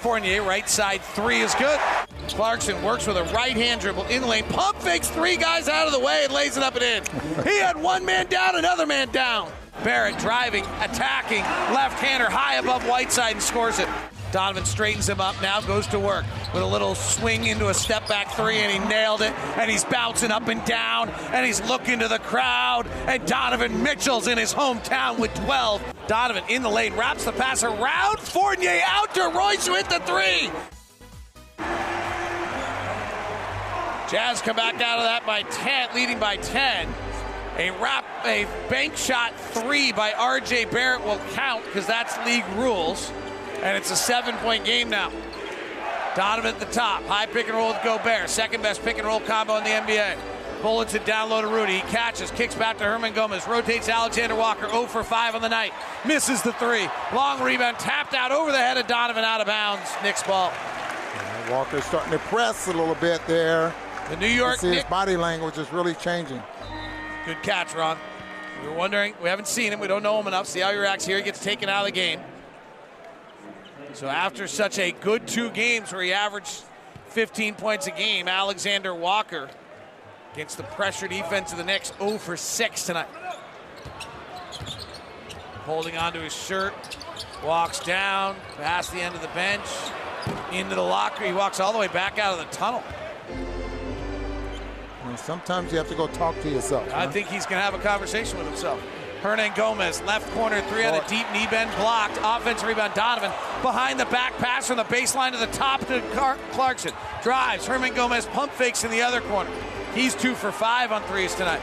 Fournier, 0.00 0.42
right 0.42 0.68
side 0.68 1.00
three 1.00 1.40
is 1.40 1.54
good. 1.56 1.80
Clarkson 2.28 2.80
works 2.84 3.06
with 3.06 3.16
a 3.16 3.24
right 3.34 3.56
hand 3.56 3.80
dribble 3.80 4.04
in 4.04 4.26
lane, 4.26 4.44
pump 4.44 4.78
fakes 4.78 5.08
three 5.08 5.36
guys 5.36 5.68
out 5.68 5.86
of 5.86 5.92
the 5.92 5.98
way 5.98 6.22
and 6.24 6.32
lays 6.32 6.56
it 6.56 6.62
up 6.62 6.76
and 6.76 6.84
in. 6.84 7.44
He 7.44 7.58
had 7.58 7.76
one 7.76 8.04
man 8.04 8.26
down, 8.26 8.56
another 8.56 8.86
man 8.86 9.08
down. 9.08 9.50
Barrett 9.82 10.18
driving, 10.18 10.64
attacking, 10.80 11.42
left 11.74 11.98
hander 12.00 12.28
high 12.30 12.56
above 12.56 12.86
Whiteside 12.86 13.32
and 13.32 13.42
scores 13.42 13.78
it. 13.78 13.88
Donovan 14.32 14.64
straightens 14.64 15.08
him 15.08 15.20
up 15.20 15.40
now, 15.40 15.60
goes 15.60 15.86
to 15.88 15.98
work 15.98 16.24
with 16.52 16.62
a 16.62 16.66
little 16.66 16.94
swing 16.94 17.46
into 17.46 17.68
a 17.68 17.74
step 17.74 18.06
back 18.08 18.32
three, 18.34 18.58
and 18.58 18.70
he 18.72 18.88
nailed 18.88 19.22
it. 19.22 19.32
And 19.56 19.70
he's 19.70 19.84
bouncing 19.84 20.30
up 20.30 20.48
and 20.48 20.64
down, 20.64 21.08
and 21.32 21.46
he's 21.46 21.60
looking 21.62 22.00
to 22.00 22.08
the 22.08 22.18
crowd. 22.18 22.86
And 23.06 23.26
Donovan 23.26 23.82
Mitchell's 23.82 24.28
in 24.28 24.38
his 24.38 24.52
hometown 24.52 25.18
with 25.18 25.34
12. 25.44 25.82
Donovan 26.06 26.44
in 26.48 26.62
the 26.62 26.68
lane, 26.68 26.94
wraps 26.94 27.24
the 27.24 27.32
pass 27.32 27.62
around 27.62 28.18
Fournier 28.18 28.80
out 28.84 29.14
to 29.14 29.30
Royce 29.34 29.66
hit 29.66 29.88
the 29.88 30.00
three. 30.00 30.50
Jazz 34.10 34.40
come 34.40 34.56
back 34.56 34.80
out 34.80 34.98
of 34.98 35.04
that 35.04 35.26
by 35.26 35.42
10, 35.42 35.94
leading 35.94 36.18
by 36.18 36.36
10. 36.36 36.88
A 37.58 37.70
wrap, 37.72 38.04
a 38.24 38.46
bank 38.70 38.96
shot 38.96 39.38
three 39.38 39.92
by 39.92 40.12
R.J. 40.12 40.66
Barrett 40.66 41.04
will 41.04 41.20
count 41.34 41.64
because 41.66 41.86
that's 41.86 42.16
league 42.24 42.46
rules, 42.56 43.12
and 43.62 43.76
it's 43.76 43.90
a 43.90 43.96
seven-point 43.96 44.64
game 44.64 44.88
now. 44.88 45.12
Donovan 46.14 46.54
at 46.54 46.60
the 46.60 46.66
top, 46.66 47.04
high 47.04 47.26
pick 47.26 47.46
and 47.46 47.56
roll 47.56 47.68
with 47.68 47.82
Gobert, 47.84 48.28
second 48.28 48.62
best 48.62 48.82
pick 48.82 48.98
and 48.98 49.06
roll 49.06 49.20
combo 49.20 49.56
in 49.56 49.64
the 49.64 49.70
NBA. 49.70 50.16
Bullets 50.62 50.94
it 50.94 51.04
down 51.04 51.30
low 51.30 51.40
to 51.40 51.46
Rudy. 51.46 51.74
He 51.74 51.80
catches, 51.82 52.32
kicks 52.32 52.54
back 52.54 52.78
to 52.78 52.84
Hernangomez, 52.84 53.46
rotates 53.46 53.88
Alexander 53.88 54.34
Walker 54.34 54.68
0 54.68 54.86
for 54.86 55.04
5 55.04 55.36
on 55.36 55.42
the 55.42 55.48
night. 55.48 55.72
Misses 56.04 56.42
the 56.42 56.52
three. 56.54 56.88
Long 57.14 57.40
rebound, 57.40 57.78
tapped 57.78 58.14
out 58.14 58.32
over 58.32 58.50
the 58.50 58.58
head 58.58 58.76
of 58.76 58.88
Donovan, 58.88 59.22
out 59.22 59.40
of 59.40 59.46
bounds. 59.46 59.88
Knicks 60.02 60.24
ball. 60.24 60.52
Walker's 61.48 61.84
starting 61.84 62.10
to 62.12 62.18
press 62.18 62.66
a 62.66 62.72
little 62.72 62.96
bit 62.96 63.24
there. 63.26 63.72
The 64.10 64.16
New 64.16 64.26
York 64.26 64.58
see 64.58 64.74
his 64.74 64.84
body 64.84 65.16
language 65.16 65.58
is 65.58 65.72
really 65.72 65.94
changing. 65.94 66.42
Good 67.24 67.42
catch, 67.42 67.74
Ron. 67.74 67.96
We 68.62 68.68
were 68.68 68.74
wondering, 68.74 69.14
we 69.22 69.28
haven't 69.28 69.46
seen 69.46 69.72
him, 69.72 69.78
we 69.78 69.86
don't 69.86 70.02
know 70.02 70.18
him 70.18 70.26
enough. 70.26 70.46
See 70.46 70.60
how 70.60 70.72
he 70.72 70.78
reacts 70.78 71.06
here. 71.06 71.18
He 71.18 71.22
gets 71.22 71.38
taken 71.38 71.68
out 71.68 71.80
of 71.80 71.86
the 71.86 71.92
game. 71.92 72.20
So 73.94 74.06
after 74.06 74.46
such 74.46 74.78
a 74.78 74.92
good 74.92 75.26
two 75.26 75.50
games 75.50 75.92
where 75.92 76.02
he 76.02 76.12
averaged 76.12 76.62
15 77.08 77.54
points 77.54 77.86
a 77.86 77.90
game, 77.90 78.28
Alexander 78.28 78.94
Walker 78.94 79.48
against 80.34 80.56
the 80.56 80.62
pressure 80.62 81.08
defense 81.08 81.52
of 81.52 81.58
the 81.58 81.64
Knicks, 81.64 81.92
0 81.98 82.18
for 82.18 82.36
6 82.36 82.86
tonight. 82.86 83.08
Holding 85.64 85.96
onto 85.96 86.20
his 86.20 86.34
shirt, 86.34 86.74
walks 87.44 87.80
down 87.80 88.36
past 88.56 88.92
the 88.92 89.00
end 89.00 89.14
of 89.14 89.20
the 89.20 89.28
bench, 89.28 89.64
into 90.52 90.74
the 90.74 90.82
locker. 90.82 91.24
He 91.24 91.32
walks 91.32 91.60
all 91.60 91.72
the 91.72 91.78
way 91.78 91.88
back 91.88 92.18
out 92.18 92.38
of 92.38 92.46
the 92.46 92.56
tunnel. 92.56 92.82
And 95.04 95.18
sometimes 95.18 95.72
you 95.72 95.78
have 95.78 95.88
to 95.88 95.94
go 95.94 96.06
talk 96.08 96.40
to 96.42 96.48
yourself. 96.48 96.86
I 96.92 97.04
huh? 97.04 97.10
think 97.10 97.28
he's 97.28 97.46
going 97.46 97.58
to 97.58 97.64
have 97.64 97.74
a 97.74 97.78
conversation 97.78 98.38
with 98.38 98.46
himself. 98.46 98.82
Hernangomez, 99.22 100.04
left 100.06 100.30
corner 100.32 100.60
three 100.68 100.84
on 100.84 100.94
a 100.94 101.08
deep 101.08 101.26
knee 101.32 101.46
bend, 101.50 101.70
blocked. 101.76 102.18
Offense 102.22 102.62
rebound, 102.62 102.94
Donovan. 102.94 103.32
Behind 103.62 103.98
the 103.98 104.06
back 104.06 104.36
pass 104.38 104.68
from 104.68 104.76
the 104.76 104.84
baseline 104.84 105.32
to 105.32 105.38
the 105.38 105.46
top 105.48 105.80
to 105.86 106.00
Clarkson. 106.52 106.92
Drives. 107.22 107.66
Hernangomez 107.66 108.30
pump 108.32 108.52
fakes 108.52 108.84
in 108.84 108.90
the 108.90 109.02
other 109.02 109.20
corner. 109.22 109.50
He's 109.94 110.14
two 110.14 110.34
for 110.34 110.52
five 110.52 110.92
on 110.92 111.02
threes 111.04 111.34
tonight. 111.34 111.60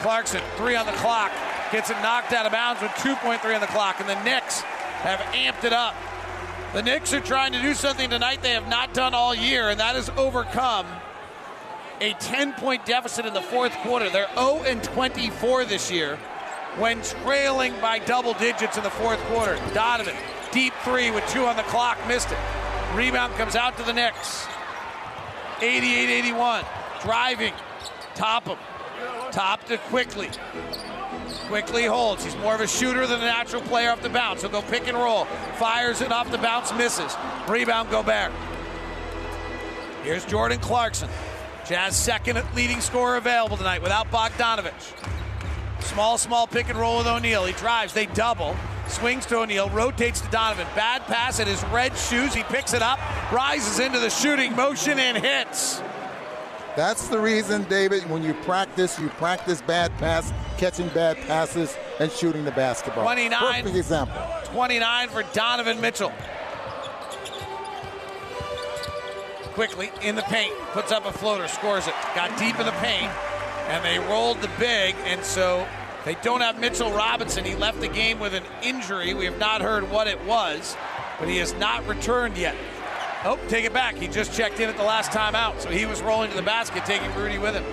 Clarkson, 0.00 0.40
three 0.56 0.74
on 0.74 0.86
the 0.86 0.92
clock. 0.92 1.30
Gets 1.70 1.90
it 1.90 1.96
knocked 2.02 2.32
out 2.32 2.46
of 2.46 2.52
bounds 2.52 2.82
with 2.82 2.90
2.3 2.92 3.54
on 3.54 3.60
the 3.60 3.66
clock. 3.68 4.00
And 4.00 4.08
the 4.08 4.20
Knicks 4.24 4.62
have 5.02 5.20
amped 5.32 5.64
it 5.64 5.72
up. 5.72 5.94
The 6.72 6.82
Knicks 6.82 7.12
are 7.12 7.20
trying 7.20 7.52
to 7.52 7.60
do 7.60 7.74
something 7.74 8.10
tonight 8.10 8.42
they 8.42 8.52
have 8.52 8.68
not 8.68 8.94
done 8.94 9.14
all 9.14 9.34
year, 9.34 9.68
and 9.68 9.78
that 9.78 9.96
is 9.96 10.08
overcome 10.10 10.86
a 12.00 12.12
10 12.14 12.54
point 12.54 12.86
deficit 12.86 13.26
in 13.26 13.34
the 13.34 13.42
fourth 13.42 13.72
quarter. 13.78 14.08
They're 14.08 14.28
0 14.34 14.62
and 14.64 14.82
24 14.82 15.64
this 15.64 15.90
year 15.90 16.18
when 16.80 17.02
trailing 17.02 17.78
by 17.80 17.98
double 17.98 18.32
digits 18.34 18.76
in 18.76 18.82
the 18.82 18.90
fourth 18.90 19.20
quarter. 19.26 19.60
Donovan, 19.74 20.16
deep 20.50 20.72
three 20.82 21.10
with 21.10 21.28
two 21.28 21.44
on 21.44 21.56
the 21.56 21.62
clock, 21.64 21.98
missed 22.08 22.32
it. 22.32 22.38
Rebound 22.94 23.34
comes 23.34 23.54
out 23.54 23.76
to 23.76 23.82
the 23.82 23.92
Knicks. 23.92 24.46
88 25.60 26.08
81. 26.08 26.64
Driving. 27.02 27.52
Toppin. 28.14 28.56
Top 29.30 29.64
to 29.64 29.76
Quickley. 29.76 30.30
Quickley 31.46 31.84
holds. 31.84 32.24
He's 32.24 32.36
more 32.38 32.54
of 32.54 32.60
a 32.60 32.66
shooter 32.66 33.06
than 33.06 33.20
a 33.20 33.24
natural 33.24 33.62
player 33.62 33.90
off 33.90 34.02
the 34.02 34.08
bounce. 34.08 34.40
He'll 34.40 34.50
go 34.50 34.62
pick 34.62 34.88
and 34.88 34.96
roll. 34.96 35.26
Fires 35.58 36.00
it 36.00 36.10
off 36.10 36.30
the 36.30 36.38
bounce, 36.38 36.72
misses. 36.74 37.14
Rebound, 37.46 37.90
go 37.90 38.02
back. 38.02 38.32
Here's 40.02 40.24
Jordan 40.24 40.58
Clarkson. 40.58 41.10
Jazz 41.66 41.94
second 41.94 42.42
leading 42.56 42.80
scorer 42.80 43.16
available 43.16 43.56
tonight 43.56 43.82
without 43.82 44.10
Bogdanovich. 44.10 44.92
Small, 45.82 46.18
small 46.18 46.46
pick 46.46 46.68
and 46.68 46.78
roll 46.78 46.98
with 46.98 47.06
O'Neale. 47.06 47.46
He 47.46 47.52
drives, 47.54 47.92
they 47.92 48.06
double. 48.06 48.56
Swings 48.88 49.26
to 49.26 49.38
O'Neale, 49.38 49.70
rotates 49.70 50.20
to 50.20 50.30
Donovan. 50.30 50.66
Bad 50.74 51.02
pass 51.02 51.40
at 51.40 51.46
his 51.46 51.62
red 51.64 51.96
shoes. 51.96 52.34
He 52.34 52.42
picks 52.44 52.74
it 52.74 52.82
up, 52.82 52.98
rises 53.32 53.78
into 53.78 53.98
the 53.98 54.10
shooting 54.10 54.54
motion, 54.56 54.98
and 54.98 55.16
hits. 55.16 55.82
That's 56.76 57.08
the 57.08 57.18
reason, 57.18 57.64
David, 57.64 58.08
when 58.08 58.22
you 58.22 58.34
practice, 58.34 58.98
you 58.98 59.08
practice 59.10 59.60
bad 59.60 59.96
pass, 59.98 60.32
catching 60.56 60.88
bad 60.88 61.16
passes, 61.26 61.76
and 61.98 62.10
shooting 62.10 62.44
the 62.44 62.52
basketball. 62.52 63.04
29. 63.04 63.38
Perfect 63.38 63.76
example. 63.76 64.22
29 64.44 65.08
for 65.08 65.22
Donovan 65.32 65.80
Mitchell. 65.80 66.12
Quickley 69.54 69.90
in 70.02 70.14
the 70.14 70.22
paint, 70.22 70.54
puts 70.72 70.92
up 70.92 71.04
a 71.06 71.12
floater, 71.12 71.48
scores 71.48 71.86
it. 71.86 71.94
Got 72.14 72.38
deep 72.38 72.58
in 72.58 72.66
the 72.66 72.72
paint, 72.72 73.10
and 73.70 73.84
they 73.84 73.98
rolled 74.10 74.40
the 74.40 74.50
big, 74.58 74.96
and 75.04 75.24
so 75.24 75.66
they 76.04 76.16
don't 76.16 76.40
have 76.40 76.58
Mitchell 76.58 76.90
Robinson. 76.90 77.44
He 77.44 77.54
left 77.54 77.80
the 77.80 77.88
game 77.88 78.18
with 78.18 78.34
an 78.34 78.42
injury. 78.62 79.14
We 79.14 79.26
have 79.26 79.38
not 79.38 79.62
heard 79.62 79.88
what 79.90 80.08
it 80.08 80.20
was, 80.24 80.76
but 81.20 81.28
he 81.28 81.36
has 81.36 81.54
not 81.54 81.86
returned 81.86 82.36
yet. 82.36 82.56
Oh, 83.24 83.38
take 83.48 83.64
it 83.64 83.72
back. 83.72 83.94
He 83.94 84.08
just 84.08 84.34
checked 84.34 84.58
in 84.58 84.68
at 84.68 84.76
the 84.76 84.82
last 84.82 85.12
time 85.12 85.36
out, 85.36 85.62
so 85.62 85.70
he 85.70 85.86
was 85.86 86.02
rolling 86.02 86.30
to 86.30 86.36
the 86.36 86.42
basket, 86.42 86.84
taking 86.84 87.14
Rudy 87.14 87.38
with 87.38 87.54
him. 87.54 87.64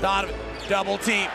Donovan, 0.00 0.34
double 0.68 0.96
team. 0.96 1.28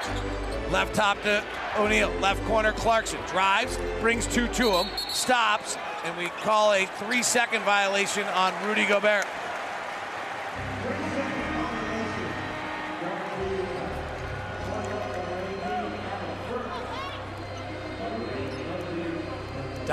Left 0.72 0.96
top 0.96 1.22
to 1.22 1.44
O'Neale. 1.78 2.10
Left 2.20 2.44
corner, 2.46 2.72
Clarkson. 2.72 3.20
Drives, 3.28 3.78
brings 4.00 4.26
two 4.26 4.48
to 4.48 4.72
him, 4.72 4.88
stops, 5.10 5.78
and 6.04 6.18
we 6.18 6.30
call 6.42 6.74
a 6.74 6.86
three 6.86 7.22
second 7.22 7.62
violation 7.62 8.24
on 8.30 8.54
Rudy 8.66 8.86
Gobert. 8.86 9.26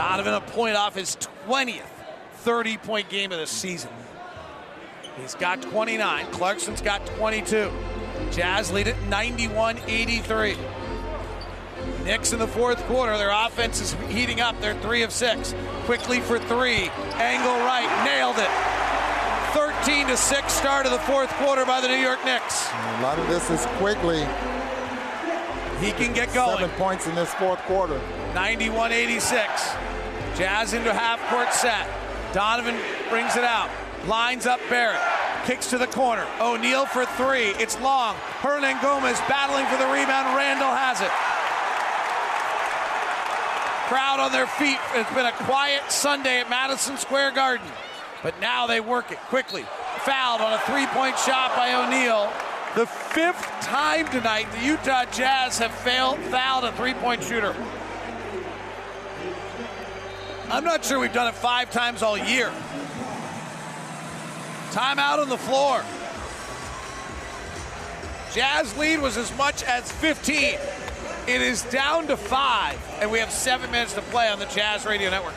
Donovan 0.00 0.32
a 0.32 0.40
point 0.40 0.76
off 0.76 0.94
his 0.94 1.14
20th 1.46 1.82
30 2.36 2.78
point 2.78 3.10
game 3.10 3.32
of 3.32 3.38
the 3.38 3.46
season. 3.46 3.90
He's 5.20 5.34
got 5.34 5.60
29. 5.60 6.26
Clarkson's 6.32 6.80
got 6.80 7.04
22. 7.18 7.70
Jazz 8.30 8.72
lead 8.72 8.88
at 8.88 8.98
91 9.10 9.76
83. 9.86 10.56
Knicks 12.02 12.32
in 12.32 12.38
the 12.38 12.46
fourth 12.46 12.78
quarter. 12.84 13.18
Their 13.18 13.30
offense 13.30 13.82
is 13.82 13.92
heating 14.08 14.40
up. 14.40 14.58
They're 14.62 14.80
three 14.80 15.02
of 15.02 15.12
six. 15.12 15.54
Quickley 15.84 16.20
for 16.20 16.38
three. 16.38 16.88
Angle 17.16 17.58
right. 17.66 18.02
Nailed 18.06 18.38
it. 18.38 18.48
13 19.52 20.06
to 20.06 20.16
6 20.16 20.52
start 20.52 20.86
of 20.86 20.92
the 20.92 20.98
fourth 21.00 21.28
quarter 21.34 21.66
by 21.66 21.82
the 21.82 21.88
New 21.88 21.96
York 21.96 22.24
Knicks. 22.24 22.70
A 22.70 23.02
lot 23.02 23.18
of 23.18 23.28
this 23.28 23.50
is 23.50 23.66
Quickley. 23.76 24.24
He 25.84 25.92
can 25.92 26.14
get 26.14 26.32
going. 26.32 26.58
Seven 26.58 26.70
points 26.76 27.06
in 27.06 27.14
this 27.14 27.34
fourth 27.34 27.58
quarter. 27.60 28.00
91 28.34 28.92
86. 28.92 29.89
Jazz 30.36 30.72
into 30.72 30.92
half 30.92 31.20
court 31.28 31.52
set. 31.52 31.88
Donovan 32.32 32.76
brings 33.08 33.36
it 33.36 33.44
out. 33.44 33.70
Lines 34.06 34.46
up 34.46 34.60
Barrett. 34.68 35.00
Kicks 35.44 35.70
to 35.70 35.78
the 35.78 35.86
corner. 35.86 36.26
O'Neale 36.40 36.86
for 36.86 37.04
three. 37.04 37.48
It's 37.58 37.80
long. 37.80 38.14
Hernangomez 38.40 39.18
battling 39.28 39.66
for 39.66 39.76
the 39.76 39.90
rebound. 39.90 40.36
Randle 40.36 40.70
has 40.70 41.00
it. 41.00 41.10
Crowd 43.88 44.20
on 44.20 44.32
their 44.32 44.46
feet. 44.46 44.78
It's 44.94 45.12
been 45.12 45.26
a 45.26 45.32
quiet 45.32 45.90
Sunday 45.90 46.40
at 46.40 46.48
Madison 46.48 46.96
Square 46.96 47.32
Garden. 47.32 47.66
But 48.22 48.38
now 48.40 48.66
they 48.66 48.80
work 48.80 49.10
it 49.10 49.18
Quickley. 49.28 49.64
Fouled 50.00 50.40
on 50.40 50.52
a 50.52 50.58
three 50.60 50.86
point 50.86 51.18
shot 51.18 51.56
by 51.56 51.74
O'Neale. 51.74 52.32
The 52.76 52.86
fifth 52.86 53.42
time 53.62 54.06
tonight 54.08 54.46
the 54.52 54.64
Utah 54.64 55.06
Jazz 55.06 55.58
have 55.58 55.72
failed, 55.72 56.18
fouled 56.30 56.64
a 56.64 56.72
three 56.72 56.94
point 56.94 57.24
shooter. 57.24 57.54
I'm 60.50 60.64
not 60.64 60.84
sure 60.84 60.98
we've 60.98 61.12
done 61.12 61.28
it 61.28 61.36
five 61.36 61.70
times 61.70 62.02
all 62.02 62.18
year. 62.18 62.52
Timeout 64.72 65.20
on 65.20 65.28
the 65.28 65.38
floor. 65.38 65.84
Jazz 68.34 68.76
lead 68.76 69.00
was 69.00 69.16
as 69.16 69.36
much 69.36 69.62
as 69.62 69.92
15. 69.92 70.58
It 71.28 71.40
is 71.40 71.62
down 71.64 72.08
to 72.08 72.16
five, 72.16 72.76
and 73.00 73.12
we 73.12 73.20
have 73.20 73.30
seven 73.30 73.70
minutes 73.70 73.94
to 73.94 74.02
play 74.02 74.28
on 74.28 74.40
the 74.40 74.46
Jazz 74.46 74.84
Radio 74.86 75.10
Network. 75.10 75.34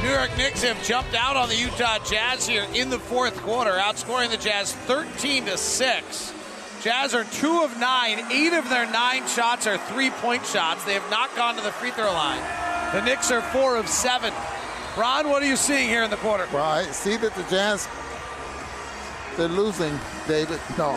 New 0.00 0.10
York 0.10 0.30
Knicks 0.36 0.62
have 0.62 0.80
jumped 0.84 1.14
out 1.14 1.36
on 1.36 1.48
the 1.48 1.56
Utah 1.56 1.98
Jazz 2.04 2.46
here 2.46 2.66
in 2.72 2.88
the 2.88 3.00
fourth 3.00 3.36
quarter, 3.42 3.72
outscoring 3.72 4.30
the 4.30 4.36
Jazz 4.36 4.72
13 4.72 5.46
to 5.46 5.56
6. 5.56 6.32
Jazz 6.80 7.12
are 7.14 7.24
two 7.24 7.62
of 7.62 7.78
nine. 7.78 8.20
Eight 8.32 8.54
of 8.54 8.68
their 8.70 8.90
nine 8.90 9.26
shots 9.28 9.66
are 9.66 9.76
three 9.76 10.08
point 10.10 10.46
shots. 10.46 10.82
They 10.84 10.94
have 10.94 11.10
not 11.10 11.34
gone 11.36 11.56
to 11.56 11.60
the 11.62 11.72
free 11.72 11.90
throw 11.90 12.10
line. 12.10 12.40
The 12.92 13.02
Knicks 13.02 13.30
are 13.30 13.42
four 13.42 13.76
of 13.76 13.86
seven. 13.86 14.32
Ron, 14.96 15.28
what 15.28 15.42
are 15.42 15.46
you 15.46 15.56
seeing 15.56 15.88
here 15.88 16.02
in 16.02 16.10
the 16.10 16.16
quarter? 16.16 16.48
Well, 16.52 16.64
I 16.64 16.84
see 16.84 17.16
that 17.18 17.34
the 17.34 17.42
Jazz, 17.44 17.86
they're 19.36 19.48
losing, 19.48 19.96
David. 20.26 20.58
No. 20.78 20.96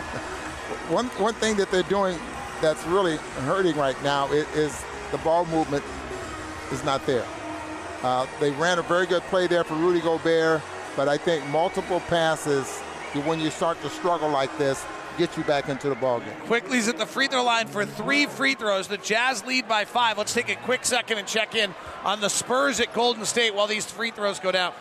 One, 0.90 1.08
one 1.18 1.34
thing 1.36 1.58
that 1.58 1.70
they're 1.70 1.84
doing 1.84 2.18
that's 2.62 2.84
really 2.86 3.18
hurting 3.46 3.76
right 3.76 4.02
now 4.04 4.32
is, 4.32 4.48
is 4.56 4.84
the 5.12 5.18
ball 5.20 5.46
movement 5.48 5.84
is 6.72 6.84
not 6.86 7.06
there. 7.06 7.26
Uh, 8.04 8.26
they 8.40 8.52
ran 8.52 8.80
a 8.80 8.84
very 8.84 9.06
good 9.06 9.22
play 9.24 9.48
there 9.48 9.64
for 9.64 9.76
Rudy 9.76 10.00
Gobert, 10.00 10.62
but 10.96 11.08
I 11.08 11.18
think 11.18 11.46
multiple 11.50 12.00
passes, 12.02 12.80
when 13.26 13.40
you 13.40 13.50
start 13.50 13.82
to 13.82 13.90
struggle 13.90 14.30
like 14.30 14.58
this, 14.58 14.84
get 15.18 15.36
you 15.38 15.44
back 15.44 15.70
into 15.70 15.90
the 15.90 15.96
ballgame. 15.96 16.38
Quickley's 16.46 16.88
at 16.88 16.98
the 16.98 17.06
free 17.06 17.28
throw 17.28 17.44
line 17.44 17.68
for 17.68 17.86
three 17.86 18.26
free 18.26 18.56
throws. 18.56 18.88
The 18.88 18.98
Jazz 18.98 19.46
lead 19.46 19.68
by 19.68 19.86
five. 19.86 20.18
Let's 20.18 20.34
take 20.34 20.50
a 20.50 20.56
quick 20.56 20.86
second 20.86 21.18
and 21.18 21.28
check 21.28 21.56
in 21.56 21.74
on 22.04 22.22
the 22.22 22.30
Spurs 22.30 22.80
at 22.80 22.94
Golden 22.94 23.26
State 23.26 23.54
while 23.56 23.68
these 23.68 23.86
free 23.86 24.12
throws 24.12 24.40
go 24.40 24.52
down. 24.52 24.74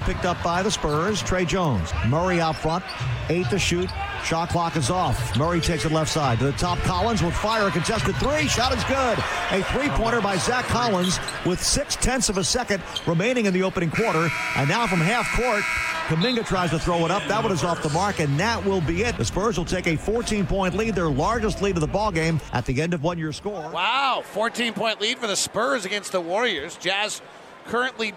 Picked 0.00 0.24
up 0.24 0.42
by 0.42 0.62
the 0.62 0.70
Spurs, 0.70 1.22
Tre 1.22 1.44
Jones. 1.44 1.92
Murray 2.08 2.40
out 2.40 2.56
front, 2.56 2.82
eight 3.28 3.50
to 3.50 3.58
shoot. 3.58 3.90
Shot 4.24 4.48
clock 4.48 4.74
is 4.76 4.88
off. 4.88 5.36
Murray 5.36 5.60
takes 5.60 5.84
it 5.84 5.92
left 5.92 6.10
side 6.10 6.38
to 6.38 6.46
the 6.46 6.52
top. 6.52 6.78
Collins 6.78 7.22
will 7.22 7.30
fire 7.30 7.68
a 7.68 7.70
contested 7.70 8.16
three. 8.16 8.48
Shot 8.48 8.74
is 8.74 8.82
good. 8.84 9.18
A 9.50 9.62
three 9.64 9.90
pointer 9.90 10.22
by 10.22 10.38
Zach 10.38 10.64
Collins 10.64 11.20
with 11.44 11.62
six 11.62 11.94
tenths 11.96 12.30
of 12.30 12.38
a 12.38 12.44
second 12.44 12.82
remaining 13.06 13.44
in 13.44 13.52
the 13.52 13.62
opening 13.62 13.90
quarter. 13.90 14.30
And 14.56 14.66
now 14.66 14.86
from 14.86 14.98
half 14.98 15.30
court, 15.36 15.62
Kuminga 16.06 16.46
tries 16.46 16.70
to 16.70 16.78
throw 16.78 17.04
it 17.04 17.10
up. 17.10 17.22
That 17.28 17.42
one 17.42 17.52
is 17.52 17.62
off 17.62 17.82
the 17.82 17.90
mark, 17.90 18.18
and 18.18 18.40
that 18.40 18.64
will 18.64 18.80
be 18.80 19.02
it. 19.02 19.18
The 19.18 19.26
Spurs 19.26 19.58
will 19.58 19.66
take 19.66 19.86
a 19.86 19.96
14 19.96 20.46
point 20.46 20.74
lead, 20.74 20.94
their 20.94 21.10
largest 21.10 21.60
lead 21.60 21.76
of 21.76 21.82
the 21.82 21.86
ball 21.86 22.10
game 22.10 22.40
at 22.54 22.64
the 22.64 22.80
end 22.80 22.94
of 22.94 23.02
one 23.02 23.18
year 23.18 23.32
score. 23.32 23.70
Wow, 23.70 24.22
14 24.24 24.72
point 24.72 25.02
lead 25.02 25.18
for 25.18 25.26
the 25.26 25.36
Spurs 25.36 25.84
against 25.84 26.12
the 26.12 26.20
Warriors. 26.22 26.78
Jazz 26.78 27.20
currently 27.66 28.14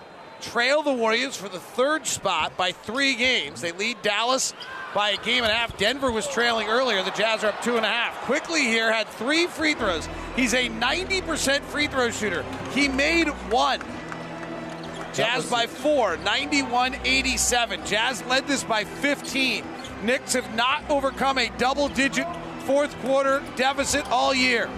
trail 0.51 0.84
the 0.84 0.93
Warriors 0.93 1.35
for 1.35 1.49
the 1.49 1.59
third 1.59 2.05
spot 2.05 2.55
by 2.57 2.72
three 2.72 3.15
games. 3.15 3.61
They 3.61 3.72
lead 3.72 4.01
Dallas 4.01 4.53
by 4.93 5.11
a 5.11 5.17
game 5.17 5.43
and 5.43 5.51
a 5.51 5.55
half. 5.55 5.77
Denver 5.77 6.11
was 6.11 6.27
trailing 6.27 6.67
earlier. 6.67 7.03
The 7.03 7.11
Jazz 7.11 7.43
are 7.43 7.47
up 7.47 7.61
two 7.61 7.77
and 7.77 7.85
a 7.85 7.89
half. 7.89 8.15
Quickley 8.26 8.61
here 8.61 8.91
had 8.91 9.07
three 9.07 9.47
free 9.47 9.73
throws. 9.73 10.07
He's 10.35 10.53
a 10.53 10.69
90% 10.69 11.61
free 11.61 11.88
throw 11.88 12.11
shooter. 12.11 12.43
He 12.73 12.88
made 12.88 13.27
one. 13.49 13.81
Jazz 15.13 15.49
by 15.49 15.65
four, 15.65 16.17
91 16.17 16.95
87. 17.05 17.85
Jazz 17.85 18.23
led 18.26 18.47
this 18.47 18.63
by 18.63 18.84
15. 18.84 19.63
Knicks 20.03 20.34
have 20.34 20.53
not 20.55 20.84
overcome 20.89 21.38
a 21.38 21.49
double 21.57 21.88
digit 21.89 22.27
fourth 22.65 22.97
quarter 23.01 23.43
deficit 23.55 24.05
all 24.11 24.34
year. 24.34 24.69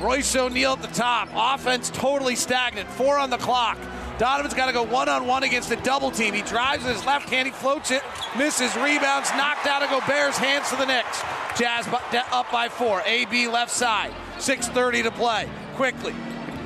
Royce 0.00 0.36
O'Neale 0.36 0.74
at 0.74 0.82
the 0.82 0.88
top. 0.88 1.28
Offense 1.34 1.90
totally 1.90 2.36
stagnant. 2.36 2.88
Four 2.90 3.18
on 3.18 3.30
the 3.30 3.38
clock. 3.38 3.78
Donovan's 4.18 4.54
got 4.54 4.66
to 4.66 4.72
go 4.72 4.82
one 4.82 5.08
on 5.08 5.26
one 5.26 5.42
against 5.42 5.70
a 5.70 5.76
double 5.76 6.10
team. 6.10 6.32
He 6.32 6.42
drives 6.42 6.84
with 6.84 6.96
his 6.96 7.04
left 7.04 7.28
hand, 7.28 7.46
he 7.46 7.52
floats 7.52 7.90
it, 7.90 8.02
misses, 8.36 8.74
rebounds, 8.76 9.30
knocked 9.36 9.66
out 9.66 9.82
of 9.82 9.90
Gobert's 9.90 10.38
hands 10.38 10.70
to 10.70 10.76
the 10.76 10.86
Knicks. 10.86 11.22
Jazz 11.58 11.86
up 12.32 12.50
by 12.50 12.68
four. 12.68 13.02
AB 13.04 13.48
left 13.48 13.70
side. 13.70 14.12
6.30 14.38 15.04
to 15.04 15.10
play. 15.10 15.48
Quickley 15.74 16.14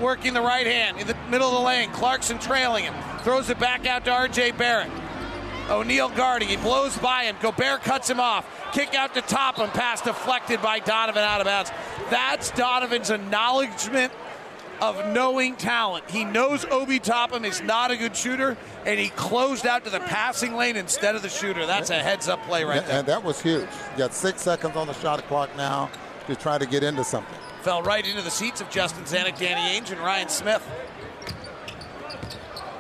working 0.01 0.33
the 0.33 0.41
right 0.41 0.67
hand 0.67 0.99
in 0.99 1.07
the 1.07 1.17
middle 1.29 1.49
of 1.49 1.55
the 1.55 1.61
lane. 1.61 1.91
Clarkson 1.91 2.39
trailing 2.39 2.85
him. 2.85 2.95
Throws 3.23 3.51
it 3.51 3.59
back 3.59 3.87
out 3.87 4.05
to 4.07 4.11
RJ 4.11 4.57
Barrett. 4.57 4.91
O'Neale 5.69 6.09
guarding. 6.09 6.49
He 6.49 6.57
blows 6.57 6.97
by 6.99 7.25
him. 7.25 7.37
Gobert 7.41 7.83
cuts 7.83 8.11
him 8.11 8.19
off. 8.19 8.45
Kick 8.73 8.95
out 8.95 9.15
to 9.15 9.21
Toppin. 9.23 9.69
Pass 9.69 10.01
deflected 10.01 10.61
by 10.61 10.81
Donovan 10.81 11.23
out 11.23 11.41
of 11.41 11.47
bounds. 11.47 11.71
That's 12.11 12.51
Donovan's 12.53 13.11
acknowledgement 13.11 14.13
of 14.81 15.13
knowing 15.13 15.57
talent. 15.57 16.11
He 16.11 16.25
knows 16.25 16.65
Obi 16.65 16.99
Toppin 16.99 17.45
is 17.45 17.61
not 17.61 17.91
a 17.91 17.97
good 17.97 18.17
shooter, 18.17 18.57
and 18.87 18.99
he 18.99 19.09
closed 19.11 19.67
out 19.67 19.85
to 19.85 19.91
the 19.91 20.01
passing 20.01 20.57
lane 20.57 20.77
instead 20.77 21.15
of 21.17 21.23
the 21.23 21.29
shooter. 21.29 21.67
That's 21.67 21.91
a 21.91 21.99
heads 21.99 22.29
up 22.29 22.43
play 22.45 22.65
right 22.65 22.85
there. 22.87 22.99
And 22.99 23.09
that 23.09 23.23
was 23.23 23.41
huge. 23.41 23.69
You 23.93 23.99
got 23.99 24.15
six 24.15 24.43
seconds 24.43 24.77
on 24.77 24.87
the 24.87 24.95
shot 24.95 25.23
clock 25.29 25.55
now 25.57 25.91
to 26.27 26.37
try 26.37 26.59
to 26.59 26.67
get 26.67 26.83
into 26.83 27.05
something. 27.05 27.35
Fell 27.63 27.83
right 27.83 28.07
into 28.07 28.23
the 28.23 28.31
seats 28.31 28.61
of 28.61 28.71
Justin 28.71 29.05
Zanik, 29.05 29.39
Danny 29.39 29.79
Ainge, 29.79 29.93
and 29.93 30.01
Ryan 30.01 30.29
Smith. 30.29 30.67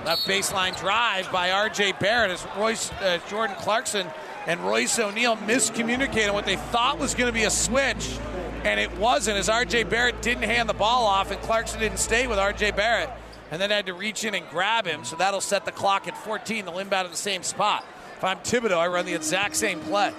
Left 0.05 0.27
baseline 0.27 0.79
drive 0.81 1.31
by 1.31 1.51
R.J. 1.51 1.93
Barrett 2.01 2.31
as 2.31 2.47
Royce 2.57 2.91
uh, 2.93 3.19
Jordan 3.29 3.55
Clarkson 3.57 4.07
and 4.47 4.59
Royce 4.61 4.99
O'Neale 4.99 5.37
miscommunicated 5.37 6.33
what 6.33 6.47
they 6.47 6.57
thought 6.57 6.99
was 6.99 7.15
going 7.15 7.29
to 7.29 7.33
be 7.33 7.45
a 7.45 7.51
switch, 7.51 8.19
and 8.65 8.79
it 8.81 8.97
wasn't. 8.99 9.39
As 9.39 9.49
R.J. 9.49 9.85
Barrett 9.85 10.23
didn't 10.23 10.45
hand 10.45 10.69
the 10.69 10.75
ball 10.75 11.07
off, 11.07 11.31
and 11.31 11.41
Clarkson 11.43 11.81
didn't 11.81 11.99
stay 11.99 12.27
with 12.27 12.39
R.J. 12.39 12.73
Barrett, 12.73 13.11
and 13.51 13.61
then 13.61 13.71
had 13.71 13.87
to 13.87 13.95
reach 13.95 14.25
in 14.25 14.35
and 14.35 14.49
grab 14.49 14.87
him. 14.87 15.05
So 15.05 15.17
that'll 15.17 15.41
set 15.41 15.65
the 15.65 15.73
clock 15.73 16.07
at 16.09 16.17
14. 16.17 16.65
They'll 16.65 16.79
inbound 16.79 17.07
at 17.07 17.11
the 17.11 17.17
same 17.17 17.43
spot. 17.43 17.85
If 18.17 18.25
I'm 18.25 18.39
Thibodeau, 18.39 18.77
I 18.77 18.89
run 18.89 19.07
the 19.07 19.15
exact 19.15 19.57
same 19.57 19.81
play. 19.81 20.13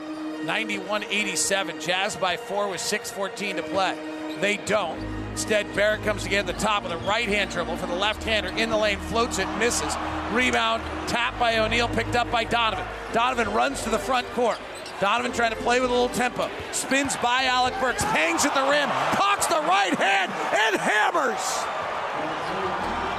91-87. 0.44 1.86
Jazz 1.86 2.16
by 2.16 2.36
four 2.38 2.68
with 2.68 2.82
6:14 2.82 3.58
to 3.58 3.64
play. 3.64 3.98
They 4.40 4.58
don't. 4.58 5.00
Instead, 5.32 5.74
Barrett 5.76 6.04
comes 6.04 6.26
again 6.26 6.48
at 6.48 6.54
the 6.56 6.62
top 6.62 6.84
with 6.84 6.92
a 6.92 6.98
right 6.98 7.28
hand 7.28 7.52
dribble 7.52 7.78
for 7.78 7.88
the 7.88 7.96
left 7.96 8.24
hander 8.24 8.50
in 8.50 8.70
the 8.70 8.78
lane, 8.78 8.98
floats 9.00 9.40
it, 9.40 9.48
misses. 9.60 9.96
Rebound, 10.32 10.84
tap 11.08 11.38
by 11.40 11.60
O'Neale, 11.60 11.88
picked 11.90 12.16
up 12.16 12.30
by 12.32 12.44
Donovan. 12.44 12.86
Donovan 13.14 13.54
runs 13.54 13.82
to 13.84 13.90
the 13.90 14.00
front 14.00 14.28
court. 14.32 14.58
Donovan 15.02 15.32
trying 15.32 15.50
to 15.50 15.58
play 15.58 15.80
with 15.80 15.90
a 15.90 15.94
little 15.94 16.10
tempo. 16.10 16.48
Spins 16.72 17.18
by 17.18 17.46
Alec 17.46 17.74
Burks, 17.82 18.04
hangs 18.04 18.46
at 18.46 18.54
the 18.54 18.62
rim, 18.70 18.88
cocks 19.18 19.48
the 19.48 19.56
right 19.56 19.96
hand, 19.96 20.32
and 20.32 20.80
hammers. 20.80 21.42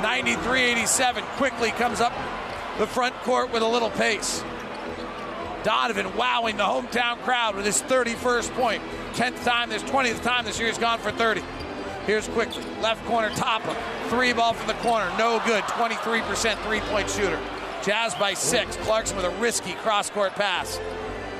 93 0.01 0.61
87. 0.63 1.25
Quickley 1.37 1.73
comes 1.73 2.01
up 2.01 2.13
the 2.79 2.87
front 2.87 3.15
court 3.23 3.53
with 3.53 3.65
a 3.65 3.67
little 3.67 3.91
pace. 3.91 4.45
Donovan 5.65 6.17
wowing 6.17 6.57
the 6.57 6.63
hometown 6.63 7.19
crowd 7.19 7.57
with 7.57 7.67
his 7.67 7.83
31st 7.83 8.53
point. 8.53 8.83
10th 9.15 9.45
time, 9.45 9.69
this 9.69 9.83
20th 9.83 10.23
time 10.23 10.45
this 10.45 10.61
year 10.61 10.69
he's 10.69 10.79
gone 10.79 11.01
for 11.01 11.11
30. 11.11 11.43
Here's 12.07 12.29
Quickley. 12.29 12.65
left 12.81 13.05
corner, 13.07 13.31
top 13.31 13.67
of 13.67 13.77
three 14.09 14.33
ball 14.33 14.55
from 14.55 14.69
the 14.69 14.81
corner, 14.83 15.11
no 15.19 15.43
good. 15.47 15.65
23% 15.65 16.57
three-point 16.65 17.11
shooter. 17.11 17.41
Jazz 17.83 18.15
by 18.15 18.35
six. 18.35 18.77
Clarkson 18.77 19.17
with 19.17 19.27
a 19.27 19.31
risky 19.41 19.73
cross-court 19.75 20.33
pass. 20.35 20.79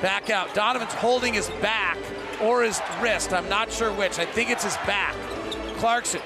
Back 0.03 0.29
out. 0.29 0.53
Donovan's 0.53 0.93
holding 0.93 1.33
his 1.33 1.49
back 1.61 1.97
or 2.41 2.61
his 2.61 2.81
wrist. 3.01 3.31
I'm 3.31 3.47
not 3.47 3.71
sure 3.71 3.89
which. 3.93 4.19
I 4.19 4.25
think 4.25 4.49
it's 4.49 4.65
his 4.65 4.75
back. 4.85 5.15
Clarkson 5.77 6.19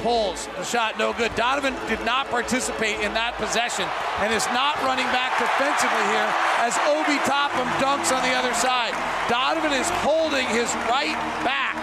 pulls 0.00 0.48
the 0.58 0.64
shot, 0.64 0.98
no 0.98 1.12
good. 1.12 1.32
Donovan 1.36 1.74
did 1.88 2.04
not 2.04 2.26
participate 2.26 2.98
in 2.98 3.14
that 3.14 3.38
possession 3.38 3.86
and 4.18 4.34
is 4.34 4.44
not 4.50 4.74
running 4.82 5.06
back 5.14 5.38
defensively 5.38 6.02
here 6.10 6.26
as 6.58 6.74
Obi 6.90 7.22
Toppin 7.22 7.70
dunks 7.78 8.10
on 8.10 8.18
the 8.26 8.34
other 8.34 8.52
side. 8.58 8.90
Donovan 9.30 9.70
is 9.78 9.88
holding 10.02 10.46
his 10.50 10.66
right 10.90 11.14
back 11.46 11.78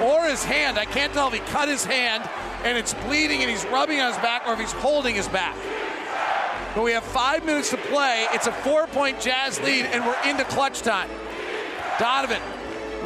or 0.00 0.24
his 0.24 0.42
hand. 0.44 0.78
I 0.78 0.86
can't 0.86 1.12
tell 1.12 1.28
if 1.28 1.34
he 1.34 1.40
cut 1.52 1.68
his 1.68 1.84
hand 1.84 2.24
and 2.64 2.78
it's 2.78 2.94
bleeding 3.04 3.42
and 3.42 3.50
he's 3.50 3.66
rubbing 3.66 4.00
on 4.00 4.14
his 4.14 4.22
back 4.22 4.48
or 4.48 4.54
if 4.54 4.60
he's 4.60 4.72
holding 4.72 5.14
his 5.14 5.28
back. 5.28 5.54
But 6.76 6.82
we 6.82 6.92
have 6.92 7.04
five 7.04 7.46
minutes 7.46 7.70
to 7.70 7.78
play. 7.78 8.26
It's 8.32 8.46
a 8.46 8.52
four 8.52 8.86
point 8.86 9.18
Jazz 9.18 9.58
lead 9.62 9.86
and 9.86 10.04
we're 10.04 10.22
into 10.28 10.44
clutch 10.44 10.82
time. 10.82 11.08
Donovan 11.98 12.42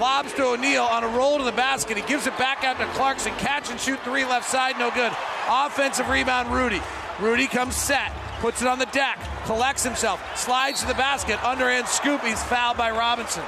lobs 0.00 0.32
to 0.34 0.44
O'Neale 0.44 0.82
on 0.82 1.04
a 1.04 1.08
roll 1.08 1.38
to 1.38 1.44
the 1.44 1.52
basket. 1.52 1.96
He 1.96 2.02
gives 2.02 2.26
it 2.26 2.36
back 2.36 2.64
out 2.64 2.78
to 2.78 2.86
Clarkson. 2.98 3.32
Catch 3.34 3.70
and 3.70 3.78
shoot 3.78 4.00
three 4.00 4.24
left 4.24 4.50
side, 4.50 4.76
no 4.76 4.90
good. 4.90 5.12
Offensive 5.48 6.08
rebound, 6.08 6.50
Rudy. 6.50 6.80
Rudy 7.20 7.46
comes 7.46 7.76
set, 7.76 8.12
puts 8.40 8.60
it 8.60 8.66
on 8.66 8.80
the 8.80 8.86
deck, 8.86 9.20
collects 9.44 9.84
himself, 9.84 10.20
slides 10.36 10.80
to 10.80 10.88
the 10.88 10.94
basket, 10.94 11.40
underhand 11.44 11.86
scoop. 11.86 12.22
He's 12.22 12.42
fouled 12.42 12.76
by 12.76 12.90
Robinson. 12.90 13.44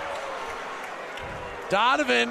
Donovan 1.69 2.31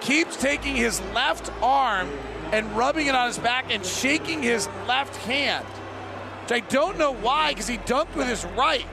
keeps 0.00 0.36
taking 0.36 0.76
his 0.76 1.00
left 1.12 1.50
arm 1.62 2.08
and 2.52 2.76
rubbing 2.76 3.08
it 3.08 3.16
on 3.16 3.26
his 3.26 3.38
back 3.38 3.72
and 3.74 3.84
shaking 3.84 4.40
his 4.40 4.68
left 4.86 5.16
hand. 5.16 5.66
I 6.50 6.60
don't 6.60 6.98
know 6.98 7.12
why, 7.12 7.50
because 7.50 7.68
he 7.68 7.78
dunked 7.78 8.14
with 8.14 8.26
his 8.26 8.44
right. 8.56 8.86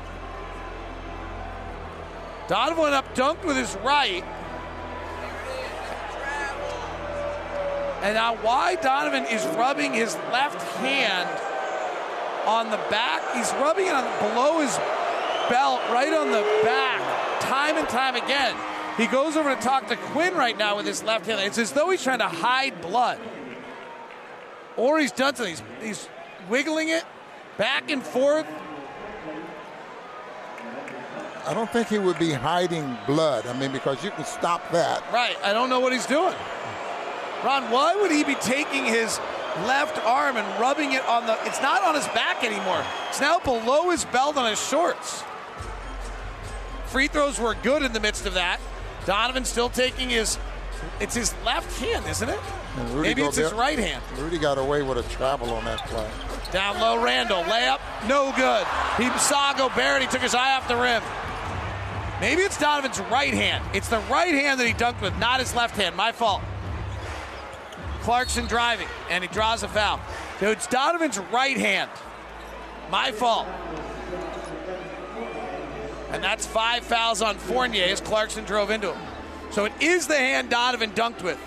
Donovan 2.48 2.94
up, 2.94 3.16
dunked 3.16 3.46
with 3.46 3.56
his 3.56 3.76
right. 3.78 4.24
And 8.04 8.14
now, 8.14 8.36
why 8.38 8.76
Donovan 8.76 9.26
is 9.26 9.44
rubbing 9.56 9.94
his 9.94 10.16
left 10.32 10.62
hand 10.78 11.30
on 12.46 12.70
the 12.70 12.78
back? 12.90 13.36
He's 13.36 13.52
rubbing 13.54 13.88
it 13.88 13.94
on 13.94 14.04
below 14.20 14.60
his 14.60 14.78
belt, 15.50 15.82
right 15.90 16.14
on 16.14 16.32
the 16.32 16.44
back, 16.64 17.42
time 17.42 17.78
and 17.78 17.88
time 17.90 18.16
again. 18.16 18.56
He 18.98 19.08
goes 19.08 19.36
over 19.36 19.56
to 19.56 19.62
talk 19.62 19.88
to 19.88 19.96
Quin 19.96 20.36
right 20.36 20.58
now 20.58 20.78
with 20.78 20.86
his 20.86 21.04
left 21.04 21.26
hand. 21.26 21.42
It's 21.42 21.58
as 21.58 21.72
though 21.72 21.90
he's 21.90 22.04
trying 22.04 22.20
to 22.20 22.28
hide 22.28 22.80
blood. 22.82 23.20
Or 24.78 25.00
he's 25.00 25.12
done 25.12 25.36
something. 25.36 25.56
He's, 25.82 26.00
he's 26.00 26.10
wiggling 26.50 26.90
it 26.90 27.04
back 27.58 27.90
and 27.90 28.04
forth. 28.04 28.48
I 31.48 31.54
don't 31.54 31.72
think 31.72 31.90
he 31.90 32.00
would 32.00 32.18
be 32.18 32.32
hiding 32.32 32.98
blood. 33.06 33.46
I 33.46 33.54
mean, 33.58 33.72
because 33.72 34.04
you 34.04 34.12
can 34.12 34.26
stop 34.26 34.72
that. 34.72 35.04
Right. 35.14 35.38
I 35.44 35.54
don't 35.54 35.70
know 35.70 35.80
what 35.80 35.94
he's 35.94 36.08
doing. 36.08 36.34
Ron, 37.44 37.70
why 37.70 37.96
would 37.96 38.10
he 38.10 38.24
be 38.24 38.36
taking 38.36 38.86
his 38.86 39.20
left 39.64 40.04
arm 40.06 40.38
and 40.38 40.60
rubbing 40.60 40.94
it 40.94 41.06
on 41.08 41.26
the. 41.26 41.38
It's 41.44 41.62
not 41.62 41.84
on 41.84 41.96
his 41.96 42.08
back 42.08 42.44
anymore. 42.44 42.84
It's 43.10 43.22
now 43.22 43.40
below 43.40 43.90
his 43.92 44.06
belt 44.06 44.38
on 44.38 44.50
his 44.50 44.60
shorts. 44.60 45.24
Free 46.88 47.08
throws 47.08 47.40
were 47.40 47.56
good 47.64 47.84
in 47.84 47.94
the 47.94 48.00
midst 48.00 48.26
of 48.26 48.34
that. 48.34 48.60
Donovan 49.06 49.46
still 49.46 49.70
taking 49.70 50.10
his. 50.10 50.38
It's 51.00 51.16
his 51.16 51.34
left 51.46 51.80
hand, 51.80 52.06
isn't 52.08 52.30
it? 52.30 52.40
Maybe 52.96 53.24
it's 53.24 53.38
his 53.38 53.54
right 53.54 53.80
hand. 53.80 54.04
Rudy 54.18 54.38
got 54.38 54.58
away 54.58 54.82
with 54.82 54.98
a 54.98 55.04
travel 55.14 55.52
on 55.52 55.64
that 55.66 55.80
play. 55.88 56.10
Down 56.56 56.80
low, 56.80 57.04
Randle. 57.04 57.44
Layup, 57.44 57.82
no 58.08 58.32
good. 58.32 58.66
He 58.96 59.10
saw 59.20 59.52
Gobert 59.52 59.78
and 59.78 60.04
he 60.06 60.10
took 60.10 60.22
his 60.22 60.34
eye 60.34 60.56
off 60.56 60.70
the 60.70 60.78
rim. 60.78 61.04
Maybe 62.22 62.44
it's 62.44 62.58
Donovan's 62.58 62.98
right 63.12 63.34
hand. 63.34 63.62
It's 63.74 63.90
the 63.90 64.00
right 64.10 64.34
hand 64.34 64.62
that 64.62 64.66
he 64.66 64.72
dunked 64.74 65.02
with, 65.02 65.18
not 65.20 65.42
his 65.42 65.54
left 65.54 65.76
hand. 65.76 65.98
My 65.98 66.14
fault. 66.14 66.42
Clarkson 68.04 68.46
driving, 68.46 68.88
and 69.10 69.22
he 69.22 69.28
draws 69.28 69.64
a 69.64 69.68
foul. 69.68 70.00
So 70.40 70.50
it's 70.50 70.66
Donovan's 70.68 71.20
right 71.20 71.58
hand. 71.58 71.92
My 72.90 73.12
fault. 73.12 73.48
And 76.12 76.24
that's 76.24 76.46
five 76.46 76.86
fouls 76.86 77.22
on 77.22 77.36
Fournier 77.36 77.84
as 77.84 78.00
Clarkson 78.00 78.46
drove 78.46 78.72
into 78.72 78.94
him. 78.94 79.08
So 79.52 79.66
it 79.66 79.74
is 79.82 80.08
the 80.08 80.16
hand 80.16 80.52
Donovan 80.52 80.92
dunked 80.92 81.22
with. 81.22 81.38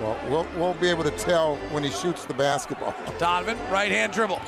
Well, 0.00 0.18
we'll, 0.28 0.46
we'll 0.56 0.74
be 0.74 0.88
able 0.88 1.04
to 1.04 1.10
tell 1.12 1.56
when 1.70 1.82
he 1.82 1.90
shoots 1.90 2.24
the 2.24 2.34
basketball. 2.34 2.94
Donovan, 3.18 3.58
right 3.70 3.90
hand 3.90 4.12
dribble. 4.12 4.40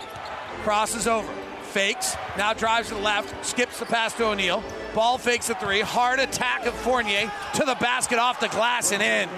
Crosses 0.63 1.07
over. 1.07 1.31
Fakes. 1.63 2.17
Now 2.39 2.55
drives 2.55 2.89
to 2.89 2.95
the 2.95 3.01
left. 3.01 3.45
Skips 3.45 3.79
the 3.79 3.87
pass 3.87 4.15
to 4.15 4.27
O'Neale. 4.27 4.63
Ball 4.95 5.19
fakes 5.19 5.51
a 5.51 5.55
three. 5.57 5.81
Hard 5.81 6.21
attack 6.21 6.65
of 6.65 6.75
Fournier 6.75 7.31
to 7.55 7.65
the 7.65 7.75
basket 7.75 8.19
off 8.19 8.41
the 8.41 8.49
glass 8.49 8.93
and 8.93 9.03
in. 9.03 9.29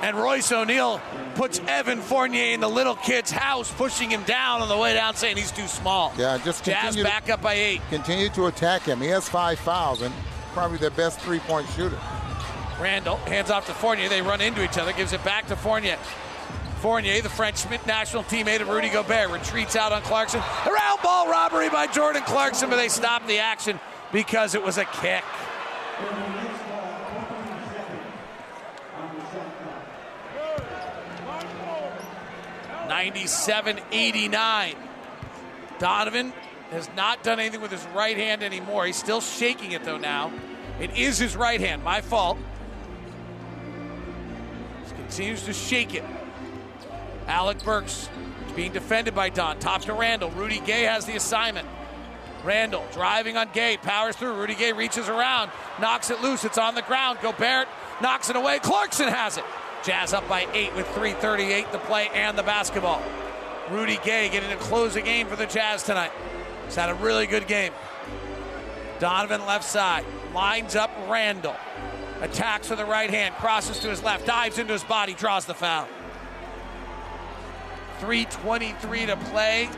And 0.00 0.16
Royce 0.16 0.50
O'Neale 0.52 1.00
puts 1.34 1.60
Evan 1.66 2.00
Fournier 2.00 2.54
in 2.54 2.60
the 2.60 2.68
little 2.68 2.94
kid's 2.94 3.30
house, 3.30 3.72
pushing 3.72 4.10
him 4.10 4.22
down 4.24 4.60
on 4.60 4.68
the 4.68 4.76
way 4.76 4.94
down, 4.94 5.14
saying 5.16 5.36
he's 5.36 5.52
too 5.52 5.66
small. 5.66 6.12
Yeah, 6.16 6.38
just 6.44 6.64
Jazz 6.64 6.96
back 6.96 7.30
up 7.30 7.40
by 7.42 7.54
eight. 7.54 7.80
Continue 7.90 8.28
to 8.30 8.46
attack 8.46 8.82
him. 8.82 9.00
He 9.00 9.08
has 9.08 9.28
five 9.28 9.58
fouls 9.58 10.02
and 10.02 10.14
probably 10.52 10.78
their 10.78 10.90
best 10.90 11.20
three-point 11.20 11.68
shooter. 11.70 11.98
Randle 12.80 13.16
hands 13.16 13.50
off 13.50 13.66
to 13.66 13.72
Fournier. 13.72 14.08
They 14.08 14.22
run 14.22 14.40
into 14.40 14.62
each 14.62 14.78
other. 14.78 14.92
Gives 14.92 15.12
it 15.12 15.24
back 15.24 15.46
to 15.48 15.56
Fournier. 15.56 15.98
Fournier, 16.80 17.22
the 17.22 17.30
French 17.30 17.64
national 17.86 18.24
teammate 18.24 18.60
of 18.60 18.68
Rudy 18.68 18.90
Gobert, 18.90 19.30
retreats 19.30 19.74
out 19.74 19.92
on 19.92 20.02
Clarkson. 20.02 20.40
Around 20.66 21.02
ball 21.02 21.30
robbery 21.30 21.70
by 21.70 21.86
Jordan 21.86 22.22
Clarkson, 22.22 22.68
but 22.68 22.76
they 22.76 22.88
stop 22.88 23.26
the 23.26 23.38
action 23.38 23.80
because 24.12 24.54
it 24.54 24.62
was 24.62 24.76
a 24.76 24.84
kick. 24.84 25.24
Ninety-seven 32.86 33.80
eighty-nine. 33.90 34.76
Donovan 35.78 36.34
has 36.70 36.90
not 36.94 37.22
done 37.22 37.40
anything 37.40 37.62
with 37.62 37.70
his 37.70 37.84
right 37.94 38.16
hand 38.16 38.42
anymore. 38.42 38.84
He's 38.84 38.96
still 38.96 39.22
shaking 39.22 39.72
it 39.72 39.84
though 39.84 39.96
now. 39.96 40.32
It 40.80 40.96
is 40.98 41.16
his 41.16 41.34
right 41.34 41.60
hand. 41.60 41.82
My 41.82 42.02
fault. 42.02 42.36
Continues 45.14 45.44
to 45.44 45.52
shake 45.52 45.94
it. 45.94 46.02
Alec 47.28 47.62
Burks 47.62 48.08
being 48.56 48.72
defended 48.72 49.14
by 49.14 49.28
Don. 49.28 49.60
Top 49.60 49.82
to 49.82 49.92
Randle. 49.92 50.32
Rudy 50.32 50.58
Gay 50.58 50.82
has 50.82 51.06
the 51.06 51.14
assignment. 51.14 51.68
Randle 52.42 52.84
driving 52.92 53.36
on 53.36 53.48
Gay, 53.52 53.76
powers 53.76 54.16
through. 54.16 54.34
Rudy 54.34 54.56
Gay 54.56 54.72
reaches 54.72 55.08
around, 55.08 55.52
knocks 55.80 56.10
it 56.10 56.20
loose. 56.20 56.44
It's 56.44 56.58
on 56.58 56.74
the 56.74 56.82
ground. 56.82 57.20
Gobert 57.22 57.68
knocks 58.02 58.28
it 58.28 58.34
away. 58.34 58.58
Clarkson 58.58 59.06
has 59.06 59.38
it. 59.38 59.44
Jazz 59.84 60.12
up 60.12 60.28
by 60.28 60.48
eight 60.52 60.74
with 60.74 60.86
3.38 60.86 61.70
to 61.70 61.78
play 61.78 62.08
and 62.12 62.36
the 62.36 62.42
basketball. 62.42 63.00
Rudy 63.70 64.00
Gay 64.02 64.28
getting 64.30 64.50
to 64.50 64.56
close 64.56 64.94
the 64.94 65.00
game 65.00 65.28
for 65.28 65.36
the 65.36 65.46
Jazz 65.46 65.84
tonight. 65.84 66.10
He's 66.64 66.74
had 66.74 66.90
a 66.90 66.94
really 66.94 67.28
good 67.28 67.46
game. 67.46 67.72
Donovan 68.98 69.46
left 69.46 69.64
side, 69.64 70.04
lines 70.34 70.74
up 70.74 70.90
Randle. 71.08 71.54
Attacks 72.24 72.70
with 72.70 72.78
the 72.78 72.86
right 72.86 73.10
hand, 73.10 73.34
crosses 73.34 73.78
to 73.80 73.90
his 73.90 74.02
left, 74.02 74.24
dives 74.24 74.58
into 74.58 74.72
his 74.72 74.82
body, 74.82 75.12
draws 75.12 75.44
the 75.44 75.52
foul. 75.52 75.86
3.23 78.00 79.06
to 79.08 79.16
play. 79.30 79.68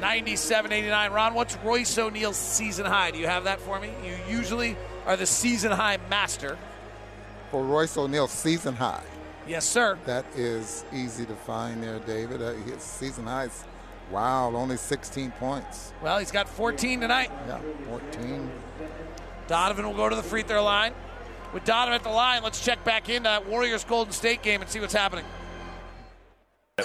97 0.00 0.72
89. 0.72 1.12
Ron, 1.12 1.34
what's 1.34 1.58
Royce 1.58 1.98
O'Neale's 1.98 2.38
season 2.38 2.86
high? 2.86 3.10
Do 3.10 3.18
you 3.18 3.26
have 3.26 3.44
that 3.44 3.60
for 3.60 3.78
me? 3.78 3.92
You 4.02 4.16
usually 4.34 4.78
are 5.04 5.14
the 5.14 5.26
season 5.26 5.72
high 5.72 5.98
master 6.08 6.56
for 7.50 7.62
Royce 7.62 7.98
O'Neale's 7.98 8.30
season 8.30 8.74
high. 8.74 9.04
Yes, 9.46 9.66
sir. 9.66 9.98
That 10.06 10.24
is 10.34 10.86
easy 10.90 11.26
to 11.26 11.34
find 11.34 11.82
there, 11.82 11.98
David. 11.98 12.40
Uh, 12.40 12.52
his 12.52 12.82
season 12.82 13.26
high 13.26 13.44
is, 13.44 13.64
wow, 14.10 14.50
only 14.54 14.78
16 14.78 15.32
points. 15.32 15.92
Well, 16.00 16.18
he's 16.18 16.30
got 16.30 16.48
14 16.48 16.98
tonight. 16.98 17.30
Yeah, 17.46 17.60
14. 17.88 18.50
Donovan 19.48 19.86
will 19.86 19.94
go 19.94 20.08
to 20.08 20.16
the 20.16 20.22
free 20.22 20.42
throw 20.42 20.64
line. 20.64 20.94
With 21.52 21.64
Donovan 21.64 21.94
at 21.94 22.02
the 22.04 22.10
line, 22.10 22.42
let's 22.42 22.64
check 22.64 22.84
back 22.84 23.08
into 23.08 23.24
that 23.24 23.48
Warriors 23.48 23.84
Golden 23.84 24.12
State 24.12 24.42
game 24.42 24.60
and 24.60 24.70
see 24.70 24.78
what's 24.78 24.94
happening. 24.94 25.24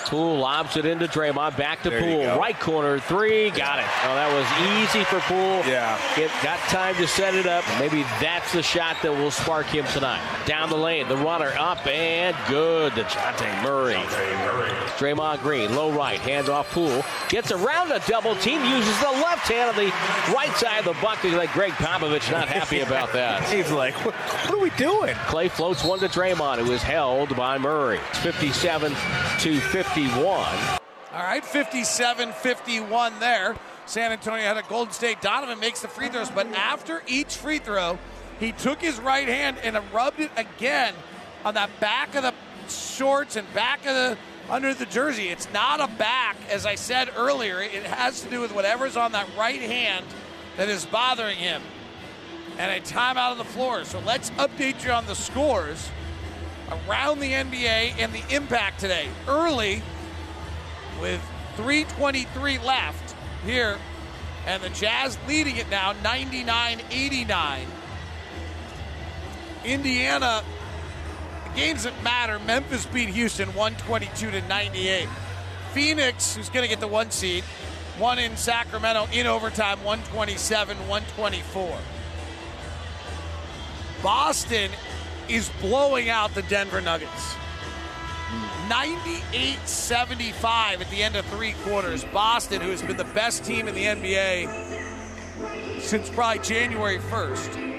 Poole 0.01 0.37
lobs 0.37 0.77
it 0.77 0.85
into 0.85 1.07
Draymond. 1.07 1.57
Back 1.57 1.81
to 1.83 1.91
Poole. 1.91 2.37
Right 2.37 2.59
corner 2.59 2.99
three. 2.99 3.49
Got 3.51 3.79
it. 3.79 3.85
Oh, 4.03 4.15
that 4.15 4.31
was 4.33 4.89
easy 4.89 5.03
for 5.05 5.19
Poole. 5.21 5.61
Yeah. 5.69 5.97
It 6.17 6.31
got 6.43 6.59
time 6.69 6.95
to 6.95 7.07
set 7.07 7.35
it 7.35 7.45
up. 7.47 7.63
Maybe 7.79 8.03
that's 8.21 8.51
the 8.53 8.63
shot 8.63 8.97
that 9.03 9.11
will 9.11 9.31
spark 9.31 9.65
him 9.67 9.85
tonight. 9.87 10.21
Down 10.45 10.69
the 10.69 10.77
lane. 10.77 11.07
The 11.07 11.17
runner 11.17 11.53
up 11.57 11.85
and 11.87 12.35
good. 12.47 12.93
DeJounte 12.93 13.63
Murray. 13.63 13.95
Draymond 14.97 15.41
Green. 15.41 15.75
Low 15.75 15.91
right. 15.91 16.19
Hands 16.19 16.47
off 16.49 16.71
Poole. 16.71 17.03
Gets 17.29 17.51
around 17.51 17.91
a 17.91 17.99
double 18.07 18.35
team. 18.35 18.63
Uses 18.65 18.99
the 18.99 19.11
left 19.11 19.47
hand 19.47 19.69
on 19.69 19.75
the 19.75 19.91
right 20.33 20.53
side 20.55 20.79
of 20.79 20.85
the 20.85 21.01
bucket. 21.01 21.33
Like 21.33 21.51
Gregg 21.53 21.73
Popovich 21.73 22.31
not 22.31 22.47
happy 22.47 22.81
about 22.81 23.11
that. 23.13 23.43
He's 23.49 23.71
like, 23.71 23.93
what, 24.05 24.13
what 24.15 24.53
are 24.53 24.59
we 24.59 24.69
doing? 24.71 25.13
Klay 25.25 25.49
floats 25.49 25.83
one 25.83 25.99
to 25.99 26.07
Draymond. 26.07 26.57
who 26.59 26.71
is 26.71 26.81
held 26.83 27.35
by 27.35 27.57
Murray. 27.57 27.99
It's 28.09 28.19
57 28.19 28.91
to 29.39 29.59
50. 29.59 29.84
51. 29.93 30.27
All 31.13 31.23
right, 31.23 31.45
57 31.45 32.33
51 32.33 33.19
there. 33.19 33.55
San 33.85 34.11
Antonio 34.11 34.43
had 34.43 34.57
a 34.57 34.63
Golden 34.63 34.93
State. 34.93 35.21
Donovan 35.21 35.59
makes 35.59 35.81
the 35.81 35.87
free 35.87 36.09
throws, 36.09 36.29
but 36.29 36.47
after 36.47 37.03
each 37.07 37.35
free 37.35 37.59
throw, 37.59 37.97
he 38.39 38.51
took 38.51 38.81
his 38.81 38.99
right 38.99 39.27
hand 39.27 39.57
and 39.63 39.79
rubbed 39.93 40.19
it 40.19 40.31
again 40.35 40.93
on 41.45 41.53
that 41.53 41.69
back 41.79 42.15
of 42.15 42.23
the 42.23 42.33
shorts 42.67 43.35
and 43.35 43.51
back 43.53 43.85
of 43.85 43.93
the 43.93 44.17
under 44.49 44.73
the 44.73 44.85
jersey. 44.85 45.29
It's 45.29 45.51
not 45.53 45.79
a 45.79 45.87
back, 45.97 46.35
as 46.49 46.65
I 46.65 46.75
said 46.75 47.09
earlier. 47.15 47.61
It 47.61 47.83
has 47.83 48.21
to 48.21 48.29
do 48.29 48.41
with 48.41 48.53
whatever's 48.53 48.97
on 48.97 49.11
that 49.13 49.27
right 49.37 49.61
hand 49.61 50.05
that 50.57 50.69
is 50.69 50.85
bothering 50.85 51.37
him. 51.37 51.61
And 52.57 52.71
a 52.71 52.79
timeout 52.85 53.31
on 53.31 53.37
the 53.37 53.43
floor. 53.43 53.83
So 53.83 53.99
let's 53.99 54.29
update 54.31 54.83
you 54.85 54.91
on 54.91 55.05
the 55.07 55.15
scores 55.15 55.89
around 56.69 57.19
the 57.19 57.31
NBA 57.31 57.99
and 57.99 58.13
the 58.13 58.23
impact 58.35 58.79
today. 58.79 59.07
Early, 59.27 59.81
with 60.99 61.21
3.23 61.57 62.63
left 62.63 63.15
here, 63.45 63.77
and 64.45 64.61
the 64.61 64.69
Jazz 64.69 65.17
leading 65.27 65.57
it 65.57 65.69
now 65.69 65.93
99 66.03 66.81
89. 66.91 67.67
Indiana, 69.63 70.43
games 71.55 71.83
that 71.83 72.03
matter. 72.03 72.37
Memphis 72.39 72.85
beat 72.85 73.09
Houston 73.09 73.49
122 73.49 74.31
to 74.31 74.47
98. 74.47 75.07
Phoenix, 75.73 76.35
who's 76.35 76.49
going 76.49 76.63
to 76.63 76.69
get 76.69 76.79
the 76.79 76.87
one 76.87 77.09
seed, 77.11 77.43
won 77.99 78.19
in 78.19 78.37
Sacramento 78.37 79.07
in 79.11 79.25
overtime 79.25 79.83
127 79.83 80.77
124. 80.87 81.77
Boston 84.03 84.71
is 85.29 85.49
blowing 85.61 86.09
out 86.09 86.33
the 86.35 86.41
Denver 86.43 86.81
Nuggets. 86.81 87.35
98 88.69 89.59
75 89.67 90.81
at 90.81 90.89
the 90.89 91.03
end 91.03 91.15
of 91.15 91.25
three 91.27 91.53
quarters. 91.63 92.03
Boston, 92.05 92.61
who 92.61 92.71
has 92.71 92.81
been 92.81 92.97
the 92.97 93.03
best 93.05 93.45
team 93.45 93.67
in 93.67 93.75
the 93.75 93.83
NBA 93.85 95.81
since 95.81 96.09
probably 96.09 96.39
January 96.39 96.97
1st, 96.97 97.75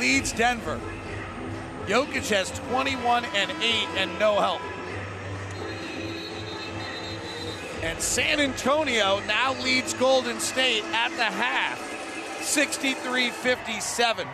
leads 0.00 0.32
Denver. 0.32 0.80
Jokic 1.86 2.28
has 2.30 2.50
21 2.70 3.24
and 3.34 3.50
8 3.50 3.56
and 3.96 4.18
no 4.18 4.40
help. 4.40 4.60
And 7.82 8.00
San 8.00 8.40
Antonio 8.40 9.20
now 9.26 9.54
leads 9.62 9.94
Golden 9.94 10.40
State 10.40 10.84
at 10.86 11.10
the 11.10 11.24
half, 11.24 11.78
63 12.42 13.30
57. 13.30 14.26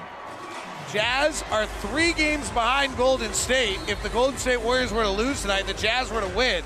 Jazz 0.94 1.42
are 1.50 1.66
three 1.66 2.12
games 2.12 2.48
behind 2.50 2.96
Golden 2.96 3.32
State. 3.32 3.80
If 3.88 4.00
the 4.04 4.08
Golden 4.10 4.38
State 4.38 4.60
Warriors 4.60 4.92
were 4.92 5.02
to 5.02 5.10
lose 5.10 5.42
tonight, 5.42 5.66
the 5.66 5.74
Jazz 5.74 6.08
were 6.12 6.20
to 6.20 6.28
win. 6.28 6.62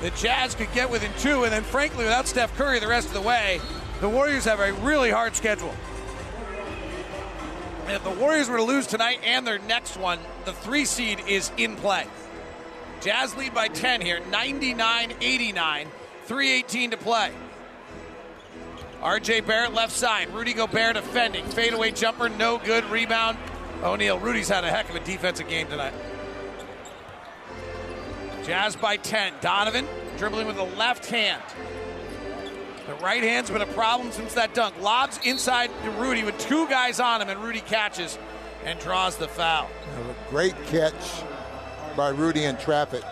the 0.00 0.10
Jazz 0.10 0.54
could 0.54 0.72
get 0.72 0.88
within 0.88 1.10
two, 1.18 1.42
and 1.42 1.52
then 1.52 1.64
frankly, 1.64 2.04
without 2.04 2.28
Steph 2.28 2.56
Curry 2.56 2.78
the 2.78 2.86
rest 2.86 3.08
of 3.08 3.14
the 3.14 3.20
way, 3.20 3.60
the 4.00 4.08
Warriors 4.08 4.44
have 4.44 4.60
a 4.60 4.72
really 4.74 5.10
hard 5.10 5.34
schedule. 5.34 5.74
And 7.86 7.96
If 7.96 8.04
the 8.04 8.10
Warriors 8.10 8.48
were 8.48 8.58
to 8.58 8.62
lose 8.62 8.86
tonight 8.86 9.18
and 9.24 9.44
their 9.44 9.58
next 9.58 9.96
one, 9.96 10.20
the 10.44 10.52
three 10.52 10.84
seed 10.84 11.20
is 11.26 11.50
in 11.56 11.74
play. 11.74 12.06
Jazz 13.00 13.36
lead 13.36 13.52
by 13.52 13.66
10 13.66 14.02
here, 14.02 14.20
99 14.30 15.14
89, 15.20 15.88
318 16.26 16.90
to 16.92 16.96
play. 16.96 17.32
RJ 19.02 19.46
Barrett 19.46 19.74
left 19.74 19.92
side, 19.92 20.32
Rudy 20.32 20.52
Gobert 20.52 20.94
defending. 20.94 21.44
Fadeaway 21.44 21.90
jumper, 21.92 22.28
no 22.28 22.58
good. 22.58 22.84
Rebound. 22.86 23.38
O'Neale. 23.82 24.18
Rudy's 24.18 24.48
had 24.48 24.64
a 24.64 24.70
heck 24.70 24.88
of 24.88 24.96
a 24.96 25.00
defensive 25.00 25.48
game 25.48 25.68
tonight. 25.68 25.94
Jazz 28.44 28.76
by 28.76 28.96
10. 28.96 29.34
Donovan 29.40 29.86
dribbling 30.16 30.46
with 30.46 30.56
the 30.56 30.64
left 30.64 31.06
hand. 31.06 31.42
The 32.86 32.94
right 32.94 33.22
hand's 33.22 33.50
been 33.50 33.62
a 33.62 33.66
problem 33.66 34.12
since 34.12 34.34
that 34.34 34.54
dunk. 34.54 34.80
Lobs 34.80 35.18
inside 35.24 35.70
to 35.82 35.90
Rudy 35.90 36.22
with 36.22 36.38
two 36.38 36.68
guys 36.68 37.00
on 37.00 37.20
him, 37.20 37.28
and 37.28 37.42
Rudy 37.42 37.60
catches 37.60 38.18
and 38.64 38.78
draws 38.78 39.16
the 39.16 39.28
foul. 39.28 39.68
Great 40.30 40.54
catch 40.66 41.22
by 41.96 42.10
Rudy 42.10 42.44
in 42.44 42.56
traffic. 42.56 43.02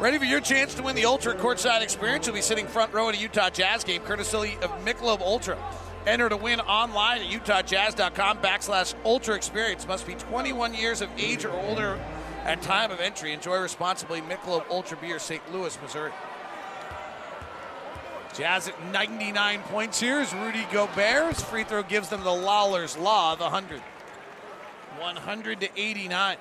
Ready 0.00 0.18
for 0.18 0.24
your 0.24 0.40
chance 0.40 0.74
to 0.74 0.82
win 0.82 0.96
the 0.96 1.06
Ultra 1.06 1.36
courtside 1.36 1.80
experience? 1.80 2.26
You'll 2.26 2.34
be 2.34 2.42
sitting 2.42 2.66
front 2.66 2.92
row 2.92 3.08
at 3.08 3.14
a 3.14 3.18
Utah 3.18 3.48
Jazz 3.48 3.84
game, 3.84 4.02
courtesy 4.02 4.56
of 4.60 4.70
Michelob 4.84 5.20
Ultra. 5.20 5.56
Enter 6.04 6.28
to 6.28 6.36
win 6.36 6.58
online 6.60 7.22
at 7.22 7.28
utahjazz.com 7.28 8.38
backslash 8.38 8.94
ultra 9.04 9.36
experience. 9.36 9.86
Must 9.86 10.04
be 10.04 10.14
21 10.14 10.74
years 10.74 11.00
of 11.00 11.08
age 11.16 11.44
or 11.44 11.52
older 11.52 11.98
at 12.44 12.60
time 12.60 12.90
of 12.90 12.98
entry. 12.98 13.32
Enjoy 13.32 13.58
responsibly. 13.58 14.20
Michelob 14.20 14.68
Ultra 14.68 14.98
Beer, 14.98 15.20
St. 15.20 15.40
Louis, 15.52 15.78
Missouri. 15.80 16.10
Jazz 18.36 18.66
at 18.66 18.92
99 18.92 19.60
points 19.60 20.00
here 20.00 20.20
is 20.20 20.34
Rudy 20.34 20.66
Gobert. 20.72 21.34
His 21.34 21.44
free 21.44 21.62
throw 21.62 21.84
gives 21.84 22.08
them 22.08 22.24
the 22.24 22.34
Lawler's 22.34 22.98
Law, 22.98 23.36
the 23.36 23.44
100. 23.44 23.80
100 24.98 25.60
to 25.60 25.68
89. 25.76 26.36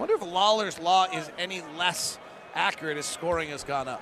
I 0.00 0.02
wonder 0.02 0.14
if 0.14 0.32
Lawler's 0.32 0.78
Law 0.78 1.08
is 1.12 1.30
any 1.36 1.60
less 1.76 2.18
accurate 2.54 2.96
as 2.96 3.04
scoring 3.04 3.50
has 3.50 3.64
gone 3.64 3.86
up. 3.86 4.00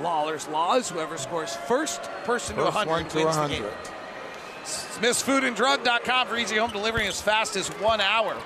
Lawler's 0.00 0.46
Law 0.46 0.76
is 0.76 0.88
whoever 0.88 1.18
scores 1.18 1.56
first 1.66 2.00
person 2.22 2.54
to 2.54 2.62
First 2.62 2.76
100 2.86 2.88
one 2.88 3.08
to 3.08 3.16
wins 3.16 3.36
100. 3.36 3.50
the 3.50 3.62
game. 3.64 3.72
SmithsFoodAndDrug.com 4.62 6.28
for 6.28 6.36
easy 6.36 6.56
home 6.56 6.70
delivery 6.70 7.08
as 7.08 7.20
fast 7.20 7.56
as 7.56 7.66
one 7.80 8.00
hour. 8.00 8.36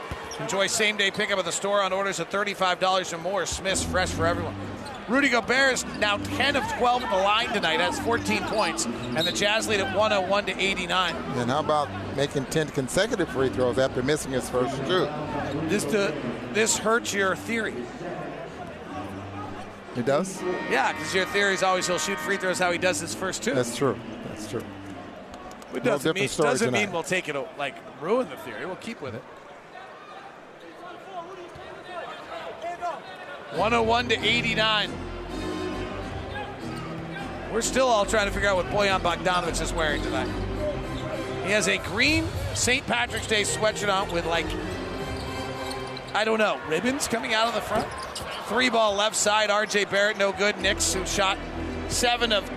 Enjoy 0.41 0.67
same 0.67 0.97
day 0.97 1.11
pickup 1.11 1.39
at 1.39 1.45
the 1.45 1.53
store 1.53 1.83
on 1.83 1.93
orders 1.93 2.21
of 2.21 2.31
$35 2.31 3.13
or 3.13 3.19
more. 3.19 3.45
Smith's 3.45 3.85
fresh 3.85 4.09
for 4.09 4.25
everyone. 4.27 4.55
Rudy 5.09 5.29
Gobert 5.29 5.75
is 5.75 5.85
now 5.99 6.17
10 6.17 6.57
of 6.57 6.67
12 6.79 7.03
at 7.03 7.11
the 7.11 7.17
line 7.17 7.49
tonight, 7.53 7.81
has 7.81 7.99
14 7.99 8.45
points, 8.45 8.87
and 8.87 9.27
the 9.27 9.33
Jazz 9.33 9.69
lead 9.69 9.81
at 9.81 9.95
101 9.95 10.47
to 10.47 10.59
89. 10.59 11.15
And 11.17 11.51
how 11.51 11.61
about 11.61 11.89
making 12.17 12.47
10 12.47 12.69
consecutive 12.69 13.29
free 13.29 13.51
throws 13.51 13.79
after 13.79 14.03
missing 14.03 14.33
his 14.33 14.49
first 14.49 14.75
two? 14.87 15.07
This 15.69 15.85
uh, 15.87 16.15
this 16.53 16.77
hurts 16.79 17.13
your 17.13 17.37
theory. 17.37 17.75
It 19.97 20.07
does? 20.07 20.43
Yeah, 20.71 20.93
because 20.93 21.15
your 21.15 21.27
theory 21.27 21.55
is 21.55 21.63
always 21.63 21.87
he'll 21.87 21.99
shoot 21.99 22.19
free 22.19 22.39
throws 22.39 22.59
how 22.59 22.73
he 22.73 22.79
does 22.79 22.99
his 23.01 23.15
first 23.15 23.43
two. 23.43 23.55
That's 23.55 23.77
true. 23.77 23.99
That's 24.29 24.49
true. 24.49 24.63
It 25.75 25.85
doesn't, 25.85 26.15
different 26.15 26.39
mean, 26.39 26.47
doesn't 26.47 26.67
tonight. 26.69 26.85
mean 26.85 26.93
we'll 26.93 27.03
take 27.03 27.29
it, 27.29 27.37
like, 27.57 27.75
ruin 28.03 28.29
the 28.29 28.37
theory. 28.37 28.67
We'll 28.67 28.77
keep 28.77 29.01
with 29.01 29.15
it. 29.15 29.23
101 33.55 34.09
to 34.09 34.19
89. 34.19 34.91
We're 37.53 37.61
still 37.61 37.87
all 37.87 38.05
trying 38.05 38.27
to 38.27 38.33
figure 38.33 38.49
out 38.49 38.57
what 38.57 38.67
Bojan 38.67 39.01
Bogdanovic 39.01 39.61
is 39.61 39.73
wearing 39.73 40.03
tonight. 40.03 40.29
He 41.45 41.51
has 41.53 41.69
a 41.69 41.79
green 41.79 42.27
St. 42.55 42.87
Patrick's 42.87 43.27
Day 43.27 43.43
sweatshirt 43.43 43.93
on 43.93 44.11
with, 44.13 44.27
like, 44.27 44.47
I 46.15 46.25
don't 46.25 46.39
know, 46.39 46.61
ribbons 46.69 47.09
coming 47.09 47.33
out 47.35 47.49
of 47.49 47.55
the 47.55 47.61
front. 47.61 47.89
Three 48.47 48.69
ball 48.69 48.95
left 48.95 49.17
side, 49.17 49.49
RJ 49.51 49.91
Barrett, 49.91 50.19
no 50.19 50.33
good. 50.33 50.59
Knicks, 50.59 50.93
who 50.93 51.07
shot 51.07 51.39
seven 51.89 52.33
of 52.33 52.51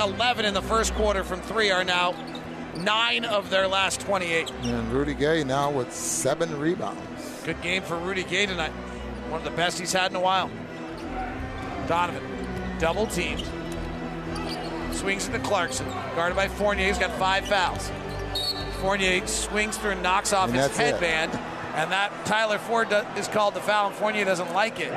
11 0.00 0.44
in 0.44 0.54
the 0.54 0.62
first 0.62 0.94
quarter 0.94 1.22
from 1.22 1.40
three, 1.40 1.70
are 1.70 1.84
now 1.84 2.14
nine 2.76 3.24
of 3.24 3.48
their 3.50 3.68
last 3.68 4.00
28. 4.00 4.50
And 4.64 4.92
Rudy 4.92 5.14
Gay 5.14 5.44
now 5.44 5.70
with 5.70 5.92
seven 5.92 6.58
rebounds. 6.58 7.00
Good 7.44 7.60
game 7.62 7.82
for 7.82 7.96
Rudy 7.96 8.24
Gay 8.24 8.46
tonight. 8.46 8.72
One 9.28 9.38
of 9.38 9.44
the 9.44 9.56
best 9.56 9.78
he's 9.78 9.92
had 9.92 10.10
in 10.10 10.16
a 10.16 10.20
while. 10.20 10.50
Donovan, 11.86 12.22
double 12.78 13.06
teamed. 13.06 13.44
Swings 14.92 15.26
into 15.26 15.38
Clarkson. 15.40 15.86
Guarded 16.14 16.34
by 16.36 16.48
Fournier. 16.48 16.86
He's 16.86 16.98
got 16.98 17.12
five 17.18 17.46
fouls. 17.46 17.90
Fournier 18.80 19.26
swings 19.26 19.76
through 19.76 19.92
and 19.92 20.02
knocks 20.02 20.32
off 20.32 20.48
And 20.48 20.56
his 20.56 20.68
that's 20.68 20.78
it. 20.80 21.40
And 21.76 21.92
that 21.92 22.10
Tyler 22.24 22.56
Ford 22.56 22.88
is 23.18 23.28
called 23.28 23.52
the 23.52 23.60
foul, 23.60 23.88
and 23.88 23.96
Fournier 23.96 24.24
doesn't 24.24 24.50
like 24.54 24.80
it. 24.80 24.90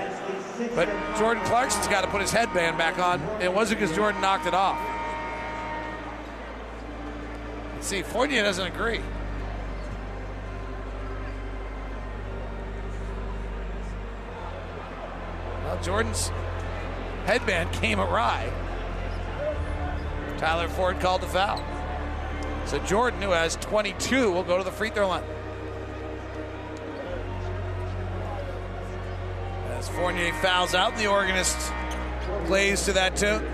But 0.75 0.87
Jordan 1.17 1.43
Clarkson's 1.43 1.89
got 1.89 2.05
to 2.05 2.07
put 2.07 2.21
his 2.21 2.31
headband 2.31 2.77
back 2.77 2.97
on. 2.97 3.21
It 3.41 3.53
wasn't 3.53 3.81
because 3.81 3.93
Jordan 3.93 4.21
knocked 4.21 4.45
it 4.45 4.53
off. 4.53 4.79
See, 7.81 8.01
Fournier 8.01 8.43
doesn't 8.43 8.65
agree. 8.65 9.01
Well, 15.65 15.83
Jordan's 15.83 16.29
headband 17.25 17.73
came 17.73 17.99
awry. 17.99 18.49
Tyler 20.37 20.69
Ford 20.69 21.01
called 21.01 21.21
the 21.21 21.27
foul. 21.27 21.61
So 22.65 22.79
Jordan, 22.79 23.21
who 23.21 23.31
has 23.31 23.57
22, 23.57 24.31
will 24.31 24.43
go 24.43 24.57
to 24.57 24.63
the 24.63 24.71
free 24.71 24.91
throw 24.91 25.09
line. 25.09 25.23
As 29.71 29.87
Fournier 29.89 30.33
fouls 30.33 30.73
out, 30.73 30.97
the 30.97 31.07
organist 31.07 31.57
plays 32.45 32.83
to 32.85 32.93
that 32.93 33.15
tune. 33.15 33.45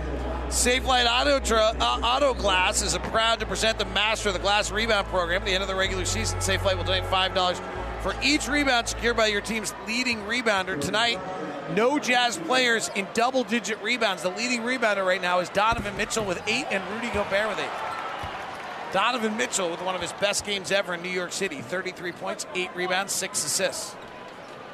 Safelite 0.48 1.08
Auto, 1.08 1.40
Dra- 1.40 1.76
uh, 1.80 2.02
Auto 2.04 2.34
Glass 2.34 2.82
is 2.82 2.98
proud 2.98 3.40
to 3.40 3.46
present 3.46 3.78
the 3.78 3.86
Master 3.86 4.30
of 4.30 4.34
the 4.34 4.40
Glass 4.40 4.72
Rebound 4.72 5.08
Program. 5.08 5.42
At 5.42 5.46
the 5.46 5.52
end 5.52 5.64
of 5.64 5.68
the 5.68 5.76
regular 5.76 6.06
season, 6.06 6.40
Safelite 6.40 6.78
will 6.78 6.84
donate 6.84 7.04
$5 7.04 7.60
for 8.02 8.16
each 8.24 8.48
rebound 8.48 8.88
secured 8.88 9.18
by 9.18 9.28
your 9.28 9.42
team's 9.42 9.74
leading 9.88 10.20
rebounder. 10.20 10.80
Tonight, 10.80 11.20
no 11.76 12.00
Jazz 12.00 12.38
players 12.38 12.90
in 12.96 13.08
double 13.14 13.44
digit 13.44 13.82
rebounds. 13.82 14.22
The 14.22 14.30
leading 14.30 14.62
rebounder 14.62 15.06
right 15.06 15.22
now 15.22 15.40
is 15.40 15.50
Donovan 15.50 15.98
Mitchell 15.98 16.24
with 16.24 16.42
eight 16.48 16.66
and 16.70 16.84
Rudy 16.94 17.08
Gobert 17.08 17.50
with 17.50 17.60
eight. 17.60 18.94
Donovan 18.94 19.36
Mitchell 19.36 19.70
with 19.70 19.82
one 19.82 19.96
of 19.96 20.02
his 20.02 20.14
best 20.14 20.46
games 20.46 20.72
ever 20.72 20.94
in 20.94 21.02
New 21.02 21.10
York 21.10 21.34
City 21.34 21.62
33 21.62 22.12
points, 22.14 22.46
eight 22.56 22.70
rebounds, 22.76 23.12
six 23.12 23.44
assists. 23.44 23.96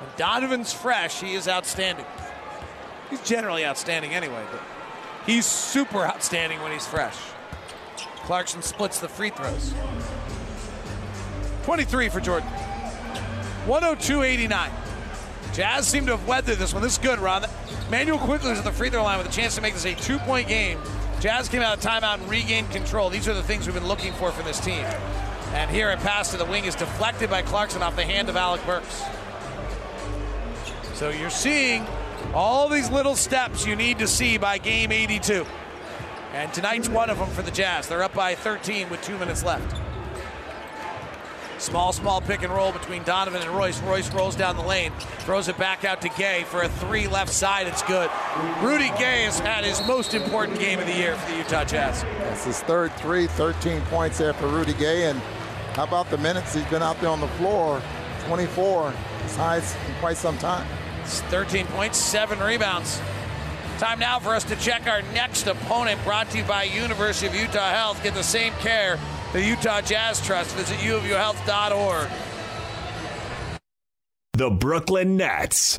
When 0.02 0.10
Donovan's 0.18 0.74
fresh, 0.74 1.22
he 1.22 1.36
is 1.36 1.48
outstanding. 1.48 2.06
He's 3.12 3.22
generally 3.22 3.64
outstanding 3.64 4.16
anyway, 4.16 4.44
but 4.52 4.62
he's 5.28 5.46
super 5.46 6.04
outstanding 6.04 6.60
when 6.62 6.72
he's 6.72 6.88
fresh. 6.88 7.18
Clarkson 8.24 8.64
splits 8.64 9.00
the 9.00 9.08
free 9.08 9.30
throws. 9.30 9.74
23 11.64 12.10
for 12.10 12.20
Jordan. 12.20 12.50
102 12.50 14.24
89. 14.24 14.72
Jazz 15.54 15.88
seem 15.88 16.08
to 16.08 16.18
have 16.18 16.28
weathered 16.28 16.58
this 16.58 16.74
one. 16.74 16.82
This 16.82 16.94
is 16.94 16.98
good, 16.98 17.20
Ron. 17.20 17.46
Immanuel 17.88 18.18
Quickley 18.18 18.52
is 18.52 18.58
at 18.58 18.64
the 18.64 18.72
free 18.72 18.90
throw 18.90 19.04
line 19.04 19.20
with 19.20 19.28
a 19.28 19.32
chance 19.32 19.54
to 19.56 19.62
make 19.62 19.74
this 19.74 19.86
a 19.86 19.94
two 19.94 20.18
point 20.20 20.48
game. 20.48 20.80
Jazz 21.20 21.48
came 21.48 21.62
out 21.62 21.78
of 21.78 21.84
timeout 21.84 22.20
and 22.20 22.28
regained 22.28 22.72
control. 22.72 23.12
These 23.12 23.28
are 23.28 23.36
the 23.36 23.44
things 23.44 23.68
we've 23.68 23.76
been 23.76 23.88
looking 23.88 24.14
for 24.14 24.32
from 24.32 24.46
this 24.46 24.60
team. 24.60 24.84
And 25.54 25.70
here 25.70 25.92
a 25.92 25.98
pass 25.98 26.32
to 26.32 26.38
the 26.38 26.46
wing 26.46 26.66
is 26.66 26.74
deflected 26.74 27.30
by 27.30 27.44
Clarkson 27.44 27.84
off 27.84 27.96
the 27.96 28.06
hand 28.06 28.30
of 28.30 28.36
Alec 28.36 28.66
Burks. 28.66 29.04
So 31.02 31.10
you're 31.10 31.32
seeing 31.32 31.84
all 32.32 32.70
these 32.70 32.92
little 32.92 33.16
steps 33.16 33.66
you 33.66 33.76
need 33.76 33.98
to 33.98 34.08
see 34.08 34.38
by 34.38 34.60
game 34.60 34.92
82. 34.92 35.48
And 36.32 36.54
tonight's 36.54 36.90
one 36.90 37.10
of 37.10 37.18
them 37.18 37.28
for 37.32 37.42
the 37.42 37.50
Jazz. 37.50 37.88
They're 37.88 38.04
up 38.04 38.14
by 38.14 38.36
13 38.36 38.88
with 38.88 39.02
two 39.02 39.18
minutes 39.18 39.44
left. 39.44 39.76
Small, 41.58 41.92
small 41.92 42.22
pick 42.22 42.44
and 42.44 42.54
roll 42.54 42.72
between 42.72 43.02
Donovan 43.02 43.42
and 43.42 43.50
Royce. 43.50 43.82
Royce 43.82 44.14
rolls 44.14 44.36
down 44.36 44.56
the 44.58 44.62
lane, 44.62 44.92
throws 45.22 45.48
it 45.48 45.58
back 45.58 45.86
out 45.86 46.04
to 46.04 46.10
Gay 46.10 46.44
for 46.44 46.62
a 46.62 46.70
three 46.70 47.08
left 47.08 47.32
side. 47.34 47.66
It's 47.66 47.82
good. 47.82 48.12
Rudy 48.62 48.90
Gay 48.90 49.24
has 49.24 49.40
had 49.40 49.64
his 49.64 49.84
most 49.88 50.14
important 50.14 50.60
game 50.60 50.78
of 50.78 50.86
the 50.86 50.94
year 50.94 51.16
for 51.16 51.32
the 51.32 51.38
Utah 51.38 51.64
Jazz. 51.64 52.04
That's 52.20 52.46
his 52.46 52.60
third 52.60 52.96
three, 52.98 53.26
13 53.26 53.82
points 53.86 54.20
there 54.20 54.34
for 54.34 54.48
Rudy 54.48 54.76
Gay. 54.76 55.10
And 55.10 55.18
how 55.74 55.86
about 55.86 56.12
the 56.12 56.20
minutes 56.20 56.54
he's 56.54 56.64
been 56.66 56.84
out 56.84 57.02
there 57.02 57.10
on 57.10 57.22
the 57.22 57.28
floor? 57.40 57.82
24, 58.28 58.92
his 59.24 59.36
highest 59.36 59.76
in 59.88 59.96
quite 59.96 60.18
some 60.18 60.38
time. 60.38 60.68
It's 61.02 61.22
13 61.22 61.66
points, 61.68 61.98
seven 61.98 62.40
rebounds. 62.40 63.02
Time 63.78 64.00
now 64.00 64.20
for 64.20 64.30
us 64.30 64.44
to 64.46 64.56
check 64.58 64.88
our 64.88 65.02
next 65.14 65.48
opponent, 65.48 66.04
brought 66.04 66.30
to 66.32 66.38
you 66.38 66.44
by 66.44 66.64
University 66.64 67.28
of 67.28 67.36
Utah 67.36 67.72
Health. 67.72 68.04
Get 68.04 68.14
the 68.14 68.24
same 68.24 68.54
care 68.54 69.00
the 69.34 69.44
Utah 69.44 69.82
Jazz 69.82 70.26
Trust. 70.26 70.56
Visit 70.56 70.78
uofuhealth.org. 70.78 72.10
The 74.34 74.50
Brooklyn 74.50 75.18
Nets. 75.18 75.78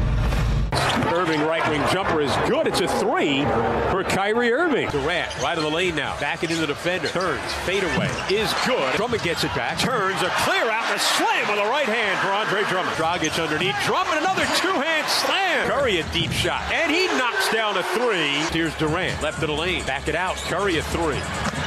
Irving 1.13 1.43
right 1.43 1.67
wing 1.69 1.83
jumper 1.93 2.21
is 2.21 2.35
good. 2.49 2.67
It's 2.67 2.81
a 2.81 2.89
three 2.89 3.43
for 3.91 4.03
Kyrie 4.03 4.53
Irving. 4.53 4.89
Durant 4.91 5.39
right 5.41 5.57
of 5.57 5.63
the 5.63 5.71
lane 5.71 5.95
now. 5.95 6.19
Back 6.19 6.43
it 6.43 6.51
into 6.51 6.63
the 6.63 6.69
defender. 6.69 7.09
Turns. 7.09 7.53
Fade 7.65 7.85
away. 7.85 8.11
Is 8.31 8.53
good. 8.67 8.95
Drummond 8.97 9.23
gets 9.23 9.45
it 9.45 9.55
back. 9.55 9.79
Turns. 9.79 10.21
A 10.23 10.31
clear 10.41 10.71
out 10.71 10.85
and 10.87 10.97
a 10.97 10.99
slam 10.99 11.51
on 11.51 11.57
the 11.57 11.71
right 11.71 11.87
hand 11.87 12.19
for 12.21 12.33
Andre 12.33 12.69
Drummond. 12.71 12.97
Dragic 12.97 13.43
underneath. 13.43 13.77
Drummond 13.85 14.19
another 14.19 14.45
two 14.57 14.73
hand 14.73 15.07
slam. 15.07 15.69
Curry 15.69 16.01
a 16.01 16.05
deep 16.13 16.33
shot. 16.33 16.63
And 16.73 16.91
he 16.91 17.07
knocks 17.19 17.53
down 17.53 17.77
a 17.77 17.83
three. 17.83 18.31
Here's 18.51 18.75
Durant. 18.77 19.23
Left 19.23 19.43
of 19.43 19.49
the 19.49 19.55
lane. 19.55 19.85
Back 19.85 20.09
it 20.09 20.15
out. 20.15 20.37
Curry 20.37 20.79
a 20.79 20.83
three. 20.83 21.21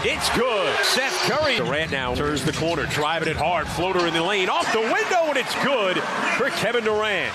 It's 0.04 0.30
good. 0.36 0.76
Seth 0.84 1.16
Curry. 1.30 1.58
Durant 1.58 1.92
now 1.92 2.16
turns 2.16 2.44
the 2.44 2.54
corner. 2.54 2.88
Driving 2.88 3.30
it 3.30 3.38
hard. 3.38 3.68
Floater 3.68 4.08
in 4.08 4.14
the 4.14 4.24
lane. 4.24 4.50
Off 4.50 4.72
the 4.74 4.82
window 4.82 5.30
and 5.30 5.38
it's 5.38 5.56
good 5.64 5.98
for 6.38 6.50
Kevin 6.50 6.84
Durant. 6.84 7.34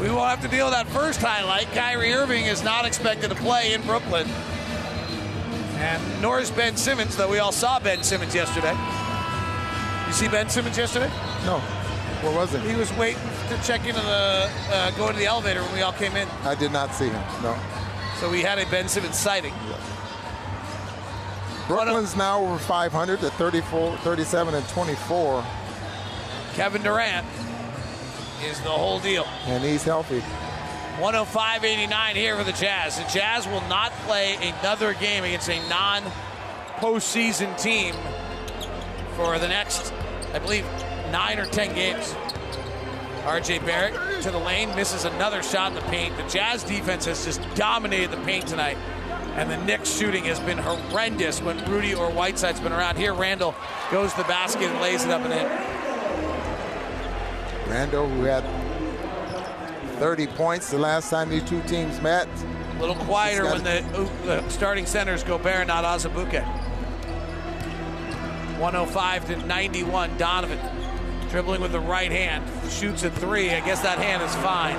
We 0.00 0.08
won't 0.10 0.30
have 0.30 0.42
to 0.42 0.48
deal 0.48 0.66
with 0.66 0.74
that 0.74 0.86
first 0.86 1.20
highlight. 1.20 1.66
Kyrie 1.72 2.12
Irving 2.12 2.44
is 2.44 2.62
not 2.62 2.84
expected 2.84 3.30
to 3.30 3.36
play 3.36 3.72
in 3.74 3.82
Brooklyn. 3.82 4.28
And 5.78 6.22
nor 6.22 6.38
is 6.38 6.52
Ben 6.52 6.76
Simmons, 6.76 7.16
though 7.16 7.28
we 7.28 7.40
all 7.40 7.50
saw 7.50 7.80
Ben 7.80 8.04
Simmons 8.04 8.32
yesterday. 8.32 8.76
You 10.06 10.12
see 10.12 10.28
Ben 10.28 10.48
Simmons 10.48 10.78
yesterday? 10.78 11.08
No. 11.44 11.58
Where 12.22 12.34
was 12.34 12.54
it? 12.54 12.62
He 12.62 12.76
was 12.76 12.92
waiting 12.96 13.22
to 13.48 13.60
check 13.64 13.86
into 13.86 14.00
the, 14.00 14.50
uh, 14.70 14.90
go 14.92 15.08
into 15.08 15.18
the 15.18 15.26
elevator 15.26 15.62
when 15.62 15.74
we 15.74 15.82
all 15.82 15.92
came 15.92 16.14
in. 16.14 16.28
I 16.44 16.54
did 16.54 16.70
not 16.70 16.94
see 16.94 17.08
him. 17.08 17.22
No. 17.42 17.58
So 18.20 18.30
we 18.30 18.40
had 18.40 18.58
a 18.58 18.66
Ben 18.70 18.88
Simmons 18.88 19.18
sighting. 19.18 19.54
Brooklyn's 21.66 22.16
now 22.16 22.40
over 22.40 22.58
500 22.58 23.22
at 23.22 23.32
34, 23.32 23.96
37 23.98 24.54
and 24.54 24.68
24. 24.68 25.44
Kevin 26.54 26.82
Durant 26.82 27.26
is 28.44 28.60
the 28.60 28.70
whole 28.70 29.00
deal. 29.00 29.26
And 29.46 29.62
he's 29.62 29.84
healthy. 29.84 30.22
105-89 30.98 32.14
here 32.14 32.36
for 32.36 32.44
the 32.44 32.52
Jazz. 32.52 32.98
The 32.98 33.04
Jazz 33.04 33.46
will 33.46 33.60
not 33.68 33.92
play 34.06 34.36
another 34.60 34.94
game 34.94 35.22
against 35.24 35.48
a 35.48 35.60
non-postseason 35.68 37.60
team 37.60 37.94
for 39.14 39.38
the 39.38 39.46
next, 39.46 39.92
I 40.34 40.40
believe, 40.40 40.64
nine 41.12 41.38
or 41.38 41.46
ten 41.46 41.74
games. 41.74 42.14
RJ 43.24 43.64
Barrett 43.64 44.22
to 44.22 44.30
the 44.30 44.38
lane, 44.38 44.74
misses 44.74 45.04
another 45.04 45.42
shot 45.42 45.68
in 45.68 45.74
the 45.74 45.82
paint. 45.82 46.16
The 46.16 46.26
Jazz 46.28 46.64
defense 46.64 47.04
has 47.04 47.24
just 47.24 47.42
dominated 47.54 48.10
the 48.10 48.20
paint 48.24 48.46
tonight. 48.48 48.78
And 49.36 49.48
the 49.48 49.56
Knicks 49.64 49.96
shooting 49.96 50.24
has 50.24 50.40
been 50.40 50.58
horrendous 50.58 51.40
when 51.40 51.64
Rudy 51.70 51.94
or 51.94 52.10
Whiteside's 52.10 52.58
been 52.58 52.72
around. 52.72 52.96
Here, 52.96 53.14
Randle 53.14 53.54
goes 53.92 54.12
to 54.12 54.18
the 54.18 54.24
basket 54.24 54.64
and 54.64 54.80
lays 54.80 55.04
it 55.04 55.10
up 55.10 55.22
and 55.22 55.32
in. 55.32 55.77
Randle, 57.68 58.08
who 58.08 58.24
had 58.24 58.44
30 59.98 60.26
points 60.28 60.70
the 60.70 60.78
last 60.78 61.10
time 61.10 61.28
these 61.28 61.44
two 61.44 61.62
teams 61.62 62.00
met. 62.00 62.28
A 62.76 62.80
little 62.80 62.94
quieter 62.94 63.44
when 63.44 63.64
the, 63.64 63.82
the 64.24 64.48
starting 64.48 64.86
centers 64.86 65.24
Gobert, 65.24 65.66
not 65.66 65.84
Azubuike. 65.84 66.44
105 68.58 69.26
to 69.26 69.36
91. 69.46 70.16
Donovan 70.16 70.58
dribbling 71.30 71.60
with 71.60 71.72
the 71.72 71.80
right 71.80 72.10
hand, 72.10 72.44
shoots 72.70 73.04
a 73.04 73.10
three. 73.10 73.50
I 73.50 73.60
guess 73.60 73.82
that 73.82 73.98
hand 73.98 74.22
is 74.22 74.34
fine. 74.36 74.78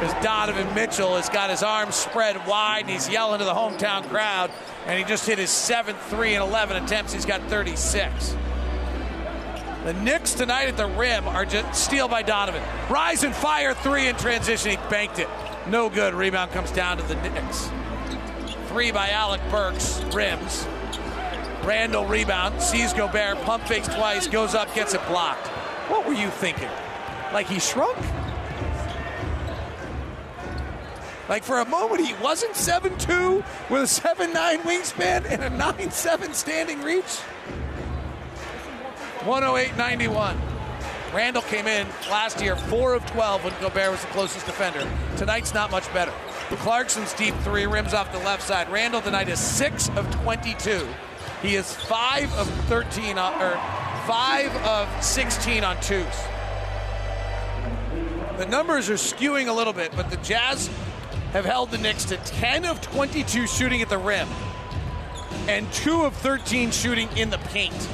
Because 0.00 0.24
Donovan 0.24 0.74
Mitchell 0.74 1.16
has 1.16 1.28
got 1.28 1.50
his 1.50 1.62
arms 1.62 1.94
spread 1.94 2.46
wide 2.46 2.82
and 2.82 2.90
he's 2.90 3.08
yelling 3.08 3.38
to 3.38 3.44
the 3.44 3.52
hometown 3.52 4.08
crowd. 4.08 4.50
And 4.86 4.98
he 4.98 5.04
just 5.04 5.26
hit 5.26 5.38
his 5.38 5.50
seventh 5.50 6.00
three 6.08 6.34
in 6.34 6.40
11 6.42 6.82
attempts. 6.82 7.12
He's 7.12 7.26
got 7.26 7.42
36. 7.50 8.34
The 9.84 9.94
Knicks 9.94 10.34
tonight 10.34 10.68
at 10.68 10.76
the 10.76 10.86
rim 10.86 11.26
are 11.26 11.46
just 11.46 11.82
steal 11.82 12.06
by 12.06 12.20
Donovan. 12.22 12.62
Rise 12.90 13.22
and 13.22 13.34
fire 13.34 13.72
three 13.72 14.08
in 14.08 14.16
transition. 14.16 14.72
He 14.72 14.76
banked 14.90 15.18
it. 15.18 15.28
No 15.68 15.88
good. 15.88 16.12
Rebound 16.12 16.50
comes 16.50 16.70
down 16.70 16.98
to 16.98 17.02
the 17.04 17.14
Knicks. 17.14 17.70
Three 18.68 18.92
by 18.92 19.08
Alec 19.08 19.40
Burks. 19.50 20.02
Rims. 20.12 20.66
Randle 21.64 22.04
rebound. 22.04 22.60
Sees 22.60 22.92
Gobert. 22.92 23.38
Pump 23.38 23.64
fakes 23.64 23.88
twice. 23.88 24.26
Goes 24.26 24.54
up. 24.54 24.72
Gets 24.74 24.92
it 24.92 25.00
blocked. 25.06 25.46
What 25.88 26.06
were 26.06 26.12
you 26.12 26.28
thinking? 26.28 26.68
Like 27.32 27.46
he 27.46 27.58
shrunk? 27.58 27.96
Like 31.30 31.42
for 31.42 31.60
a 31.60 31.64
moment 31.64 32.06
he 32.06 32.12
wasn't 32.22 32.52
7'2 32.52 33.36
with 33.70 33.82
a 33.82 33.86
7'9 33.86 34.58
wingspan 34.58 35.24
and 35.30 35.42
a 35.42 35.48
9'7 35.48 36.34
standing 36.34 36.82
reach? 36.82 37.20
108.91. 39.20 40.34
Randle 41.12 41.42
came 41.42 41.66
in 41.66 41.86
last 42.08 42.40
year 42.40 42.56
4 42.56 42.94
of 42.94 43.04
12 43.06 43.44
when 43.44 43.52
Gobert 43.60 43.90
was 43.90 44.00
the 44.00 44.06
closest 44.08 44.46
defender. 44.46 44.88
Tonight's 45.16 45.52
not 45.52 45.70
much 45.70 45.92
better. 45.92 46.12
The 46.48 46.56
Clarkson's 46.56 47.12
deep 47.14 47.34
three 47.40 47.66
rims 47.66 47.92
off 47.92 48.12
the 48.12 48.18
left 48.18 48.42
side. 48.42 48.70
Randle 48.70 49.00
tonight 49.00 49.28
is 49.28 49.38
6 49.38 49.90
of 49.90 50.10
22. 50.22 50.88
He 51.42 51.56
is 51.56 51.74
5 51.74 52.32
of 52.34 52.48
13 52.66 53.18
on, 53.18 53.42
or 53.42 53.56
5 54.06 54.56
of 54.64 55.04
16 55.04 55.64
on 55.64 55.80
twos. 55.80 56.06
The 58.38 58.46
numbers 58.46 58.88
are 58.88 58.94
skewing 58.94 59.48
a 59.48 59.52
little 59.52 59.74
bit, 59.74 59.92
but 59.94 60.10
the 60.10 60.16
Jazz 60.18 60.70
have 61.32 61.44
held 61.44 61.70
the 61.70 61.78
Knicks 61.78 62.04
to 62.06 62.16
10 62.16 62.64
of 62.64 62.80
22 62.80 63.46
shooting 63.46 63.82
at 63.82 63.88
the 63.88 63.98
rim 63.98 64.28
and 65.46 65.70
2 65.72 66.02
of 66.02 66.14
13 66.16 66.70
shooting 66.70 67.08
in 67.16 67.30
the 67.30 67.38
paint. 67.38 67.88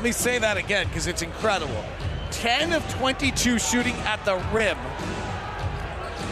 Let 0.00 0.04
me 0.04 0.12
say 0.12 0.38
that 0.38 0.56
again 0.56 0.88
because 0.88 1.06
it's 1.06 1.20
incredible. 1.20 1.84
10 2.30 2.72
of 2.72 2.90
22 2.94 3.58
shooting 3.58 3.92
at 4.06 4.24
the 4.24 4.36
rim 4.50 4.78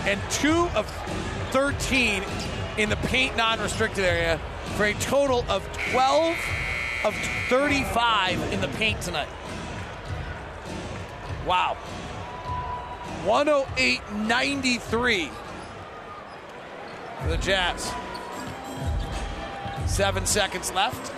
and 0.07 0.19
2 0.31 0.71
of 0.75 0.87
13 1.51 2.25
in 2.79 2.89
the 2.89 2.97
paint 2.97 3.37
non 3.37 3.61
restricted 3.61 4.07
area 4.07 4.41
for 4.77 4.87
a 4.87 4.95
total 4.95 5.45
of 5.51 5.63
12 5.91 6.35
of 7.05 7.15
35 7.51 8.55
in 8.55 8.63
the 8.63 8.69
paint 8.69 9.03
tonight. 9.03 9.29
Wow. 11.47 11.77
108.93 13.27 15.31
for 17.21 17.29
the 17.29 17.37
Jazz. 17.37 17.93
Seven 19.85 20.25
seconds 20.25 20.73
left. 20.73 21.18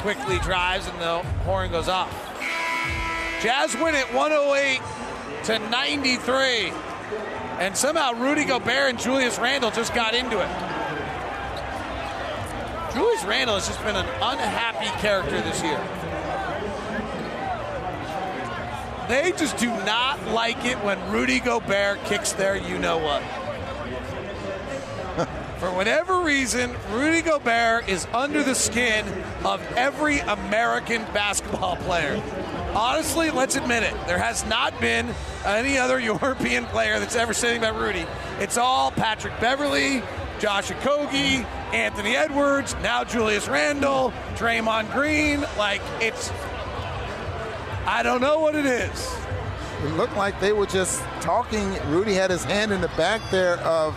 Quickley 0.00 0.38
drives 0.38 0.88
and 0.88 0.98
the 0.98 1.18
horn 1.44 1.70
goes 1.70 1.88
off. 1.88 2.10
Jazz 3.42 3.74
win 3.76 3.94
it 3.94 4.12
108 4.14 4.80
to 5.44 5.58
93. 5.70 6.72
And 7.58 7.76
somehow 7.76 8.12
Rudy 8.12 8.44
Gobert 8.44 8.90
and 8.90 8.98
Julius 8.98 9.38
Randle 9.38 9.70
just 9.70 9.94
got 9.94 10.14
into 10.14 10.40
it. 10.40 10.48
Julius 12.94 13.24
Randle 13.24 13.56
has 13.56 13.66
just 13.66 13.82
been 13.84 13.96
an 13.96 14.06
unhappy 14.22 14.88
character 15.00 15.40
this 15.42 15.62
year. 15.62 15.78
They 19.08 19.32
just 19.32 19.56
do 19.58 19.68
not 19.84 20.24
like 20.28 20.64
it 20.64 20.78
when 20.84 21.10
Rudy 21.10 21.40
Gobert 21.40 22.02
kicks 22.04 22.32
their 22.32 22.56
you 22.56 22.78
know 22.78 22.98
what. 22.98 23.22
For 25.60 25.70
whatever 25.70 26.22
reason, 26.22 26.74
Rudy 26.90 27.20
Gobert 27.20 27.86
is 27.86 28.06
under 28.14 28.42
the 28.42 28.54
skin 28.54 29.06
of 29.44 29.60
every 29.76 30.20
American 30.20 31.02
basketball 31.12 31.76
player. 31.76 32.18
Honestly, 32.74 33.28
let's 33.28 33.56
admit 33.56 33.82
it. 33.82 33.92
There 34.06 34.18
has 34.18 34.46
not 34.46 34.80
been 34.80 35.14
any 35.44 35.76
other 35.76 36.00
European 36.00 36.64
player 36.64 36.98
that's 36.98 37.14
ever 37.14 37.34
said 37.34 37.50
anything 37.50 37.68
about 37.68 37.78
Rudy. 37.78 38.06
It's 38.38 38.56
all 38.56 38.90
Patrick 38.90 39.38
Beverley, 39.38 40.02
Josh 40.38 40.70
Okogie, 40.70 41.44
Anthony 41.74 42.16
Edwards, 42.16 42.74
now 42.82 43.04
Julius 43.04 43.46
Randle, 43.46 44.14
Draymond 44.36 44.90
Green. 44.94 45.44
Like, 45.58 45.82
it's. 46.00 46.32
I 47.84 48.02
don't 48.02 48.22
know 48.22 48.38
what 48.38 48.54
it 48.54 48.64
is. 48.64 49.14
It 49.84 49.92
looked 49.98 50.16
like 50.16 50.40
they 50.40 50.52
were 50.52 50.64
just 50.64 51.02
talking. 51.20 51.76
Rudy 51.90 52.14
had 52.14 52.30
his 52.30 52.44
hand 52.44 52.72
in 52.72 52.80
the 52.80 52.88
back 52.96 53.20
there 53.30 53.58
of 53.58 53.94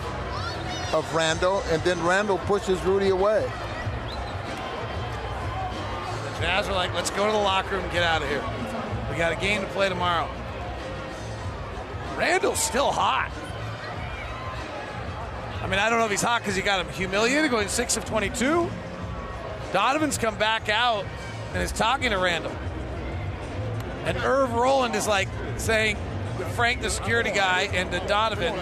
of 0.94 1.14
Randle, 1.14 1.62
and 1.72 1.82
then 1.84 2.02
Randle 2.04 2.38
pushes 2.40 2.82
Rudy 2.84 3.10
away. 3.10 3.50
The 6.26 6.40
Jazz 6.42 6.68
are 6.68 6.74
like, 6.74 6.94
let's 6.94 7.10
go 7.10 7.26
to 7.26 7.32
the 7.32 7.38
locker 7.38 7.76
room 7.76 7.84
and 7.84 7.92
get 7.92 8.04
out 8.04 8.22
of 8.22 8.30
here. 8.30 8.44
We 9.10 9.18
got 9.18 9.32
a 9.32 9.36
game 9.36 9.62
to 9.62 9.68
play 9.68 9.90
tomorrow. 9.90 10.30
Randle's 12.18 12.62
still 12.62 12.92
hot. 12.92 13.32
I 15.62 15.68
mean, 15.68 15.80
I 15.80 15.90
don't 15.90 16.00
know 16.00 16.06
if 16.06 16.12
he's 16.12 16.22
hot 16.22 16.42
because 16.42 16.56
he 16.56 16.62
got 16.62 16.86
him 16.86 16.92
humiliated 16.94 17.50
going 17.50 17.70
6 17.70 17.98
of 17.98 18.06
22. 18.06 18.70
Donovan's 19.72 20.18
come 20.18 20.38
back 20.38 20.70
out 20.70 21.06
and 21.54 21.64
is 21.64 21.72
talking 21.72 22.12
to 22.12 22.18
Randle. 22.18 22.52
And 24.06 24.18
Irv 24.18 24.54
Roland 24.54 24.96
is 24.96 25.08
like 25.08 25.30
saying, 25.58 25.98
Frank, 26.56 26.82
the 26.82 26.90
security 26.90 27.32
guy, 27.32 27.70
and 27.74 27.90
Donovan, 28.08 28.56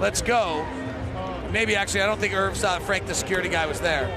let's 0.00 0.20
go. 0.20 0.66
Maybe 1.52 1.76
actually, 1.76 2.00
I 2.00 2.06
don't 2.06 2.18
think 2.18 2.32
Irv 2.34 2.56
saw 2.56 2.78
Frank, 2.78 3.06
the 3.06 3.14
security 3.14 3.50
guy, 3.50 3.66
was 3.66 3.78
there. 3.80 4.08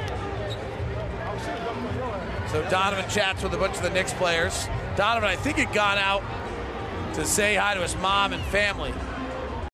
So 2.49 2.63
Donovan 2.69 3.09
chats 3.09 3.43
with 3.43 3.53
a 3.53 3.57
bunch 3.57 3.75
of 3.75 3.83
the 3.83 3.89
Knicks 3.89 4.13
players. 4.13 4.67
Donovan, 4.95 5.27
I 5.27 5.35
think, 5.35 5.57
had 5.57 5.73
gone 5.73 5.97
out 5.97 6.23
to 7.15 7.25
say 7.25 7.55
hi 7.55 7.73
to 7.73 7.81
his 7.81 7.95
mom 7.97 8.31
and 8.31 8.41
family. 8.45 8.93